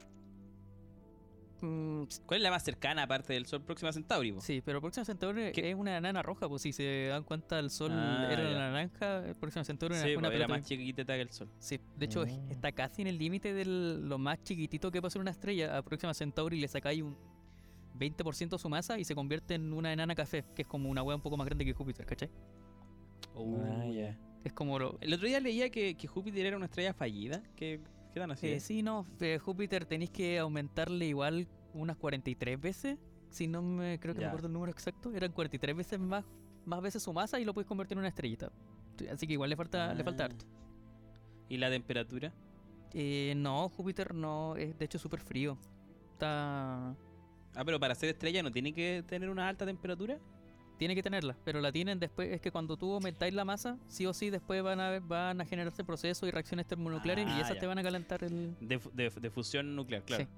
Mm, 1.63 2.05
¿Cuál 2.27 2.41
es 2.41 2.43
la 2.43 2.51
más 2.51 2.63
cercana 2.65 3.05
aparte 3.05 3.33
del 3.33 3.47
Sol? 3.47 3.63
Próxima 3.63 3.91
Centauri. 3.93 4.33
po? 4.33 4.41
sí, 4.43 4.61
pero 4.63 4.81
Próxima 4.83 5.05
Centauri 5.07 5.53
¿Qué? 5.53 5.71
es 5.71 5.75
una 5.75 5.97
enana 5.97 6.23
roja, 6.23 6.47
pues 6.49 6.61
si 6.63 6.73
se 6.73 7.07
dan 7.09 7.25
cuenta 7.25 7.59
el 7.59 7.71
sol 7.71 7.91
Ah, 7.95 8.29
era 8.31 8.43
ya. 8.51 8.59
naranja, 8.59 9.23
Próxima 9.41 9.65
Centauri 9.65 9.95
Sí, 9.95 10.03
era 10.03 10.13
po, 10.15 10.19
una 10.19 10.29
era 10.29 10.35
pelota 10.37 10.49
más 10.59 10.67
chiquitita 10.67 11.15
que 11.15 11.21
el 11.23 11.31
Sol. 11.31 11.49
Sí, 11.59 11.81
de 11.97 12.05
hecho 12.07 12.23
es- 12.25 12.37
Mm. 12.39 12.51
está 12.53 12.73
casi 12.73 13.01
en 13.03 13.09
el 13.09 13.17
límite 13.17 13.55
de 13.55 13.65
lo 13.65 14.19
más 14.19 14.43
chiquitito 14.43 14.91
que 14.91 15.01
puede 15.01 15.11
ser 15.13 15.23
una 15.23 15.31
estrella. 15.31 15.79
A 15.79 15.83
Próxima 15.83 16.13
Centauri 16.13 16.61
le 16.61 16.69
sacáis 16.69 17.03
un 17.03 17.17
20% 17.95 18.57
de 18.57 18.61
su 18.61 18.69
masa 18.69 18.99
y 18.99 19.05
se 19.05 19.15
convierte 19.15 19.55
en 19.55 19.73
una 19.73 19.91
enana 19.95 20.15
café, 20.15 20.45
que 20.55 20.61
es 20.63 20.69
como 20.69 20.91
una 20.91 21.03
hueá 21.03 21.17
un 21.17 21.23
poco 21.23 21.39
más 21.39 21.47
grande 21.47 21.65
que 21.65 21.73
Júpiter, 21.73 22.05
¿cachai? 22.05 22.31
Ah. 23.35 24.15
Es 24.45 24.53
como 24.53 24.79
lo... 24.79 24.99
El 25.01 25.13
otro 25.13 25.27
día 25.27 25.41
leía 25.41 25.71
que, 25.71 25.97
que 25.97 26.07
Júpiter 26.07 26.47
era 26.47 26.57
una 26.57 26.67
estrella 26.67 26.95
fallida. 26.95 27.43
¿Qué, 27.57 27.81
qué 28.13 28.21
tan 28.21 28.31
así? 28.31 28.47
Eh, 28.47 28.61
sí, 28.61 28.83
no, 28.83 29.07
eh, 29.21 29.39
Júpiter 29.39 29.85
tenéis 29.87 30.11
que 30.11 30.39
aumentarle 30.39 31.07
igual 31.07 31.49
unas 31.75 31.97
43 31.97 32.61
veces. 32.61 32.99
Si 33.29 33.49
no 33.49 33.61
me 33.61 33.99
creo 33.99 34.15
que 34.15 34.21
me 34.21 34.27
acuerdo 34.27 34.47
el 34.47 34.53
número 34.53 34.71
exacto, 34.73 35.13
eran 35.13 35.33
43 35.33 35.77
veces 35.77 35.99
más, 35.99 36.25
más 36.65 36.81
veces 36.81 37.03
su 37.03 37.13
masa 37.13 37.41
y 37.41 37.45
lo 37.45 37.53
puedes 37.53 37.67
convertir 37.67 37.95
en 37.97 38.01
una 38.01 38.09
estrellita. 38.09 38.51
Así 39.13 39.27
que 39.27 39.33
igual 39.35 39.51
le 39.51 39.57
falta, 39.57 39.93
le 39.93 40.05
falta 40.05 40.23
Ah. 40.23 40.27
harto. 40.27 40.45
¿Y 41.49 41.57
la 41.59 41.69
temperatura? 41.69 42.33
Eh, 42.95 43.35
no, 43.37 43.69
Júpiter 43.69 44.15
no, 44.15 44.57
es 44.57 44.79
de 44.79 44.85
hecho 44.85 44.99
súper 44.99 45.21
frío. 45.21 45.59
Está... 46.13 46.91
Ah, 47.55 47.65
pero 47.65 47.79
para 47.81 47.95
ser 47.95 48.11
estrella 48.11 48.43
no 48.43 48.51
tiene 48.53 48.73
que 48.73 49.03
tener 49.07 49.29
una 49.29 49.49
alta 49.49 49.67
temperatura. 49.67 50.19
Tiene 50.79 50.95
que 50.95 51.03
tenerla, 51.03 51.37
pero 51.45 51.61
la 51.61 51.73
tienen 51.73 51.99
después. 51.99 52.31
Es 52.33 52.41
que 52.41 52.51
cuando 52.51 52.77
tú 52.77 52.93
aumentáis 52.93 53.33
la 53.33 53.45
masa, 53.47 53.79
sí 53.89 54.05
o 54.07 54.13
sí 54.13 54.29
después 54.31 54.63
van 54.63 54.79
a, 54.81 54.99
van 55.01 55.41
a 55.41 55.47
generarse 55.47 55.85
procesos 55.85 56.29
y 56.29 56.33
reacciones 56.33 56.67
termonucleares 56.67 57.27
y 57.27 57.31
Ah, 57.31 57.41
esas 57.41 57.55
ya. 57.55 57.61
te 57.61 57.67
van 57.67 57.79
a 57.79 57.83
calentar 57.83 58.23
el. 58.25 58.55
De, 58.61 58.79
fu- 58.79 58.91
de, 58.93 59.09
de 59.11 59.31
fusión 59.31 59.75
nuclear, 59.75 60.03
claro. 60.03 60.25
Sí. 60.25 60.31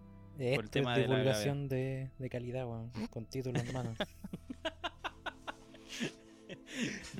Esto 0.45 0.61
el 0.61 0.70
tema 0.70 0.93
es 0.95 1.03
de 1.03 1.09
la 1.09 1.14
divulgación 1.16 1.68
de, 1.68 2.11
de 2.16 2.30
calidad, 2.30 2.64
weón. 2.68 2.91
Con 3.11 3.24
títulos 3.26 3.61
en 3.64 3.72
mano. 3.72 3.95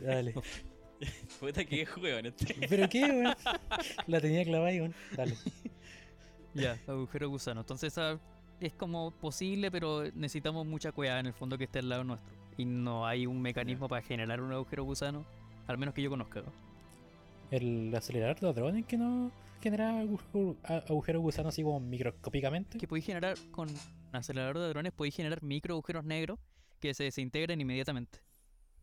Dale. 0.03 0.35
Puta 1.41 1.64
que 1.64 1.87
juego 1.87 2.19
en 2.19 2.27
este. 2.27 2.55
¿Pero 2.69 2.89
qué, 2.89 3.03
weón? 3.05 3.35
La 4.07 4.21
tenía 4.21 4.45
clavada 4.45 4.71
ahí, 4.71 4.81
weón. 4.81 4.95
Dale. 5.16 5.35
Ya, 6.55 6.79
agujero 6.87 7.29
gusano. 7.29 7.61
Entonces 7.61 7.93
esa 7.93 8.19
es 8.61 8.73
como 8.75 9.11
posible, 9.12 9.71
pero 9.71 10.05
necesitamos 10.14 10.66
mucha 10.66 10.93
cueva 10.93 11.21
en 11.21 11.27
el 11.27 11.33
fondo 11.35 11.59
que 11.59 11.64
esté 11.64 11.79
al 11.81 11.89
lado 11.89 12.05
nuestro. 12.05 12.38
Y 12.59 12.64
no 12.66 13.06
hay 13.06 13.24
un 13.26 13.40
mecanismo 13.40 13.88
para 13.88 14.02
generar 14.02 14.42
un 14.42 14.52
agujero 14.52 14.84
gusano, 14.84 15.24
al 15.66 15.78
menos 15.78 15.94
que 15.94 16.02
yo 16.02 16.11
conozca. 16.11 16.42
¿no? 16.42 16.52
El 17.50 17.94
acelerador 17.94 18.38
de 18.40 18.48
hadrones 18.48 18.84
que 18.84 18.98
no 18.98 19.30
genera 19.62 20.00
agujero, 20.00 20.56
a- 20.64 20.78
agujero 20.88 21.20
gusano 21.20 21.48
así 21.48 21.62
como 21.62 21.80
microscópicamente. 21.80 22.76
Que 22.76 22.86
podéis 22.86 23.06
generar 23.06 23.36
con 23.52 23.70
un 23.70 23.76
acelerador 24.16 24.59
de 24.59 24.68
drones, 24.68 24.92
podéis 24.92 25.14
generar 25.16 25.42
micro 25.42 25.74
agujeros 25.74 26.04
negros 26.04 26.38
que 26.80 26.92
se 26.94 27.04
desintegran 27.04 27.61
inmediatamente 27.61 28.18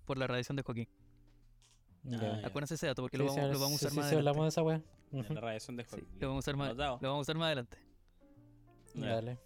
por 0.05 0.17
la 0.17 0.25
radiación 0.27 0.55
de 0.55 0.63
Joaquín. 0.63 0.87
Ah. 2.13 2.41
Acuérdense 2.45 2.75
ese 2.75 2.87
dato 2.87 3.01
porque 3.01 3.17
Sí, 3.17 3.23
lo, 3.23 3.29
sí, 3.29 3.35
vamos, 3.39 3.51
lo 3.51 3.55
sí, 3.57 3.61
vamos 3.61 3.73
a 3.73 3.75
usar 3.75 3.91
sí, 3.91 3.97
más 3.97 4.05
sí, 4.05 4.15
adelante. 4.15 4.29
hablamos 4.29 4.45
de 4.45 4.49
esa 4.49 4.63
weá. 4.63 4.81
Ujú. 5.11 5.33
La 5.33 5.41
radiación 5.41 5.75
de 5.77 5.83
Sí, 5.83 5.89
Hawking. 5.91 6.19
lo 6.19 6.27
vamos 6.29 6.35
a 6.35 6.39
usar 6.45 6.55
más, 6.57 6.69
Anotado. 6.69 6.99
lo 7.01 7.07
vamos 7.09 7.19
a 7.19 7.21
usar 7.23 7.37
más 7.37 7.45
adelante. 7.47 7.77
Dale. 8.95 9.37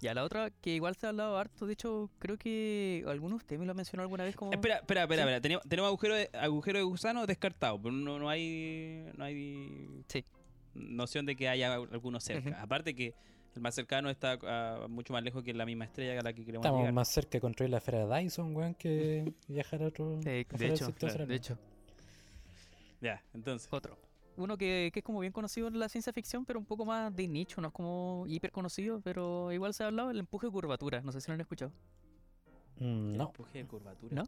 Ya, 0.00 0.12
la 0.14 0.24
otra 0.24 0.50
que 0.50 0.70
igual 0.74 0.94
se 0.96 1.06
ha 1.06 1.08
hablado 1.08 1.38
harto, 1.38 1.66
de 1.66 1.72
hecho, 1.72 2.10
creo 2.18 2.36
que 2.36 3.02
alguno 3.08 3.36
de 3.36 3.36
ustedes 3.38 3.58
me 3.60 3.66
lo 3.66 3.74
mencionó 3.74 4.02
alguna 4.02 4.24
vez 4.24 4.36
como... 4.36 4.52
Espera, 4.52 4.76
espera, 4.76 5.02
espera, 5.02 5.22
Sí. 5.22 5.26
espera. 5.28 5.40
Tenemos, 5.40 5.64
tenemos 5.68 5.88
agujero, 5.88 6.14
de, 6.14 6.30
agujero 6.34 6.78
de 6.78 6.84
gusano 6.84 7.26
descartado, 7.26 7.80
pero 7.80 7.92
no, 7.94 8.18
no 8.18 8.28
hay 8.28 9.04
no 9.16 9.24
hay 9.24 10.02
Sí. 10.08 10.24
noción 10.74 11.24
de 11.26 11.34
que 11.36 11.48
haya 11.48 11.74
alguno 11.74 12.20
cerca. 12.20 12.60
Aparte 12.60 12.94
que 12.94 13.14
el 13.54 13.62
más 13.62 13.74
cercano 13.74 14.10
está 14.10 14.38
ah, 14.42 14.86
mucho 14.86 15.14
más 15.14 15.22
lejos 15.22 15.42
que 15.42 15.54
la 15.54 15.64
misma 15.64 15.86
estrella 15.86 16.20
a 16.20 16.22
la 16.22 16.32
que 16.34 16.44
queremos 16.44 16.64
Estamos 16.66 16.80
llegar. 16.80 16.92
más 16.92 17.08
cerca 17.08 17.30
de 17.30 17.40
construir 17.40 17.70
la 17.70 17.78
esfera 17.78 18.06
de 18.06 18.22
Dyson, 18.22 18.54
weón, 18.54 18.74
que 18.74 19.32
viajar 19.48 19.82
a 19.82 19.86
otro. 19.86 20.20
Eh, 20.26 20.44
afuera 20.46 20.66
de 20.68 20.74
hecho, 20.74 20.92
solar. 20.98 21.26
de 21.26 21.34
hecho, 21.34 21.58
Ya, 23.00 23.22
entonces. 23.34 23.66
otro. 23.72 23.96
Uno 24.36 24.56
que, 24.58 24.90
que 24.92 25.00
es 25.00 25.04
como 25.04 25.20
bien 25.20 25.32
conocido 25.32 25.68
en 25.68 25.78
la 25.78 25.88
ciencia 25.88 26.12
ficción, 26.12 26.44
pero 26.44 26.58
un 26.58 26.66
poco 26.66 26.84
más 26.84 27.14
de 27.14 27.26
nicho, 27.28 27.60
no 27.60 27.68
es 27.68 27.74
como 27.74 28.24
hiper 28.26 28.50
conocido, 28.52 29.00
pero 29.00 29.50
igual 29.52 29.72
se 29.74 29.84
ha 29.84 29.86
hablado 29.86 30.10
el 30.10 30.18
empuje 30.18 30.46
de 30.46 30.52
curvatura, 30.52 31.00
no 31.02 31.12
sé 31.12 31.20
si 31.20 31.28
lo 31.28 31.34
han 31.34 31.40
escuchado. 31.40 31.72
Mm, 32.78 33.12
el 33.12 33.16
no. 33.16 33.24
empuje 33.26 33.58
de 33.58 33.66
curvatura. 33.66 34.14
¿No? 34.16 34.24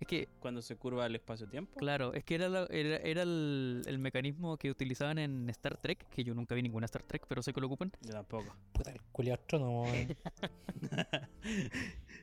Es 0.00 0.06
que, 0.06 0.28
Cuando 0.38 0.62
se 0.62 0.76
curva 0.76 1.06
el 1.06 1.16
espacio-tiempo. 1.16 1.74
claro, 1.76 2.14
es 2.14 2.22
que 2.22 2.36
era, 2.36 2.48
la- 2.48 2.66
era, 2.70 2.98
era 2.98 3.22
el, 3.22 3.82
el 3.84 3.98
mecanismo 3.98 4.56
que 4.56 4.70
utilizaban 4.70 5.18
en 5.18 5.50
Star 5.50 5.76
Trek, 5.76 6.08
que 6.10 6.22
yo 6.22 6.34
nunca 6.34 6.54
vi 6.54 6.62
ninguna 6.62 6.84
Star 6.84 7.02
Trek, 7.02 7.26
pero 7.28 7.42
sé 7.42 7.52
que 7.52 7.60
lo 7.60 7.66
ocupan. 7.66 7.90
Yo 8.02 8.12
tampoco. 8.12 8.54
Puta, 8.72 8.92
el 8.92 9.32
astrónomo. 9.32 9.86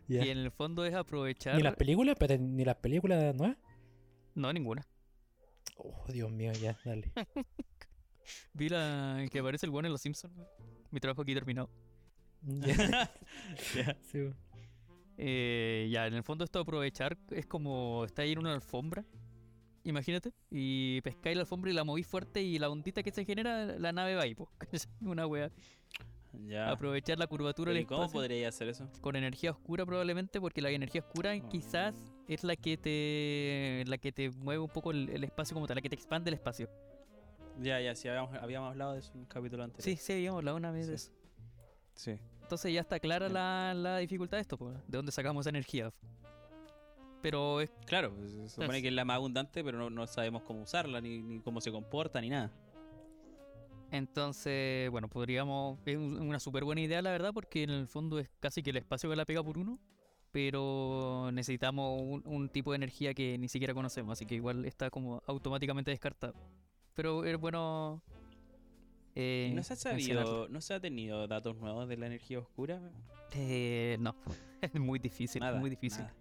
Ya. 0.08 0.24
Y 0.24 0.30
en 0.30 0.38
el 0.38 0.52
fondo 0.52 0.86
es 0.86 0.94
aprovechar. 0.94 1.56
Ni 1.56 1.64
las 1.64 1.76
películas, 1.76 2.16
pero 2.20 2.38
ni 2.38 2.64
las 2.64 2.76
películas 2.76 3.34
nuevas. 3.36 3.58
No, 4.36 4.54
ninguna. 4.54 4.86
Oh, 5.76 6.06
Dios 6.08 6.32
mío, 6.32 6.52
ya, 6.54 6.78
dale. 6.84 7.12
Vi 8.54 8.70
la 8.70 9.26
que 9.32 9.40
aparece 9.40 9.66
el 9.66 9.72
bueno 9.72 9.88
en 9.88 9.92
Los 9.92 10.02
Simpsons. 10.02 10.34
Mi 10.92 11.00
trabajo 11.00 11.22
aquí 11.22 11.34
terminado. 11.34 11.70
Ya. 13.76 13.98
Sí, 14.02 14.20
weón. 14.20 14.36
Eh, 15.18 15.88
ya, 15.92 16.08
en 16.08 16.14
el 16.14 16.24
fondo 16.24 16.44
esto 16.44 16.60
de 16.60 16.64
aprovechar 16.64 17.18
es 17.32 17.46
como 17.46 18.04
está 18.06 18.24
ahí 18.24 18.34
en 18.34 18.40
una 18.40 18.54
alfombra. 18.54 19.06
Imagínate. 19.84 20.32
Y 20.50 21.02
pescáis 21.02 21.36
la 21.36 21.42
alfombra 21.42 21.72
y 21.72 21.74
la 21.74 21.84
movís 21.84 22.08
fuerte 22.08 22.42
y 22.42 22.58
la 22.60 22.70
ondita 22.70 23.04
que 23.04 23.12
se 23.12 23.24
genera, 23.24 23.66
la 23.66 23.92
nave 23.92 24.16
va 24.16 24.24
ahí, 24.24 24.36
po. 24.36 24.50
Es 24.72 24.90
una 25.02 25.28
wea. 25.28 25.52
Ya. 26.48 26.70
Aprovechar 26.70 27.18
la 27.20 27.28
curvatura 27.28 27.72
del 27.72 27.82
¿Y 27.82 27.86
cómo 27.86 28.04
espacio 28.04 28.20
podría 28.22 28.50
hacer 28.50 28.68
eso? 28.70 28.88
con 29.02 29.16
energía 29.16 29.52
oscura 29.52 29.86
probablemente, 29.86 30.40
porque 30.40 30.62
la 30.62 30.70
energía 30.70 31.02
oscura 31.02 31.40
quizás 31.50 31.96
es 32.28 32.44
la 32.44 32.56
que 32.56 32.78
te 32.78 33.84
la 33.90 33.98
que 33.98 34.12
te 34.12 34.30
mueve 34.30 34.60
un 34.62 34.70
poco 34.70 34.92
el, 34.92 35.10
el 35.10 35.24
espacio 35.24 35.54
como 35.54 35.68
tal, 35.68 35.76
la 35.76 35.82
que 35.82 35.90
te 35.90 35.96
expande 35.96 36.30
el 36.30 36.36
espacio. 36.36 36.70
Ya, 37.62 37.80
ya, 37.80 37.96
sí, 37.96 38.08
habíamos, 38.10 38.36
habíamos 38.36 38.72
hablado 38.72 38.94
de 38.94 39.00
eso 39.00 39.12
en 39.14 39.20
un 39.20 39.26
capítulo 39.26 39.64
anterior. 39.64 39.84
Sí, 39.84 39.96
sí, 39.96 40.14
habíamos 40.14 40.40
hablado 40.40 40.58
una 40.58 40.72
vez 40.72 40.88
de 40.88 40.96
eso. 40.96 41.12
Sí. 41.94 42.20
Entonces 42.42 42.74
ya 42.74 42.82
está 42.82 43.00
clara 43.00 43.30
la, 43.30 43.74
la 43.74 43.98
dificultad 43.98 44.38
de 44.38 44.42
esto, 44.42 44.58
pues, 44.58 44.76
de 44.88 44.98
dónde 44.98 45.12
sacamos 45.12 45.44
esa 45.44 45.50
energía. 45.50 45.92
Pero 47.22 47.60
es 47.62 47.72
Claro, 47.88 48.14
se 48.28 48.50
supone 48.50 48.82
que 48.82 48.90
es 48.90 48.94
la 48.94 49.04
más 49.04 49.16
abundante, 49.16 49.64
pero 49.64 49.80
no, 49.80 49.90
no 49.90 50.06
sabemos 50.06 50.44
cómo 50.44 50.62
usarla, 50.62 51.02
ni, 51.02 51.22
ni 51.24 51.40
cómo 51.40 51.60
se 51.60 51.72
comporta, 51.72 52.22
ni 52.22 52.30
nada. 52.30 52.52
Entonces, 53.98 54.90
bueno, 54.92 55.08
podríamos. 55.10 55.80
Es 55.86 55.98
un- 55.98 56.20
una 56.22 56.40
súper 56.40 56.64
buena 56.64 56.82
idea, 56.82 57.02
la 57.02 57.12
verdad, 57.12 57.34
porque 57.34 57.64
en 57.64 57.70
el 57.72 57.88
fondo 57.88 58.20
es 58.20 58.30
casi 58.40 58.62
que 58.64 58.70
el 58.72 58.78
espacio 58.78 59.10
que 59.10 59.16
la 59.16 59.26
pega 59.26 59.44
por 59.44 59.58
uno. 59.58 59.80
Pero 60.32 61.30
necesitamos 61.32 62.02
un, 62.02 62.22
un 62.26 62.50
tipo 62.50 62.72
de 62.72 62.76
energía 62.76 63.14
que 63.14 63.38
ni 63.38 63.48
siquiera 63.48 63.74
conocemos, 63.74 64.12
así 64.14 64.26
que 64.26 64.36
igual 64.36 64.66
está 64.66 64.90
como 64.90 65.24
automáticamente 65.28 65.92
descartado. 65.92 66.34
Pero 66.94 67.24
es 67.24 67.40
bueno. 67.40 68.02
eh, 69.16 69.52
¿No 69.56 69.64
se 69.64 69.74
ha 69.74 69.76
sabido, 69.78 70.50
no 70.50 70.60
se 70.60 70.74
ha 70.74 70.80
tenido 70.82 71.26
datos 71.28 71.56
nuevos 71.56 71.88
de 71.88 71.96
la 71.96 72.08
energía 72.08 72.40
oscura? 72.40 72.82
Eh, 73.34 73.96
no, 74.02 74.14
es 74.62 74.74
muy 74.76 75.00
difícil, 75.00 75.40
Nada, 75.40 75.58
muy 75.58 75.70
difícil. 75.70 76.02
nada. 76.04 76.14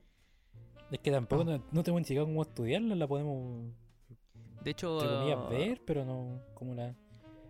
Es 0.92 0.98
que 1.00 1.10
tampoco 1.10 1.42
no, 1.44 1.52
no 1.72 1.82
tenemos 1.82 2.02
ni 2.02 2.04
siquiera 2.04 2.24
cómo 2.24 2.42
estudiarla, 2.42 2.94
la 2.94 3.08
podemos, 3.08 3.72
De 4.62 4.70
hecho, 4.70 5.00
entre 5.00 5.16
comillas, 5.16 5.48
ver, 5.50 5.82
pero 5.84 6.04
no 6.04 6.40
como 6.54 6.72
la... 6.74 6.94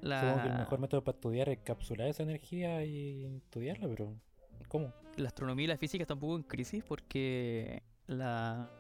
la, 0.05 0.21
Supongo 0.21 0.43
que 0.43 0.49
el 0.49 0.59
mejor 0.59 0.79
método 0.79 1.05
para 1.05 1.17
estudiar 1.17 1.49
es 1.49 1.59
capsular 1.59 2.09
esa 2.09 2.23
energía 2.23 2.85
y 2.85 3.25
estudiarla, 3.37 3.89
pero 3.89 4.15
¿cómo? 4.69 4.93
la 5.17 5.29
astronomía 5.29 5.65
y 5.65 5.69
la 5.69 5.77
física 5.77 6.03
están 6.03 6.17
un 6.17 6.21
poco 6.21 6.37
en 6.37 6.43
crisis 6.43 6.83
porque 6.85 7.83
la, 8.07 8.71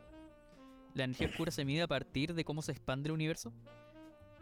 la 0.94 1.04
energía 1.04 1.28
oscura 1.28 1.50
se 1.50 1.64
mide 1.64 1.82
a 1.82 1.88
partir 1.88 2.34
de 2.34 2.44
cómo 2.44 2.62
se 2.62 2.72
expande 2.72 3.08
el 3.08 3.12
universo 3.12 3.52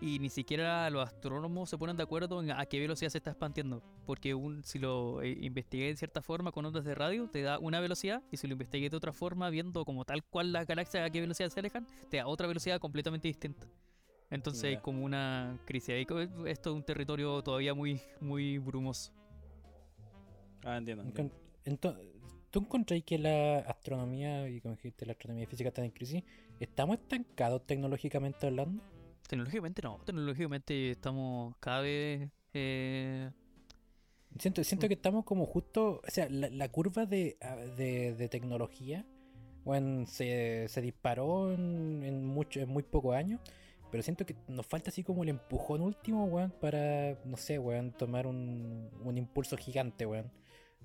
y 0.00 0.18
ni 0.18 0.30
siquiera 0.30 0.90
los 0.90 1.06
astrónomos 1.06 1.70
se 1.70 1.78
ponen 1.78 1.96
de 1.96 2.02
acuerdo 2.02 2.42
en 2.42 2.50
a 2.50 2.66
qué 2.66 2.80
velocidad 2.80 3.08
se 3.08 3.18
está 3.18 3.30
expandiendo. 3.30 3.84
Porque 4.04 4.34
un, 4.34 4.64
si 4.64 4.80
lo 4.80 5.22
eh, 5.22 5.38
investigué 5.40 5.86
de 5.86 5.96
cierta 5.96 6.20
forma 6.20 6.50
con 6.50 6.64
ondas 6.64 6.84
de 6.84 6.96
radio, 6.96 7.28
te 7.28 7.42
da 7.42 7.60
una 7.60 7.78
velocidad 7.78 8.20
y 8.32 8.36
si 8.36 8.48
lo 8.48 8.54
investigué 8.54 8.90
de 8.90 8.96
otra 8.96 9.12
forma, 9.12 9.48
viendo 9.48 9.84
como 9.84 10.04
tal 10.04 10.24
cual 10.24 10.52
las 10.52 10.66
galaxias 10.66 11.06
a 11.06 11.10
qué 11.10 11.20
velocidad 11.20 11.50
se 11.50 11.60
alejan, 11.60 11.86
te 12.10 12.16
da 12.16 12.26
otra 12.26 12.48
velocidad 12.48 12.80
completamente 12.80 13.28
distinta. 13.28 13.68
Entonces 14.32 14.64
hay 14.64 14.76
como 14.78 15.04
una 15.04 15.58
crisis 15.66 15.90
ahí. 15.90 16.06
Esto 16.46 16.70
es 16.70 16.76
un 16.76 16.82
territorio 16.82 17.42
todavía 17.42 17.74
muy, 17.74 18.00
muy 18.20 18.58
brumoso. 18.58 19.12
Ah, 20.64 20.76
entiendo. 20.78 21.04
entiendo. 21.04 21.34
Ento- 21.64 21.96
¿Tú 22.50 22.60
encontráis 22.60 23.04
que 23.04 23.18
la 23.18 23.58
astronomía 23.60 24.48
y 24.48 24.60
como 24.60 24.74
dijiste, 24.74 25.06
la 25.06 25.12
astronomía 25.12 25.44
y 25.44 25.46
física 25.46 25.68
están 25.68 25.84
en 25.84 25.90
crisis? 25.90 26.22
¿Estamos 26.60 26.98
estancados 26.98 27.66
tecnológicamente 27.66 28.46
hablando? 28.46 28.82
Tecnológicamente 29.28 29.80
no, 29.82 29.98
tecnológicamente 30.04 30.90
estamos 30.90 31.54
cada 31.60 31.80
vez... 31.80 32.28
eh, 32.54 33.30
Siento, 34.38 34.64
siento 34.64 34.88
que 34.88 34.94
estamos 34.94 35.24
como 35.26 35.44
justo, 35.44 36.00
o 36.06 36.10
sea, 36.10 36.26
la, 36.30 36.48
la 36.48 36.68
curva 36.70 37.04
de, 37.04 37.36
de 37.76 38.28
tecnología 38.30 39.04
bueno, 39.64 40.06
se, 40.06 40.66
se 40.68 40.80
disparó 40.80 41.52
en, 41.52 42.02
en, 42.02 42.24
mucho, 42.24 42.60
en 42.60 42.68
muy 42.70 42.82
pocos 42.82 43.14
años, 43.14 43.40
pero 43.92 44.02
siento 44.02 44.26
que 44.26 44.34
nos 44.48 44.66
falta 44.66 44.90
así 44.90 45.04
como 45.04 45.22
el 45.22 45.28
empujón 45.28 45.82
último, 45.82 46.24
weón, 46.24 46.50
para, 46.60 47.16
no 47.24 47.36
sé, 47.36 47.58
weón, 47.60 47.92
tomar 47.92 48.26
un, 48.26 48.90
un 49.04 49.16
impulso 49.18 49.56
gigante, 49.56 50.04
weón. 50.06 50.32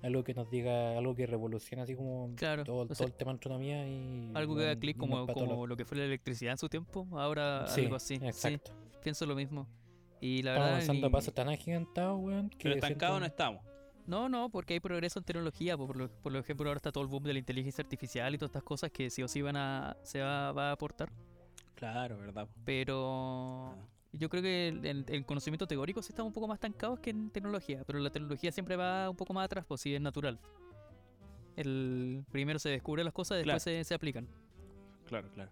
Algo 0.00 0.22
que 0.22 0.32
nos 0.32 0.48
diga, 0.48 0.96
algo 0.96 1.16
que 1.16 1.26
revolucione 1.26 1.82
así 1.82 1.96
como 1.96 2.32
Claro, 2.36 2.62
todo, 2.62 2.76
o 2.82 2.84
todo 2.86 2.94
sea, 2.94 3.06
el 3.06 3.14
tema 3.14 3.32
de 3.32 3.36
astronomía 3.36 3.88
y... 3.88 4.30
algo 4.34 4.54
que 4.54 4.62
haga 4.62 4.76
clic 4.78 4.96
como, 4.96 5.26
como 5.26 5.66
lo 5.66 5.76
que 5.76 5.84
fue 5.84 5.98
la 5.98 6.04
electricidad 6.04 6.52
en 6.52 6.58
su 6.58 6.68
tiempo, 6.68 7.08
ahora. 7.18 7.66
Sí, 7.66 7.80
algo 7.80 7.96
así. 7.96 8.14
exacto. 8.22 8.70
Sí, 8.92 8.98
pienso 9.02 9.26
lo 9.26 9.34
mismo. 9.34 9.66
Y 10.20 10.42
la 10.42 10.50
Estamos 10.52 10.66
verdad, 10.66 10.74
avanzando 10.74 11.06
a 11.06 11.10
pasos 11.10 11.34
tan 11.34 11.48
agigantados, 11.48 12.20
weón, 12.20 12.48
que 12.50 12.58
Pero 12.62 12.74
estancados 12.76 13.14
siento- 13.16 13.20
no 13.20 13.26
estamos. 13.26 13.62
No, 14.06 14.28
no, 14.28 14.50
porque 14.50 14.74
hay 14.74 14.80
progreso 14.80 15.18
en 15.18 15.24
tecnología. 15.24 15.76
Por, 15.76 15.96
lo, 15.96 16.08
por 16.08 16.32
lo 16.32 16.38
ejemplo, 16.38 16.68
ahora 16.68 16.78
está 16.78 16.92
todo 16.92 17.02
el 17.02 17.10
boom 17.10 17.24
de 17.24 17.32
la 17.34 17.38
inteligencia 17.40 17.82
artificial 17.82 18.34
y 18.34 18.38
todas 18.38 18.50
estas 18.50 18.62
cosas 18.62 18.90
que 18.90 19.10
sí 19.10 19.22
o 19.22 19.28
sí 19.28 19.42
van 19.42 19.56
a, 19.56 19.96
se 20.02 20.20
va, 20.20 20.52
va 20.52 20.70
a 20.70 20.72
aportar. 20.72 21.10
Claro, 21.78 22.18
¿verdad? 22.18 22.48
Pero 22.64 23.72
yo 24.12 24.28
creo 24.28 24.42
que 24.42 24.68
el, 24.68 25.04
el- 25.08 25.24
conocimiento 25.24 25.66
teórico 25.68 26.02
sí 26.02 26.10
está 26.10 26.24
un 26.24 26.32
poco 26.32 26.48
más 26.48 26.56
estancados 26.56 26.98
que 26.98 27.10
en 27.10 27.30
tecnología. 27.30 27.84
Pero 27.86 28.00
la 28.00 28.10
tecnología 28.10 28.50
siempre 28.50 28.74
va 28.74 29.08
un 29.08 29.16
poco 29.16 29.32
más 29.32 29.44
atrás, 29.44 29.64
pues 29.64 29.80
sí, 29.80 29.94
es 29.94 30.00
natural. 30.00 30.40
El, 31.56 32.24
primero 32.32 32.58
se 32.58 32.68
descubren 32.70 33.04
las 33.04 33.14
cosas, 33.14 33.38
después 33.38 33.62
Claro. 33.62 33.78
se, 33.78 33.84
se 33.84 33.94
aplican. 33.94 34.26
Claro, 35.06 35.28
claro. 35.32 35.50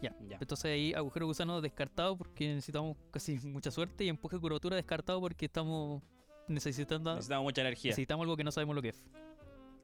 Ya. 0.00 0.16
Ya. 0.28 0.38
Entonces 0.40 0.64
ahí 0.64 0.94
agujero 0.94 1.26
gusano 1.26 1.60
descartado 1.60 2.16
porque 2.16 2.48
necesitamos 2.54 2.96
casi 3.10 3.38
mucha 3.46 3.70
suerte 3.70 4.04
y 4.04 4.08
empuje 4.08 4.36
de 4.36 4.40
curvatura 4.40 4.76
descartado 4.76 5.20
porque 5.20 5.44
estamos 5.46 6.02
necesitando 6.48 7.14
Necesitamos 7.14 7.44
mucha 7.44 7.60
energía. 7.60 7.90
necesitamos 7.90 8.24
algo 8.24 8.36
que 8.36 8.44
no 8.44 8.50
sabemos 8.50 8.74
lo 8.74 8.82
que 8.82 8.88
es. 8.88 9.04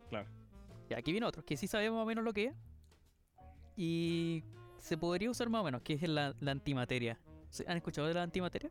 Claro. 0.08 0.28
Y 0.90 0.94
aquí 0.94 1.12
viene 1.12 1.26
otro 1.26 1.44
que 1.44 1.56
sí 1.56 1.66
sabemos 1.68 1.98
más 1.98 2.04
o 2.04 2.06
menos 2.06 2.24
lo 2.24 2.32
que 2.32 2.46
es 2.46 2.54
y 3.76 4.42
se 4.78 4.96
podría 4.96 5.30
usar 5.30 5.48
más 5.48 5.60
o 5.60 5.64
menos, 5.64 5.82
que 5.82 5.94
es 5.94 6.02
la, 6.08 6.34
la 6.40 6.52
antimateria. 6.52 7.18
¿Se- 7.50 7.64
¿Han 7.68 7.76
escuchado 7.76 8.06
de 8.08 8.14
la 8.14 8.22
antimateria? 8.22 8.70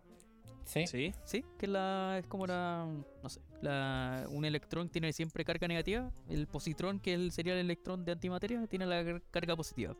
Sí. 0.65 0.85
¿Sí? 0.85 1.13
Sí, 1.23 1.45
que 1.57 1.65
la, 1.67 2.17
es 2.19 2.27
como 2.27 2.45
la, 2.45 2.85
no 3.23 3.29
sé, 3.29 3.39
la, 3.61 4.25
un 4.29 4.43
electrón 4.43 4.89
tiene 4.89 5.13
siempre 5.13 5.45
carga 5.45 5.67
negativa, 5.67 6.11
el 6.29 6.45
positrón, 6.47 6.99
que 6.99 7.13
el- 7.13 7.31
sería 7.31 7.53
el 7.53 7.59
electrón 7.59 8.03
de 8.03 8.11
antimateria, 8.11 8.67
tiene 8.67 8.85
la 8.85 9.03
car- 9.03 9.21
carga 9.31 9.55
positiva. 9.55 9.95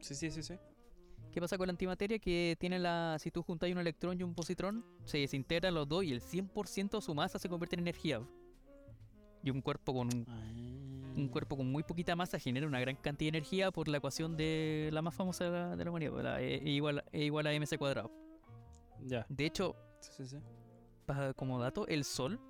Sí, 0.00 0.14
sí, 0.14 0.30
sí, 0.30 0.42
sí. 0.42 0.54
¿Qué 1.32 1.40
pasa 1.40 1.56
con 1.58 1.66
la 1.66 1.72
antimateria? 1.72 2.18
Que 2.18 2.56
tiene 2.58 2.78
la. 2.78 3.16
Si 3.20 3.30
tú 3.30 3.42
juntas 3.42 3.70
un 3.70 3.78
electrón 3.78 4.18
y 4.18 4.22
un 4.22 4.34
positrón, 4.34 4.84
se 5.04 5.18
desintegran 5.18 5.74
los 5.74 5.86
dos 5.86 6.02
y 6.02 6.12
el 6.12 6.20
100% 6.22 6.96
de 6.98 7.02
su 7.02 7.14
masa 7.14 7.38
se 7.38 7.48
convierte 7.48 7.76
en 7.76 7.80
energía. 7.80 8.22
Y 9.42 9.50
un 9.50 9.60
cuerpo 9.60 9.92
con 9.94 10.08
un, 10.12 10.20
Mm. 10.22 10.85
Un 11.16 11.28
cuerpo 11.28 11.56
con 11.56 11.70
muy 11.70 11.82
poquita 11.82 12.14
masa 12.14 12.38
genera 12.38 12.66
una 12.66 12.78
gran 12.78 12.96
cantidad 12.96 13.32
de 13.32 13.38
energía 13.38 13.70
por 13.70 13.88
la 13.88 13.96
ecuación 13.98 14.36
de 14.36 14.90
la 14.92 15.02
más 15.02 15.14
famosa 15.14 15.44
de 15.44 15.50
la, 15.50 15.76
de 15.76 15.84
la 15.84 15.90
humanidad, 15.90 16.22
la 16.22 16.42
E, 16.42 16.56
E 16.56 16.70
igual, 16.70 17.04
E 17.12 17.24
igual 17.24 17.46
a 17.46 17.52
mc 17.52 17.78
cuadrado. 17.78 18.10
Ya. 19.04 19.26
De 19.28 19.46
hecho, 19.46 19.74
Sí, 20.00 20.12
sí, 20.16 20.26
sí. 20.26 20.36
como 21.36 21.60
dato, 21.60 21.86
el 21.86 22.04
Sol, 22.04 22.40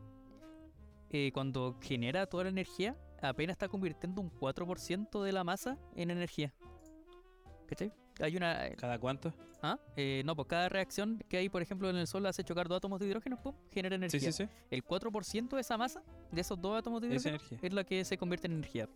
eh, 1.10 1.30
cuando 1.32 1.76
genera 1.80 2.26
toda 2.26 2.44
la 2.44 2.50
energía, 2.50 2.96
apenas 3.22 3.54
está 3.54 3.68
convirtiendo 3.68 4.20
un 4.20 4.30
4% 4.30 5.22
de 5.22 5.32
la 5.32 5.44
masa 5.44 5.78
en 5.94 6.10
energía. 6.10 6.52
¿Cachai? 7.66 7.92
Hay 8.20 8.36
una. 8.36 8.70
¿Cada 8.76 8.98
cuánto? 8.98 9.32
¿Ah? 9.62 9.78
Eh, 9.96 10.22
no, 10.24 10.36
pues 10.36 10.48
cada 10.48 10.68
reacción 10.68 11.22
que 11.28 11.38
hay, 11.38 11.48
por 11.48 11.62
ejemplo, 11.62 11.88
en 11.90 11.96
el 11.96 12.06
Sol 12.06 12.24
hace 12.26 12.44
chocar 12.44 12.68
dos 12.68 12.76
átomos 12.76 13.00
de 13.00 13.06
hidrógeno, 13.06 13.40
pum, 13.40 13.54
genera 13.72 13.96
energía. 13.96 14.20
Sí, 14.20 14.32
sí, 14.32 14.44
sí. 14.44 14.50
El 14.70 14.84
4% 14.84 15.56
de 15.56 15.60
esa 15.60 15.76
masa, 15.78 16.02
de 16.30 16.40
esos 16.40 16.60
dos 16.60 16.78
átomos 16.78 17.00
de 17.00 17.08
hidrógeno, 17.08 17.38
es 17.62 17.72
la 17.72 17.84
que 17.84 18.04
se 18.04 18.16
convierte 18.18 18.46
en 18.46 18.54
energía. 18.54 18.88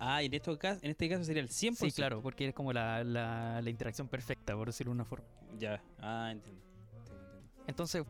Ah, 0.00 0.22
y 0.22 0.26
en, 0.26 0.34
esto, 0.34 0.56
en 0.62 0.90
este 0.90 1.08
caso 1.08 1.24
sería 1.24 1.42
el 1.42 1.48
100%. 1.48 1.74
Sí, 1.76 1.92
claro, 1.92 2.20
porque 2.22 2.48
es 2.48 2.54
como 2.54 2.72
la, 2.72 3.02
la- 3.02 3.60
la 3.62 3.70
interacción 3.70 4.06
perfecta, 4.08 4.54
por 4.54 4.66
decirlo 4.68 4.90
de 4.92 4.94
una 4.96 5.04
forma. 5.04 5.26
Ya. 5.58 5.82
Ah, 6.00 6.28
entiendo. 6.30 6.62
Entiendo, 6.98 7.26
entiendo. 7.38 7.64
Entonces, 7.66 8.04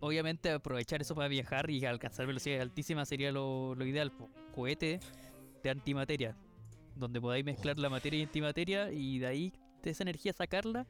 obviamente, 0.00 0.50
aprovechar 0.52 1.00
eso 1.00 1.14
para 1.14 1.28
viajar 1.28 1.70
y 1.70 1.84
alcanzar 1.84 2.26
velocidades 2.26 2.62
altísimas 2.62 3.08
sería 3.08 3.32
lo, 3.32 3.74
lo 3.74 3.84
ideal. 3.86 4.12
po. 4.12 4.28
Cohete 4.54 5.00
de 5.62 5.70
antimateria, 5.70 6.36
donde 6.98 7.20
podáis 7.20 7.44
mezclar 7.44 7.78
la 7.78 7.88
materia 7.88 8.18
y 8.20 8.22
antimateria 8.24 8.90
y 8.92 9.18
de 9.18 9.26
ahí 9.26 9.52
de 9.82 9.90
esa 9.90 10.02
energía 10.04 10.32
sacarla 10.32 10.86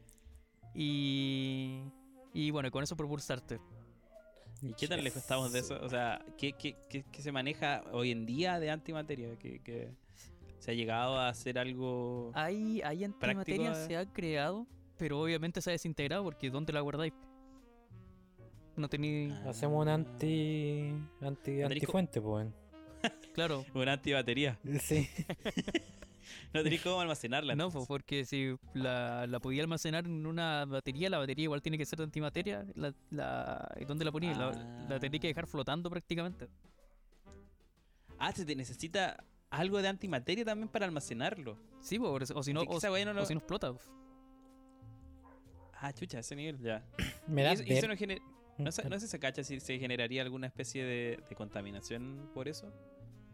y. 0.75 1.83
Y 2.35 2.51
bueno, 2.51 2.71
con 2.71 2.83
eso 2.85 2.95
propulsarte. 2.97 3.59
¿Y 4.61 4.75
qué 4.75 4.87
tan 4.89 5.03
lejos 5.03 5.23
estamos 5.23 5.53
de 5.53 5.61
eso? 5.61 5.79
O 5.83 5.89
sea, 5.89 6.25
¿qué, 6.37 6.53
qué, 6.53 6.77
qué- 6.91 7.05
qué 7.11 7.23
se 7.23 7.33
maneja 7.33 7.83
hoy 7.93 8.11
en 8.11 8.27
día 8.27 8.59
de 8.61 8.71
antimateria? 8.71 9.37
¿Qué, 9.39 9.61
qué- 9.61 9.91
¿Se 10.59 10.73
ha 10.73 10.75
llegado 10.75 11.17
a 11.17 11.29
hacer 11.29 11.59
algo? 11.59 12.33
Hay, 12.35 12.83
hay 12.83 13.05
antimateria, 13.05 13.71
Práctico, 13.73 13.87
se 13.87 13.97
ha 13.97 14.05
creado, 14.13 14.67
pero 14.97 15.21
obviamente 15.21 15.61
se 15.63 15.71
ha 15.71 15.73
desintegrado 15.73 16.25
porque 16.25 16.51
¿dónde 16.51 16.73
la 16.73 16.81
guardáis? 16.81 17.13
No 18.77 18.89
tenéis. 18.89 19.33
Hacemos 19.47 19.81
un 19.83 19.89
anti. 19.89 20.93
anti 21.21 21.63
antifuente, 21.63 22.21
pues. 22.21 22.47
Claro. 23.35 23.65
Una 23.75 23.93
antibatería. 23.95 24.59
Sí. 24.81 25.09
No 26.53 26.62
tenéis 26.62 26.83
cómo 26.83 27.01
almacenarla. 27.01 27.55
No, 27.55 27.66
entonces. 27.66 27.89
porque 27.89 28.25
si 28.25 28.55
la, 28.75 29.27
la 29.27 29.39
podía 29.39 29.62
almacenar 29.62 30.07
en 30.07 30.27
una 30.27 30.65
batería, 30.66 31.09
la 31.11 31.19
batería 31.19 31.45
igual 31.45 31.61
tiene 31.62 31.77
que 31.79 31.85
ser 31.87 31.99
de 31.99 32.05
antimateria. 32.05 32.66
La, 32.75 32.95
la, 33.11 33.75
¿y 33.81 33.85
¿Dónde 33.85 34.05
la 34.05 34.12
ponía? 34.12 34.35
La, 34.35 34.51
la 34.89 34.97
Ah. 34.97 34.99
tenía 35.01 35.20
que 35.20 35.27
dejar 35.29 35.47
flotando 35.47 35.89
prácticamente. 35.91 36.49
Ah, 38.19 38.33
se 38.33 38.45
te 38.45 38.55
necesita 38.57 39.23
algo 39.51 39.81
de 39.81 39.89
antimateria 39.89 40.45
también 40.45 40.69
para 40.69 40.85
almacenarlo. 40.87 41.57
Sí, 41.81 41.99
o, 42.01 42.43
si 42.43 42.53
no, 42.53 42.61
o, 42.61 42.65
no 42.65 43.12
lo- 43.15 43.23
o 43.23 43.27
si 43.27 43.35
no 43.35 43.39
explota. 43.41 43.73
Ah, 45.81 45.93
chucha, 45.93 46.19
ese 46.19 46.35
nivel, 46.35 46.59
ya. 46.61 46.85
Me 47.27 47.43
Y 47.43 47.45
da 47.45 47.53
eso, 47.53 47.62
y 47.62 47.73
eso 47.73 47.87
ver- 47.87 47.91
no, 47.91 47.97
gener- 47.97 48.23
no, 48.59 48.73
sé, 48.73 48.89
no 48.89 48.99
sé 48.99 49.07
si 49.07 49.11
se 49.11 49.19
cacha 49.19 49.43
si 49.45 49.61
se 49.61 49.79
generaría 49.79 50.23
alguna 50.23 50.47
especie 50.47 50.85
de, 50.85 51.19
de 51.29 51.35
contaminación 51.35 52.31
por 52.35 52.49
eso. 52.49 52.73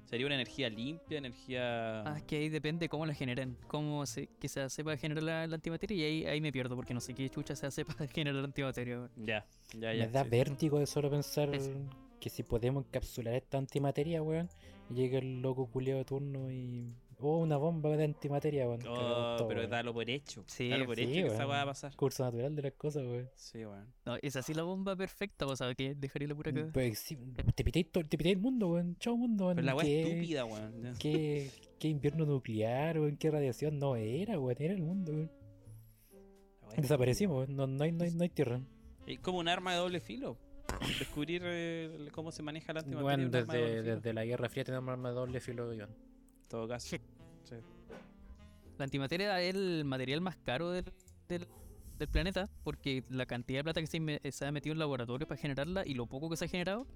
¿Sería 0.05 0.27
una 0.27 0.35
energía 0.35 0.69
limpia, 0.69 1.19
energía...? 1.19 2.03
Ah, 2.03 2.19
es 2.19 2.23
que 2.25 2.37
ahí 2.37 2.49
depende 2.51 2.89
cómo 2.89 3.07
la 3.07 3.15
generen. 3.15 3.57
Cómo 3.67 4.05
se, 4.05 4.29
que 4.39 4.49
se 4.49 4.61
hace 4.61 4.85
para 4.85 4.99
generar 4.99 5.23
la, 5.23 5.47
la 5.47 5.55
antimateria. 5.57 5.97
Y 5.97 6.03
ahí, 6.03 6.27
ahí 6.27 6.41
me 6.41 6.53
pierdo 6.53 6.77
porque 6.77 6.93
no 6.93 7.01
sé 7.01 7.15
qué 7.15 7.29
chucha 7.31 7.57
se 7.57 7.67
hace 7.67 7.85
para 7.85 8.07
generar 8.07 8.45
antimateria. 8.45 8.99
weón. 8.99 9.11
Ya, 9.17 9.47
ya, 9.73 9.95
ya. 9.95 10.07
Me 10.07 10.13
da 10.13 10.25
sí. 10.25 10.29
vértigo 10.31 10.79
de 10.79 10.87
solo 10.87 11.11
pensar 11.11 11.51
que 12.21 12.31
si 12.31 12.43
podemos 12.43 12.85
encapsular 12.85 13.35
esta 13.35 13.57
antimateria, 13.57 14.23
weón, 14.23 14.49
llega 14.91 15.19
el 15.19 15.41
loco 15.41 15.67
culiado 15.67 15.99
de 15.99 16.05
turno 16.05 16.51
y. 16.53 16.93
Oh, 17.20 17.39
una 17.39 17.57
bomba 17.57 17.97
de 17.97 18.05
antimateria, 18.05 18.66
weón. 18.69 18.81
Oh, 18.86 19.36
todo, 19.36 19.49
pero 19.49 19.61
weón. 19.61 19.70
dalo 19.70 19.93
por 19.95 20.09
hecho. 20.11 20.45
Sí, 20.47 20.69
dalo 20.69 20.86
por 20.86 20.97
sí, 20.97 21.03
hecho 21.03 21.28
que 21.28 21.35
esa 21.35 21.47
va 21.47 21.62
a 21.62 21.66
pasar. 21.66 21.95
Curso 21.97 22.24
natural 22.24 22.55
de 22.57 22.62
las 22.62 22.73
cosas, 22.73 23.03
weón. 23.05 23.31
Sí, 23.35 23.65
weón. 23.65 23.86
No, 24.05 24.16
es 24.20 24.36
así 24.36 24.53
la 24.55 24.62
bomba 24.62 24.95
perfecta. 24.97 25.47
O 25.47 25.55
sea, 25.57 25.74
que 25.74 25.95
dejaría 25.95 26.28
la 26.28 26.35
pura 26.35 26.53
cagada. 26.53 26.73
Pues 26.73 26.99
sí, 26.99 27.16
te 27.55 27.65
pitéis 27.65 27.91
todo- 27.93 28.05
te 28.05 28.16
pitéis 28.19 28.36
el 28.36 28.43
mundo, 28.43 28.69
weón. 28.69 28.97
Chao 28.99 29.16
mundo, 29.16 29.45
weón. 29.47 29.57
Pero 29.57 29.66
la 29.66 29.74
weá 29.74 29.85
¿Qué- 29.85 30.01
es 30.03 30.09
estúpida, 30.09 30.45
weón. 30.45 30.95
¿Qué, 30.99 31.51
qué 31.78 31.89
invierno 31.89 32.27
nuclear, 32.27 32.99
weón? 32.99 33.16
¿Qué 33.16 33.31
radiación? 33.31 33.78
No 33.78 33.97
era, 33.97 34.39
weón. 34.39 34.57
Era 34.61 34.74
el 34.74 34.82
mundo, 34.82 35.12
weón. 35.12 35.31
Desaparecimos, 36.77 37.36
weón. 37.49 37.57
No, 37.57 37.66
no, 37.66 37.85
hay, 37.85 37.93
no, 37.93 38.05
hay, 38.05 38.11
no 38.12 38.23
hay 38.23 38.28
tierra. 38.31 38.61
Es 39.07 39.19
como 39.20 39.39
un 39.39 39.49
arma 39.49 39.73
de 39.73 39.78
doble 39.78 40.01
filo. 40.01 40.36
Descubrir 40.99 41.43
eh, 41.45 42.09
cómo 42.12 42.32
se 42.32 42.43
maneja 42.43 42.73
la 42.73 42.81
antimateria. 42.81 43.16
Bueno, 43.16 43.31
de 43.31 43.45
desde, 43.45 43.82
desde 43.82 44.12
la 44.12 44.24
Guerra 44.24 44.49
Fría 44.49 44.65
tenemos 44.65 44.91
arma 44.91 45.11
de 45.11 45.15
doble 45.15 45.41
filo, 45.41 45.69
weón. 45.69 45.91
Todo 46.55 46.68
caso. 46.68 46.86
Sí. 47.43 47.56
La 48.78 48.85
antimateria 48.85 49.40
es 49.43 49.56
el 49.56 49.85
material 49.85 50.20
más 50.20 50.36
caro 50.36 50.70
del, 50.70 50.85
del, 51.28 51.48
del 51.98 52.09
planeta 52.09 52.48
porque 52.62 53.02
la 53.09 53.26
cantidad 53.26 53.59
de 53.59 53.64
plata 53.64 53.81
que 53.81 53.89
se, 54.31 54.44
ha 54.47 54.52
metido 54.52 54.72
en 54.72 54.78
laboratorio 54.78 55.26
para 55.26 55.40
generarla 55.40 55.82
y 55.85 55.94
lo 55.94 56.06
poco 56.06 56.31
que 56.31 56.36
se 56.36 56.44
ha 56.44 56.48
generado 56.48 56.86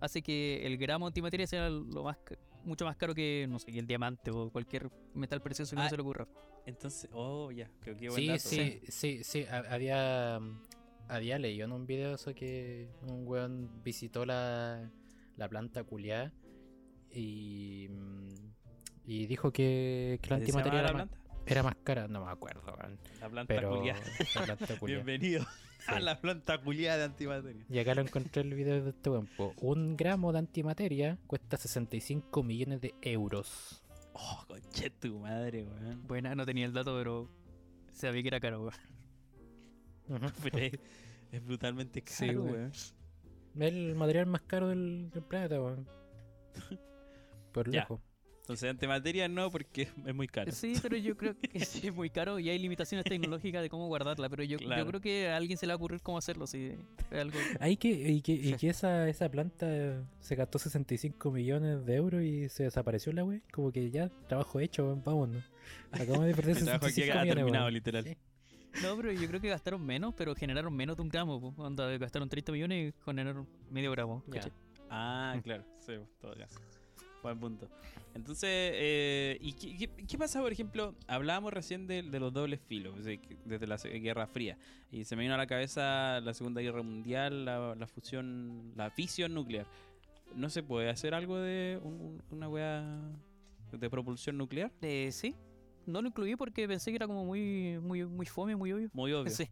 hace 0.00 0.22
que 0.22 0.64
el 0.64 0.76
gramo 0.78 1.06
de 1.06 1.08
antimateria 1.08 1.46
sea 1.48 1.68
lo 1.68 2.04
más 2.04 2.18
mucho 2.64 2.84
más 2.84 2.94
caro 2.96 3.16
que 3.16 3.46
no 3.48 3.58
sé 3.58 3.76
el 3.76 3.86
diamante 3.88 4.30
o 4.30 4.48
cualquier 4.50 4.88
metal 5.14 5.42
precioso 5.42 5.74
que 5.74 5.80
Ah, 5.80 5.84
no 5.84 5.90
se 5.90 5.96
le 5.96 6.02
ocurra. 6.02 6.28
Entonces, 6.66 7.10
oh, 7.12 7.50
ya. 7.50 7.68
Creo 7.80 7.96
que 7.96 8.10
buen 8.10 8.20
Sí, 8.22 8.26
dato. 8.28 8.40
sí, 8.40 8.80
sí, 8.86 9.24
sí, 9.24 9.44
ha- 9.50 9.72
había, 9.74 10.38
había 11.08 11.38
leído 11.40 11.64
en 11.64 11.72
un 11.72 11.84
video 11.84 12.14
eso 12.14 12.32
que 12.32 12.88
un 13.02 13.26
weón 13.26 13.82
visitó 13.82 14.24
la, 14.24 14.88
la 15.36 15.48
planta 15.48 15.82
culiada 15.82 16.32
y, 17.12 17.88
mm, 17.90 18.28
y 19.10 19.26
dijo 19.26 19.50
que, 19.52 20.20
que 20.22 20.30
la 20.30 20.36
¿Cómo 20.36 20.46
se 20.46 20.52
antimateria 20.52 20.78
era, 20.78 20.88
la 20.92 20.94
más, 20.98 21.08
planta? 21.08 21.42
era 21.44 21.62
más 21.64 21.76
cara, 21.82 22.06
no 22.06 22.24
me 22.24 22.30
acuerdo, 22.30 22.62
weón, 22.78 22.96
La 23.20 23.28
planta 23.28 23.54
pero 23.54 23.70
culiada. 23.76 23.98
la 24.46 24.56
planta 24.56 24.66
culiada. 24.78 25.02
Bienvenido 25.02 25.46
a 25.88 25.98
la 25.98 26.20
planta 26.20 26.58
culiada 26.58 26.98
de 26.98 27.04
antimateria. 27.06 27.64
Y 27.68 27.78
acá 27.80 27.96
lo 27.96 28.02
encontré 28.02 28.42
el 28.42 28.54
video 28.54 28.84
de 28.84 28.90
este 28.90 29.10
weón. 29.10 29.26
po. 29.36 29.52
Un 29.56 29.96
gramo 29.96 30.32
de 30.32 30.38
antimateria 30.38 31.18
cuesta 31.26 31.56
65 31.56 32.44
millones 32.44 32.80
de 32.82 32.94
euros. 33.02 33.82
Oh, 34.12 34.44
conche 34.46 34.90
tu 34.90 35.18
madre, 35.18 35.64
weón. 35.64 36.06
Buena, 36.06 36.36
no 36.36 36.46
tenía 36.46 36.66
el 36.66 36.72
dato, 36.72 36.96
pero 36.96 37.28
sabía 37.92 38.22
que 38.22 38.28
era 38.28 38.38
caro. 38.38 38.62
weón. 40.06 40.32
Pero 40.42 40.58
es, 40.58 40.72
es 41.32 41.44
brutalmente 41.44 42.02
caro, 42.02 42.44
weón. 42.44 42.52
weón. 42.54 42.66
Es 42.70 42.94
el 43.56 43.96
material 43.96 44.26
más 44.26 44.42
caro 44.42 44.68
del, 44.68 45.10
del 45.10 45.22
planeta, 45.24 45.60
weón. 45.60 45.88
Por 47.52 47.66
lejos. 47.66 48.00
Entonces, 48.40 48.68
antimateria 48.70 49.28
no, 49.28 49.50
porque 49.50 49.82
es- 50.06 50.14
muy 50.14 50.26
caro. 50.26 50.50
Sí, 50.52 50.74
pero 50.82 50.96
yo 50.96 51.16
creo 51.16 51.36
que 51.38 51.60
sí, 51.64 51.86
es 51.88 51.94
muy 51.94 52.10
caro 52.10 52.38
y 52.38 52.48
hay 52.50 52.58
limitaciones 52.58 53.04
tecnológicas 53.04 53.62
de 53.62 53.70
cómo 53.70 53.86
guardarla, 53.86 54.28
pero 54.28 54.42
yo, 54.42 54.58
yo 54.58 54.66
Claro. 54.66 54.86
creo 54.86 55.00
que 55.00 55.28
a 55.28 55.36
alguien 55.36 55.56
se 55.56 55.66
le 55.66 55.72
va 55.72 55.74
a 55.74 55.76
ocurrir 55.76 56.00
cómo 56.00 56.18
hacerlo, 56.18 56.46
si 56.46 56.66
es 56.66 57.18
algo... 57.18 57.38
Hay 57.60 57.76
que, 57.76 57.88
y 57.90 58.20
que, 58.22 58.32
y 58.32 58.54
que 58.54 58.68
esa, 58.70 59.08
esa 59.08 59.28
planta 59.30 59.66
se 60.20 60.34
gastó 60.34 60.58
65 60.58 61.30
millones 61.30 61.84
de 61.86 61.94
euros 61.94 62.22
y 62.22 62.48
se 62.48 62.64
desapareció 62.64 63.12
la 63.12 63.24
wey. 63.24 63.40
Como 63.52 63.70
que 63.70 63.90
ya, 63.90 64.08
trabajo 64.28 64.58
hecho, 64.58 64.84
weón, 64.84 65.02
vámonos. 65.04 65.44
Acabamos 65.92 66.26
de 66.26 66.34
perder 66.34 66.56
El 66.58 66.64
trabajo 66.64 66.86
aquí 66.86 66.94
65 66.94 67.18
ha 67.18 67.22
millones, 67.22 67.36
terminado, 67.44 67.64
weón. 67.66 67.74
literal. 67.74 68.04
Sí. 68.04 68.16
No, 68.82 68.96
pero 68.96 69.12
yo 69.12 69.26
creo 69.28 69.40
que 69.40 69.48
gastaron 69.48 69.84
menos, 69.84 70.14
pero 70.16 70.34
generaron 70.34 70.74
menos 70.74 70.96
de 70.96 71.02
un 71.02 71.08
gramo. 71.08 71.40
po. 71.40 71.62
Onda, 71.62 71.88
gastaron 71.98 72.28
30 72.28 72.52
millones 72.52 72.94
y 72.94 73.04
generaron 73.04 73.46
medio 73.70 73.90
gramo. 73.92 74.22
Ya. 74.28 74.34
¿cachai? 74.34 74.52
Ah, 74.90 75.38
claro, 75.42 75.64
sí, 75.84 75.92
todo 76.20 76.34
caso. 76.34 76.58
Buen 77.22 77.38
punto. 77.38 77.68
Entonces, 78.14 78.48
eh, 78.50 79.38
¿y 79.40 79.52
qué, 79.52 79.76
qué- 79.76 80.06
qué 80.06 80.18
pasa, 80.18 80.40
por 80.40 80.50
ejemplo? 80.50 80.94
Hablábamos 81.06 81.52
recién 81.52 81.86
de, 81.86 82.02
de 82.02 82.18
los 82.20 82.32
dobles 82.32 82.60
filos, 82.60 82.94
desde 83.04 83.66
la 83.66 83.76
Guerra 83.76 84.26
Fría. 84.26 84.56
Y 84.90 85.04
se 85.04 85.16
me 85.16 85.22
vino 85.22 85.34
a 85.34 85.36
la 85.36 85.46
cabeza 85.46 86.20
la 86.20 86.32
Segunda 86.34 86.60
Guerra 86.60 86.82
Mundial, 86.82 87.44
la, 87.44 87.74
la 87.74 87.86
fusión, 87.86 88.72
la 88.74 88.90
fisión 88.90 89.34
nuclear. 89.34 89.66
¿No 90.34 90.48
se 90.48 90.62
puede 90.62 90.88
hacer 90.88 91.12
algo 91.14 91.36
de 91.38 91.78
un- 91.82 92.00
un- 92.00 92.22
una 92.30 92.48
weá 92.48 93.00
de 93.72 93.90
propulsión 93.90 94.38
nuclear? 94.38 94.72
Eh, 94.80 95.10
sí, 95.12 95.36
no 95.86 96.00
lo 96.02 96.08
incluí 96.08 96.36
porque 96.36 96.66
pensé 96.66 96.90
que 96.90 96.96
era 96.96 97.06
como 97.06 97.24
muy, 97.24 97.78
muy, 97.80 98.04
muy 98.06 98.26
fome, 98.26 98.56
muy 98.56 98.72
obvio. 98.72 98.88
Muy 98.92 99.12
obvio. 99.12 99.24
Sí. 99.44 99.48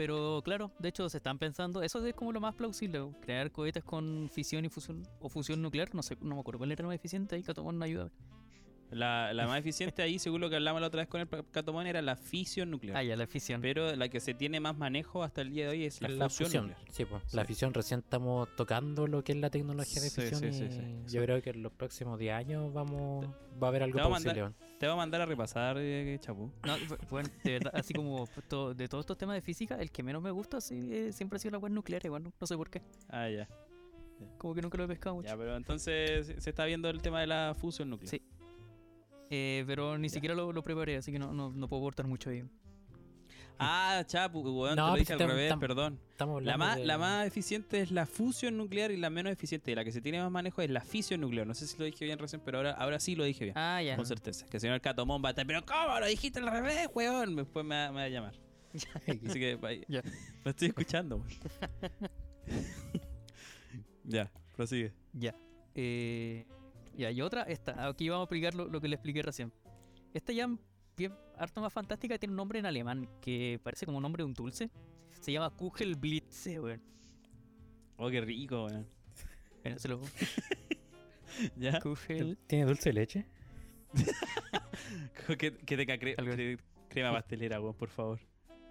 Pero 0.00 0.40
claro, 0.42 0.72
de 0.78 0.88
hecho 0.88 1.06
se 1.10 1.18
están 1.18 1.38
pensando, 1.38 1.82
eso 1.82 2.02
es 2.06 2.14
como 2.14 2.32
lo 2.32 2.40
más 2.40 2.54
plausible, 2.54 3.06
crear 3.20 3.50
cohetes 3.52 3.84
con 3.84 4.30
fisión 4.32 4.64
y 4.64 4.70
fusión 4.70 5.02
o 5.20 5.28
fusión 5.28 5.60
nuclear, 5.60 5.94
no 5.94 6.02
sé, 6.02 6.16
no 6.22 6.36
me 6.36 6.40
acuerdo 6.40 6.56
cuál 6.56 6.72
era 6.72 6.80
el 6.80 6.86
más 6.86 6.94
eficiente 6.96 7.36
ahí, 7.36 7.42
Catomón 7.42 7.82
ayuda. 7.82 8.10
La, 8.90 9.34
la 9.34 9.46
más 9.46 9.58
eficiente 9.58 10.00
ahí, 10.00 10.18
según 10.18 10.40
lo 10.40 10.48
que 10.48 10.56
hablamos 10.56 10.80
la 10.80 10.86
otra 10.86 11.02
vez 11.02 11.08
con 11.08 11.20
el 11.20 11.28
Catomón, 11.50 11.86
era 11.86 12.00
la 12.00 12.16
fisión 12.16 12.70
nuclear. 12.70 12.96
Ah, 12.96 13.02
ya, 13.02 13.14
la 13.14 13.26
fisión. 13.26 13.60
Pero 13.60 13.94
la 13.94 14.08
que 14.08 14.20
se 14.20 14.32
tiene 14.32 14.58
más 14.58 14.74
manejo 14.78 15.22
hasta 15.22 15.42
el 15.42 15.50
día 15.50 15.64
de 15.66 15.70
hoy 15.72 15.84
es 15.84 16.00
la, 16.00 16.08
La 16.08 16.30
fusión, 16.30 16.46
fusión. 16.46 16.66
nuclear. 16.68 16.90
Sí, 16.92 17.04
pues. 17.04 17.34
La 17.34 17.44
fisión 17.44 17.74
recién 17.74 18.00
estamos 18.00 18.48
tocando 18.56 19.06
lo 19.06 19.22
que 19.22 19.32
es 19.32 19.38
la 19.38 19.50
tecnología 19.50 20.00
de 20.00 20.08
fisión. 20.08 20.40
sí, 20.40 20.52
sí, 20.54 20.64
y 20.64 20.70
sí, 20.72 20.78
Yo 21.04 21.20
sí. 21.20 21.26
creo 21.26 21.42
que 21.42 21.50
en 21.50 21.62
los 21.62 21.72
próximos 21.72 22.18
10 22.18 22.32
años 22.34 22.72
vamos 22.72 23.26
va 23.62 23.66
a 23.66 23.68
haber 23.68 23.82
algo 23.82 23.98
mandar- 23.98 24.12
posible. 24.34 24.40
weón. 24.44 24.56
Te 24.80 24.86
voy 24.86 24.94
a 24.94 24.96
mandar 24.96 25.20
a 25.20 25.26
repasar, 25.26 25.76
eh, 25.78 26.16
Chapu. 26.20 26.50
No, 26.66 26.74
bu- 26.78 26.98
bueno, 27.10 27.28
de 27.44 27.52
verdad, 27.52 27.70
así 27.74 27.92
como 27.92 28.26
to- 28.48 28.72
de 28.72 28.88
todos 28.88 29.02
estos 29.02 29.18
temas 29.18 29.34
de 29.34 29.42
física, 29.42 29.74
el 29.76 29.90
que 29.90 30.02
menos 30.02 30.22
me 30.22 30.30
gusta 30.30 30.58
sí, 30.62 30.88
eh, 30.90 31.12
siempre 31.12 31.36
ha 31.36 31.38
sido 31.38 31.52
la 31.52 31.58
web 31.58 31.70
nuclear, 31.70 32.00
igual, 32.06 32.22
no, 32.22 32.32
no 32.40 32.46
sé 32.46 32.56
por 32.56 32.70
qué. 32.70 32.80
Ah, 33.10 33.28
ya. 33.28 33.46
Como 34.38 34.54
que 34.54 34.62
nunca 34.62 34.78
lo 34.78 34.84
he 34.84 34.88
pescado 34.88 35.16
mucho. 35.16 35.28
Ya, 35.28 35.36
pero 35.36 35.54
entonces 35.54 36.28
se- 36.28 36.40
se 36.40 36.48
está 36.50 36.64
viendo 36.64 36.88
el 36.88 37.02
tema 37.02 37.20
de 37.20 37.26
la 37.26 37.54
fusión 37.58 37.90
nuclear. 37.90 38.08
Sí. 38.10 38.22
Eh, 39.28 39.64
pero 39.66 39.98
ni 39.98 40.08
Ya. 40.08 40.14
siquiera 40.14 40.34
lo, 40.34 40.50
lo 40.50 40.62
preparé, 40.62 40.96
así 40.96 41.12
que 41.12 41.18
no, 41.18 41.34
no, 41.34 41.50
no 41.50 41.68
puedo 41.68 41.82
aportar 41.82 42.06
mucho 42.06 42.30
ahí. 42.30 42.42
Ah, 43.62 44.02
Chapu, 44.06 44.40
weón, 44.40 44.74
No, 44.74 44.74
te 44.74 44.80
lo 44.80 44.88
pues 44.88 45.00
dije 45.00 45.12
al 45.12 45.18
revés, 45.28 45.54
perdón. 45.60 46.00
Estamos 46.10 46.42
La 46.42 46.54
hablando 46.54 46.64
más, 46.72 46.76
de- 46.78 46.86
la 46.86 46.98
más 46.98 47.26
eficiente 47.26 47.80
es 47.80 47.90
la 47.90 48.06
fusión 48.06 48.56
nuclear 48.56 48.90
y 48.90 48.96
la 48.96 49.10
menos 49.10 49.32
eficiente, 49.32 49.70
y 49.70 49.74
la 49.74 49.84
que 49.84 49.92
se 49.92 50.00
tiene 50.00 50.20
más 50.22 50.30
manejo 50.30 50.62
es 50.62 50.70
la 50.70 50.80
fisión 50.80 51.20
nuclear. 51.20 51.46
No 51.46 51.52
sé 51.54 51.66
si 51.66 51.76
lo 51.78 51.84
dije 51.84 52.04
bien 52.06 52.18
recién, 52.18 52.40
pero 52.44 52.58
ahora, 52.58 52.70
ahora 52.72 52.98
sí 52.98 53.14
lo 53.14 53.24
dije 53.24 53.44
bien. 53.44 53.58
Ah, 53.58 53.82
ya. 53.82 53.96
Con 53.96 54.06
certeza. 54.06 54.46
Que 54.46 54.56
el 54.56 54.60
señor 54.62 54.80
Catomón 54.80 55.22
va 55.22 55.28
a 55.28 55.30
estar, 55.32 55.46
pero 55.46 55.64
¿cómo 55.66 56.00
lo 56.00 56.06
dijiste 56.06 56.38
al 56.40 56.50
revés, 56.50 56.88
weón? 56.94 57.36
Después 57.36 57.64
me, 57.66 57.74
va- 57.76 57.88
me 57.92 57.96
va 57.96 58.02
a 58.04 58.08
llamar. 58.08 58.34
Así 59.28 59.38
que 59.38 59.56
vaya, 59.56 59.84
Ya. 59.88 60.02
lo 60.44 60.50
estoy 60.50 60.68
escuchando, 60.68 61.16
weón. 61.16 61.28
ya, 64.04 64.30
prosigue. 64.56 64.92
Ya. 65.12 65.34
Eh, 65.74 66.46
ya, 66.96 67.10
y 67.10 67.20
otra, 67.20 67.42
esta. 67.42 67.86
Aquí 67.86 68.08
vamos 68.08 68.22
a 68.22 68.24
explicar 68.24 68.54
lo, 68.54 68.66
lo 68.68 68.80
que 68.80 68.88
le 68.88 68.94
expliqué 68.96 69.22
recién. 69.22 69.52
Esta 70.14 70.32
ya 70.32 70.48
harto 71.36 71.60
más 71.60 71.72
fantástica 71.72 72.18
tiene 72.18 72.32
un 72.32 72.36
nombre 72.36 72.58
en 72.58 72.66
alemán 72.66 73.08
que 73.20 73.58
parece 73.62 73.86
como 73.86 73.98
un 73.98 74.02
nombre 74.02 74.22
de 74.22 74.26
un 74.26 74.34
dulce. 74.34 74.70
Se 75.20 75.32
llama 75.32 75.50
Kugelblitze, 75.50 76.60
weón. 76.60 76.82
Oh, 77.96 78.10
qué 78.10 78.20
rico, 78.20 78.66
weón. 78.66 78.86
Bueno, 79.62 79.78
se 79.78 79.88
lo 79.88 80.00
¿Ya? 81.56 81.78
Kugel. 81.80 82.38
¿Tiene 82.46 82.64
dulce 82.64 82.90
de 82.90 82.92
leche? 82.94 83.26
que, 85.38 85.56
que 85.56 85.76
tenga 85.76 85.96
cre- 85.96 86.58
crema 86.88 87.12
pastelera, 87.12 87.60
weón, 87.60 87.74
por 87.74 87.88
favor. 87.88 88.18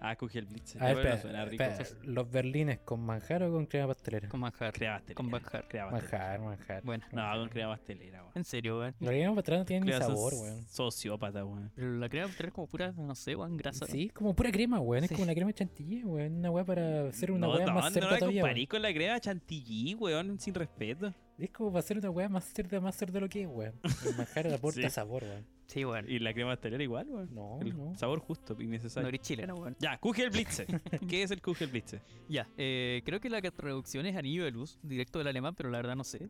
Ah, 0.02 0.16
Kugelblitz. 0.16 0.76
A 0.76 0.78
ver, 0.78 0.88
Ya, 0.88 0.94
bueno, 0.94 1.00
espera, 1.10 1.20
suena 1.20 1.44
rico. 1.44 1.62
espera, 1.62 2.00
¿los 2.04 2.30
berlines 2.30 2.78
con 2.80 3.00
manjar 3.00 3.42
o 3.42 3.52
con 3.52 3.66
crema 3.66 3.88
pastelera? 3.88 4.28
Con 4.30 4.40
manjar. 4.40 4.72
Crema 4.72 4.94
pastelera. 4.96 5.14
Con 5.16 5.30
manjar. 5.30 5.68
Crema 5.68 5.90
pastelera. 5.90 6.18
Manjar, 6.28 6.40
manjar. 6.40 6.82
Bueno, 6.84 7.04
No, 7.12 7.32
con 7.38 7.48
crema 7.50 7.70
pastelera, 7.76 8.22
weón. 8.22 8.32
en 8.34 8.44
serio, 8.44 8.78
weón. 8.78 8.94
La 9.00 9.10
crema 9.10 9.34
pastelera 9.34 9.58
no 9.60 9.66
tiene 9.66 9.86
ni 9.86 9.92
sabor, 9.92 10.32
weón. 10.34 10.62
Sociópata, 10.68 11.44
weón. 11.44 11.70
Pero 11.74 11.92
la 11.96 12.08
crema 12.08 12.26
pastelera 12.28 12.48
es 12.48 12.54
como 12.54 12.66
pura, 12.66 12.92
no 12.92 13.14
sé, 13.14 13.36
weón, 13.36 13.56
grasa. 13.58 13.86
Sí, 13.86 14.08
como 14.08 14.34
pura 14.34 14.50
crema, 14.50 14.80
weón. 14.80 15.04
Es 15.04 15.10
como 15.10 15.22
una 15.24 15.34
crema 15.34 15.52
chantilly, 15.52 16.02
weón. 16.04 16.36
Una 16.38 16.50
weá 16.50 16.64
para 16.64 17.08
hacer 17.08 17.30
una 17.30 17.46
no, 17.46 17.52
weá 17.54 17.66
no, 17.66 17.74
más 17.74 17.84
no 17.84 17.90
cerda 17.90 18.10
la 18.12 18.18
todavía. 18.18 18.40
comparís 18.42 18.62
weón. 18.62 18.68
con 18.70 18.82
la 18.82 18.94
crema 18.94 19.20
chantilly, 19.20 19.94
weón, 19.96 20.40
sin 20.40 20.54
respeto. 20.54 21.14
Es 21.40 21.50
como 21.50 21.70
para 21.70 21.80
hacer 21.80 21.96
una 21.98 22.10
weá 22.10 22.28
más 22.28 22.44
cerda, 22.44 22.80
más 22.80 22.94
cerda 22.96 23.14
de 23.14 23.20
lo 23.22 23.28
que 23.28 23.42
es, 23.42 23.48
weón. 23.48 23.72
El 24.06 24.16
manjar 24.16 24.46
aporta 24.52 24.80
Sí. 24.82 24.90
sabor, 24.90 25.22
weón. 25.24 25.46
Sí, 25.66 25.84
weón. 25.84 26.04
Y 26.08 26.18
la 26.18 26.34
crema 26.34 26.50
pastelera 26.50 26.82
igual, 26.82 27.08
weón. 27.08 27.34
No, 27.34 27.58
El 27.60 27.76
no. 27.76 27.94
sabor 27.96 28.18
justo 28.20 28.54
y 28.58 28.64
No 28.64 28.70
necesario. 28.72 29.08
eres 29.08 29.20
chileno, 29.22 29.54
weón. 29.54 29.74
Ya, 29.78 29.98
Kugelblitz. 29.98 30.62
¿Qué 31.08 31.22
es 31.22 31.30
el 31.30 31.40
Kugelblitz? 31.40 31.94
Ya, 32.28 32.46
eh, 32.58 33.00
creo 33.04 33.20
que 33.20 33.30
la 33.30 33.40
traducción 33.40 34.04
es 34.06 34.16
anillo 34.16 34.44
de 34.44 34.50
luz, 34.50 34.78
directo 34.82 35.18
del 35.18 35.28
alemán, 35.28 35.54
pero 35.54 35.70
la 35.70 35.78
verdad 35.78 35.96
no 35.96 36.04
sé. 36.04 36.28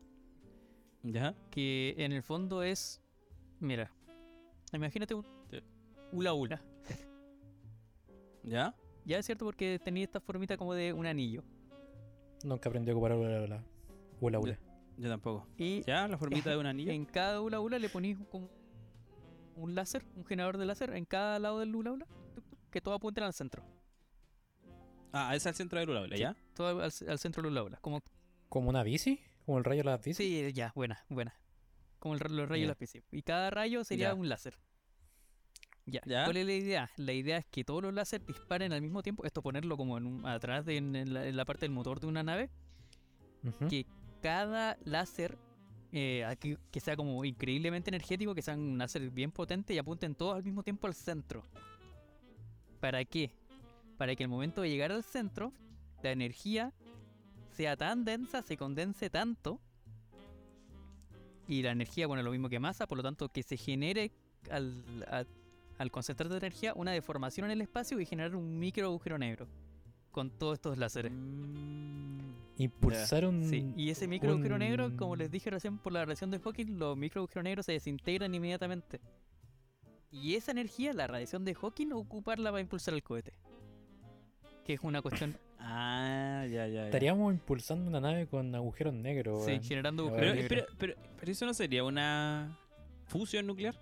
¿Ya? 1.03 1.35
Que 1.49 1.95
en 1.97 2.11
el 2.13 2.23
fondo 2.23 2.63
es. 2.63 3.01
Mira, 3.59 3.91
imagínate 4.71 5.13
un. 5.13 5.25
Hula 6.13 6.33
hula. 6.33 6.61
¿Ya? 8.43 8.75
Ya 9.05 9.17
es 9.17 9.25
cierto 9.25 9.45
porque 9.45 9.79
tenía 9.83 10.03
esta 10.03 10.19
formita 10.19 10.57
como 10.57 10.73
de 10.73 10.93
un 10.93 11.05
anillo. 11.05 11.43
Nunca 12.43 12.69
aprendí 12.69 12.91
a 12.91 12.93
ocupar 12.93 13.13
hula 13.13 13.41
hula. 13.43 13.63
Hula 14.19 14.39
hula. 14.39 14.59
Yo 15.01 15.09
tampoco. 15.09 15.47
Y 15.57 15.81
¿Ya? 15.83 16.07
La 16.07 16.17
formita 16.17 16.51
de 16.51 16.57
un 16.57 16.65
anillo. 16.67 16.91
en 16.91 17.05
cada 17.05 17.41
hula 17.41 17.59
hula 17.59 17.79
le 17.79 17.89
ponís 17.89 18.17
como 18.29 18.49
un 19.55 19.73
láser, 19.73 20.05
un 20.15 20.25
generador 20.25 20.57
de 20.57 20.65
láser 20.65 20.91
en 20.95 21.05
cada 21.05 21.39
lado 21.39 21.59
del 21.59 21.75
hula 21.75 21.91
hula, 21.91 22.07
que 22.69 22.81
todo 22.81 22.93
apunte 22.93 23.19
al 23.21 23.33
centro. 23.33 23.63
Ah, 25.11 25.35
es 25.35 25.45
al 25.47 25.55
centro 25.55 25.79
del 25.79 25.89
hula 25.89 26.01
hula, 26.03 26.15
¿ya? 26.17 26.35
Todo 26.53 26.81
al, 26.83 26.91
al 27.07 27.19
centro 27.19 27.41
del 27.41 27.51
hula 27.51 27.63
hula. 27.63 27.77
Como, 27.81 28.01
¿Como 28.47 28.69
una 28.69 28.83
bici? 28.83 29.19
¿Como 29.45 29.57
el 29.57 29.63
rayo 29.63 29.79
de 29.79 29.85
las 29.89 29.99
bicis? 30.01 30.17
sí, 30.17 30.53
ya, 30.53 30.71
buena, 30.75 31.03
buena. 31.09 31.33
Como 31.99 32.13
el, 32.15 32.19
los 32.19 32.47
rayos 32.47 32.49
de 32.49 32.59
Ya. 32.61 32.65
la 32.67 32.71
especie. 32.73 33.03
Y 33.11 33.23
cada 33.23 33.49
rayo 33.49 33.83
sería 33.83 34.09
Ya. 34.09 34.13
un 34.13 34.29
láser. 34.29 34.57
Ya. 35.87 36.01
Ya. 36.05 36.25
¿Cuál 36.25 36.37
es 36.37 36.45
la 36.45 36.53
idea? 36.53 36.91
La 36.97 37.13
idea 37.13 37.37
es 37.37 37.45
que 37.47 37.63
todos 37.63 37.81
los 37.81 37.93
láser 37.93 38.23
disparen 38.25 38.71
al 38.71 38.81
mismo 38.81 39.01
tiempo. 39.01 39.25
Esto 39.25 39.41
ponerlo 39.41 39.77
como 39.77 39.97
en 39.97 40.05
un- 40.05 40.25
atrás 40.27 40.63
de 40.65 40.77
en, 40.77 40.95
en 40.95 41.13
la, 41.13 41.25
en 41.27 41.35
la 41.35 41.43
parte 41.45 41.61
del 41.61 41.71
motor 41.71 41.99
de 41.99 42.05
una 42.07 42.21
nave. 42.23 42.49
Ujú. 43.43 43.67
que 43.69 43.87
cada 44.21 44.77
láser 44.85 45.37
eh, 45.91 46.23
aquí- 46.25 46.57
que 46.71 46.79
sea 46.79 46.95
como 46.95 47.25
increíblemente 47.25 47.89
energético, 47.89 48.33
que 48.33 48.41
sea 48.41 48.55
un 48.55 48.77
láser 48.77 49.09
bien 49.09 49.31
potente 49.31 49.73
y 49.73 49.77
apunten 49.77 50.15
todos 50.15 50.35
al 50.35 50.43
mismo 50.43 50.63
tiempo 50.63 50.87
al 50.87 50.93
centro. 50.93 51.43
¿Para 52.79 53.03
qué? 53.03 53.31
Para 53.97 54.15
que 54.15 54.23
al 54.23 54.29
momento 54.29 54.61
de 54.61 54.69
llegar 54.69 54.91
al 54.91 55.03
centro, 55.03 55.51
la 56.01 56.11
energía 56.11 56.71
sea 57.55 57.75
tan 57.75 58.05
densa, 58.05 58.41
se 58.41 58.55
condense 58.55 59.09
tanto, 59.09 59.59
y 61.47 61.61
la 61.61 61.71
energía, 61.71 62.07
bueno, 62.07 62.23
lo 62.23 62.31
mismo 62.31 62.47
que 62.47 62.59
masa, 62.59 62.87
por 62.87 62.97
lo 62.97 63.03
tanto, 63.03 63.27
que 63.27 63.43
se 63.43 63.57
genere 63.57 64.11
al 64.49 65.91
concentrar 65.91 66.29
de 66.29 66.37
energía 66.37 66.73
una 66.73 66.91
deformación 66.91 67.45
en 67.45 67.51
el 67.51 67.61
espacio 67.61 67.99
y 67.99 68.05
generar 68.05 68.35
un 68.35 68.57
micro 68.57 68.85
agujero 68.87 69.17
negro 69.17 69.47
con 70.11 70.29
todos 70.29 70.53
estos 70.55 70.77
láseres. 70.77 71.11
Mm, 71.13 72.31
Impulsar 72.57 73.25
un. 73.25 73.49
Sí, 73.49 73.73
y 73.75 73.89
ese 73.89 74.07
micro 74.07 74.31
agujero 74.31 74.57
negro, 74.57 74.95
como 74.95 75.15
les 75.15 75.31
dije 75.31 75.49
recién 75.49 75.77
por 75.77 75.93
la 75.93 76.01
radiación 76.01 76.29
de 76.31 76.39
Hawking, 76.39 76.77
los 76.77 76.95
micro 76.95 77.21
agujeros 77.21 77.43
negros 77.43 77.65
se 77.65 77.71
desintegran 77.71 78.33
inmediatamente. 78.35 78.99
Y 80.11 80.35
esa 80.35 80.51
energía, 80.51 80.93
la 80.93 81.07
radiación 81.07 81.45
de 81.45 81.55
Hawking, 81.55 81.91
ocuparla 81.93 82.51
para 82.51 82.61
impulsar 82.61 82.93
el 82.93 83.01
cohete. 83.01 83.33
Que 84.65 84.73
es 84.73 84.81
una 84.81 85.01
cuestión, 85.01 85.35
Ah, 85.59 86.45
ya, 86.47 86.67
ya. 86.67 86.73
ya. 86.73 86.85
Estaríamos 86.85 87.33
impulsando 87.33 87.87
una 87.87 87.99
nave 87.99 88.27
con 88.27 88.53
agujeros 88.53 88.93
negros, 88.93 89.45
sí, 89.45 89.59
generando 89.63 90.07
agujeros. 90.07 90.33
Pero, 90.33 90.41
negros. 90.41 90.75
pero, 90.77 90.95
pero, 90.97 91.15
pero 91.19 91.31
eso 91.31 91.45
no 91.45 91.53
sería 91.53 91.83
una 91.83 92.57
fusión 93.05 93.47
nuclear. 93.47 93.75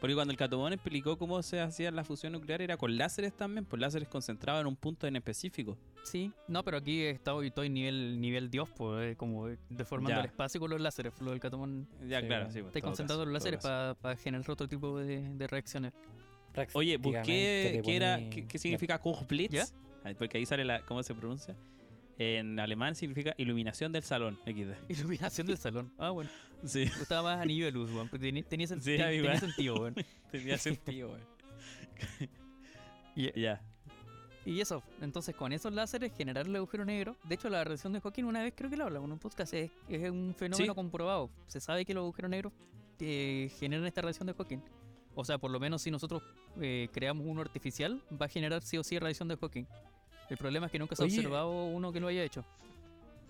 Porque 0.00 0.14
cuando 0.14 0.32
el 0.32 0.38
Catomón 0.38 0.72
explicó 0.72 1.18
cómo 1.18 1.42
se 1.42 1.60
hacía 1.60 1.90
la 1.90 2.04
fusión 2.04 2.32
nuclear 2.32 2.62
era 2.62 2.76
con 2.78 2.96
láseres 2.96 3.34
también, 3.34 3.66
pues 3.66 3.80
láseres 3.80 4.08
concentrados 4.08 4.62
en 4.62 4.66
un 4.66 4.76
punto 4.76 5.06
en 5.06 5.14
específico. 5.16 5.76
Sí, 6.04 6.32
no, 6.48 6.64
pero 6.64 6.78
aquí 6.78 7.02
estoy, 7.02 7.48
estoy 7.48 7.68
nivel, 7.68 8.18
nivel 8.18 8.50
Dios, 8.50 8.68
pues, 8.74 9.12
eh, 9.12 9.16
como 9.16 9.48
deformando 9.68 10.16
Ya. 10.16 10.20
el 10.20 10.26
espacio 10.26 10.58
con 10.58 10.70
los 10.70 10.80
láseres. 10.80 11.12
Lo 11.20 11.30
del 11.32 11.40
catomón 11.40 11.86
Ya, 12.08 12.20
Sí, 12.22 12.26
claro, 12.26 12.50
sí. 12.50 12.62
pues, 12.62 12.82
concentrando 12.82 13.24
los 13.26 13.34
láseres 13.34 13.60
para 13.60 14.16
generar 14.16 14.50
otro 14.50 14.66
tipo 14.66 14.98
de, 14.98 15.20
de 15.34 15.46
reacciones. 15.46 15.92
Oye, 16.72 16.98
te 16.98 17.82
qué 17.82 17.96
era, 17.96 18.18
poní- 18.18 18.30
qué, 18.30 18.46
qué 18.46 18.58
significa. 18.58 19.00
Ah, 20.02 20.10
Porque 20.18 20.38
ahí 20.38 20.46
sale 20.46 20.64
la, 20.64 20.80
cómo 20.86 21.02
se 21.02 21.14
pronuncia. 21.14 21.54
En 22.22 22.60
alemán 22.60 22.94
significa 22.94 23.34
iluminación 23.38 23.92
del 23.92 24.02
salón, 24.02 24.38
XD. 24.44 24.74
Iluminación 24.90 25.46
del 25.46 25.56
salón. 25.56 25.90
Ah, 25.96 26.10
bueno. 26.10 26.28
Sí, 26.66 26.80
Me 26.92 26.98
gustaba 26.98 27.22
más 27.34 27.40
anillo 27.40 27.64
de 27.64 27.72
luz, 27.72 27.90
weón. 27.90 28.08
porque 28.10 28.26
Tenía, 28.26 28.42
tenía, 28.44 28.66
sen- 28.66 28.80
Sí, 28.80 28.96
ten- 28.98 29.02
a 29.02 29.06
mí 29.06 29.12
tenía 29.16 29.20
igual. 29.22 29.38
sentido, 29.40 29.74
weón. 29.80 29.94
tenía 30.30 30.58
sentido, 30.58 31.08
güey. 31.08 31.20
Y- 33.16 33.40
Ya. 33.40 33.62
Y 34.46 34.60
eso, 34.60 34.82
entonces 35.02 35.34
con 35.36 35.52
esos 35.52 35.72
láseres 35.72 36.12
generar 36.16 36.46
el 36.46 36.56
agujero 36.56 36.84
negro. 36.84 37.16
De 37.24 37.34
hecho, 37.34 37.48
la 37.50 37.62
radiación 37.62 37.92
de 37.92 38.00
Hawking 38.00 38.24
una 38.24 38.42
vez 38.42 38.52
creo 38.56 38.68
que 38.70 38.76
lo 38.76 38.84
hablamos 38.84 39.06
en 39.08 39.12
un 39.12 39.18
podcast. 39.18 39.52
Es, 39.54 39.70
es 39.88 40.10
un 40.10 40.34
fenómeno 40.36 40.72
Sí. 40.72 40.74
comprobado. 40.74 41.30
Se 41.46 41.60
sabe 41.60 41.84
que 41.84 41.92
los 41.94 42.02
agujeros 42.02 42.30
negros 42.30 42.52
eh, 43.00 43.50
generan 43.58 43.86
esta 43.86 44.00
radiación 44.02 44.26
de 44.26 44.34
Hawking. 44.34 44.60
O 45.14 45.24
sea, 45.24 45.38
por 45.38 45.50
lo 45.50 45.58
menos 45.60 45.82
si 45.82 45.90
nosotros 45.90 46.22
eh, 46.60 46.88
creamos 46.92 47.26
uno 47.26 47.40
artificial, 47.42 48.02
va 48.20 48.26
a 48.26 48.28
generar 48.28 48.62
sí 48.62 48.76
o 48.78 48.84
sí 48.84 48.98
radiación 48.98 49.28
de 49.28 49.36
Hawking. 49.36 49.64
El 50.30 50.38
problema 50.38 50.66
es 50.66 50.72
que 50.72 50.78
nunca 50.78 50.96
se 50.96 51.02
ha 51.02 51.06
observado 51.06 51.66
uno 51.66 51.92
que 51.92 52.00
lo 52.00 52.06
haya 52.08 52.22
hecho. 52.22 52.44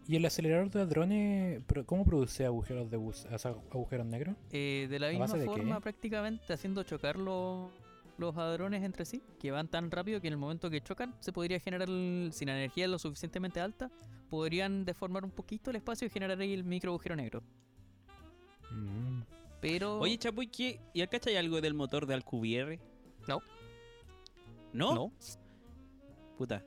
¿Y 0.07 0.17
el 0.17 0.25
acelerador 0.25 0.71
de 0.71 0.81
hadrones, 0.81 1.63
cómo 1.87 2.05
produce 2.05 2.45
agujeros 2.45 2.91
de 2.91 2.97
bus, 2.97 3.27
o 3.31 3.39
sea, 3.39 3.53
agujeros 3.71 4.07
negros? 4.07 4.37
Eh, 4.51 4.87
de 4.91 4.99
la 4.99 5.09
¿A 5.09 5.11
misma 5.11 5.27
de 5.39 5.45
forma, 5.45 5.81
prácticamente 5.81 6.53
haciendo 6.53 6.83
chocar 6.83 7.17
los, 7.17 7.71
los 8.19 8.37
hadrones 8.37 8.83
entre 8.83 9.05
sí, 9.05 9.23
que 9.39 9.51
van 9.51 9.69
tan 9.69 9.91
rápido 9.91 10.21
que 10.21 10.27
en 10.27 10.33
el 10.35 10.39
momento 10.39 10.69
que 10.69 10.81
chocan, 10.81 11.15
se 11.21 11.33
podría 11.33 11.61
generar, 11.61 11.89
el- 11.89 12.31
si 12.33 12.45
la 12.45 12.53
energía 12.57 12.85
es 12.87 12.91
lo 12.91 12.99
suficientemente 12.99 13.61
alta, 13.61 13.91
podrían 14.29 14.85
deformar 14.85 15.25
un 15.25 15.31
poquito 15.31 15.71
el 15.71 15.77
espacio 15.77 16.07
y 16.07 16.11
generar 16.11 16.41
ahí 16.41 16.53
el 16.53 16.65
micro 16.65 16.91
agujero 16.91 17.15
negro. 17.17 17.43
Mm. 18.73 19.23
Pero. 19.61 19.99
Oye, 20.01 20.19
Chapuy, 20.19 20.47
¿qué? 20.49 20.81
¿y 20.93 21.03
acá 21.03 21.19
hay 21.27 21.37
algo 21.37 21.61
del 21.61 21.75
motor 21.75 22.07
de 22.07 22.15
Alcubierre? 22.15 22.81
No. 23.29 23.41
¿No? 24.73 24.95
no. 24.95 25.13
Puta. 26.39 26.65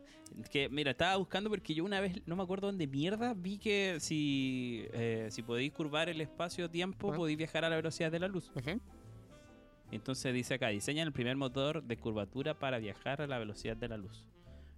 Que, 0.49 0.69
mira, 0.69 0.91
estaba 0.91 1.15
buscando 1.17 1.49
porque 1.49 1.73
yo 1.73 1.83
una 1.83 1.99
vez, 1.99 2.21
no 2.25 2.35
me 2.35 2.43
acuerdo 2.43 2.67
dónde 2.67 2.87
mierda, 2.87 3.33
vi 3.33 3.57
que 3.57 3.97
si, 3.99 4.85
eh, 4.93 5.27
si 5.31 5.41
podéis 5.43 5.71
curvar 5.73 6.09
el 6.09 6.21
espacio-tiempo, 6.21 7.13
podéis 7.13 7.37
viajar 7.37 7.65
a 7.65 7.69
la 7.69 7.75
velocidad 7.75 8.11
de 8.11 8.19
la 8.19 8.27
luz. 8.27 8.51
Entonces 9.91 10.33
dice 10.33 10.55
acá, 10.55 10.69
diseñan 10.69 11.07
el 11.07 11.13
primer 11.13 11.35
motor 11.37 11.83
de 11.83 11.97
curvatura 11.97 12.57
para 12.57 12.79
viajar 12.79 13.21
a 13.21 13.27
la 13.27 13.37
velocidad 13.37 13.77
de 13.77 13.87
la 13.89 13.97
luz. 13.97 14.25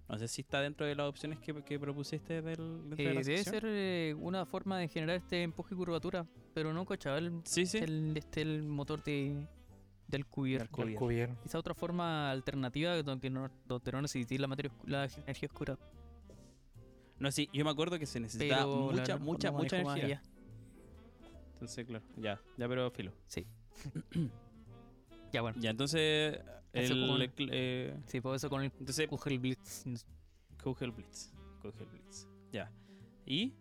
No 0.08 0.18
sé 0.18 0.28
si 0.28 0.42
está 0.42 0.60
dentro 0.60 0.86
de 0.86 0.94
las 0.94 1.08
opciones 1.08 1.38
que, 1.40 1.52
que 1.64 1.80
propusiste 1.80 2.42
del, 2.42 2.90
de 2.90 3.02
Eh, 3.02 3.14
la 3.14 3.22
debe 3.22 3.42
ser 3.42 3.64
eh, 3.66 4.14
una 4.18 4.46
forma 4.46 4.78
de 4.78 4.88
generar 4.88 5.16
este 5.16 5.42
empuje 5.42 5.74
y 5.74 5.76
curvatura, 5.76 6.26
pero 6.54 6.72
no, 6.72 6.84
chaval, 6.96 7.40
Sí, 7.44 7.66
sí. 7.66 7.78
el, 7.78 8.16
este, 8.16 8.42
el 8.42 8.62
motor 8.62 9.02
de, 9.02 9.48
del 10.08 10.26
cubierto. 10.26 10.64
Alcubierre. 10.64 10.92
Alcubierre. 10.94 11.34
Quizá 11.42 11.58
otra 11.58 11.74
forma 11.74 12.30
alternativa 12.30 13.02
donde 13.02 13.30
no, 13.30 13.50
donde 13.66 13.92
no 13.92 14.02
necesitéis 14.02 14.40
la, 14.40 14.46
materia, 14.46 14.72
la 14.84 15.04
energía 15.24 15.48
oscura. 15.52 15.78
No, 17.18 17.30
sí, 17.32 17.48
yo 17.52 17.64
me 17.64 17.70
acuerdo 17.70 17.98
que 17.98 18.06
se 18.06 18.20
necesitaba 18.20 18.62
Pero 18.64 18.76
mucha, 18.92 19.16
mucha, 19.18 19.50
no 19.50 19.58
mucha 19.58 19.78
energía. 19.80 20.22
Entonces, 21.54 21.86
claro, 21.86 22.04
ya, 22.16 22.40
ya, 22.56 22.68
pero 22.68 22.90
filo. 22.90 23.12
Ya, 25.32 25.42
bueno. 25.42 25.58
Ya, 25.60 25.70
entonces, 25.70 26.38
Eso 26.72 26.92
el, 26.94 27.00
como- 27.00 27.16
el- 27.16 27.32
eh, 27.38 27.96
Sí, 28.06 28.20
por 28.20 28.36
eso 28.36 28.48
con 28.48 28.62
el 28.62 28.72
entonces, 28.78 29.08
Kugel 29.08 29.38
Blitz. 29.38 29.84
Kugelblitz. 30.62 31.32
Kugelblitz. 31.60 32.26
Ya. 32.52 32.70
¿Y? 33.26 33.52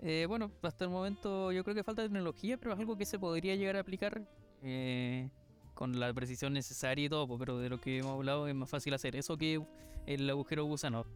Eh, 0.00 0.24
bueno, 0.26 0.50
hasta 0.62 0.84
el 0.84 0.90
momento 0.90 1.52
yo 1.52 1.62
creo 1.62 1.74
que 1.74 1.84
falta 1.84 2.02
tecnología, 2.02 2.56
pero 2.56 2.72
es 2.72 2.78
algo 2.80 2.96
que 2.96 3.04
se 3.04 3.18
podría 3.18 3.54
llegar 3.56 3.76
a 3.76 3.80
aplicar 3.80 4.26
eh, 4.62 5.28
con 5.80 5.98
la 5.98 6.12
precisión 6.12 6.52
necesaria 6.52 7.06
y 7.06 7.08
todo, 7.08 7.38
pero 7.38 7.58
de 7.58 7.70
lo 7.70 7.80
que 7.80 7.96
hemos 7.96 8.12
hablado 8.12 8.46
es 8.46 8.54
más 8.54 8.68
fácil 8.68 8.92
hacer 8.92 9.16
eso 9.16 9.38
que 9.38 9.62
el 10.04 10.28
agujero 10.28 10.64
gusano. 10.66 11.06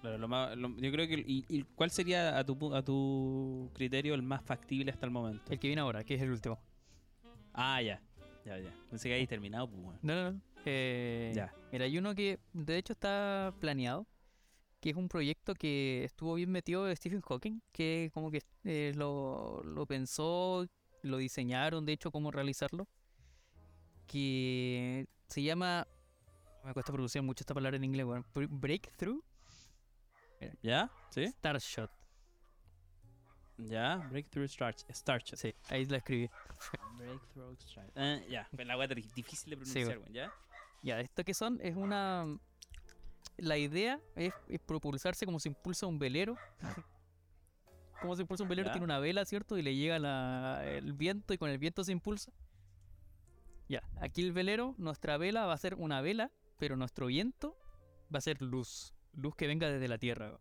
Claro, 0.00 0.16
lo 0.16 0.26
más, 0.26 0.56
lo- 0.56 0.74
yo 0.78 0.90
creo 0.90 1.06
que. 1.06 1.16
Y, 1.26 1.44
y 1.50 1.62
cuál 1.74 1.90
sería 1.90 2.38
a 2.38 2.44
tu, 2.44 2.74
a 2.74 2.82
tu 2.82 3.68
criterio 3.74 4.14
el 4.14 4.22
más 4.22 4.42
factible 4.42 4.90
hasta 4.90 5.04
el 5.04 5.12
momento? 5.12 5.52
El 5.52 5.58
que 5.58 5.66
viene 5.66 5.82
ahora, 5.82 6.02
que 6.02 6.14
es 6.14 6.22
el 6.22 6.30
último. 6.30 6.58
Ah, 7.52 7.82
ya. 7.82 8.00
Ya, 8.46 8.58
ya. 8.58 8.70
Pensé 8.88 9.10
que 9.10 9.14
ahí 9.16 9.26
terminado, 9.26 9.68
pues, 9.68 9.82
bueno. 9.82 9.98
No, 10.00 10.14
no, 10.14 10.32
no. 10.32 10.40
Eh, 10.64 11.32
Ya. 11.36 11.52
Mira, 11.70 11.84
hay 11.84 11.98
uno 11.98 12.14
que 12.14 12.38
de 12.54 12.78
hecho 12.78 12.94
está 12.94 13.52
planeado, 13.60 14.06
que 14.80 14.88
es 14.90 14.96
un 14.96 15.08
proyecto 15.08 15.52
que 15.54 16.04
estuvo 16.04 16.36
bien 16.36 16.50
metido 16.52 16.86
de 16.86 16.96
Stephen 16.96 17.20
Hawking, 17.20 17.60
que 17.70 18.10
como 18.14 18.30
que 18.30 18.40
eh, 18.64 18.92
lo, 18.96 19.62
lo 19.62 19.84
pensó, 19.84 20.66
lo 21.02 21.18
diseñaron, 21.18 21.84
de 21.84 21.92
hecho, 21.92 22.10
cómo 22.10 22.30
realizarlo, 22.30 22.88
que 24.06 25.06
se 25.28 25.42
llama 25.42 25.86
Me 26.64 26.72
cuesta 26.72 26.92
pronunciar 26.92 27.22
mucho 27.24 27.42
esta 27.42 27.54
palabra 27.54 27.76
en 27.76 27.84
inglés, 27.84 28.06
weón. 28.06 28.24
Bre- 28.34 28.48
Breakthrough 28.50 29.22
¿Ya? 30.62 30.90
¿Sí? 31.10 31.26
Starshot. 31.26 31.90
Ya. 33.58 33.96
Breakthrough 34.10 34.46
Starch. 34.48 34.84
Starch. 34.90 35.34
Sí, 35.34 35.54
ahí 35.70 35.84
la 35.86 35.96
escribí. 35.98 36.28
Breakthrough 36.98 37.56
Starch. 37.60 37.90
Ah, 37.96 38.18
ya. 38.28 38.46
La 38.52 38.84
es 38.84 39.14
difícil 39.14 39.50
de 39.58 39.64
Sí, 39.64 39.72
pronunciar, 39.72 39.86
weón. 39.98 40.02
weón. 40.02 40.12
¿Ya? 40.12 40.32
Ya, 40.82 41.00
esto 41.00 41.24
que 41.24 41.32
son 41.34 41.58
es 41.62 41.74
una. 41.74 42.38
La 43.38 43.56
idea 43.58 43.98
es, 44.14 44.32
es 44.48 44.60
propulsarse 44.60 45.24
como 45.26 45.40
se 45.40 45.48
impulsa 45.48 45.86
un 45.86 45.98
velero. 45.98 46.36
como 48.02 48.14
se 48.14 48.22
impulsa 48.22 48.42
un 48.44 48.48
velero, 48.50 48.66
Ya. 48.68 48.72
tiene 48.72 48.84
una 48.84 48.98
vela, 48.98 49.24
¿cierto? 49.24 49.56
Y 49.56 49.62
le 49.62 49.74
llega 49.74 49.98
la- 49.98 50.62
el 50.66 50.92
viento 50.92 51.32
y 51.32 51.38
con 51.38 51.48
el 51.48 51.58
viento 51.58 51.82
se 51.82 51.92
impulsa. 51.92 52.30
Ya, 53.68 53.82
aquí 54.00 54.22
el 54.22 54.32
velero, 54.32 54.74
nuestra 54.78 55.16
vela 55.16 55.46
va 55.46 55.52
a 55.52 55.58
ser 55.58 55.74
una 55.74 56.00
vela, 56.00 56.30
pero 56.58 56.76
nuestro 56.76 57.06
viento 57.06 57.56
va 58.14 58.18
a 58.18 58.22
ser 58.22 58.40
luz. 58.40 58.94
Luz 59.12 59.34
que 59.34 59.46
venga 59.46 59.68
desde 59.68 59.88
la 59.88 59.98
tierra. 59.98 60.38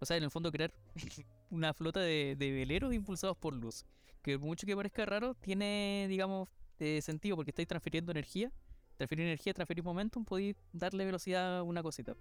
O 0.00 0.06
sea, 0.06 0.16
en 0.16 0.24
el 0.24 0.30
fondo 0.30 0.52
crear 0.52 0.72
una 1.50 1.74
flota 1.74 2.00
de, 2.00 2.36
de 2.38 2.52
veleros 2.52 2.94
impulsados 2.94 3.36
por 3.36 3.54
luz. 3.54 3.84
Que 4.22 4.38
por 4.38 4.46
mucho 4.48 4.66
que 4.66 4.76
parezca 4.76 5.04
raro, 5.04 5.34
tiene, 5.34 6.06
digamos, 6.08 6.48
eh, 6.78 7.00
sentido 7.02 7.36
porque 7.36 7.50
estáis 7.50 7.68
transfiriendo 7.68 8.12
energía 8.12 8.52
transferir 8.96 9.26
energía, 9.26 9.52
transferir 9.54 9.84
momentum, 9.84 10.24
podéis 10.24 10.56
darle 10.72 11.04
velocidad 11.04 11.58
a 11.58 11.62
una 11.62 11.82
cosita. 11.82 12.16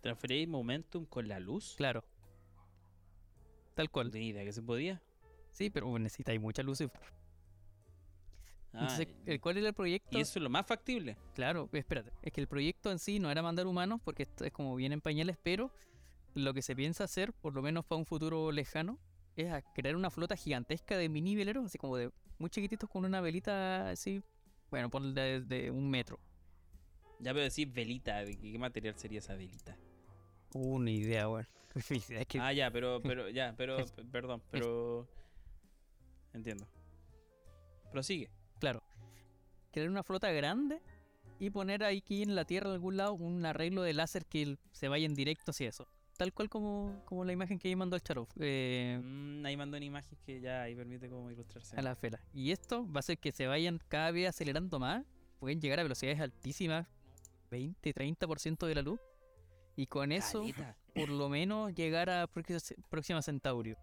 ¿Transferís 0.00 0.48
momentum 0.48 1.06
con 1.06 1.28
la 1.28 1.40
luz? 1.40 1.74
Claro. 1.76 2.04
Tal 3.74 3.90
cual. 3.90 4.10
tenía 4.10 4.28
idea 4.28 4.44
que 4.44 4.52
se 4.52 4.62
podía. 4.62 5.02
Sí, 5.52 5.70
pero 5.70 5.98
necesitáis 5.98 6.40
mucha 6.40 6.62
luz. 6.62 6.80
y- 6.80 6.88
Entonces, 8.74 9.08
¿el 9.26 9.40
¿cuál 9.40 9.58
era 9.58 9.68
el 9.68 9.74
proyecto? 9.74 10.18
y 10.18 10.20
eso 10.20 10.38
es 10.38 10.42
lo 10.42 10.50
más 10.50 10.66
factible. 10.66 11.16
Claro, 11.34 11.68
espérate. 11.72 12.12
Es 12.22 12.32
que 12.32 12.40
el 12.40 12.48
proyecto 12.48 12.90
en 12.90 12.98
sí 12.98 13.18
no 13.20 13.30
era 13.30 13.42
mandar 13.42 13.66
humanos 13.66 14.00
porque 14.04 14.24
esto 14.24 14.44
es 14.44 14.52
como 14.52 14.74
bien 14.74 14.92
en 14.92 15.00
pañales, 15.00 15.36
pero 15.42 15.72
lo 16.34 16.52
que 16.52 16.62
se 16.62 16.74
piensa 16.74 17.04
hacer, 17.04 17.32
por 17.32 17.54
lo 17.54 17.62
menos 17.62 17.84
para 17.84 17.98
un 17.98 18.06
futuro 18.06 18.50
lejano, 18.50 18.98
es 19.36 19.50
a 19.52 19.62
crear 19.62 19.94
una 19.94 20.10
flota 20.10 20.36
gigantesca 20.36 20.96
de 20.96 21.08
mini 21.08 21.36
veleros, 21.36 21.66
así 21.66 21.78
como 21.78 21.96
de 21.96 22.10
muy 22.38 22.50
chiquititos 22.50 22.90
con 22.90 23.04
una 23.04 23.20
velita 23.20 23.90
así, 23.90 24.22
bueno, 24.70 24.90
ponle 24.90 25.20
de, 25.20 25.40
de 25.40 25.70
un 25.70 25.88
metro. 25.88 26.18
Ya 27.20 27.32
pero 27.32 27.44
decir 27.44 27.68
velita, 27.68 28.24
¿de 28.24 28.36
qué 28.36 28.58
material 28.58 28.98
sería 28.98 29.20
esa 29.20 29.34
velita? 29.34 29.76
Una 30.52 30.90
idea, 30.90 31.26
bueno. 31.26 31.48
es 31.90 32.26
que 32.26 32.38
Ah, 32.40 32.52
ya, 32.52 32.70
pero, 32.70 33.00
pero, 33.02 33.28
ya, 33.28 33.54
pero, 33.56 33.76
perdón, 34.10 34.42
pero... 34.50 35.08
Entiendo. 36.32 36.66
Prosigue. 37.92 38.30
Claro. 38.64 38.82
Crear 39.72 39.90
una 39.90 40.02
flota 40.02 40.32
grande 40.32 40.80
y 41.38 41.50
poner 41.50 41.84
aquí 41.84 42.22
en 42.22 42.34
la 42.34 42.46
Tierra, 42.46 42.68
en 42.70 42.74
algún 42.74 42.96
lado, 42.96 43.12
un 43.12 43.44
arreglo 43.44 43.82
de 43.82 43.92
láser 43.92 44.24
que 44.24 44.56
se 44.72 44.88
vaya 44.88 45.04
en 45.04 45.14
directo 45.14 45.50
hacia 45.50 45.68
eso. 45.68 45.86
Tal 46.16 46.32
cual 46.32 46.48
como, 46.48 47.02
como 47.04 47.26
la 47.26 47.32
imagen 47.32 47.58
que 47.58 47.68
ahí 47.68 47.76
mandó 47.76 47.96
el 47.96 48.02
Charov 48.02 48.28
eh, 48.38 48.98
Mm, 49.02 49.44
ahí 49.44 49.56
mandó 49.56 49.76
una 49.76 49.84
imagen 49.84 50.16
que 50.24 50.40
ya 50.40 50.62
ahí 50.62 50.74
permite 50.74 51.10
como 51.10 51.30
ilustrarse. 51.30 51.76
a 51.76 51.82
la 51.82 51.94
fela. 51.94 52.20
Y 52.32 52.52
esto 52.52 52.86
va 52.90 52.96
a 52.96 53.00
hacer 53.00 53.18
que 53.18 53.32
se 53.32 53.46
vayan 53.46 53.78
cada 53.88 54.10
vez 54.12 54.28
acelerando 54.30 54.78
más. 54.78 55.04
Pueden 55.40 55.60
llegar 55.60 55.80
a 55.80 55.82
velocidades 55.82 56.20
altísimas, 56.20 56.86
20, 57.50 57.92
30% 57.92 58.66
de 58.66 58.74
la 58.76 58.80
luz. 58.80 58.98
Y 59.76 59.88
con 59.88 60.10
eso, 60.10 60.40
Caleta. 60.40 60.76
por 60.94 61.10
lo 61.10 61.28
menos, 61.28 61.74
llegar 61.74 62.08
a 62.08 62.28
Próxima 62.28 62.60
Próxima 62.88 63.20
Centaurio. 63.20 63.76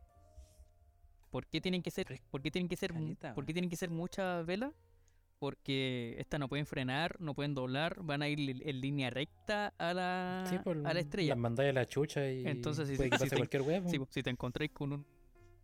¿Por 1.31 1.47
qué 1.47 1.61
tienen 1.61 1.81
que 1.81 1.89
ser, 1.91 2.21
por 2.29 2.41
qué 2.41 2.51
tienen 2.51 2.67
que 2.69 2.75
ser, 2.75 2.91
caleta, 2.93 3.33
por 3.33 3.45
qué 3.45 3.53
tienen 3.53 3.69
que 3.69 3.77
ser 3.77 3.89
muchas 3.89 4.45
velas? 4.45 4.71
Porque 5.39 6.15
estas 6.19 6.39
no 6.39 6.47
pueden 6.47 6.67
frenar, 6.67 7.19
no 7.19 7.33
pueden 7.33 7.55
doblar, 7.55 8.03
van 8.03 8.21
a 8.21 8.27
ir 8.29 8.61
en 8.67 8.79
línea 8.81 9.09
recta 9.09 9.73
a 9.79 9.93
la, 9.93 10.43
Sí, 10.47 10.59
por 10.59 10.77
a 10.85 10.93
la 10.93 10.99
estrella. 10.99 11.29
Las 11.29 11.37
mandáis 11.39 11.69
a 11.71 11.73
la 11.73 11.85
chucha 11.87 12.29
y 12.29 12.45
Entonces, 12.45 12.87
si- 12.89 12.95
puede 12.95 13.09
que 13.09 13.15
si 13.17 13.23
pase 13.23 13.29
te- 13.31 13.35
cualquier. 13.37 13.89
Sí, 13.89 13.97
po, 13.97 14.07
si 14.11 14.21
te 14.21 14.29
encontráis 14.29 14.69
con 14.71 14.93
un 14.93 15.05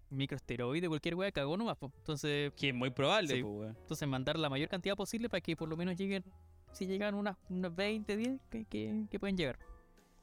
microesteroide, 0.09 0.87
cualquier 0.87 1.13
wea, 1.15 1.31
cagó 1.31 1.57
nomás. 1.57 1.77
po. 1.77 1.91
Entonces, 1.97 2.53
Que 2.55 2.69
es 2.69 2.73
muy 2.75 2.89
probable, 2.89 3.35
Sí. 3.35 3.43
pues, 3.43 3.75
entonces 3.77 4.07
mandar 4.07 4.39
la 4.39 4.49
mayor 4.49 4.69
cantidad 4.69 4.95
posible 4.95 5.29
para 5.29 5.41
que 5.41 5.55
por 5.55 5.69
lo 5.69 5.77
menos 5.77 5.95
lleguen, 5.95 6.23
si 6.71 6.87
llegan 6.87 7.13
unas, 7.13 7.37
unas 7.49 7.75
20, 7.75 8.17
10, 8.17 8.39
que, 8.49 8.65
que, 8.65 9.05
que 9.11 9.19
pueden 9.19 9.37
llegar. 9.37 9.59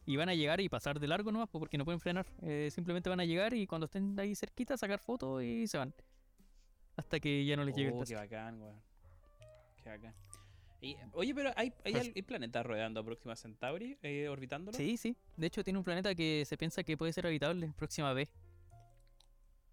Y 0.07 0.17
van 0.17 0.29
a 0.29 0.35
llegar 0.35 0.61
y 0.61 0.69
pasar 0.69 1.01
de 1.01 1.07
largo 1.09 1.33
nomás, 1.33 1.49
po, 1.49 1.59
porque 1.59 1.79
no 1.79 1.85
pueden 1.85 2.01
frenar. 2.01 2.27
Eh, 2.43 2.69
simplemente 2.71 3.09
van 3.09 3.21
a 3.21 3.25
llegar 3.25 3.55
y 3.55 3.67
cuando 3.67 3.87
estén 3.87 4.19
ahí 4.21 4.35
cerquita, 4.35 4.77
sacar 4.77 4.99
fotos 4.99 5.43
y 5.43 5.67
se 5.67 5.79
van. 5.79 5.95
Hasta 6.97 7.19
que 7.19 7.45
ya 7.45 7.57
no 7.57 7.65
les 7.65 7.75
llegue 7.75 7.89
el 7.89 7.95
Oh, 7.95 8.05
qué 8.05 8.15
bacán, 8.15 8.61
weón. 8.61 8.81
Qué 9.83 9.89
bacán. 9.89 10.15
Y, 10.81 10.97
oye, 11.13 11.35
pero 11.35 11.51
¿hay, 11.57 11.73
hay, 11.85 11.95
al- 11.95 12.13
hay 12.15 12.23
planetas 12.23 12.67
rodeando 12.67 13.01
a 13.01 13.05
Próxima 13.05 13.35
Centauri, 13.37 13.99
eh, 14.03 14.29
orbitándolo? 14.29 14.77
Sí, 14.77 14.99
sí. 14.99 15.17
De 15.37 15.47
hecho, 15.47 15.65
tiene 15.65 15.79
un 15.79 15.85
planeta 15.85 16.15
que 16.15 16.45
se 16.45 16.59
piensa 16.59 16.83
que 16.85 16.97
puede 16.99 17.13
ser 17.15 17.27
habitable, 17.27 17.73
próxima 17.77 18.13
vez. 18.13 18.31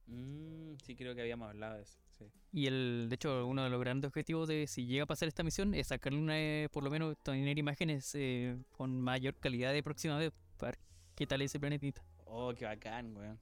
Mm, 0.08 0.76
sí, 0.84 0.96
creo 0.96 1.14
que 1.14 1.22
habíamos 1.22 1.50
hablado 1.50 1.76
de 1.76 1.84
eso. 1.84 1.98
Sí. 2.22 2.32
Y 2.54 2.68
el, 2.68 3.08
de 3.10 3.16
hecho, 3.16 3.48
uno 3.48 3.64
de 3.64 3.70
los 3.70 3.80
grandes 3.80 4.08
objetivos 4.10 4.48
de 4.48 4.68
si 4.68 4.86
llega 4.86 5.04
a 5.04 5.08
pasar 5.08 5.28
esta 5.28 5.44
misión 5.44 5.74
es 5.74 5.88
sacarle 5.88 6.20
una, 6.20 6.38
eh, 6.38 6.68
por 6.72 6.84
lo 6.84 6.90
menos 6.92 7.18
tener 7.24 7.58
imágenes 7.58 8.14
eh, 8.16 8.58
con 8.72 9.00
mayor 9.02 9.36
calidad 9.36 9.72
de 9.72 9.82
próxima 9.84 10.18
vez 10.18 10.32
para 10.58 10.72
ver 10.72 10.80
qué 11.16 11.26
tal 11.26 11.42
ese 11.42 11.60
planetita. 11.60 12.04
Oh, 12.26 12.54
qué 12.54 12.66
bacán, 12.66 13.16
weón. 13.16 13.40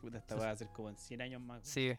Puta, 0.00 0.18
esta 0.18 0.34
va 0.34 0.50
a 0.50 0.56
ser 0.56 0.68
como 0.68 0.90
en 0.90 0.96
100 0.96 1.22
años 1.22 1.40
más. 1.40 1.76
weón. 1.76 1.98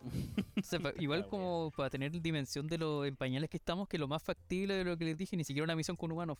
Igual 0.98 1.26
como 1.28 1.70
para 1.76 1.90
tener 1.90 2.10
dimensión 2.20 2.66
de 2.66 2.78
lo 2.78 3.04
en 3.04 3.16
pañales 3.16 3.50
que 3.50 3.56
estamos, 3.56 3.88
que 3.88 3.98
lo 3.98 4.08
más 4.08 4.22
factible 4.22 4.74
de 4.74 4.84
lo 4.84 4.96
que 4.96 5.04
les 5.04 5.16
dije, 5.16 5.36
ni 5.36 5.44
siquiera 5.44 5.64
una 5.64 5.76
misión 5.76 5.96
con 5.96 6.10
humanos. 6.12 6.38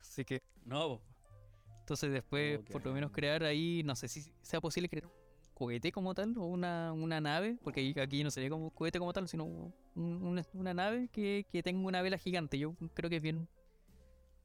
Así 0.00 0.24
que, 0.24 0.42
No, 0.64 1.00
entonces 1.80 2.12
después, 2.12 2.60
Oh, 2.60 2.72
por 2.72 2.84
lo 2.84 2.92
menos 2.92 3.10
crear 3.10 3.42
ahí, 3.42 3.82
no 3.84 3.96
sé 3.96 4.06
si 4.08 4.32
sea 4.42 4.60
posible 4.60 4.88
crear 4.88 5.06
un 5.06 5.12
cohete 5.60 5.92
como 5.92 6.14
tal 6.14 6.36
o 6.38 6.46
una, 6.46 6.90
una 6.94 7.20
nave, 7.20 7.58
porque 7.62 7.94
aquí 8.00 8.24
no 8.24 8.30
sería 8.30 8.48
como 8.48 8.64
un 8.64 8.70
cohete 8.70 8.98
como 8.98 9.12
tal, 9.12 9.28
sino 9.28 9.44
un- 9.44 9.74
una, 9.94 10.42
una 10.54 10.72
nave 10.72 11.08
que, 11.12 11.44
que 11.52 11.62
tenga 11.62 11.86
una 11.86 12.00
vela 12.00 12.16
gigante. 12.16 12.58
Yo 12.58 12.74
creo 12.94 13.10
que 13.10 13.16
es 13.16 13.22
bien 13.22 13.46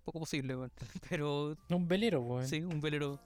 poco 0.04 0.20
posible, 0.20 0.56
pero 1.10 1.56
Un 1.70 1.88
velero, 1.88 2.42
sí, 2.44 2.62
un 2.62 2.82
velero. 2.82 3.20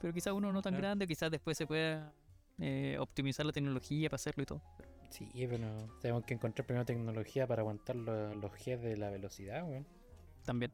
Pero 0.00 0.14
quizás 0.14 0.32
uno 0.32 0.50
no 0.50 0.62
tan 0.62 0.74
grande, 0.76 1.06
quizás 1.06 1.30
después 1.30 1.58
se 1.58 1.66
pueda 1.66 2.10
eh, 2.58 2.96
optimizar 2.98 3.44
la 3.44 3.52
tecnología 3.52 4.08
para 4.08 4.16
hacerlo 4.16 4.42
y 4.44 4.46
todo. 4.46 4.62
Sí, 5.10 5.28
pero 5.48 5.68
tenemos 6.00 6.24
que 6.24 6.34
encontrar 6.34 6.66
primero 6.66 6.86
tecnología 6.86 7.46
para 7.46 7.60
aguantar 7.60 7.96
lo- 7.96 8.34
los 8.34 8.50
G 8.52 8.78
de 8.78 8.96
la 8.96 9.10
velocidad, 9.10 9.62
weón. 9.68 9.86
También. 10.44 10.72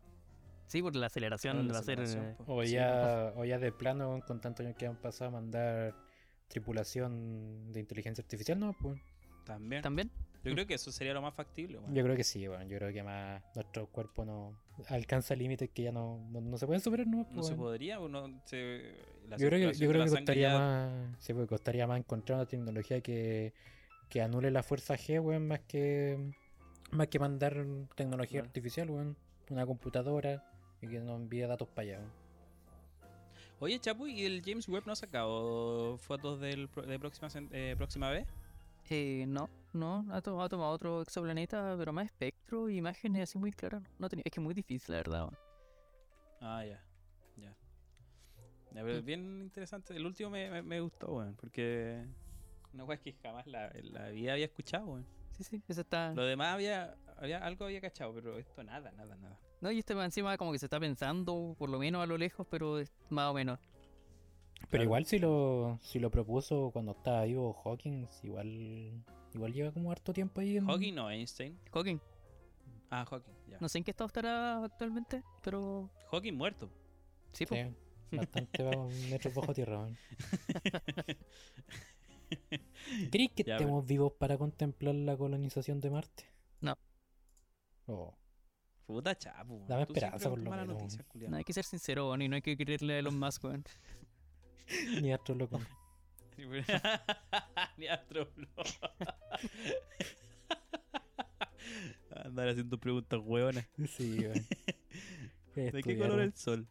Sí, 0.67 0.81
porque 0.81 0.99
la 0.99 1.07
aceleración 1.07 1.67
la 1.67 1.75
va 1.75 1.79
a 1.81 1.83
ser. 1.83 2.01
aceleración, 2.01 2.25
eh. 2.27 2.37
O 2.47 2.63
Sí, 2.65 2.73
ya, 2.73 3.33
o 3.37 3.45
ya 3.45 3.59
de 3.59 3.71
plano, 3.73 4.23
con 4.27 4.41
tantos 4.41 4.65
años 4.65 4.77
que 4.79 4.87
han 4.87 4.97
pasado, 4.97 5.31
mandar 5.33 5.95
tripulación 6.49 7.73
de 7.73 7.81
inteligencia 7.81 8.23
artificial, 8.23 8.59
no, 8.59 8.73
pues. 8.73 9.01
También. 9.45 9.83
También. 9.83 10.11
Yo 10.43 10.53
creo 10.53 10.67
que 10.67 10.75
eso 10.75 10.93
sería 10.93 11.15
lo 11.15 11.23
más 11.23 11.35
factible. 11.35 11.79
Yo 11.93 12.03
creo 12.05 12.17
que 12.17 12.25
sí, 12.25 12.47
weón. 12.47 12.69
Yo 12.69 12.77
creo 12.77 12.93
que 12.93 13.03
más 13.03 13.43
nuestro 13.55 13.87
cuerpo 13.87 14.27
no 14.27 14.55
alcanza 14.89 15.35
límites 15.35 15.71
que 15.71 15.85
ya 15.85 15.93
no, 15.93 16.19
no, 16.31 16.41
no 16.43 16.59
se 16.59 16.67
pueden 16.67 16.83
superar, 16.83 17.07
no, 17.07 17.19
No 17.19 17.25
pues, 17.35 17.47
se 17.47 17.53
weón. 17.55 17.65
podría, 17.65 17.99
uno 17.99 18.43
se... 18.45 18.95
la 19.27 19.39
Yo 19.39 19.49
creo 19.49 19.71
que, 19.73 19.79
yo 19.79 19.89
creo 19.89 20.05
que 20.05 20.11
costaría 20.11 20.51
ya- 20.53 20.59
más. 20.59 21.17
Sí, 21.19 21.33
porque 21.33 21.49
costaría 21.49 21.87
más 21.87 21.99
encontrar 21.99 22.39
una 22.39 22.47
tecnología 22.47 23.01
que, 23.01 23.55
que 24.11 24.21
anule 24.21 24.51
la 24.51 24.63
fuerza 24.63 24.97
G, 24.97 25.19
weón, 25.23 25.47
más 25.49 25.61
que. 25.61 26.19
Más 26.91 27.09
que 27.09 27.19
mandar 27.19 27.65
tecnología 27.97 28.41
artificial, 28.41 28.91
weón. 28.91 29.17
Una 29.49 29.65
computadora 29.67 30.45
y 30.83 30.89
que 30.89 31.01
nos 31.01 31.19
envíe 31.21 31.41
datos 31.47 31.69
para 31.69 31.83
allá, 31.89 31.99
weón. 32.01 32.24
Oye, 33.61 33.79
Chapu, 33.79 34.07
¿y 34.07 34.25
el 34.25 34.43
James 34.45 34.69
Webb 34.69 34.85
no 34.87 34.93
ha 34.93 34.97
sacado 34.97 35.97
fotos 35.99 36.41
del, 36.41 36.69
de 36.87 36.99
próxima, 36.99 37.29
eh, 37.53 37.75
próxima 37.77 38.11
vez? 38.11 38.27
Eh, 38.91 39.25
no, 39.27 39.49
no. 39.73 40.05
Ha 40.11 40.21
tomado, 40.21 40.43
ha 40.43 40.49
tomado 40.49 40.71
otro 40.73 41.03
exoplaneta, 41.03 41.75
pero 41.79 41.93
más 41.93 42.07
espectro 42.07 42.69
imágenes 42.69 43.23
así 43.23 43.39
muy 43.39 43.53
claras. 43.53 43.83
No 43.99 44.09
tenía, 44.09 44.23
es 44.27 44.33
que 44.33 44.41
es 44.41 44.45
muy 44.45 44.55
difícil, 44.55 44.93
la 44.93 44.99
verdad. 44.99 45.21
weón. 45.23 45.39
Ah, 46.41 46.65
ya. 46.65 46.83
Ya. 47.37 47.57
Ya, 48.73 48.83
pero 48.83 48.93
es 48.97 49.05
bien 49.05 49.41
interesante. 49.41 49.97
El 49.97 50.05
último 50.05 50.31
me, 50.31 50.51
me, 50.51 50.63
me 50.63 50.81
gustó, 50.81 51.15
weón. 51.15 51.35
Porque. 51.37 52.05
Una 52.75 52.85
weá 52.85 52.99
que 52.99 53.13
jamás 53.23 53.47
la, 53.47 53.73
la 53.83 54.09
vida 54.09 54.33
había 54.33 54.47
escuchado, 54.47 54.87
weón. 54.87 55.07
Sí, 55.39 55.45
sí. 55.45 55.63
Ese 55.69 55.81
está. 55.81 56.13
Lo 56.13 56.25
demás 56.25 56.55
había, 56.55 56.97
había. 57.17 57.39
Algo 57.39 57.65
había 57.65 57.81
cachado, 57.81 58.13
pero 58.13 58.37
esto 58.37 58.63
nada, 58.63 58.93
nada, 58.93 59.17
nada. 59.17 59.39
No, 59.65 59.73
y 59.73 59.79
este 59.79 59.95
encima 59.95 60.37
como 60.37 60.53
que 60.53 60.59
se 60.59 60.67
está 60.67 60.79
pensando, 60.79 61.57
por 61.59 61.71
lo 61.71 61.79
menos 61.79 62.03
a 62.03 62.07
lo 62.07 62.19
lejos, 62.19 62.47
pero 62.51 62.79
es 62.79 62.93
más 63.09 63.31
o 63.31 63.33
menos. 63.33 63.59
Pero 64.59 64.69
Claro. 64.69 64.85
igual 64.85 65.07
si 65.07 65.19
lo, 65.19 65.79
si 65.81 65.99
lo 65.99 66.11
propuso 66.11 66.71
cuando 66.71 66.93
estaba 66.93 67.25
vivo 67.25 67.55
Hawking, 67.65 68.07
igual, 68.25 69.03
igual 69.33 69.53
lleva 69.55 69.73
como 69.73 69.91
harto 69.91 70.13
tiempo 70.13 70.43
ahí 70.43 70.59
en... 70.59 70.67
Hawking 70.67 70.95
no, 70.95 71.11
Einstein. 71.11 71.59
Hawking, 71.73 71.99
Ah, 72.91 73.07
Hawking, 73.07 73.33
ya. 73.49 73.57
no 73.59 73.67
sé 73.71 73.79
en 73.79 73.85
qué 73.85 73.93
estado 73.93 74.09
estará 74.09 74.63
actualmente, 74.65 75.23
pero 75.43 75.89
Hawking 76.11 76.35
muerto. 76.35 76.69
sí, 77.33 77.47
pues. 77.47 77.67
Sí, 78.11 78.19
bastante 78.19 78.63
bajo, 78.65 78.91
metros 79.11 79.35
bajo 79.35 79.55
tierra. 79.55 79.89
¿Crees 83.11 83.31
que 83.35 83.45
Ya, 83.45 83.55
estemos 83.57 83.87
vivos 83.87 84.13
para 84.19 84.37
contemplar 84.37 84.95
la 84.95 85.17
colonización 85.17 85.81
de 85.81 85.89
Marte? 85.91 86.25
No. 86.61 86.77
Oh, 87.87 88.15
Puta 88.87 89.15
chapo. 89.17 89.55
weón. 89.55 89.69
Dame 89.69 89.87
Tú 89.87 89.93
esperanza, 89.95 90.31
por 90.31 90.39
lo 90.39 90.51
menos, 90.51 90.67
noticias, 90.67 91.05
culiao. 91.07 91.31
No 91.31 91.37
hay 91.37 91.45
que 91.45 91.53
ser 91.53 91.65
sincero, 91.65 92.15
y 92.17 92.29
no 92.29 92.37
hay 92.37 92.43
que 92.43 92.57
creerle 92.57 92.95
a 92.95 92.99
Elon 92.99 93.19
Musk, 93.19 93.45
weón. 93.45 93.65
Ni 95.03 95.13
astro 95.13 95.35
loco. 95.35 95.61
Ni 97.77 97.87
Astroblo. 97.87 98.49
Andar 102.11 102.49
haciendo 102.49 102.79
preguntas 102.79 103.21
hueonas. 103.23 103.67
Sí, 103.89 104.19
weón. 104.21 104.47
¿De 105.55 105.83
qué 105.83 105.99
color 105.99 106.21
es 106.21 106.27
el 106.27 106.35
sol? 106.35 106.67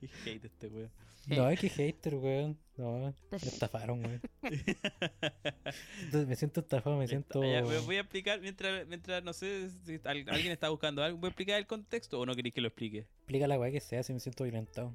qué 0.00 0.08
hate 0.26 0.44
este 0.44 0.68
weón. 0.68 0.90
No, 1.28 1.48
es 1.48 1.60
que 1.60 1.68
hater, 1.68 2.14
weón. 2.16 2.58
No, 2.76 3.14
me 3.30 3.36
estafaron, 3.36 4.04
weón. 4.04 4.20
Entonces, 6.02 6.26
me 6.26 6.36
siento 6.36 6.60
estafado, 6.60 6.96
me 6.96 7.06
siento. 7.06 7.42
Ya, 7.44 7.62
voy 7.62 7.96
a 7.96 8.00
explicar 8.00 8.40
mientras, 8.40 8.86
mientras 8.88 9.22
no 9.22 9.32
sé 9.32 9.68
si 9.84 10.00
al- 10.04 10.28
alguien 10.28 10.52
está 10.52 10.68
buscando 10.70 11.02
algo. 11.02 11.18
¿Voy 11.18 11.28
a 11.28 11.30
explicar 11.30 11.58
el 11.58 11.66
contexto 11.66 12.18
o 12.18 12.26
no 12.26 12.34
queréis 12.34 12.54
que 12.54 12.60
lo 12.60 12.68
explique? 12.68 12.98
Explica 13.18 13.46
la 13.46 13.58
weá 13.58 13.70
que 13.70 13.80
sea 13.80 14.02
si 14.02 14.12
me 14.12 14.20
siento 14.20 14.44
violentado. 14.44 14.94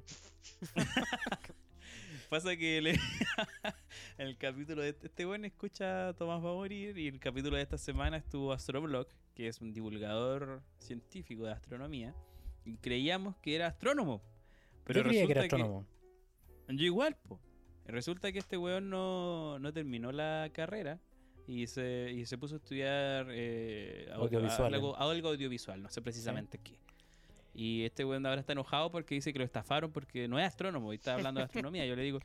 Pasa 2.28 2.56
que 2.58 2.82
le- 2.82 2.90
en 2.92 2.98
el 4.18 4.36
capítulo 4.36 4.82
de 4.82 4.90
este, 4.90 5.06
este 5.06 5.24
weón 5.24 5.46
escucha 5.46 6.08
a 6.08 6.12
Tomás 6.12 6.44
va 6.44 6.50
a 6.50 6.54
morir 6.54 6.98
y 6.98 7.08
el 7.08 7.18
capítulo 7.20 7.56
de 7.56 7.62
esta 7.62 7.78
semana 7.78 8.18
estuvo 8.18 8.52
Astroblog, 8.52 9.06
que 9.34 9.48
es 9.48 9.60
un 9.62 9.72
divulgador 9.72 10.62
científico 10.78 11.46
de 11.46 11.52
astronomía, 11.52 12.14
y 12.66 12.76
creíamos 12.76 13.36
que 13.36 13.54
era 13.54 13.68
astrónomo. 13.68 14.20
Pero 14.84 15.00
Yo 15.00 15.08
creía 15.08 15.24
que 15.26 15.32
era 15.32 15.40
astrónomo. 15.42 15.86
Yo 16.68 16.84
igual, 16.84 17.16
po. 17.16 17.40
Resulta 17.86 18.30
que 18.32 18.38
este 18.38 18.58
weón 18.58 18.90
no, 18.90 19.58
no 19.58 19.72
terminó 19.72 20.12
la 20.12 20.50
carrera 20.52 21.00
y 21.46 21.66
se, 21.66 22.12
y 22.12 22.26
se 22.26 22.36
puso 22.36 22.56
a 22.56 22.58
estudiar 22.58 23.26
eh, 23.30 24.06
audio- 24.12 24.38
Audiovisual, 24.38 24.74
algo, 24.74 24.96
algo 24.98 25.28
audiovisual, 25.28 25.82
no 25.82 25.88
sé 25.88 26.02
precisamente 26.02 26.58
qué. 26.58 26.78
Y 27.54 27.84
este 27.84 28.04
weón 28.04 28.24
ahora 28.26 28.40
está 28.40 28.52
enojado 28.52 28.90
porque 28.90 29.14
dice 29.14 29.32
que 29.32 29.38
lo 29.38 29.44
estafaron 29.46 29.90
porque 29.90 30.28
no 30.28 30.38
es 30.38 30.46
astrónomo 30.46 30.92
y 30.92 30.96
está 30.96 31.14
hablando 31.14 31.40
de 31.40 31.44
astronomía. 31.72 31.86
Yo 31.86 31.96
le 31.96 32.02
digo, 32.02 32.20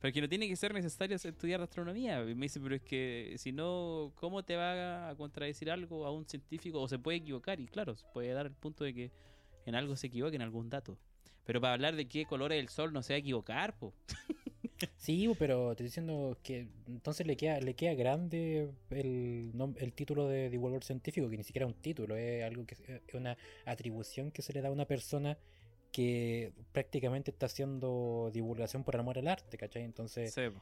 pero 0.00 0.12
que 0.14 0.20
no 0.20 0.28
tiene 0.28 0.46
que 0.48 0.54
ser 0.54 0.72
necesario 0.72 1.16
estudiar 1.16 1.60
astronomía. 1.60 2.22
Y 2.22 2.34
me 2.36 2.46
dice, 2.46 2.60
pero 2.60 2.76
es 2.76 2.82
que 2.82 3.34
si 3.38 3.50
no, 3.50 4.12
¿cómo 4.14 4.44
te 4.44 4.54
va 4.54 5.08
a 5.10 5.16
contradecir 5.16 5.70
algo 5.72 6.06
a 6.06 6.12
un 6.12 6.24
científico? 6.24 6.80
O 6.80 6.86
se 6.86 7.00
puede 7.00 7.18
equivocar, 7.18 7.58
y 7.58 7.66
claro, 7.66 7.96
se 7.96 8.06
puede 8.14 8.32
dar 8.32 8.46
el 8.46 8.52
punto 8.54 8.84
de 8.84 8.94
que 8.94 9.10
en 9.66 9.74
algo 9.74 9.96
se 9.96 10.06
equivoque, 10.06 10.36
en 10.36 10.42
algún 10.42 10.70
dato. 10.70 10.96
Pero 11.48 11.62
para 11.62 11.72
hablar 11.72 11.96
de 11.96 12.06
qué 12.06 12.26
color 12.26 12.52
es 12.52 12.60
el 12.60 12.68
sol 12.68 12.92
no 12.92 13.02
se 13.02 13.14
va 13.14 13.16
a 13.16 13.20
equivocar, 13.20 13.74
po. 13.78 13.94
Sí, 14.96 15.28
pero 15.38 15.68
te 15.68 15.72
estoy 15.72 15.86
diciendo 15.86 16.38
que 16.42 16.68
entonces 16.86 17.26
le 17.26 17.36
queda, 17.38 17.58
le 17.58 17.74
queda 17.74 17.94
grande 17.94 18.70
el, 18.90 19.52
el 19.76 19.92
título 19.94 20.28
de 20.28 20.50
divulgador 20.50 20.84
científico, 20.84 21.28
que 21.30 21.38
ni 21.38 21.42
siquiera 21.42 21.66
es 21.66 21.74
un 21.74 21.80
título, 21.80 22.16
es 22.16 22.44
algo 22.44 22.66
que 22.66 22.76
es 23.06 23.14
una 23.14 23.36
atribución 23.64 24.30
que 24.30 24.42
se 24.42 24.52
le 24.52 24.60
da 24.60 24.68
a 24.68 24.70
una 24.70 24.84
persona 24.84 25.38
que 25.90 26.52
prácticamente 26.70 27.30
está 27.30 27.46
haciendo 27.46 28.30
divulgación 28.32 28.84
por 28.84 28.96
amor 28.96 29.18
al 29.18 29.26
arte, 29.26 29.56
¿cachai? 29.56 29.82
Entonces, 29.84 30.34
Sí, 30.34 30.42
po. 30.50 30.60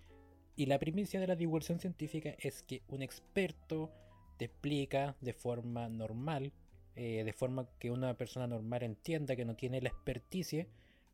y 0.54 0.66
la 0.66 0.78
primicia 0.78 1.18
de 1.18 1.26
la 1.26 1.34
divulgación 1.34 1.80
científica 1.80 2.36
es 2.38 2.62
que 2.62 2.82
un 2.88 3.02
experto 3.02 3.90
te 4.38 4.46
explica 4.46 5.16
de 5.20 5.32
forma 5.32 5.88
normal, 5.88 6.52
eh, 6.97 7.23
de 7.24 7.32
forma 7.32 7.68
que 7.78 7.90
una 7.90 8.14
persona 8.14 8.47
normal 8.47 8.82
entienda 8.82 9.36
que 9.36 9.44
no 9.44 9.55
tiene 9.55 9.81
la 9.81 9.89
experticia, 9.90 10.66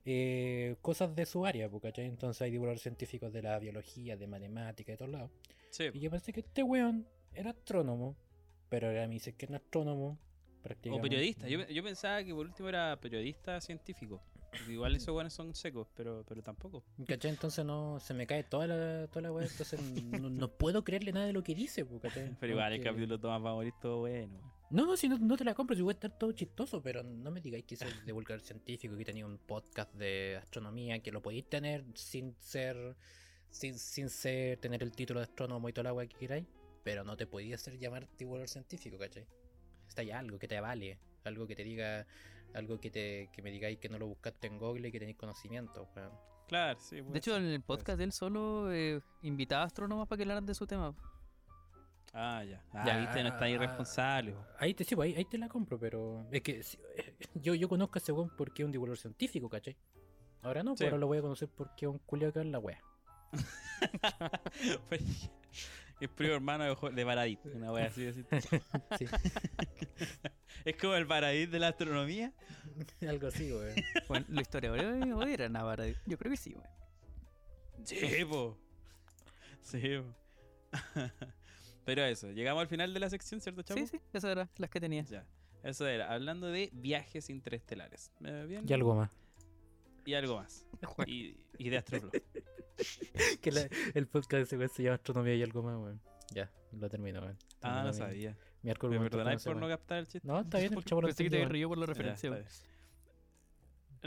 eh, 0.05 0.77
cosas 0.81 1.15
de 1.15 1.27
su 1.27 1.45
área, 1.47 1.69
¿cachai? 1.81 2.07
Entonces 2.07 2.41
hay 2.43 2.51
divulgadores 2.51 2.83
científicos 2.83 3.33
de 3.33 3.43
la 3.43 3.59
biología, 3.59 4.17
de 4.17 4.27
matemática, 4.27 4.93
de 4.93 4.99
todos 4.99 5.11
lados. 5.11 5.31
Sí, 5.71 5.85
Y 5.93 6.01
yo 6.01 6.11
pensé 6.11 6.33
que 6.33 6.41
este 6.41 6.63
weón 6.63 7.07
era 7.35 7.51
astrónomo, 7.51 8.17
pero 8.69 8.89
ahora 8.89 9.07
me 9.07 9.15
dice 9.15 9.35
que 9.35 9.47
es 9.47 9.53
astrónomo. 9.53 10.19
O 10.93 11.01
periodista. 11.01 11.49
Yo, 11.49 11.67
yo 11.67 11.83
pensaba 11.83 12.23
que 12.23 12.33
por 12.33 12.47
último 12.47 12.69
era 12.69 12.97
periodista 13.01 13.61
científico. 13.61 14.23
Igual 14.69 14.95
esos 14.95 15.13
buenos 15.13 15.33
son 15.33 15.55
secos, 15.57 15.89
pero, 15.97 16.25
pero 16.29 16.41
tampoco. 16.43 16.85
¿Cachai? 17.07 17.33
Entonces 17.33 17.65
no 17.65 17.99
se 17.99 18.15
me 18.15 18.27
cae 18.29 18.45
toda 18.45 18.67
la, 18.69 19.09
toda 19.09 19.23
la 19.23 19.33
weá. 19.33 19.47
Entonces 19.47 19.81
no, 20.05 20.31
no 20.31 20.49
puedo 20.53 20.85
creerle 20.85 21.11
nada 21.13 21.27
de 21.27 21.33
lo 21.33 21.43
que 21.43 21.55
dice, 21.57 21.85
¿cachai? 22.01 22.37
Pero 22.41 22.53
igual 22.53 22.73
el 22.73 22.79
Porque- 22.81 22.91
capítulo 22.95 23.19
va 23.29 23.35
a 23.35 23.39
morir 23.55 23.73
todo 23.81 24.01
bueno. 24.01 24.39
No, 24.73 24.87
no, 24.87 24.97
si 24.97 25.07
no, 25.07 25.19
no 25.19 25.37
te 25.37 25.45
la 25.45 25.53
compro, 25.53 25.77
si 25.77 25.83
voy 25.83 25.91
a 25.91 25.93
estar 25.93 26.11
todo 26.19 26.33
chistoso, 26.33 26.83
pero 26.83 27.03
no 27.03 27.31
me 27.31 27.43
digáis 27.43 27.65
que 27.65 27.77
soy 27.77 27.91
divulgador 28.07 28.41
científico, 28.41 28.97
que 28.97 29.05
tenía 29.05 29.27
un 29.27 29.37
podcast 29.37 29.93
de 29.95 30.39
astronomía, 30.41 30.99
que 31.01 31.13
lo 31.13 31.21
podéis 31.21 31.45
tener 31.45 31.85
sin 31.95 32.35
ser, 32.41 32.97
sin, 33.51 33.79
sin 33.79 34.09
ser, 34.09 34.57
tener 34.61 34.83
el 34.83 34.93
título 34.93 35.21
de 35.21 35.25
astrónomo 35.25 35.69
y 35.69 35.75
toda 35.75 35.85
la 35.85 35.93
weá 35.93 36.07
que 36.07 36.17
queráis, 36.17 36.47
pero 36.83 37.05
no 37.05 37.19
te 37.19 37.27
podías 37.27 37.61
hacer 37.61 37.79
llamar 37.79 38.09
divulgador 38.17 38.49
científico, 38.49 38.97
¿cachai? 38.97 39.27
Está 39.87 40.05
ya 40.05 40.19
algo 40.19 40.39
que 40.39 40.49
te 40.49 40.59
vale, 40.59 40.99
algo 41.25 41.47
que 41.47 41.55
te 41.55 41.65
diga, 41.65 42.07
algo 42.55 42.81
que 42.81 42.91
te, 42.91 43.29
que 43.31 43.43
me 43.43 43.51
digáis 43.51 43.79
que 43.79 43.91
no 43.91 43.99
lo 43.99 44.07
buscaste 44.07 44.47
en 44.47 44.57
Google 44.57 44.89
y 44.89 44.93
que 44.93 44.99
tenéis 44.99 45.19
conocimiento, 45.19 45.87
weón. 45.95 46.13
Claro, 46.49 46.81
sí. 46.81 47.03
De 47.03 47.19
hecho, 47.19 47.37
en 47.37 47.45
el 47.45 47.61
podcast 47.61 47.99
de 47.99 48.05
él 48.05 48.13
solo 48.13 48.73
eh, 48.73 49.03
invitaba 49.21 49.65
a 49.65 49.67
astrónomos 49.67 50.09
para 50.09 50.17
que 50.17 50.23
hablaran 50.23 50.47
de 50.47 50.55
su 50.55 50.67
tema. 50.67 50.95
Ah, 52.15 52.45
ya. 52.45 52.63
Ah, 52.73 52.85
Ya, 52.87 52.99
viste, 52.99 53.23
no 53.23 53.29
está 53.31 53.45
ah, 53.47 53.49
irresponsable. 53.49 54.33
po. 54.33 54.45
Ahí 54.59 54.75
te, 54.75 54.85
sí, 54.85 54.95
pues, 54.95 55.07
ahí, 55.09 55.15
ahí 55.17 55.25
te 55.25 55.39
la 55.39 55.49
compro, 55.49 55.79
pero 55.79 56.27
es 56.31 56.43
que 56.43 56.63
si- 56.63 56.79
yo, 57.35 57.55
yo 57.55 57.69
conozco 57.69 57.99
a 57.99 58.01
ese 58.01 58.13
weón 58.13 58.31
porque 58.37 58.63
es 58.63 58.67
un 58.67 58.73
divulgador 58.73 58.99
científico, 58.99 59.49
¿cachai? 59.49 59.77
Ahora 60.43 60.63
no, 60.63 60.73
Sí. 60.73 60.79
pues 60.79 60.89
ahora 60.89 60.99
lo 60.99 61.07
voy 61.07 61.19
a 61.19 61.23
conocer 61.23 61.49
porque 61.49 61.87
es 61.87 61.91
un 61.91 61.99
culiao 62.01 62.33
que 62.33 62.41
es 62.41 62.47
la 62.47 62.59
wea. 62.59 62.81
es 66.01 66.09
primo 66.11 66.35
hermano 66.35 66.65
de, 66.65 66.91
de 66.91 67.05
Baradit. 67.05 67.41
Una 67.47 67.73
wea 67.73 67.87
así. 67.87 68.07
así. 68.07 68.25
Sí, 68.99 69.07
es 70.65 70.77
como 70.77 70.95
el 70.95 71.05
Baradit 71.07 71.49
de 71.51 71.59
la 71.61 71.69
astronomía. 71.69 72.33
algo 73.09 73.29
así, 73.29 73.51
weón. 73.53 73.75
Bueno, 74.09 74.27
los 74.29 74.43
historiadores 74.43 75.13
odiarán 75.15 75.57
a 75.57 75.63
Baradit. 75.63 75.97
Yo 76.07 76.19
creo 76.19 76.31
que 76.31 76.37
sí, 76.37 76.55
weón. 76.55 76.69
Sí, 77.85 78.25
po. 78.29 78.59
Sí, 79.63 79.81
po. 79.99 80.15
Pero 81.85 82.05
eso, 82.05 82.31
llegamos 82.31 82.61
al 82.63 82.69
final 82.69 82.95
de 82.95 83.01
la 83.01 83.11
sección, 83.11 83.41
¿cierto, 83.41 83.63
chavo? 83.63 83.81
Sí, 83.81 83.87
sí, 83.87 84.01
esas 84.13 84.31
eran 84.31 84.49
las 84.57 84.71
que 84.71 84.81
tenía. 84.81 85.03
Ya. 85.05 85.27
Eso 85.63 85.87
era, 85.87 86.13
hablando 86.13 86.47
de 86.49 86.71
viajes 86.73 87.31
interestelares. 87.31 88.13
¿Me 88.21 88.47
bien? 88.47 88.65
Y 88.69 88.73
algo 88.73 88.95
más. 88.95 89.11
Y 90.05 90.15
algo 90.15 90.37
más. 90.37 90.67
Y, 91.07 91.37
y 91.59 91.69
de 91.71 91.79
Astroblog. 91.79 92.13
Que 93.41 93.53
la- 93.53 93.69
el 93.95 94.07
podcast 94.09 94.33
de 94.33 94.43
ese 94.43 94.57
weón 94.57 94.71
se 94.71 94.83
llama 94.83 94.95
Astronomía 94.97 95.35
y 95.37 95.43
algo 95.43 95.63
más, 95.63 95.77
weón. 95.77 96.01
Ya, 96.35 96.51
lo 96.73 96.89
termino, 96.89 97.21
weón. 97.21 97.37
Ah, 97.61 97.83
no 97.85 97.91
mi- 97.91 97.95
sabía. 97.95 98.37
Mi 98.63 98.71
arco 98.71 98.89
¿Me 98.89 98.99
perdonáis 98.99 99.43
por 99.45 99.57
no 99.57 99.69
captar 99.69 99.99
el 99.99 100.07
chiste? 100.09 100.27
No, 100.27 100.41
está 100.41 100.59
bien, 100.59 100.73
el 100.75 100.85
chavo 100.85 101.03
lo 101.03 101.09
Pensé 101.09 101.25
que 101.25 101.31
te 101.31 101.45
río 101.47 101.69
por 101.69 101.79
la 101.79 101.87
referencia, 101.87 102.31
weón. 102.31 102.45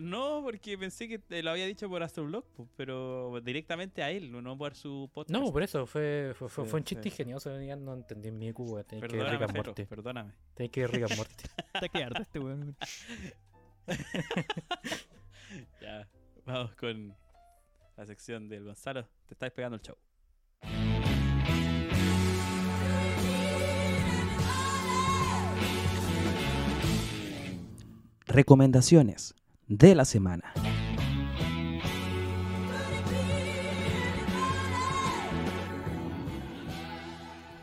No, 0.02 0.42
porque 0.44 0.78
pensé 0.78 1.08
que 1.08 1.20
te 1.20 1.42
lo 1.42 1.52
había 1.52 1.66
dicho 1.66 1.88
por 1.88 2.04
Astroblog, 2.04 2.44
pero 2.76 3.40
directamente 3.42 4.04
a 4.04 4.12
él, 4.12 4.30
no 4.30 4.58
por 4.58 4.76
su 4.76 5.10
podcast. 5.14 5.32
No, 5.32 5.52
por 5.54 5.64
eso 5.64 5.86
fue, 5.86 6.34
fue, 6.36 6.50
fue, 6.50 6.66
Sí, 6.66 6.70
fue 6.70 6.80
un 6.80 6.84
chiste 6.84 7.04
sí. 7.04 7.10
ingenioso. 7.10 7.62
Ya 7.62 7.78
no 7.78 7.94
entendí 7.94 8.30
mi 8.30 8.48
IQ, 8.48 8.60
weón. 8.60 8.84
Tenía 8.84 9.08
que 9.08 9.22
and 9.22 9.40
Jero, 9.40 9.54
Morty. 9.54 9.86
perdóname. 9.86 10.34
Tenía 10.54 10.72
que 10.72 10.82
ver 10.82 10.92
Rick 10.92 11.04
and 11.04 11.18
Morty. 11.18 11.44
Está 11.74 11.88
que 11.88 12.04
harta 12.04 12.22
este 12.22 12.40
weón. 12.40 12.76
Ya, 15.80 16.10
vamos 16.46 16.76
con 16.76 17.16
la 17.96 18.06
sección 18.06 18.50
del 18.50 18.66
Gonzalo. 18.66 19.08
Te 19.28 19.36
estáis 19.36 19.54
pegando 19.54 19.78
el 19.78 19.82
show. 19.82 19.96
Recomendaciones 28.28 29.34
de 29.68 29.96
la 29.96 30.06
semana. 30.06 30.54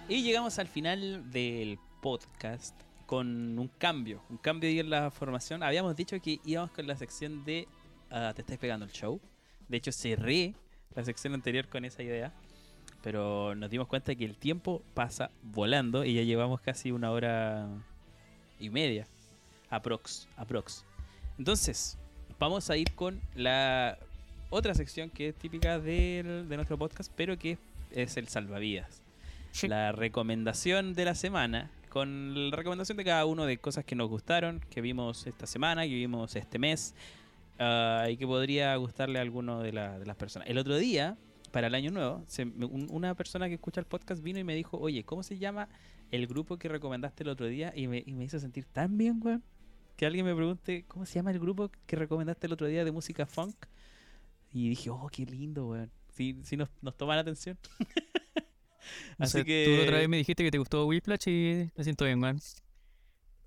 Y 0.08 0.22
llegamos 0.22 0.58
al 0.58 0.68
final 0.68 1.30
del 1.30 1.78
podcast 2.02 2.78
con 3.06 3.58
un 3.58 3.68
cambio, 3.68 4.22
un 4.28 4.36
cambio 4.36 4.68
en 4.68 4.90
la 4.90 5.10
formación. 5.10 5.62
Habíamos 5.62 5.96
dicho 5.96 6.20
que 6.20 6.38
íbamos 6.44 6.70
con 6.72 6.86
la 6.86 6.96
sección 6.96 7.44
de 7.44 7.66
ah, 8.10 8.32
Te 8.34 8.42
estáis 8.42 8.58
pegando 8.58 8.84
el 8.84 8.92
show. 8.92 9.20
De 9.68 9.78
hecho, 9.78 9.90
cerré 9.90 10.54
la 10.94 11.04
sección 11.04 11.32
anterior 11.34 11.68
con 11.68 11.84
esa 11.84 12.02
idea. 12.02 12.32
Pero 13.02 13.54
nos 13.54 13.70
dimos 13.70 13.88
cuenta 13.88 14.14
que 14.14 14.24
el 14.24 14.36
tiempo 14.36 14.82
pasa 14.94 15.30
volando 15.42 16.04
y 16.04 16.14
ya 16.14 16.22
llevamos 16.22 16.60
casi 16.60 16.92
una 16.92 17.10
hora 17.10 17.68
y 18.58 18.70
media. 18.70 19.06
Aprox, 19.70 20.28
aprox. 20.36 20.84
Entonces, 21.38 21.98
vamos 22.38 22.70
a 22.70 22.76
ir 22.76 22.92
con 22.94 23.20
la 23.34 23.98
otra 24.50 24.74
sección 24.74 25.10
que 25.10 25.28
es 25.28 25.34
típica 25.34 25.78
del- 25.78 26.48
de 26.48 26.56
nuestro 26.56 26.76
podcast, 26.78 27.12
pero 27.16 27.38
que 27.38 27.58
es 27.90 28.16
el 28.16 28.28
salvavidas. 28.28 29.02
La 29.68 29.92
recomendación 29.92 30.94
de 30.94 31.04
la 31.04 31.14
semana, 31.14 31.70
con 31.90 32.50
la 32.50 32.56
recomendación 32.56 32.96
de 32.96 33.04
cada 33.04 33.26
uno 33.26 33.44
de 33.44 33.58
cosas 33.58 33.84
que 33.84 33.94
nos 33.94 34.08
gustaron, 34.08 34.60
que 34.70 34.80
vimos 34.80 35.26
esta 35.26 35.46
semana, 35.46 35.82
que 35.82 35.94
vimos 35.94 36.34
este 36.36 36.58
mes, 36.58 36.94
ah, 37.58 38.06
y 38.10 38.16
que 38.16 38.26
podría 38.26 38.74
gustarle 38.76 39.18
a 39.18 39.22
alguno 39.22 39.60
de, 39.60 39.72
la- 39.72 39.98
de 39.98 40.06
las 40.06 40.16
personas. 40.16 40.48
El 40.48 40.56
otro 40.58 40.76
día 40.76 41.16
para 41.50 41.66
el 41.66 41.74
año 41.74 41.90
nuevo, 41.90 42.24
se 42.28 42.44
un- 42.44 42.86
una 42.90 43.14
persona 43.14 43.46
que 43.48 43.54
escucha 43.54 43.80
el 43.80 43.86
podcast 43.86 44.22
vino 44.22 44.38
y 44.38 44.44
me 44.44 44.54
dijo, 44.54 44.78
oye, 44.78 45.04
¿cómo 45.04 45.22
se 45.22 45.36
llama 45.38 45.68
el 46.10 46.26
grupo 46.26 46.56
que 46.56 46.68
recomendaste 46.68 47.24
el 47.24 47.28
otro 47.28 47.46
día? 47.46 47.72
Y 47.76 47.88
me, 47.88 48.02
y 48.06 48.12
me 48.14 48.24
hizo 48.24 48.38
sentir 48.38 48.64
tan 48.64 48.96
bien, 48.96 49.20
weón. 49.22 49.42
Que 49.96 50.06
alguien 50.06 50.24
me 50.26 50.34
pregunte, 50.34 50.84
¿cómo 50.88 51.06
se 51.06 51.14
llama 51.14 51.30
el 51.30 51.38
grupo 51.38 51.70
que 51.86 51.96
recomendaste 51.96 52.46
el 52.46 52.52
otro 52.54 52.66
día 52.66 52.84
de 52.84 52.90
música 52.92 53.26
funk? 53.26 53.54
Y 54.50 54.68
dije, 54.70 54.90
oh, 54.90 55.08
qué 55.12 55.24
lindo, 55.24 55.68
weón. 55.68 55.90
Sí, 56.12 56.38
sí 56.44 56.56
nos, 56.56 56.68
nos 56.80 56.96
toman 56.96 57.18
atención. 57.18 57.58
O 59.18 59.22
Así 59.22 59.32
sea, 59.32 59.44
que... 59.44 59.64
Tú 59.78 59.82
otra 59.84 59.98
vez 59.98 60.08
me 60.08 60.16
dijiste 60.16 60.42
que 60.42 60.50
te 60.50 60.58
gustó 60.58 60.86
Whiplash 60.86 61.28
y 61.28 61.70
me 61.76 61.84
siento 61.84 62.04
bien, 62.04 62.20
weón. 62.20 62.40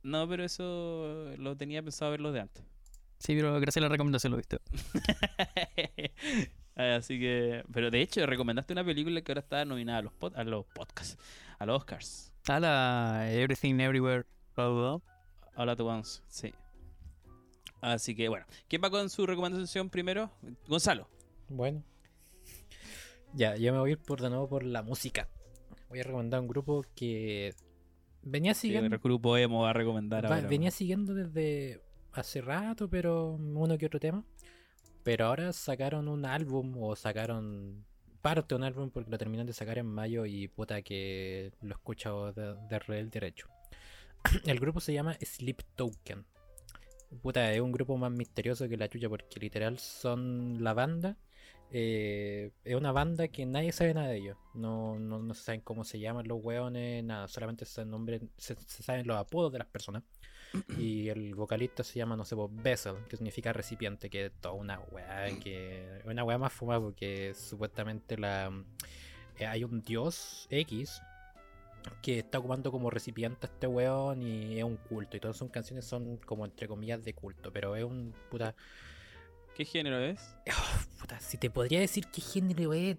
No, 0.01 0.27
pero 0.29 0.45
eso 0.45 1.33
lo 1.37 1.57
tenía 1.57 1.83
pensado 1.83 2.11
verlo 2.11 2.31
de 2.31 2.39
antes. 2.39 2.63
Sí, 3.19 3.35
pero 3.35 3.53
gracias 3.59 3.77
a 3.77 3.81
la 3.81 3.89
recomendación 3.89 4.31
lo 4.31 4.37
viste. 4.37 4.59
Así 6.75 7.19
que, 7.19 7.63
pero 7.71 7.91
de 7.91 8.01
hecho 8.01 8.25
recomendaste 8.25 8.73
una 8.73 8.83
película 8.85 9.21
que 9.21 9.31
ahora 9.31 9.41
está 9.41 9.65
nominada 9.65 9.99
a 9.99 10.01
los, 10.03 10.13
pod- 10.13 10.35
a 10.35 10.43
los 10.43 10.65
podcasts, 10.67 11.17
a 11.59 11.65
los 11.65 11.77
Oscars. 11.79 12.33
Ah, 12.47 12.59
la 12.59 13.31
Everything 13.31 13.79
Everywhere. 13.79 14.25
Up. 14.57 15.01
All 15.55 15.69
at 15.69 15.79
Once, 15.79 16.21
sí. 16.27 16.53
Así 17.81 18.15
que 18.15 18.29
bueno, 18.29 18.45
¿quién 18.67 18.81
va 18.83 18.89
con 18.89 19.09
su 19.09 19.25
recomendación 19.25 19.89
primero? 19.89 20.31
Gonzalo. 20.67 21.07
Bueno. 21.49 21.83
Ya, 23.33 23.55
yo 23.57 23.73
me 23.73 23.79
voy 23.79 23.89
a 23.91 23.93
ir 23.93 23.99
por 23.99 24.21
de 24.21 24.29
nuevo 24.29 24.47
por 24.47 24.63
la 24.63 24.81
música. 24.81 25.27
Voy 25.89 25.99
a 25.99 26.03
recomendar 26.03 26.39
un 26.39 26.47
grupo 26.47 26.83
que 26.95 27.53
venía 28.23 28.53
Sí, 28.53 28.61
siguiendo. 28.69 28.95
el 28.95 29.01
grupo 29.01 29.37
emo 29.37 29.61
va 29.63 29.69
a 29.71 29.73
recomendar 29.73 30.25
va- 30.25 30.35
ahora. 30.37 30.47
venía 30.47 30.71
siguiendo 30.71 31.13
desde 31.13 31.81
hace 32.13 32.41
rato, 32.41 32.89
pero 32.89 33.31
uno 33.33 33.77
que 33.77 33.85
otro 33.85 33.99
tema. 33.99 34.23
Pero 35.03 35.27
ahora 35.27 35.53
sacaron 35.53 36.07
un 36.07 36.25
álbum 36.25 36.73
o 36.81 36.95
sacaron 36.95 37.85
parte 38.21 38.55
de 38.55 38.59
un 38.59 38.63
álbum 38.63 38.89
porque 38.89 39.11
lo 39.11 39.17
terminaron 39.19 39.45
de 39.45 39.53
sacar 39.53 39.77
en 39.77 39.85
mayo 39.85 40.25
y 40.25 40.47
puta 40.47 40.81
que 40.81 41.51
lo 41.61 41.69
he 41.69 41.73
escuchado 41.73 42.31
de, 42.33 42.55
de 42.69 42.79
real 42.79 43.09
derecho. 43.11 43.47
El 44.45 44.59
grupo 44.59 44.79
se 44.79 44.93
llama 44.93 45.17
Sleep 45.21 45.61
Token. 45.75 46.25
Puta, 47.21 47.51
es 47.53 47.61
un 47.61 47.71
grupo 47.71 47.97
más 47.97 48.11
misterioso 48.11 48.67
que 48.67 48.77
la 48.77 48.89
chucha 48.89 49.07
porque 49.09 49.39
literal 49.39 49.77
son 49.79 50.63
la 50.63 50.73
banda. 50.73 51.17
eh, 51.71 52.51
es 52.63 52.75
una 52.75 52.91
banda 52.91 53.27
que 53.27 53.45
nadie 53.45 53.71
sabe 53.71 53.93
nada 53.93 54.07
de 54.09 54.17
ellos. 54.17 54.37
No, 54.53 54.97
no, 54.99 55.19
no 55.19 55.33
se 55.33 55.43
saben 55.43 55.61
cómo 55.61 55.83
se 55.83 55.99
llaman 55.99 56.27
los 56.27 56.43
weones, 56.43 57.03
nada. 57.03 57.27
Solamente 57.27 57.65
se, 57.65 57.85
nombre, 57.85 58.21
se, 58.37 58.55
se 58.55 58.83
saben 58.83 59.07
los 59.07 59.17
apodos 59.17 59.51
de 59.51 59.59
las 59.59 59.67
personas. 59.67 60.03
Y 60.77 61.09
el 61.09 61.35
vocalista 61.35 61.83
se 61.83 61.99
llama, 61.99 62.15
no 62.15 62.23
sé, 62.25 62.35
Vessel, 62.49 62.95
que 63.09 63.17
significa 63.17 63.51
recipiente, 63.53 64.09
que 64.09 64.25
es 64.27 64.31
toda 64.41 64.53
una 64.53 64.79
weá, 64.91 65.27
que 65.39 65.97
es 65.99 66.05
una 66.05 66.23
weá 66.23 66.37
más 66.37 66.53
fumada 66.53 66.79
porque 66.79 67.33
supuestamente 67.35 68.17
la 68.17 68.51
eh, 69.39 69.45
hay 69.45 69.63
un 69.65 69.81
dios 69.81 70.47
X 70.49 71.01
que 72.01 72.19
está 72.19 72.39
ocupando 72.39 72.71
como 72.71 72.89
recipiente 72.89 73.47
a 73.47 73.49
este 73.49 73.67
weón 73.67 74.21
y 74.21 74.57
es 74.57 74.63
un 74.63 74.77
culto. 74.77 75.17
Y 75.17 75.19
todas 75.19 75.37
sus 75.37 75.49
canciones 75.49 75.85
son 75.85 76.17
como 76.17 76.45
entre 76.45 76.67
comillas 76.67 77.03
de 77.03 77.13
culto, 77.13 77.51
pero 77.51 77.75
es 77.75 77.83
un 77.83 78.13
puta. 78.29 78.55
¿Qué 79.55 79.65
género 79.65 79.99
es? 79.99 80.35
Puta, 80.99 81.19
si 81.19 81.37
te 81.37 81.49
podría 81.49 81.79
decir 81.79 82.07
qué 82.07 82.21
género 82.21 82.73
es, 82.73 82.97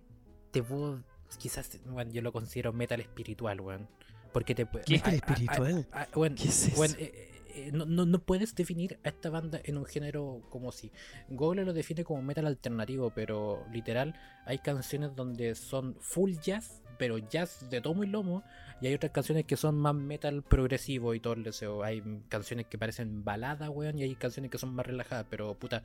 te 0.51 0.63
puedo. 0.63 1.03
Quizás, 1.39 1.79
bueno, 1.87 2.13
yo 2.13 2.23
lo 2.23 2.33
considero 2.33 2.73
metal 2.73 3.01
espiritual, 3.01 3.61
weón. 3.61 3.89
Porque 4.33 4.55
te 4.55 4.67
puede. 4.67 4.85
Metal 4.89 5.15
espiritual. 5.15 5.87
ah, 5.93 6.07
weón, 6.15 6.35
¿Qué 6.35 6.49
es 6.49 6.69
eso? 6.69 6.85
eh, 6.85 6.97
eh, 6.99 7.37
eh, 7.57 7.71
no, 7.73 7.87
no, 7.87 8.05
no 8.05 8.19
puedes 8.19 8.55
definir 8.55 8.99
a 9.03 9.09
esta 9.09 9.31
banda 9.31 9.61
en 9.65 9.79
un 9.79 9.87
género 9.87 10.43
como 10.51 10.73
si. 10.73 10.93
Google 11.29 11.65
lo 11.65 11.73
define 11.73 12.05
como 12.05 12.23
metal 12.23 12.47
alternativo, 12.47 13.11
pero 13.15 13.65
literal, 13.73 14.15
hay 14.45 14.59
canciones 14.59 15.17
donde 15.17 15.55
son 15.55 15.97
full 16.01 16.33
jazz, 16.43 16.83
pero 16.99 17.19
jazz 17.19 17.69
de 17.71 17.81
tomo 17.81 18.05
y 18.05 18.07
lomo. 18.07 18.43
Y 18.81 18.87
hay 18.89 18.95
otras 18.95 19.13
canciones 19.13 19.45
que 19.45 19.57
son 19.57 19.77
más 19.77 19.95
metal 19.95 20.43
progresivo 20.43 21.15
y 21.15 21.21
todo 21.21 21.33
el 21.35 21.43
deseo. 21.43 21.83
Hay 21.83 22.03
canciones 22.29 22.67
que 22.67 22.77
parecen 22.79 23.25
baladas, 23.25 23.69
weón, 23.71 23.99
y 23.99 24.03
hay 24.03 24.15
canciones 24.17 24.51
que 24.51 24.59
son 24.59 24.75
más 24.75 24.87
relajadas, 24.87 25.27
pero 25.31 25.55
puta, 25.55 25.83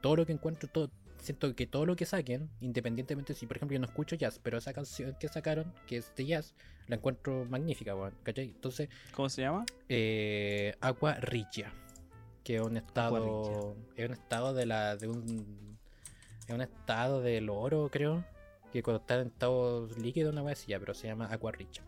todo 0.00 0.16
lo 0.16 0.26
que 0.26 0.32
encuentro, 0.32 0.68
todo, 0.68 0.90
siento 1.18 1.54
que 1.54 1.66
todo 1.66 1.86
lo 1.86 1.94
que 1.96 2.04
saquen, 2.06 2.50
independientemente 2.60 3.34
si 3.34 3.46
por 3.46 3.56
ejemplo 3.56 3.74
yo 3.74 3.80
no 3.80 3.86
escucho 3.86 4.16
jazz, 4.16 4.40
pero 4.42 4.58
esa 4.58 4.72
canción 4.72 5.16
que 5.18 5.28
sacaron, 5.28 5.72
que 5.86 5.98
es 5.98 6.12
de 6.16 6.26
jazz, 6.26 6.54
la 6.88 6.96
encuentro 6.96 7.44
magnífica, 7.46 7.94
weón, 7.94 8.14
¿cachai? 8.24 8.46
Entonces, 8.46 8.88
¿Cómo 9.14 9.28
se 9.28 9.42
llama? 9.42 9.64
eh, 9.88 10.74
Agua 10.80 11.14
Rigia, 11.14 11.72
que 12.42 12.56
es 12.56 12.62
un 12.62 12.76
estado, 12.76 13.76
es 13.96 14.06
un 14.06 14.12
estado 14.12 14.52
de 14.54 14.66
la, 14.66 14.96
de 14.96 15.06
un, 15.08 15.78
es 16.46 16.54
un 16.54 16.60
estado 16.60 17.22
del 17.22 17.48
oro, 17.48 17.88
creo, 17.90 18.24
que 18.74 18.82
cuando 18.82 19.00
está 19.00 19.20
en 19.20 19.28
estado 19.28 19.88
líquido 19.96 20.30
una 20.30 20.42
vez 20.42 20.66
ya, 20.66 20.80
pero 20.80 20.94
se 20.94 21.06
llama 21.06 21.26
Agua 21.26 21.52
Rigia. 21.52 21.84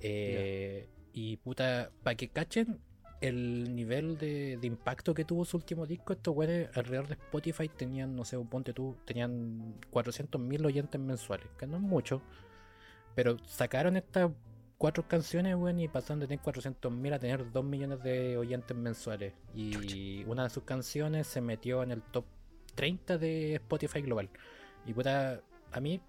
Eh, 0.00 0.88
y 1.12 1.36
puta, 1.38 1.90
para 2.04 2.16
que 2.16 2.28
cachen 2.28 2.78
el 3.20 3.74
nivel 3.74 4.18
de, 4.18 4.56
de 4.56 4.66
impacto 4.68 5.14
que 5.14 5.24
tuvo 5.24 5.44
su 5.44 5.56
último 5.56 5.84
disco, 5.84 6.12
estos 6.12 6.32
güeyes 6.32 6.68
alrededor 6.76 7.08
de 7.08 7.14
Spotify 7.14 7.68
tenían, 7.68 8.14
no 8.14 8.24
sé, 8.24 8.38
ponte 8.38 8.72
tú, 8.72 8.96
tenían 9.04 9.80
400.000 9.90 10.64
oyentes 10.64 11.00
mensuales, 11.00 11.48
que 11.58 11.66
no 11.66 11.76
es 11.76 11.82
mucho, 11.82 12.22
pero 13.16 13.36
sacaron 13.44 13.96
estas 13.96 14.30
cuatro 14.78 15.08
canciones, 15.08 15.56
weón, 15.56 15.80
y 15.80 15.88
pasaron 15.88 16.20
de 16.20 16.28
tener 16.28 16.44
400.000 16.44 17.14
a 17.14 17.18
tener 17.18 17.50
2 17.50 17.64
millones 17.64 18.00
de 18.04 18.36
oyentes 18.36 18.76
mensuales. 18.76 19.34
Y 19.54 20.24
una 20.24 20.44
de 20.44 20.50
sus 20.50 20.62
canciones 20.62 21.26
se 21.26 21.40
metió 21.40 21.82
en 21.82 21.90
el 21.90 22.02
top 22.02 22.24
30 22.76 23.18
de 23.18 23.54
Spotify 23.56 24.02
global. 24.02 24.30
Y 24.86 24.92
puta, 24.92 25.40
a 25.72 25.80
mí 25.80 26.00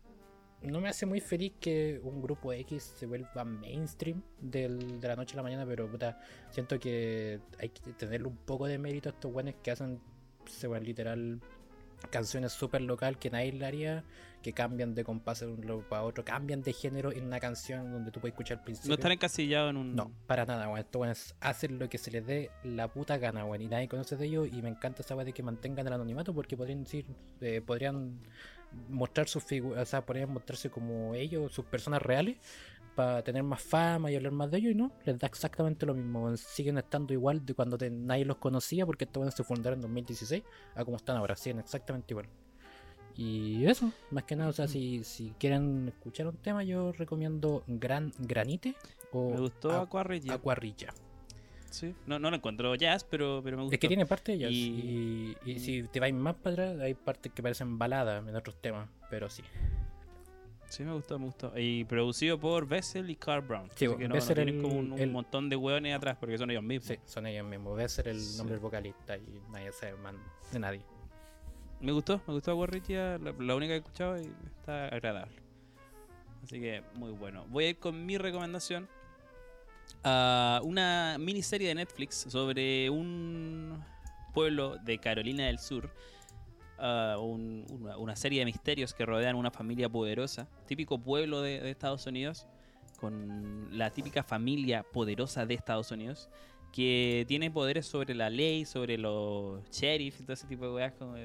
no 0.64 0.80
me 0.82 0.90
hace 0.90 1.06
muy 1.06 1.20
feliz 1.20 1.54
que 1.60 2.00
un 2.04 2.22
grupo 2.22 2.52
X 2.54 2.94
se 2.98 3.06
vuelva 3.06 3.44
mainstream 3.44 4.22
del- 4.40 5.00
de 5.00 5.08
la 5.08 5.16
noche 5.16 5.34
a 5.34 5.38
la 5.38 5.44
mañana, 5.44 5.66
pero 5.66 5.90
puta, 5.90 6.20
siento 6.52 6.80
que 6.80 7.40
hay 7.60 7.70
que 7.70 7.94
tenerle 7.94 8.28
un 8.28 8.38
poco 8.38 8.66
de 8.68 8.78
mérito 8.78 9.10
a 9.10 9.12
estos 9.12 9.32
buenos 9.32 9.56
que 9.62 9.72
hacen, 9.72 10.00
se 10.46 10.68
van 10.68 10.84
literal, 10.84 11.40
canciones 12.10 12.52
súper 12.52 12.82
local 12.82 13.18
que 13.18 13.30
nadie 13.30 13.54
le 13.54 13.66
haría, 13.66 14.04
que 14.42 14.52
cambian 14.52 14.94
de 14.94 15.06
compás 15.06 15.40
de 15.40 15.48
un 15.48 15.66
lado 15.66 15.88
para 15.88 16.04
otro, 16.04 16.26
cambian 16.26 16.62
de 16.62 16.74
género 16.74 17.14
en 17.14 17.26
una 17.26 17.40
canción 17.40 17.90
donde 17.94 18.12
tú 18.12 18.20
puedes 18.20 18.34
escuchar 18.34 18.58
al 18.58 18.64
principio. 18.66 18.90
No 18.90 18.96
estar 18.96 19.12
encasillado 19.14 19.70
en 19.70 19.78
un... 19.78 19.96
No, 19.96 20.12
para 20.28 20.46
nada, 20.46 20.66
weón. 20.68 20.80
Estos 20.80 21.00
weones 21.00 21.36
hacen 21.40 21.80
lo 21.80 21.88
que 21.88 21.98
se 21.98 22.12
les 22.12 22.26
dé 22.26 22.52
la 22.66 22.90
puta 22.92 23.18
gana, 23.18 23.46
weón. 23.46 23.62
Y 23.62 23.68
nadie 23.68 23.88
conoce 23.88 24.18
de 24.18 24.26
ellos. 24.26 24.50
Y 24.52 24.62
me 24.62 24.68
encanta 24.68 25.02
esa 25.02 25.16
weá 25.16 25.24
de 25.24 25.32
que 25.32 25.44
mantengan 25.44 25.88
el 25.88 25.94
anonimato 25.94 26.34
porque 26.34 26.58
podrían 26.58 26.84
decir, 26.84 27.06
eh, 27.40 27.62
podrían 27.66 28.20
mostrar 28.90 29.28
sus 29.28 29.44
figuras, 29.44 29.82
o 29.84 29.86
sea, 29.86 30.06
podrían 30.06 30.32
mostrarse 30.32 30.70
como 30.70 31.14
ellos, 31.16 31.52
sus 31.52 31.66
personas 31.66 32.02
reales, 32.02 32.38
para 32.96 33.24
tener 33.24 33.42
más 33.42 33.62
fama 33.62 34.12
y 34.12 34.16
hablar 34.16 34.32
más 34.34 34.52
de 34.52 34.58
ellos. 34.60 34.72
Y 34.72 34.76
no, 34.76 34.92
les 35.06 35.18
da 35.18 35.26
exactamente 35.28 35.86
lo 35.86 35.94
mismo. 35.96 36.36
Siguen 36.38 36.78
estando 36.78 37.12
igual 37.14 37.44
de 37.46 37.54
cuando 37.56 37.78
te- 37.78 37.90
nadie 37.90 38.24
los 38.26 38.38
conocía 38.38 38.86
porque 38.86 39.06
estos 39.06 39.34
se 39.34 39.44
fundaron 39.44 39.78
en 39.80 39.82
2016 39.82 40.44
a 40.76 40.86
como 40.86 40.98
están 40.98 41.18
ahora. 41.18 41.36
Siguen 41.36 41.60
exactamente 41.60 42.14
igual. 42.14 42.28
Y 43.16 43.66
eso, 43.66 43.92
más 44.12 44.24
que 44.24 44.36
nada, 44.36 44.50
o 44.50 44.54
sea, 44.54 44.68
si, 44.68 45.04
si 45.04 45.34
quieren 45.40 45.88
escuchar 45.90 46.28
un 46.28 46.38
tema, 46.38 46.64
yo 46.64 46.92
recomiendo 46.94 47.64
Gran 47.68 48.12
Granite 48.18 48.76
o 49.12 49.30
Me 49.36 49.40
gustó 49.40 49.70
Aqu- 50.32 50.34
Aquarilla. 50.34 50.94
Sí. 51.74 51.96
No, 52.06 52.20
no 52.20 52.30
lo 52.30 52.36
encuentro 52.36 52.76
jazz, 52.76 53.04
pero, 53.04 53.42
pero 53.44 53.58
me 53.58 53.64
gustó. 53.64 53.74
Es 53.74 53.80
que 53.80 53.88
tiene 53.88 54.06
partes 54.06 54.38
de 54.40 54.46
ellas. 54.46 54.52
Y- 54.52 55.36
Y, 55.46 55.52
y 55.52 55.60
si 55.60 55.84
te 55.84 56.00
vais 56.00 56.14
más 56.14 56.36
para 56.36 56.54
atrás, 56.54 56.80
hay 56.82 56.94
partes 56.94 57.32
que 57.34 57.42
parecen 57.42 57.80
baladas 57.80 58.28
en 58.28 58.36
otros 58.36 58.56
temas, 58.62 58.88
pero 59.10 59.28
sí. 59.30 59.42
Sí, 60.70 60.84
me 60.84 60.94
gustó, 60.94 61.18
me 61.20 61.26
gustó. 61.26 61.52
Y 61.58 61.84
producido 61.86 62.40
por 62.40 62.68
Bessel 62.68 63.10
y 63.10 63.16
Carl 63.16 63.42
Brown. 63.46 63.70
Sí, 63.76 63.86
Así 63.86 63.96
que 63.96 64.04
no, 64.04 64.10
no 64.10 64.14
Bessel 64.16 64.36
tienen 64.36 64.56
el- 64.58 64.62
como 64.62 64.76
un, 64.76 64.92
un 64.94 65.00
el- 65.00 65.12
montón 65.12 65.50
de 65.50 65.56
hueones 65.56 65.96
atrás 65.96 66.18
porque 66.20 66.38
son 66.38 66.50
ellos 66.52 66.64
mismos. 66.64 66.88
Sí, 66.88 66.98
son 67.06 67.26
ellos 67.28 67.46
mismos. 67.48 67.92
Ser 67.92 68.08
el 68.08 68.20
Sí. 68.22 68.38
nombre 68.38 68.54
del 68.56 68.62
vocalista 68.62 69.18
y 69.18 69.42
nadie 69.52 69.72
sabe 69.72 69.96
más 69.96 70.14
de 70.52 70.60
nadie. 70.60 70.82
Me 71.80 71.92
gustó, 71.92 72.22
me 72.28 72.34
gustó 72.34 72.52
Aquarilla, 72.54 73.18
la, 73.18 73.34
la 73.38 73.56
única 73.56 73.72
que 73.72 73.76
he 73.76 73.80
escuchado 73.80 74.20
y 74.22 74.32
está 74.58 74.88
agradable. 74.88 75.36
Así 76.44 76.60
que 76.60 76.84
muy 76.96 77.12
bueno. 77.12 77.46
Voy 77.50 77.66
a 77.66 77.70
ir 77.70 77.78
con 77.78 78.06
mi 78.06 78.18
recomendación 78.18 78.88
a 80.04 80.60
una 80.64 81.18
miniserie 81.20 81.68
de 81.70 81.76
Netflix 81.76 82.26
sobre 82.30 82.90
un 82.90 83.84
pueblo 84.34 84.78
de 84.78 84.98
Carolina 84.98 85.46
del 85.46 85.60
Sur. 85.60 85.90
ah, 86.80 87.18
un- 87.22 87.66
una, 87.98 88.16
serie 88.16 88.40
de 88.40 88.46
misterios 88.46 88.94
que 88.94 89.06
rodean 89.06 89.36
una 89.36 89.52
familia 89.52 89.88
poderosa, 89.88 90.48
típico 90.68 90.98
pueblo 91.00 91.42
de, 91.42 91.70
Estados 91.70 92.06
Unidos, 92.08 92.46
con 93.00 93.70
la 93.78 93.92
típica 93.92 94.24
familia 94.24 94.84
poderosa 94.84 95.46
de 95.46 95.54
Estados 95.54 95.92
Unidos, 95.92 96.30
que 96.74 97.24
tiene 97.28 97.50
poderes 97.52 97.86
sobre 97.86 98.16
la 98.16 98.30
ley, 98.30 98.66
sobre 98.66 98.98
los 98.98 99.64
sheriffs 99.70 100.20
y 100.20 100.24
todo 100.24 100.34
ese 100.34 100.48
tipo 100.48 100.66
de 100.66 100.72
weas 100.74 100.94
como, 100.94 101.16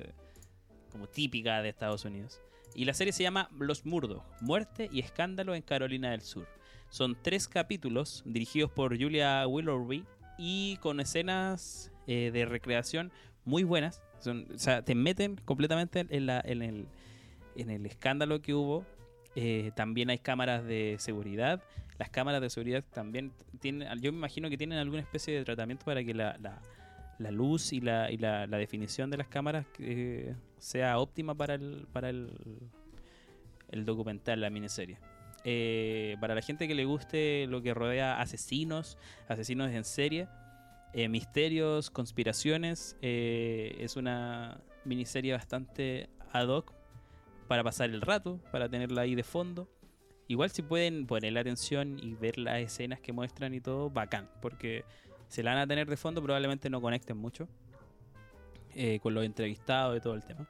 como 0.92 1.08
típica 1.08 1.60
de 1.62 1.70
Estados 1.70 2.04
Unidos. 2.04 2.40
Y 2.74 2.84
la 2.84 2.92
serie 2.94 3.12
se 3.12 3.22
llama 3.24 3.48
Los 3.58 3.84
Murdoch, 3.86 4.22
Muerte 4.40 4.88
y 4.92 5.00
Escándalo 5.00 5.54
en 5.54 5.62
Carolina 5.62 6.10
del 6.10 6.20
Sur. 6.20 6.46
Son 6.90 7.16
tres 7.20 7.48
capítulos 7.48 8.22
dirigidos 8.24 8.70
por 8.70 8.98
Julia 8.98 9.46
Willoughby 9.46 10.04
y 10.38 10.76
con 10.78 11.00
escenas 11.00 11.92
eh, 12.06 12.30
de 12.32 12.46
recreación 12.46 13.12
muy 13.44 13.64
buenas. 13.64 14.02
O 14.26 14.58
sea, 14.58 14.82
te 14.82 14.94
meten 14.94 15.36
completamente 15.44 16.00
en, 16.08 16.28
el, 16.30 17.86
escándalo 17.86 18.40
que 18.40 18.54
hubo, 18.54 18.84
eh, 19.36 19.70
también 19.76 20.10
hay 20.10 20.18
cámaras 20.18 20.64
de 20.64 20.96
seguridad. 20.98 21.62
Las 21.98 22.10
cámaras 22.10 22.40
de 22.40 22.50
seguridad 22.50 22.84
también 22.92 23.32
tienen, 23.60 23.88
yo 24.00 24.12
me 24.12 24.18
imagino 24.18 24.48
que 24.48 24.56
tienen 24.56 24.78
alguna 24.78 25.02
especie 25.02 25.36
de 25.36 25.44
tratamiento 25.44 25.84
para 25.84 26.02
que 26.02 26.14
la, 26.14 26.38
la- 26.38 27.30
luz 27.30 27.72
y, 27.72 27.80
la, 27.80 28.10
y 28.10 28.16
la, 28.16 28.46
definición 28.46 29.10
de 29.10 29.16
las 29.18 29.26
cámaras 29.28 29.66
eh, 29.80 30.34
sea 30.58 30.98
óptima 30.98 31.34
para 31.34 31.54
el, 31.54 31.86
para 31.92 32.10
el 32.10 32.30
documental, 33.84 34.40
la 34.40 34.50
miniserie. 34.50 34.98
Eh, 35.44 36.16
para 36.20 36.34
la 36.34 36.42
gente 36.42 36.66
que 36.66 36.74
le 36.74 36.84
guste 36.84 37.46
lo 37.46 37.62
que 37.62 37.74
rodea 37.74 38.20
asesinos, 38.20 38.98
asesinos 39.28 39.70
en 39.70 39.84
serie, 39.84 40.28
eh, 40.92 41.08
misterios, 41.08 41.90
conspiraciones, 41.90 42.96
eh, 43.02 43.76
es 43.78 43.96
una 43.96 44.60
miniserie 44.84 45.32
bastante 45.32 46.08
ad 46.32 46.48
hoc 46.48 46.72
para 47.46 47.62
pasar 47.62 47.90
el 47.90 48.00
rato, 48.00 48.40
para 48.50 48.68
tenerla 48.68 49.02
ahí 49.02 49.14
de 49.14 49.22
fondo. 49.22 49.68
Igual 50.26 50.50
si 50.50 50.62
pueden 50.62 51.06
ponerle 51.06 51.40
atención 51.40 51.98
y 51.98 52.14
ver 52.14 52.36
las 52.38 52.58
escenas 52.58 53.00
que 53.00 53.12
muestran 53.12 53.54
y 53.54 53.60
todo, 53.60 53.88
bacán, 53.88 54.28
porque 54.42 54.84
se 55.28 55.42
la 55.42 55.54
van 55.54 55.62
a 55.62 55.66
tener 55.66 55.88
de 55.88 55.96
fondo, 55.96 56.22
probablemente 56.22 56.68
no 56.68 56.80
conecten 56.80 57.16
mucho 57.16 57.48
con 59.02 59.12
los 59.12 59.24
entrevistados 59.24 59.96
y 59.96 60.00
todo 60.00 60.14
el 60.14 60.22
tema. 60.22 60.46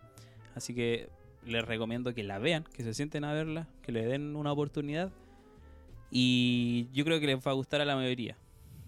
Así 0.55 0.74
que 0.74 1.09
les 1.49 1.65
recomiendo 1.65 2.15
que 2.15 2.23
la 2.23 2.39
vean, 2.39 2.65
que 2.75 2.83
se 2.83 2.95
sienten 2.95 3.25
a 3.25 3.33
verla, 3.33 3.69
que 3.83 3.93
le 3.93 4.07
den 4.07 4.37
una 4.37 4.53
oportunidad. 4.53 5.12
Y 6.11 6.89
yo 6.93 7.05
creo 7.05 7.20
que 7.20 7.27
les 7.27 7.39
va 7.39 7.51
a 7.51 7.55
gustar 7.55 7.81
a 7.81 7.85
la 7.85 7.97
mayoría. 7.97 8.37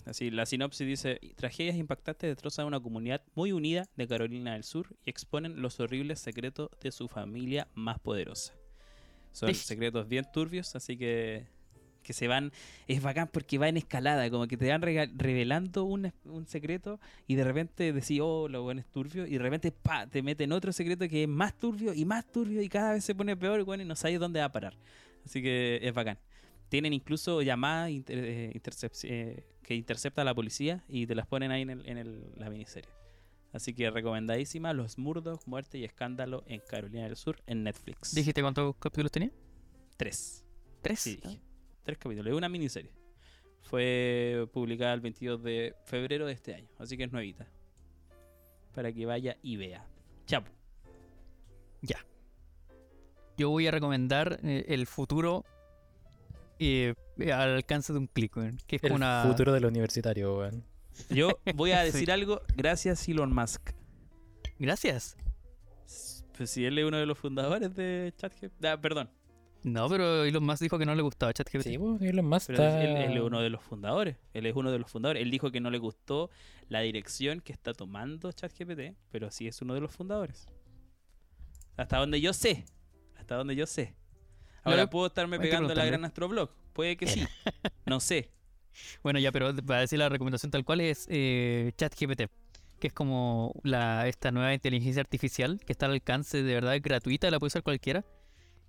Así, 0.06 0.30
la 0.30 0.46
sinopsis 0.46 0.86
dice, 0.86 1.20
tragedias 1.36 1.76
impactantes 1.76 2.30
destrozan 2.30 2.66
una 2.66 2.80
comunidad 2.80 3.22
muy 3.34 3.52
unida 3.52 3.86
de 3.96 4.08
Carolina 4.08 4.54
del 4.54 4.64
Sur 4.64 4.96
y 5.04 5.10
exponen 5.10 5.60
los 5.60 5.78
horribles 5.80 6.20
secretos 6.20 6.70
de 6.80 6.90
su 6.90 7.08
familia 7.08 7.68
más 7.74 7.98
poderosa. 7.98 8.54
Son 9.32 9.54
secretos 9.54 10.08
bien 10.08 10.26
turbios, 10.32 10.74
así 10.74 10.96
que 10.96 11.46
que 12.10 12.14
se 12.14 12.26
van, 12.26 12.50
es 12.88 13.00
bacán 13.02 13.28
porque 13.32 13.56
va 13.56 13.68
en 13.68 13.76
escalada, 13.76 14.28
como 14.30 14.48
que 14.48 14.56
te 14.56 14.68
van 14.68 14.82
revelando 14.82 15.84
un, 15.84 16.12
un 16.24 16.46
secreto 16.48 16.98
y 17.28 17.36
de 17.36 17.44
repente 17.44 17.92
decís, 17.92 18.18
oh, 18.20 18.48
lo 18.48 18.64
bueno 18.64 18.80
es 18.80 18.86
turbio, 18.88 19.26
y 19.28 19.30
de 19.34 19.38
repente 19.38 19.70
pa, 19.70 20.08
te 20.08 20.22
meten 20.22 20.50
otro 20.50 20.72
secreto 20.72 21.08
que 21.08 21.22
es 21.22 21.28
más 21.28 21.56
turbio 21.56 21.94
y 21.94 22.04
más 22.04 22.24
turbio 22.32 22.60
y 22.62 22.68
cada 22.68 22.94
vez 22.94 23.04
se 23.04 23.14
pone 23.14 23.36
peor, 23.36 23.62
bueno, 23.62 23.84
y 23.84 23.86
no 23.86 23.94
sabes 23.94 24.18
dónde 24.18 24.40
va 24.40 24.46
a 24.46 24.52
parar. 24.52 24.74
Así 25.24 25.40
que 25.40 25.78
es 25.82 25.94
bacán. 25.94 26.18
Tienen 26.68 26.92
incluso 26.92 27.42
llamadas 27.42 27.90
inter- 27.90 28.24
eh, 28.24 28.52
intercep- 28.54 29.04
eh, 29.04 29.44
que 29.62 29.74
intercepta 29.76 30.22
a 30.22 30.24
la 30.24 30.34
policía 30.34 30.82
y 30.88 31.06
te 31.06 31.14
las 31.14 31.26
ponen 31.28 31.52
ahí 31.52 31.62
en, 31.62 31.70
el- 31.70 31.88
en 31.88 31.96
el- 31.98 32.24
la 32.36 32.50
miniserie. 32.50 32.90
Así 33.52 33.72
que 33.74 33.88
recomendadísima 33.90 34.72
Los 34.72 34.98
Murdos, 34.98 35.46
Muerte 35.46 35.78
y 35.78 35.84
Escándalo 35.84 36.42
en 36.46 36.60
Carolina 36.68 37.04
del 37.04 37.14
Sur 37.16 37.36
en 37.46 37.62
Netflix. 37.64 38.14
¿Dijiste 38.14 38.40
cuántos 38.42 38.74
capítulos 38.76 39.12
tenía? 39.12 39.30
tres. 39.96 40.44
¿Tres? 40.82 41.00
Sí, 41.00 41.20
dije. 41.22 41.40
Tres 41.84 41.98
capítulos. 41.98 42.30
Es 42.32 42.36
una 42.36 42.48
miniserie. 42.48 42.92
Fue 43.62 44.48
publicada 44.52 44.94
el 44.94 45.00
22 45.00 45.42
de 45.42 45.74
febrero 45.84 46.26
de 46.26 46.32
este 46.32 46.54
año. 46.54 46.68
Así 46.78 46.96
que 46.96 47.04
es 47.04 47.12
nuevita. 47.12 47.46
Para 48.74 48.92
que 48.92 49.06
vaya 49.06 49.36
y 49.42 49.56
vea. 49.56 49.86
Chapo. 50.26 50.50
Yo 53.36 53.48
voy 53.48 53.66
a 53.66 53.70
recomendar 53.70 54.38
eh, 54.42 54.66
el 54.68 54.86
futuro 54.86 55.46
eh, 56.58 56.92
al 57.20 57.54
alcance 57.54 57.90
de 57.94 57.98
un 57.98 58.06
clic, 58.06 58.34
que 58.66 58.76
es 58.76 58.84
El 58.84 58.92
una... 58.92 59.24
futuro 59.26 59.50
del 59.54 59.64
universitario, 59.64 60.36
weón. 60.36 60.62
Yo 61.08 61.40
voy 61.54 61.70
a 61.72 61.80
Sí. 61.86 61.92
decir 61.92 62.12
algo. 62.12 62.42
Gracias 62.54 63.08
Elon 63.08 63.32
Musk. 63.34 63.70
Gracias. 64.58 65.16
Pues 66.36 66.50
si 66.50 66.66
él 66.66 66.76
es 66.78 66.84
uno 66.84 66.98
de 66.98 67.06
los 67.06 67.16
fundadores 67.18 67.74
de 67.74 68.12
ChatGPT. 68.18 68.62
Ah, 68.66 68.78
perdón. 68.78 69.08
No, 69.62 69.88
pero 69.88 70.24
Elon 70.24 70.44
Musk 70.44 70.62
dijo 70.62 70.78
que 70.78 70.86
no 70.86 70.94
le 70.94 71.02
gustaba 71.02 71.32
ChatGPT. 71.32 71.64
Sí, 71.64 71.78
pues, 71.78 72.00
Elon 72.02 72.26
Musk 72.26 72.46
Pero 72.48 72.62
está... 72.62 72.82
él, 72.82 72.96
él 72.96 73.16
es 73.16 73.22
uno 73.22 73.40
de 73.40 73.50
los 73.50 73.62
fundadores. 73.62 74.16
Él 74.32 74.46
es 74.46 74.56
uno 74.56 74.72
de 74.72 74.78
los 74.78 74.90
fundadores. 74.90 75.22
Él 75.22 75.30
dijo 75.30 75.50
que 75.50 75.60
no 75.60 75.70
le 75.70 75.78
gustó 75.78 76.30
la 76.68 76.80
dirección 76.80 77.40
que 77.40 77.52
está 77.52 77.74
tomando 77.74 78.32
ChatGPT. 78.32 78.96
Pero 79.10 79.30
sí 79.30 79.46
es 79.46 79.60
uno 79.60 79.74
de 79.74 79.80
los 79.80 79.94
fundadores. 79.94 80.48
Hasta 81.76 81.98
donde 81.98 82.20
yo 82.20 82.32
sé. 82.32 82.64
Hasta 83.16 83.36
donde 83.36 83.54
yo 83.54 83.66
sé. 83.66 83.94
Ahora 84.62 84.88
puedo 84.88 85.06
estarme 85.06 85.38
pegando 85.38 85.74
la 85.74 85.84
gran 85.84 86.04
astroblog. 86.04 86.50
Puede 86.72 86.96
que 86.96 87.06
sí. 87.06 87.24
No 87.86 88.00
sé. 88.00 88.30
Bueno, 89.02 89.18
ya, 89.18 89.32
pero 89.32 89.54
para 89.56 89.80
decir 89.80 89.98
la 89.98 90.08
recomendación 90.08 90.50
tal 90.50 90.64
cual 90.64 90.80
es 90.80 91.06
eh, 91.10 91.72
ChatGPT, 91.76 92.22
que 92.78 92.86
es 92.86 92.92
como 92.92 93.52
la, 93.64 94.06
esta 94.06 94.30
nueva 94.30 94.54
inteligencia 94.54 95.00
artificial 95.00 95.60
que 95.60 95.72
está 95.72 95.86
al 95.86 95.92
alcance 95.92 96.42
de 96.42 96.54
verdad 96.54 96.76
es 96.76 96.82
gratuita, 96.82 97.30
la 97.30 97.38
puede 97.38 97.48
usar 97.48 97.62
cualquiera. 97.62 98.04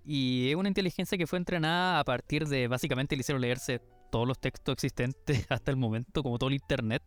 Y 0.04 0.48
es 0.50 0.56
una 0.56 0.68
inteligencia 0.68 1.16
que 1.16 1.26
fue 1.26 1.38
entrenada 1.38 2.00
a 2.00 2.04
partir 2.04 2.46
de, 2.48 2.66
básicamente 2.68 3.14
le 3.16 3.20
hicieron 3.20 3.40
leerse 3.40 3.80
todos 4.10 4.26
los 4.26 4.38
textos 4.38 4.72
existentes 4.74 5.46
hasta 5.50 5.70
el 5.70 5.76
momento, 5.76 6.22
como 6.22 6.38
todo 6.38 6.48
el 6.48 6.54
internet. 6.54 7.02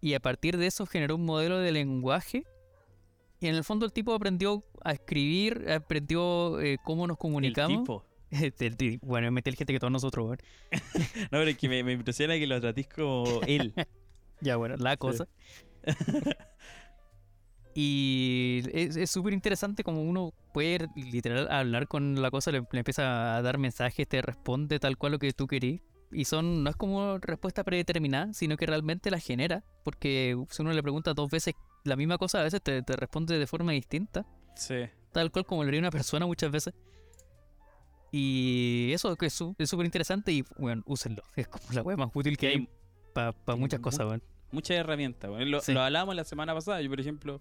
Y 0.00 0.14
a 0.14 0.20
partir 0.20 0.56
de 0.58 0.66
eso 0.66 0.86
generó 0.86 1.16
un 1.16 1.24
modelo 1.24 1.58
de 1.58 1.72
lenguaje. 1.72 2.44
Y 3.40 3.46
en 3.46 3.54
el 3.54 3.64
fondo 3.64 3.86
el 3.86 3.92
tipo 3.92 4.12
aprendió 4.14 4.64
a 4.84 4.92
escribir, 4.92 5.70
aprendió 5.70 6.60
eh, 6.60 6.76
cómo 6.84 7.06
nos 7.06 7.16
comunicamos. 7.18 7.78
tipo. 7.80 8.04
El 8.60 8.76
ti- 8.76 8.98
bueno, 9.00 9.26
es 9.28 9.32
más 9.32 9.40
inteligente 9.40 9.72
que 9.72 9.78
todos 9.78 9.90
nosotros, 9.92 10.26
weón. 10.26 10.38
No, 11.30 11.38
pero 11.38 11.44
es 11.50 11.56
que 11.56 11.68
me, 11.68 11.82
me 11.82 11.92
impresiona 11.92 12.34
que 12.34 12.46
lo 12.46 12.60
tratís 12.60 12.86
como 12.88 13.40
él. 13.46 13.72
Ya, 14.42 14.56
bueno, 14.56 14.76
la 14.76 14.96
cosa. 14.98 15.26
Y 17.80 18.62
es 18.74 19.08
súper 19.10 19.32
interesante 19.32 19.84
como 19.84 20.02
uno 20.02 20.32
puede 20.52 20.88
literal 20.96 21.48
hablar 21.50 21.86
con 21.86 22.20
la 22.20 22.30
cosa, 22.30 22.50
le, 22.50 22.62
le 22.72 22.78
empieza 22.80 23.36
a 23.36 23.42
dar 23.42 23.58
mensajes, 23.58 24.08
te 24.08 24.20
responde 24.20 24.80
tal 24.80 24.96
cual 24.98 25.12
lo 25.12 25.18
que 25.20 25.32
tú 25.32 25.46
querís. 25.46 25.80
Y 26.10 26.24
son, 26.24 26.64
no 26.64 26.70
es 26.70 26.76
como 26.76 27.18
respuesta 27.18 27.62
predeterminada, 27.62 28.32
sino 28.32 28.56
que 28.56 28.66
realmente 28.66 29.10
la 29.12 29.20
genera. 29.20 29.62
Porque 29.84 30.36
si 30.50 30.62
uno 30.62 30.72
le 30.72 30.82
pregunta 30.82 31.14
dos 31.14 31.30
veces 31.30 31.54
la 31.84 31.94
misma 31.96 32.18
cosa, 32.18 32.40
a 32.40 32.44
veces 32.44 32.60
te, 32.62 32.82
te 32.82 32.96
responde 32.96 33.38
de 33.38 33.46
forma 33.46 33.70
distinta. 33.72 34.26
Sí. 34.56 34.86
Tal 35.12 35.30
cual 35.30 35.44
como 35.46 35.62
lo 35.62 35.68
haría 35.68 35.78
una 35.80 35.90
persona 35.92 36.26
muchas 36.26 36.50
veces. 36.50 36.74
Y 38.10 38.90
eso 38.92 39.14
que 39.16 39.26
es 39.26 39.34
súper 39.34 39.84
interesante 39.84 40.32
y, 40.32 40.44
bueno, 40.58 40.82
úsenlo. 40.86 41.22
Es 41.36 41.46
como 41.46 41.64
la 41.72 41.82
wea 41.82 41.96
más 41.96 42.08
útil 42.14 42.36
que 42.38 42.48
Que 42.48 42.54
hay 42.56 42.68
para 43.12 43.34
muchas 43.56 43.80
mu- 43.80 43.84
cosas, 43.84 44.06
weón. 44.06 44.22
muchas 44.50 44.78
herramientas. 44.78 45.30
bueno, 45.30 45.44
lo, 45.46 45.60
Sí. 45.60 45.72
lo 45.74 45.82
hablamos 45.82 46.16
la 46.16 46.24
semana 46.24 46.54
pasada. 46.54 46.80
Yo, 46.80 46.88
por 46.88 47.00
ejemplo, 47.00 47.40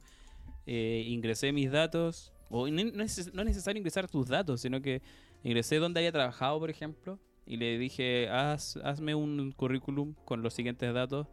eh, 0.68 1.04
ingresé 1.08 1.52
mis 1.52 1.72
datos. 1.72 2.32
O 2.50 2.68
no, 2.68 2.82
es, 3.04 3.34
no 3.34 3.42
es 3.42 3.48
necesario 3.48 3.80
ingresar 3.80 4.08
tus 4.08 4.28
datos, 4.28 4.62
sino 4.62 4.80
que 4.82 5.02
ingresé 5.44 5.78
donde 5.78 6.00
haya 6.02 6.12
trabajado, 6.12 6.60
por 6.60 6.70
ejemplo. 6.70 7.20
Y 7.46 7.58
le 7.58 7.78
dije, 7.80 8.30
Haz, 8.30 8.78
hazme 8.84 9.16
un 9.16 9.52
currículum 9.54 10.14
con 10.26 10.42
los 10.44 10.54
siguientes 10.54 10.94
datos. 10.94 11.28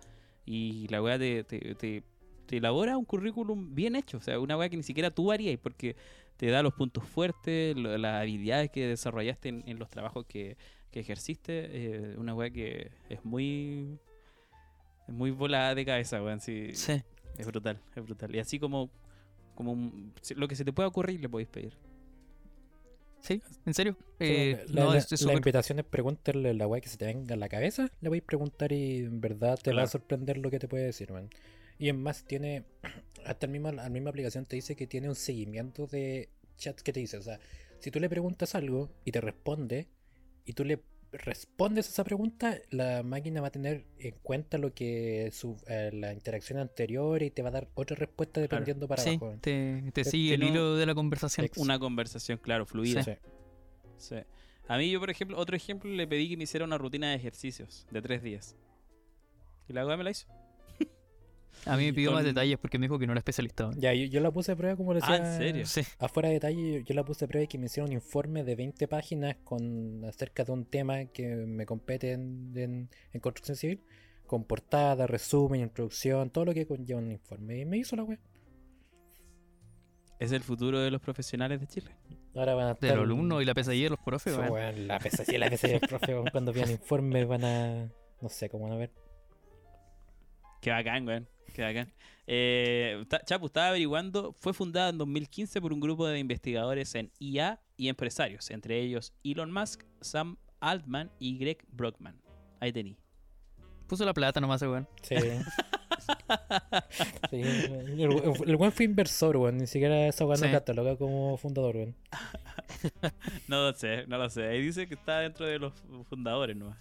Y 0.47 0.87
la 0.89 1.03
weá 1.03 1.19
te, 1.19 1.45
te, 1.45 1.75
te- 1.75 2.03
te 2.47 2.57
elabora 2.59 2.97
un 2.97 3.05
currículum 3.05 3.75
bien 3.75 3.97
hecho. 3.97 4.19
O 4.19 4.21
sea, 4.21 4.39
una 4.41 4.57
weá 4.57 4.69
que 4.69 4.77
ni 4.77 4.83
siquiera 4.83 5.11
tú 5.11 5.31
harías. 5.33 5.59
Porque 5.61 5.97
te 6.37 6.49
da 6.51 6.63
los 6.63 6.75
puntos 6.75 7.05
fuertes, 7.05 7.77
lo- 7.77 7.97
las 7.99 8.23
habilidades 8.23 8.71
que 8.71 8.87
desarrollaste 8.87 9.49
en, 9.51 9.63
en 9.67 9.79
los 9.79 9.89
trabajos 9.91 10.27
que, 10.27 10.57
que 10.91 11.01
ejerciste. 11.01 11.69
eh, 11.71 12.15
una 12.19 12.35
weá 12.35 12.51
que 12.51 12.91
es 13.09 13.25
muy. 13.25 13.99
Es 15.09 15.15
muy 15.15 15.31
volada 15.31 15.75
de 15.75 15.85
cabeza, 15.85 16.23
weón. 16.23 16.41
Sí, 16.41 16.71
Sí. 16.75 17.03
Es 17.39 17.47
brutal, 17.47 17.81
es 17.97 18.05
brutal. 18.05 18.35
Y 18.35 18.39
así 18.39 18.59
como. 18.59 18.91
Como 19.55 19.73
un- 19.73 20.13
lo 20.37 20.49
que 20.49 20.57
se 20.57 20.65
te 20.65 20.73
pueda 20.73 20.89
ocurrir, 20.89 21.21
le 21.21 21.29
podéis 21.29 21.49
pedir. 21.49 21.75
Sí, 23.21 23.41
en 23.65 23.73
serio. 23.75 23.97
Sí, 24.01 24.07
Eh, 24.21 24.65
la, 24.69 24.85
no, 24.85 24.93
la- 24.93 24.99
es- 24.99 25.21
la 25.23 25.33
invitación 25.33 25.79
es 25.79 25.85
pregúntale 25.87 26.53
la 26.55 26.67
weá 26.67 26.81
que 26.81 26.89
se 26.91 26.99
te 26.99 27.07
venga 27.07 27.35
a 27.35 27.39
la 27.39 27.49
cabeza, 27.49 27.91
le 28.01 28.09
voy 28.11 28.19
a 28.19 28.23
preguntar 28.25 28.71
y 28.73 28.99
en 28.99 29.21
verdad 29.21 29.59
te 29.63 29.73
va 29.73 29.83
a 29.83 29.87
sorprender 29.87 30.37
lo 30.39 30.51
que 30.51 30.59
te 30.59 30.69
puede 30.69 30.85
decir, 30.85 31.11
man. 31.11 31.31
Y 31.79 31.89
en 31.89 32.03
más 32.03 32.25
tiene, 32.25 32.65
hasta 33.25 33.47
el 33.47 33.53
mismo, 33.53 33.73
la 33.73 33.89
misma 33.89 34.11
aplicación 34.11 34.45
te 34.45 34.57
dice 34.57 34.77
que 34.77 34.87
tiene 34.87 35.09
un 35.09 35.15
seguimiento 35.15 35.87
de 35.87 36.29
chats 36.59 36.83
que 36.83 36.93
te 36.93 37.01
dice, 37.01 37.17
o 37.17 37.23
sea, 37.23 37.41
si 37.79 37.91
tú 37.91 37.99
le 37.99 38.09
preguntas 38.11 38.55
algo 38.55 38.91
y 39.05 39.13
te 39.13 39.21
responde 39.23 39.89
y 40.45 40.53
tú 40.53 40.65
le 40.65 40.81
respondes 41.19 41.87
a 41.87 41.91
esa 41.91 42.05
pregunta, 42.05 42.59
la 42.71 43.03
máquina 43.03 43.41
va 43.41 43.49
a 43.49 43.51
tener 43.51 43.85
en 43.99 44.15
cuenta 44.23 44.59
lo 44.59 44.73
que 44.75 45.31
su, 45.33 45.57
eh, 45.67 45.91
la 45.93 46.13
interacción 46.13 46.59
anterior 46.59 47.23
y 47.23 47.31
te 47.31 47.43
va 47.43 47.49
a 47.49 47.53
dar 47.53 47.69
otra 47.75 47.97
respuesta 47.97 48.41
dependiendo 48.41 48.87
para 48.89 49.03
sí, 49.03 49.11
abajo. 49.11 49.35
te, 49.41 49.83
sigue 50.05 50.35
el 50.35 50.41
no- 50.41 50.47
hilo 50.49 50.77
de 50.77 50.87
la 50.87 50.95
conversación. 50.95 51.47
Ex- 51.47 51.59
Una 51.59 51.79
conversación, 51.79 52.39
claro, 52.39 52.67
fluida. 52.67 53.03
Sí. 53.03 53.13
Sí. 53.97 54.17
A 54.69 54.77
mí, 54.79 54.91
yo, 54.91 54.99
por 55.01 55.11
ejemplo, 55.11 55.39
otro 55.39 55.55
ejemplo, 55.57 55.91
le 55.91 56.07
pedí 56.07 56.29
que 56.29 56.37
me 56.37 56.45
hiciera 56.45 56.65
una 56.65 56.79
rutina 56.79 57.11
de 57.11 57.17
ejercicios 57.17 57.87
de 57.91 58.01
tres 58.03 58.23
días. 58.23 58.57
Y 59.69 59.73
la 59.73 59.87
weá 59.87 59.97
me 59.97 60.05
la 60.05 60.11
hizo. 60.11 60.27
A 61.67 61.77
mí 61.77 61.85
me 61.87 61.93
pidió 61.95 62.13
más 62.13 62.25
detalles 62.25 62.59
porque 62.59 62.79
me 62.79 62.87
dijo 62.87 62.99
que 62.99 63.07
no 63.07 63.13
era 63.13 63.21
especialista. 63.21 63.71
Ya, 63.77 63.93
yo, 63.95 64.05
yo 64.07 64.21
la 64.21 64.31
puse 64.31 64.53
a 64.53 64.57
prueba 64.57 64.77
como 64.77 64.93
le 64.95 65.01
Ah, 65.03 65.13
decía. 65.19 65.33
¿en 65.33 65.39
serio? 65.39 65.67
Sí, 65.67 65.83
Afuera 65.99 66.29
de 66.29 66.35
detalle, 66.35 66.73
yo, 66.75 66.81
yo 66.81 66.95
la 66.95 67.05
puse 67.05 67.25
a 67.25 67.29
prueba 67.29 67.45
y 67.45 67.49
que 67.49 67.59
me 67.59 67.67
hicieron 67.67 67.89
un 67.91 67.95
informe 67.95 68.45
de 68.45 68.55
20 68.55 68.87
páginas 68.89 69.37
con 69.45 70.05
acerca 70.05 70.45
de 70.45 70.53
un 70.53 70.65
tema 70.67 71.07
que 71.07 71.27
me 71.37 71.65
compete 71.67 72.13
en, 72.13 72.53
en- 72.57 72.91
en 73.13 73.21
construcción 73.21 73.57
civil, 73.57 73.81
con 74.27 74.45
portada, 74.45 75.07
resumen, 75.07 75.61
introducción, 75.63 76.31
todo 76.31 76.45
lo 76.45 76.55
que 76.55 76.67
conlleva 76.67 77.01
un 77.01 77.11
informe. 77.11 77.59
Y 77.61 77.65
me 77.65 77.79
hizo 77.79 77.97
la 77.97 78.05
web. 78.05 78.19
Es 80.19 80.33
el 80.33 80.43
futuro 80.43 80.81
de 80.81 80.91
los 80.91 81.01
profesionales 81.01 81.61
de 81.61 81.67
Chile. 81.67 81.91
Ahora 82.35 82.55
van 82.55 82.65
a 82.67 82.69
De 82.69 82.73
estar. 82.75 82.97
los 82.97 83.05
alumnos 83.05 83.43
y 83.43 83.45
la 83.45 83.55
pesadilla 83.55 83.85
de 83.85 83.91
los 83.91 83.99
profes, 84.01 84.35
Sí, 84.35 84.41
weón, 84.41 84.87
la 84.89 84.99
pesadilla, 84.99 85.39
la 85.39 85.51
pesadilla 85.51 85.79
del 85.81 85.89
profe, 85.89 86.15
weón, 86.15 86.27
cuando 86.31 86.53
vean 86.53 86.71
informes 86.71 87.27
van 87.27 87.45
a. 87.45 87.89
No 88.21 88.29
sé 88.29 88.49
cómo 88.49 88.65
van 88.65 88.73
a 88.75 88.77
ver. 88.77 88.91
Qué 90.65 90.71
bacán, 90.71 91.07
weón. 91.07 91.29
Qué 91.53 91.61
bacán. 91.61 91.93
Eh, 92.27 93.05
Chapu, 93.27 93.47
estaba 93.47 93.69
averiguando, 93.69 94.33
fue 94.33 94.55
fundada 94.55 94.89
en 94.89 94.97
2015 94.97 95.61
por 95.61 95.75
un 95.75 95.81
grupo 95.81 96.07
de 96.07 96.19
investigadores 96.19 96.95
en 96.95 97.13
IA 97.19 97.61
y 97.77 97.89
empresarios, 97.89 98.51
entre 98.51 98.81
ellos 98.81 99.13
Elon 99.23 99.53
Musk, 99.53 99.83
Sam 100.01 100.39
Altman 100.61 101.11
y 101.19 101.37
Greg 101.37 101.59
Brockman. 101.69 102.19
Ahí 102.61 102.73
tení. 102.73 102.97
Puso 103.87 104.07
la 104.07 104.15
plata 104.15 104.41
nomás, 104.41 104.63
weón. 104.63 104.89
Sí. 105.03 105.17
sí 107.29 107.43
el, 107.99 108.57
weón 108.57 108.73
fue 108.73 108.87
inversor, 108.87 109.37
weón. 109.37 109.59
Ni 109.59 109.67
siquiera 109.67 110.09
esa 110.09 110.25
weón 110.25 110.41
no 110.41 110.47
Sí. 110.47 110.51
cataloga 110.53 110.97
como 110.97 111.37
fundador, 111.37 111.77
weón. 111.77 111.95
No 113.49 113.67
lo 113.69 113.75
sé, 113.75 114.07
no 114.07 114.17
lo 114.17 114.31
sé. 114.31 114.49
Ahí 114.49 114.63
dice 114.63 114.89
que 114.89 114.95
está 114.95 115.19
dentro 115.19 115.45
de 115.45 115.59
los 115.59 115.75
fundadores 116.09 116.57
nomás. 116.57 116.79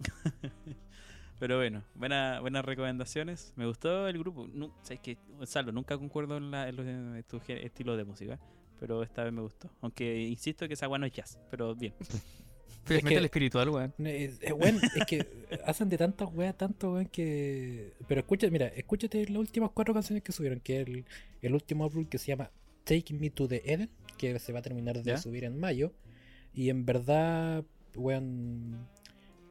Pero 1.38 1.56
bueno, 1.58 1.82
buena, 1.94 2.40
buenas 2.40 2.64
recomendaciones. 2.64 3.52
Me 3.56 3.66
gustó 3.66 4.08
el 4.08 4.18
grupo. 4.18 4.46
No, 4.52 4.74
sabes 4.82 5.00
que, 5.00 5.18
Gonzalo, 5.36 5.70
nunca 5.72 5.98
concuerdo 5.98 6.36
en, 6.38 6.50
la, 6.50 6.68
en 6.68 6.76
los 6.76 6.86
en 6.86 7.22
tu 7.28 7.40
estilo 7.46 7.96
de 7.96 8.04
música. 8.04 8.38
Pero 8.80 9.02
esta 9.02 9.24
vez 9.24 9.32
me 9.32 9.42
gustó. 9.42 9.70
Aunque 9.80 10.22
insisto 10.22 10.66
que 10.68 10.74
esa 10.74 10.88
weá 10.88 10.98
no 10.98 11.06
es 11.06 11.12
jazz. 11.12 11.38
Pero 11.50 11.74
bien. 11.74 11.94
Pero 12.86 12.98
Es 12.98 13.04
mete 13.04 13.14
que- 13.14 13.18
el 13.18 13.24
espiritual, 13.24 13.68
weón. 13.70 13.92
Eh, 13.98 14.32
eh, 14.40 14.52
weón, 14.52 14.78
es 14.94 15.04
que 15.06 15.26
hacen 15.66 15.88
de 15.88 15.98
tantas 15.98 16.32
weas, 16.32 16.56
tanto 16.56 16.92
weón 16.92 17.06
que. 17.06 17.92
Pero 18.06 18.20
escucha, 18.20 18.48
mira, 18.48 18.68
escúchate 18.68 19.26
las 19.28 19.38
últimas 19.38 19.70
cuatro 19.72 19.92
canciones 19.92 20.22
que 20.22 20.30
subieron, 20.32 20.60
que 20.60 20.80
es 20.82 20.86
el, 20.88 21.04
el 21.42 21.54
último 21.54 21.84
álbum 21.84 22.04
que 22.06 22.18
se 22.18 22.28
llama 22.28 22.50
Take 22.84 23.12
Me 23.14 23.30
to 23.30 23.48
the 23.48 23.60
Eden, 23.64 23.90
que 24.16 24.38
se 24.38 24.52
va 24.52 24.60
a 24.60 24.62
terminar 24.62 24.96
de 25.02 25.02
¿Ya? 25.02 25.18
subir 25.18 25.42
en 25.44 25.58
mayo. 25.58 25.92
Y 26.54 26.70
en 26.70 26.86
verdad, 26.86 27.64
weón, 27.96 28.86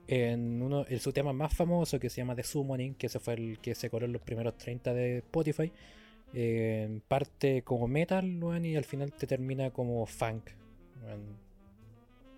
en 0.08 0.62
uno, 0.62 0.86
en 0.88 1.00
su 1.00 1.12
tema 1.12 1.34
más 1.34 1.54
famoso 1.54 2.00
que 2.00 2.10
se 2.10 2.18
llama 2.22 2.36
The 2.36 2.44
Summoning, 2.44 2.96
que 2.96 3.08
ese 3.08 3.20
fue 3.20 3.34
el 3.36 3.60
que 3.60 3.74
se 3.76 3.90
coló 3.90 4.06
en 4.06 4.14
los 4.14 4.22
primeros 4.22 4.58
30 4.58 4.94
de 4.94 5.18
Spotify, 5.20 5.72
eh, 6.34 7.00
parte 7.08 7.62
como 7.64 7.88
metal, 7.88 8.42
weón, 8.44 8.66
y 8.66 8.76
al 8.76 8.84
final 8.86 9.12
te 9.14 9.26
termina 9.28 9.72
como 9.72 10.06
funk. 10.06 10.50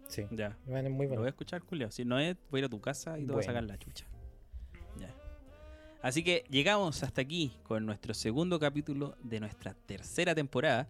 Sí, 0.07 0.23
Ya. 0.31 0.57
es 0.67 0.67
muy 0.69 0.81
Lo 0.83 0.91
bueno. 1.09 1.15
voy 1.17 1.25
a 1.27 1.29
escuchar, 1.29 1.61
Julio. 1.61 1.91
Si 1.91 2.05
no 2.05 2.17
es, 2.19 2.37
voy 2.49 2.59
a 2.59 2.61
ir 2.61 2.65
a 2.65 2.69
tu 2.69 2.79
casa 2.79 3.19
y 3.19 3.25
te 3.25 3.31
voy 3.31 3.41
a 3.41 3.43
sacar 3.43 3.63
Bueno. 3.63 3.73
la 3.73 3.77
chucha. 3.79 4.05
Ya. 4.99 5.13
Así 6.01 6.23
que 6.23 6.45
llegamos 6.49 7.03
hasta 7.03 7.21
aquí 7.21 7.51
con 7.63 7.85
nuestro 7.85 8.13
segundo 8.13 8.59
capítulo 8.59 9.15
de 9.23 9.39
nuestra 9.41 9.73
tercera 9.73 10.33
temporada. 10.33 10.87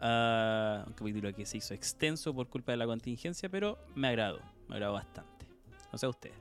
Ah, 0.00 0.84
un 0.86 0.92
capítulo 0.92 1.32
que 1.34 1.46
se 1.46 1.56
hizo 1.56 1.72
extenso 1.74 2.34
por 2.34 2.48
culpa 2.48 2.72
de 2.72 2.76
la 2.78 2.86
contingencia, 2.86 3.48
pero 3.48 3.78
me 3.94 4.08
agradó. 4.08 4.40
Me 4.68 4.74
agradó 4.76 4.92
bastante. 4.92 5.46
No 5.92 5.98
sé 5.98 6.06
ustedes. 6.06 6.36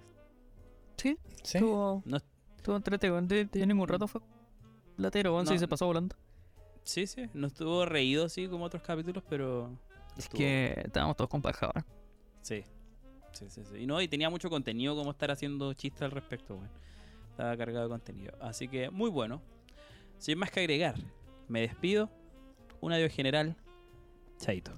Sí, 0.97 1.17
Sí. 1.43 1.57
estuvo, 1.57 2.01
No- 2.05 2.17
estuvo 2.57 2.75
entrete, 2.75 3.09
de 3.09 3.65
ningún 3.67 3.87
rato 3.87 4.07
fue 4.07 4.21
latero, 4.97 5.33
weón. 5.33 5.45
No. 5.45 5.51
Sí, 5.51 5.59
se 5.59 5.67
pasó 5.67 5.85
volando. 5.85 6.15
Sí, 6.83 7.05
sí. 7.07 7.29
No 7.33 7.47
estuvo 7.47 7.85
reído 7.85 8.25
así 8.25 8.47
como 8.47 8.65
otros 8.65 8.81
capítulos, 8.83 9.23
pero. 9.29 9.71
Es 10.17 10.25
estuvo- 10.25 10.37
que 10.39 10.81
estábamos 10.85 11.15
todos 11.15 11.29
con 11.29 11.41
paja, 11.41 11.71
weón. 11.73 11.85
Sí. 12.41 12.63
Sí, 13.33 13.45
sí, 13.49 13.63
sí. 13.65 13.77
Y 13.77 13.85
no, 13.85 14.01
y 14.01 14.07
tenía 14.07 14.29
mucho 14.29 14.49
contenido 14.49 14.95
como 14.95 15.11
estar 15.11 15.29
haciendo 15.29 15.73
chistes 15.73 16.01
al 16.01 16.11
respecto, 16.11 16.55
weón. 16.55 16.69
Estaba 17.31 17.55
cargado 17.55 17.83
de 17.85 17.89
contenido. 17.89 18.33
Así 18.41 18.67
que 18.67 18.89
muy 18.89 19.09
bueno. 19.11 19.41
Sin 20.17 20.39
más 20.39 20.49
que 20.49 20.61
agregar, 20.61 20.95
me 21.47 21.61
despido. 21.61 22.09
Un 22.81 22.91
adiós 22.93 23.13
general. 23.13 23.55
Chaito. 24.39 24.71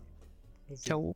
Chau. 0.83 1.15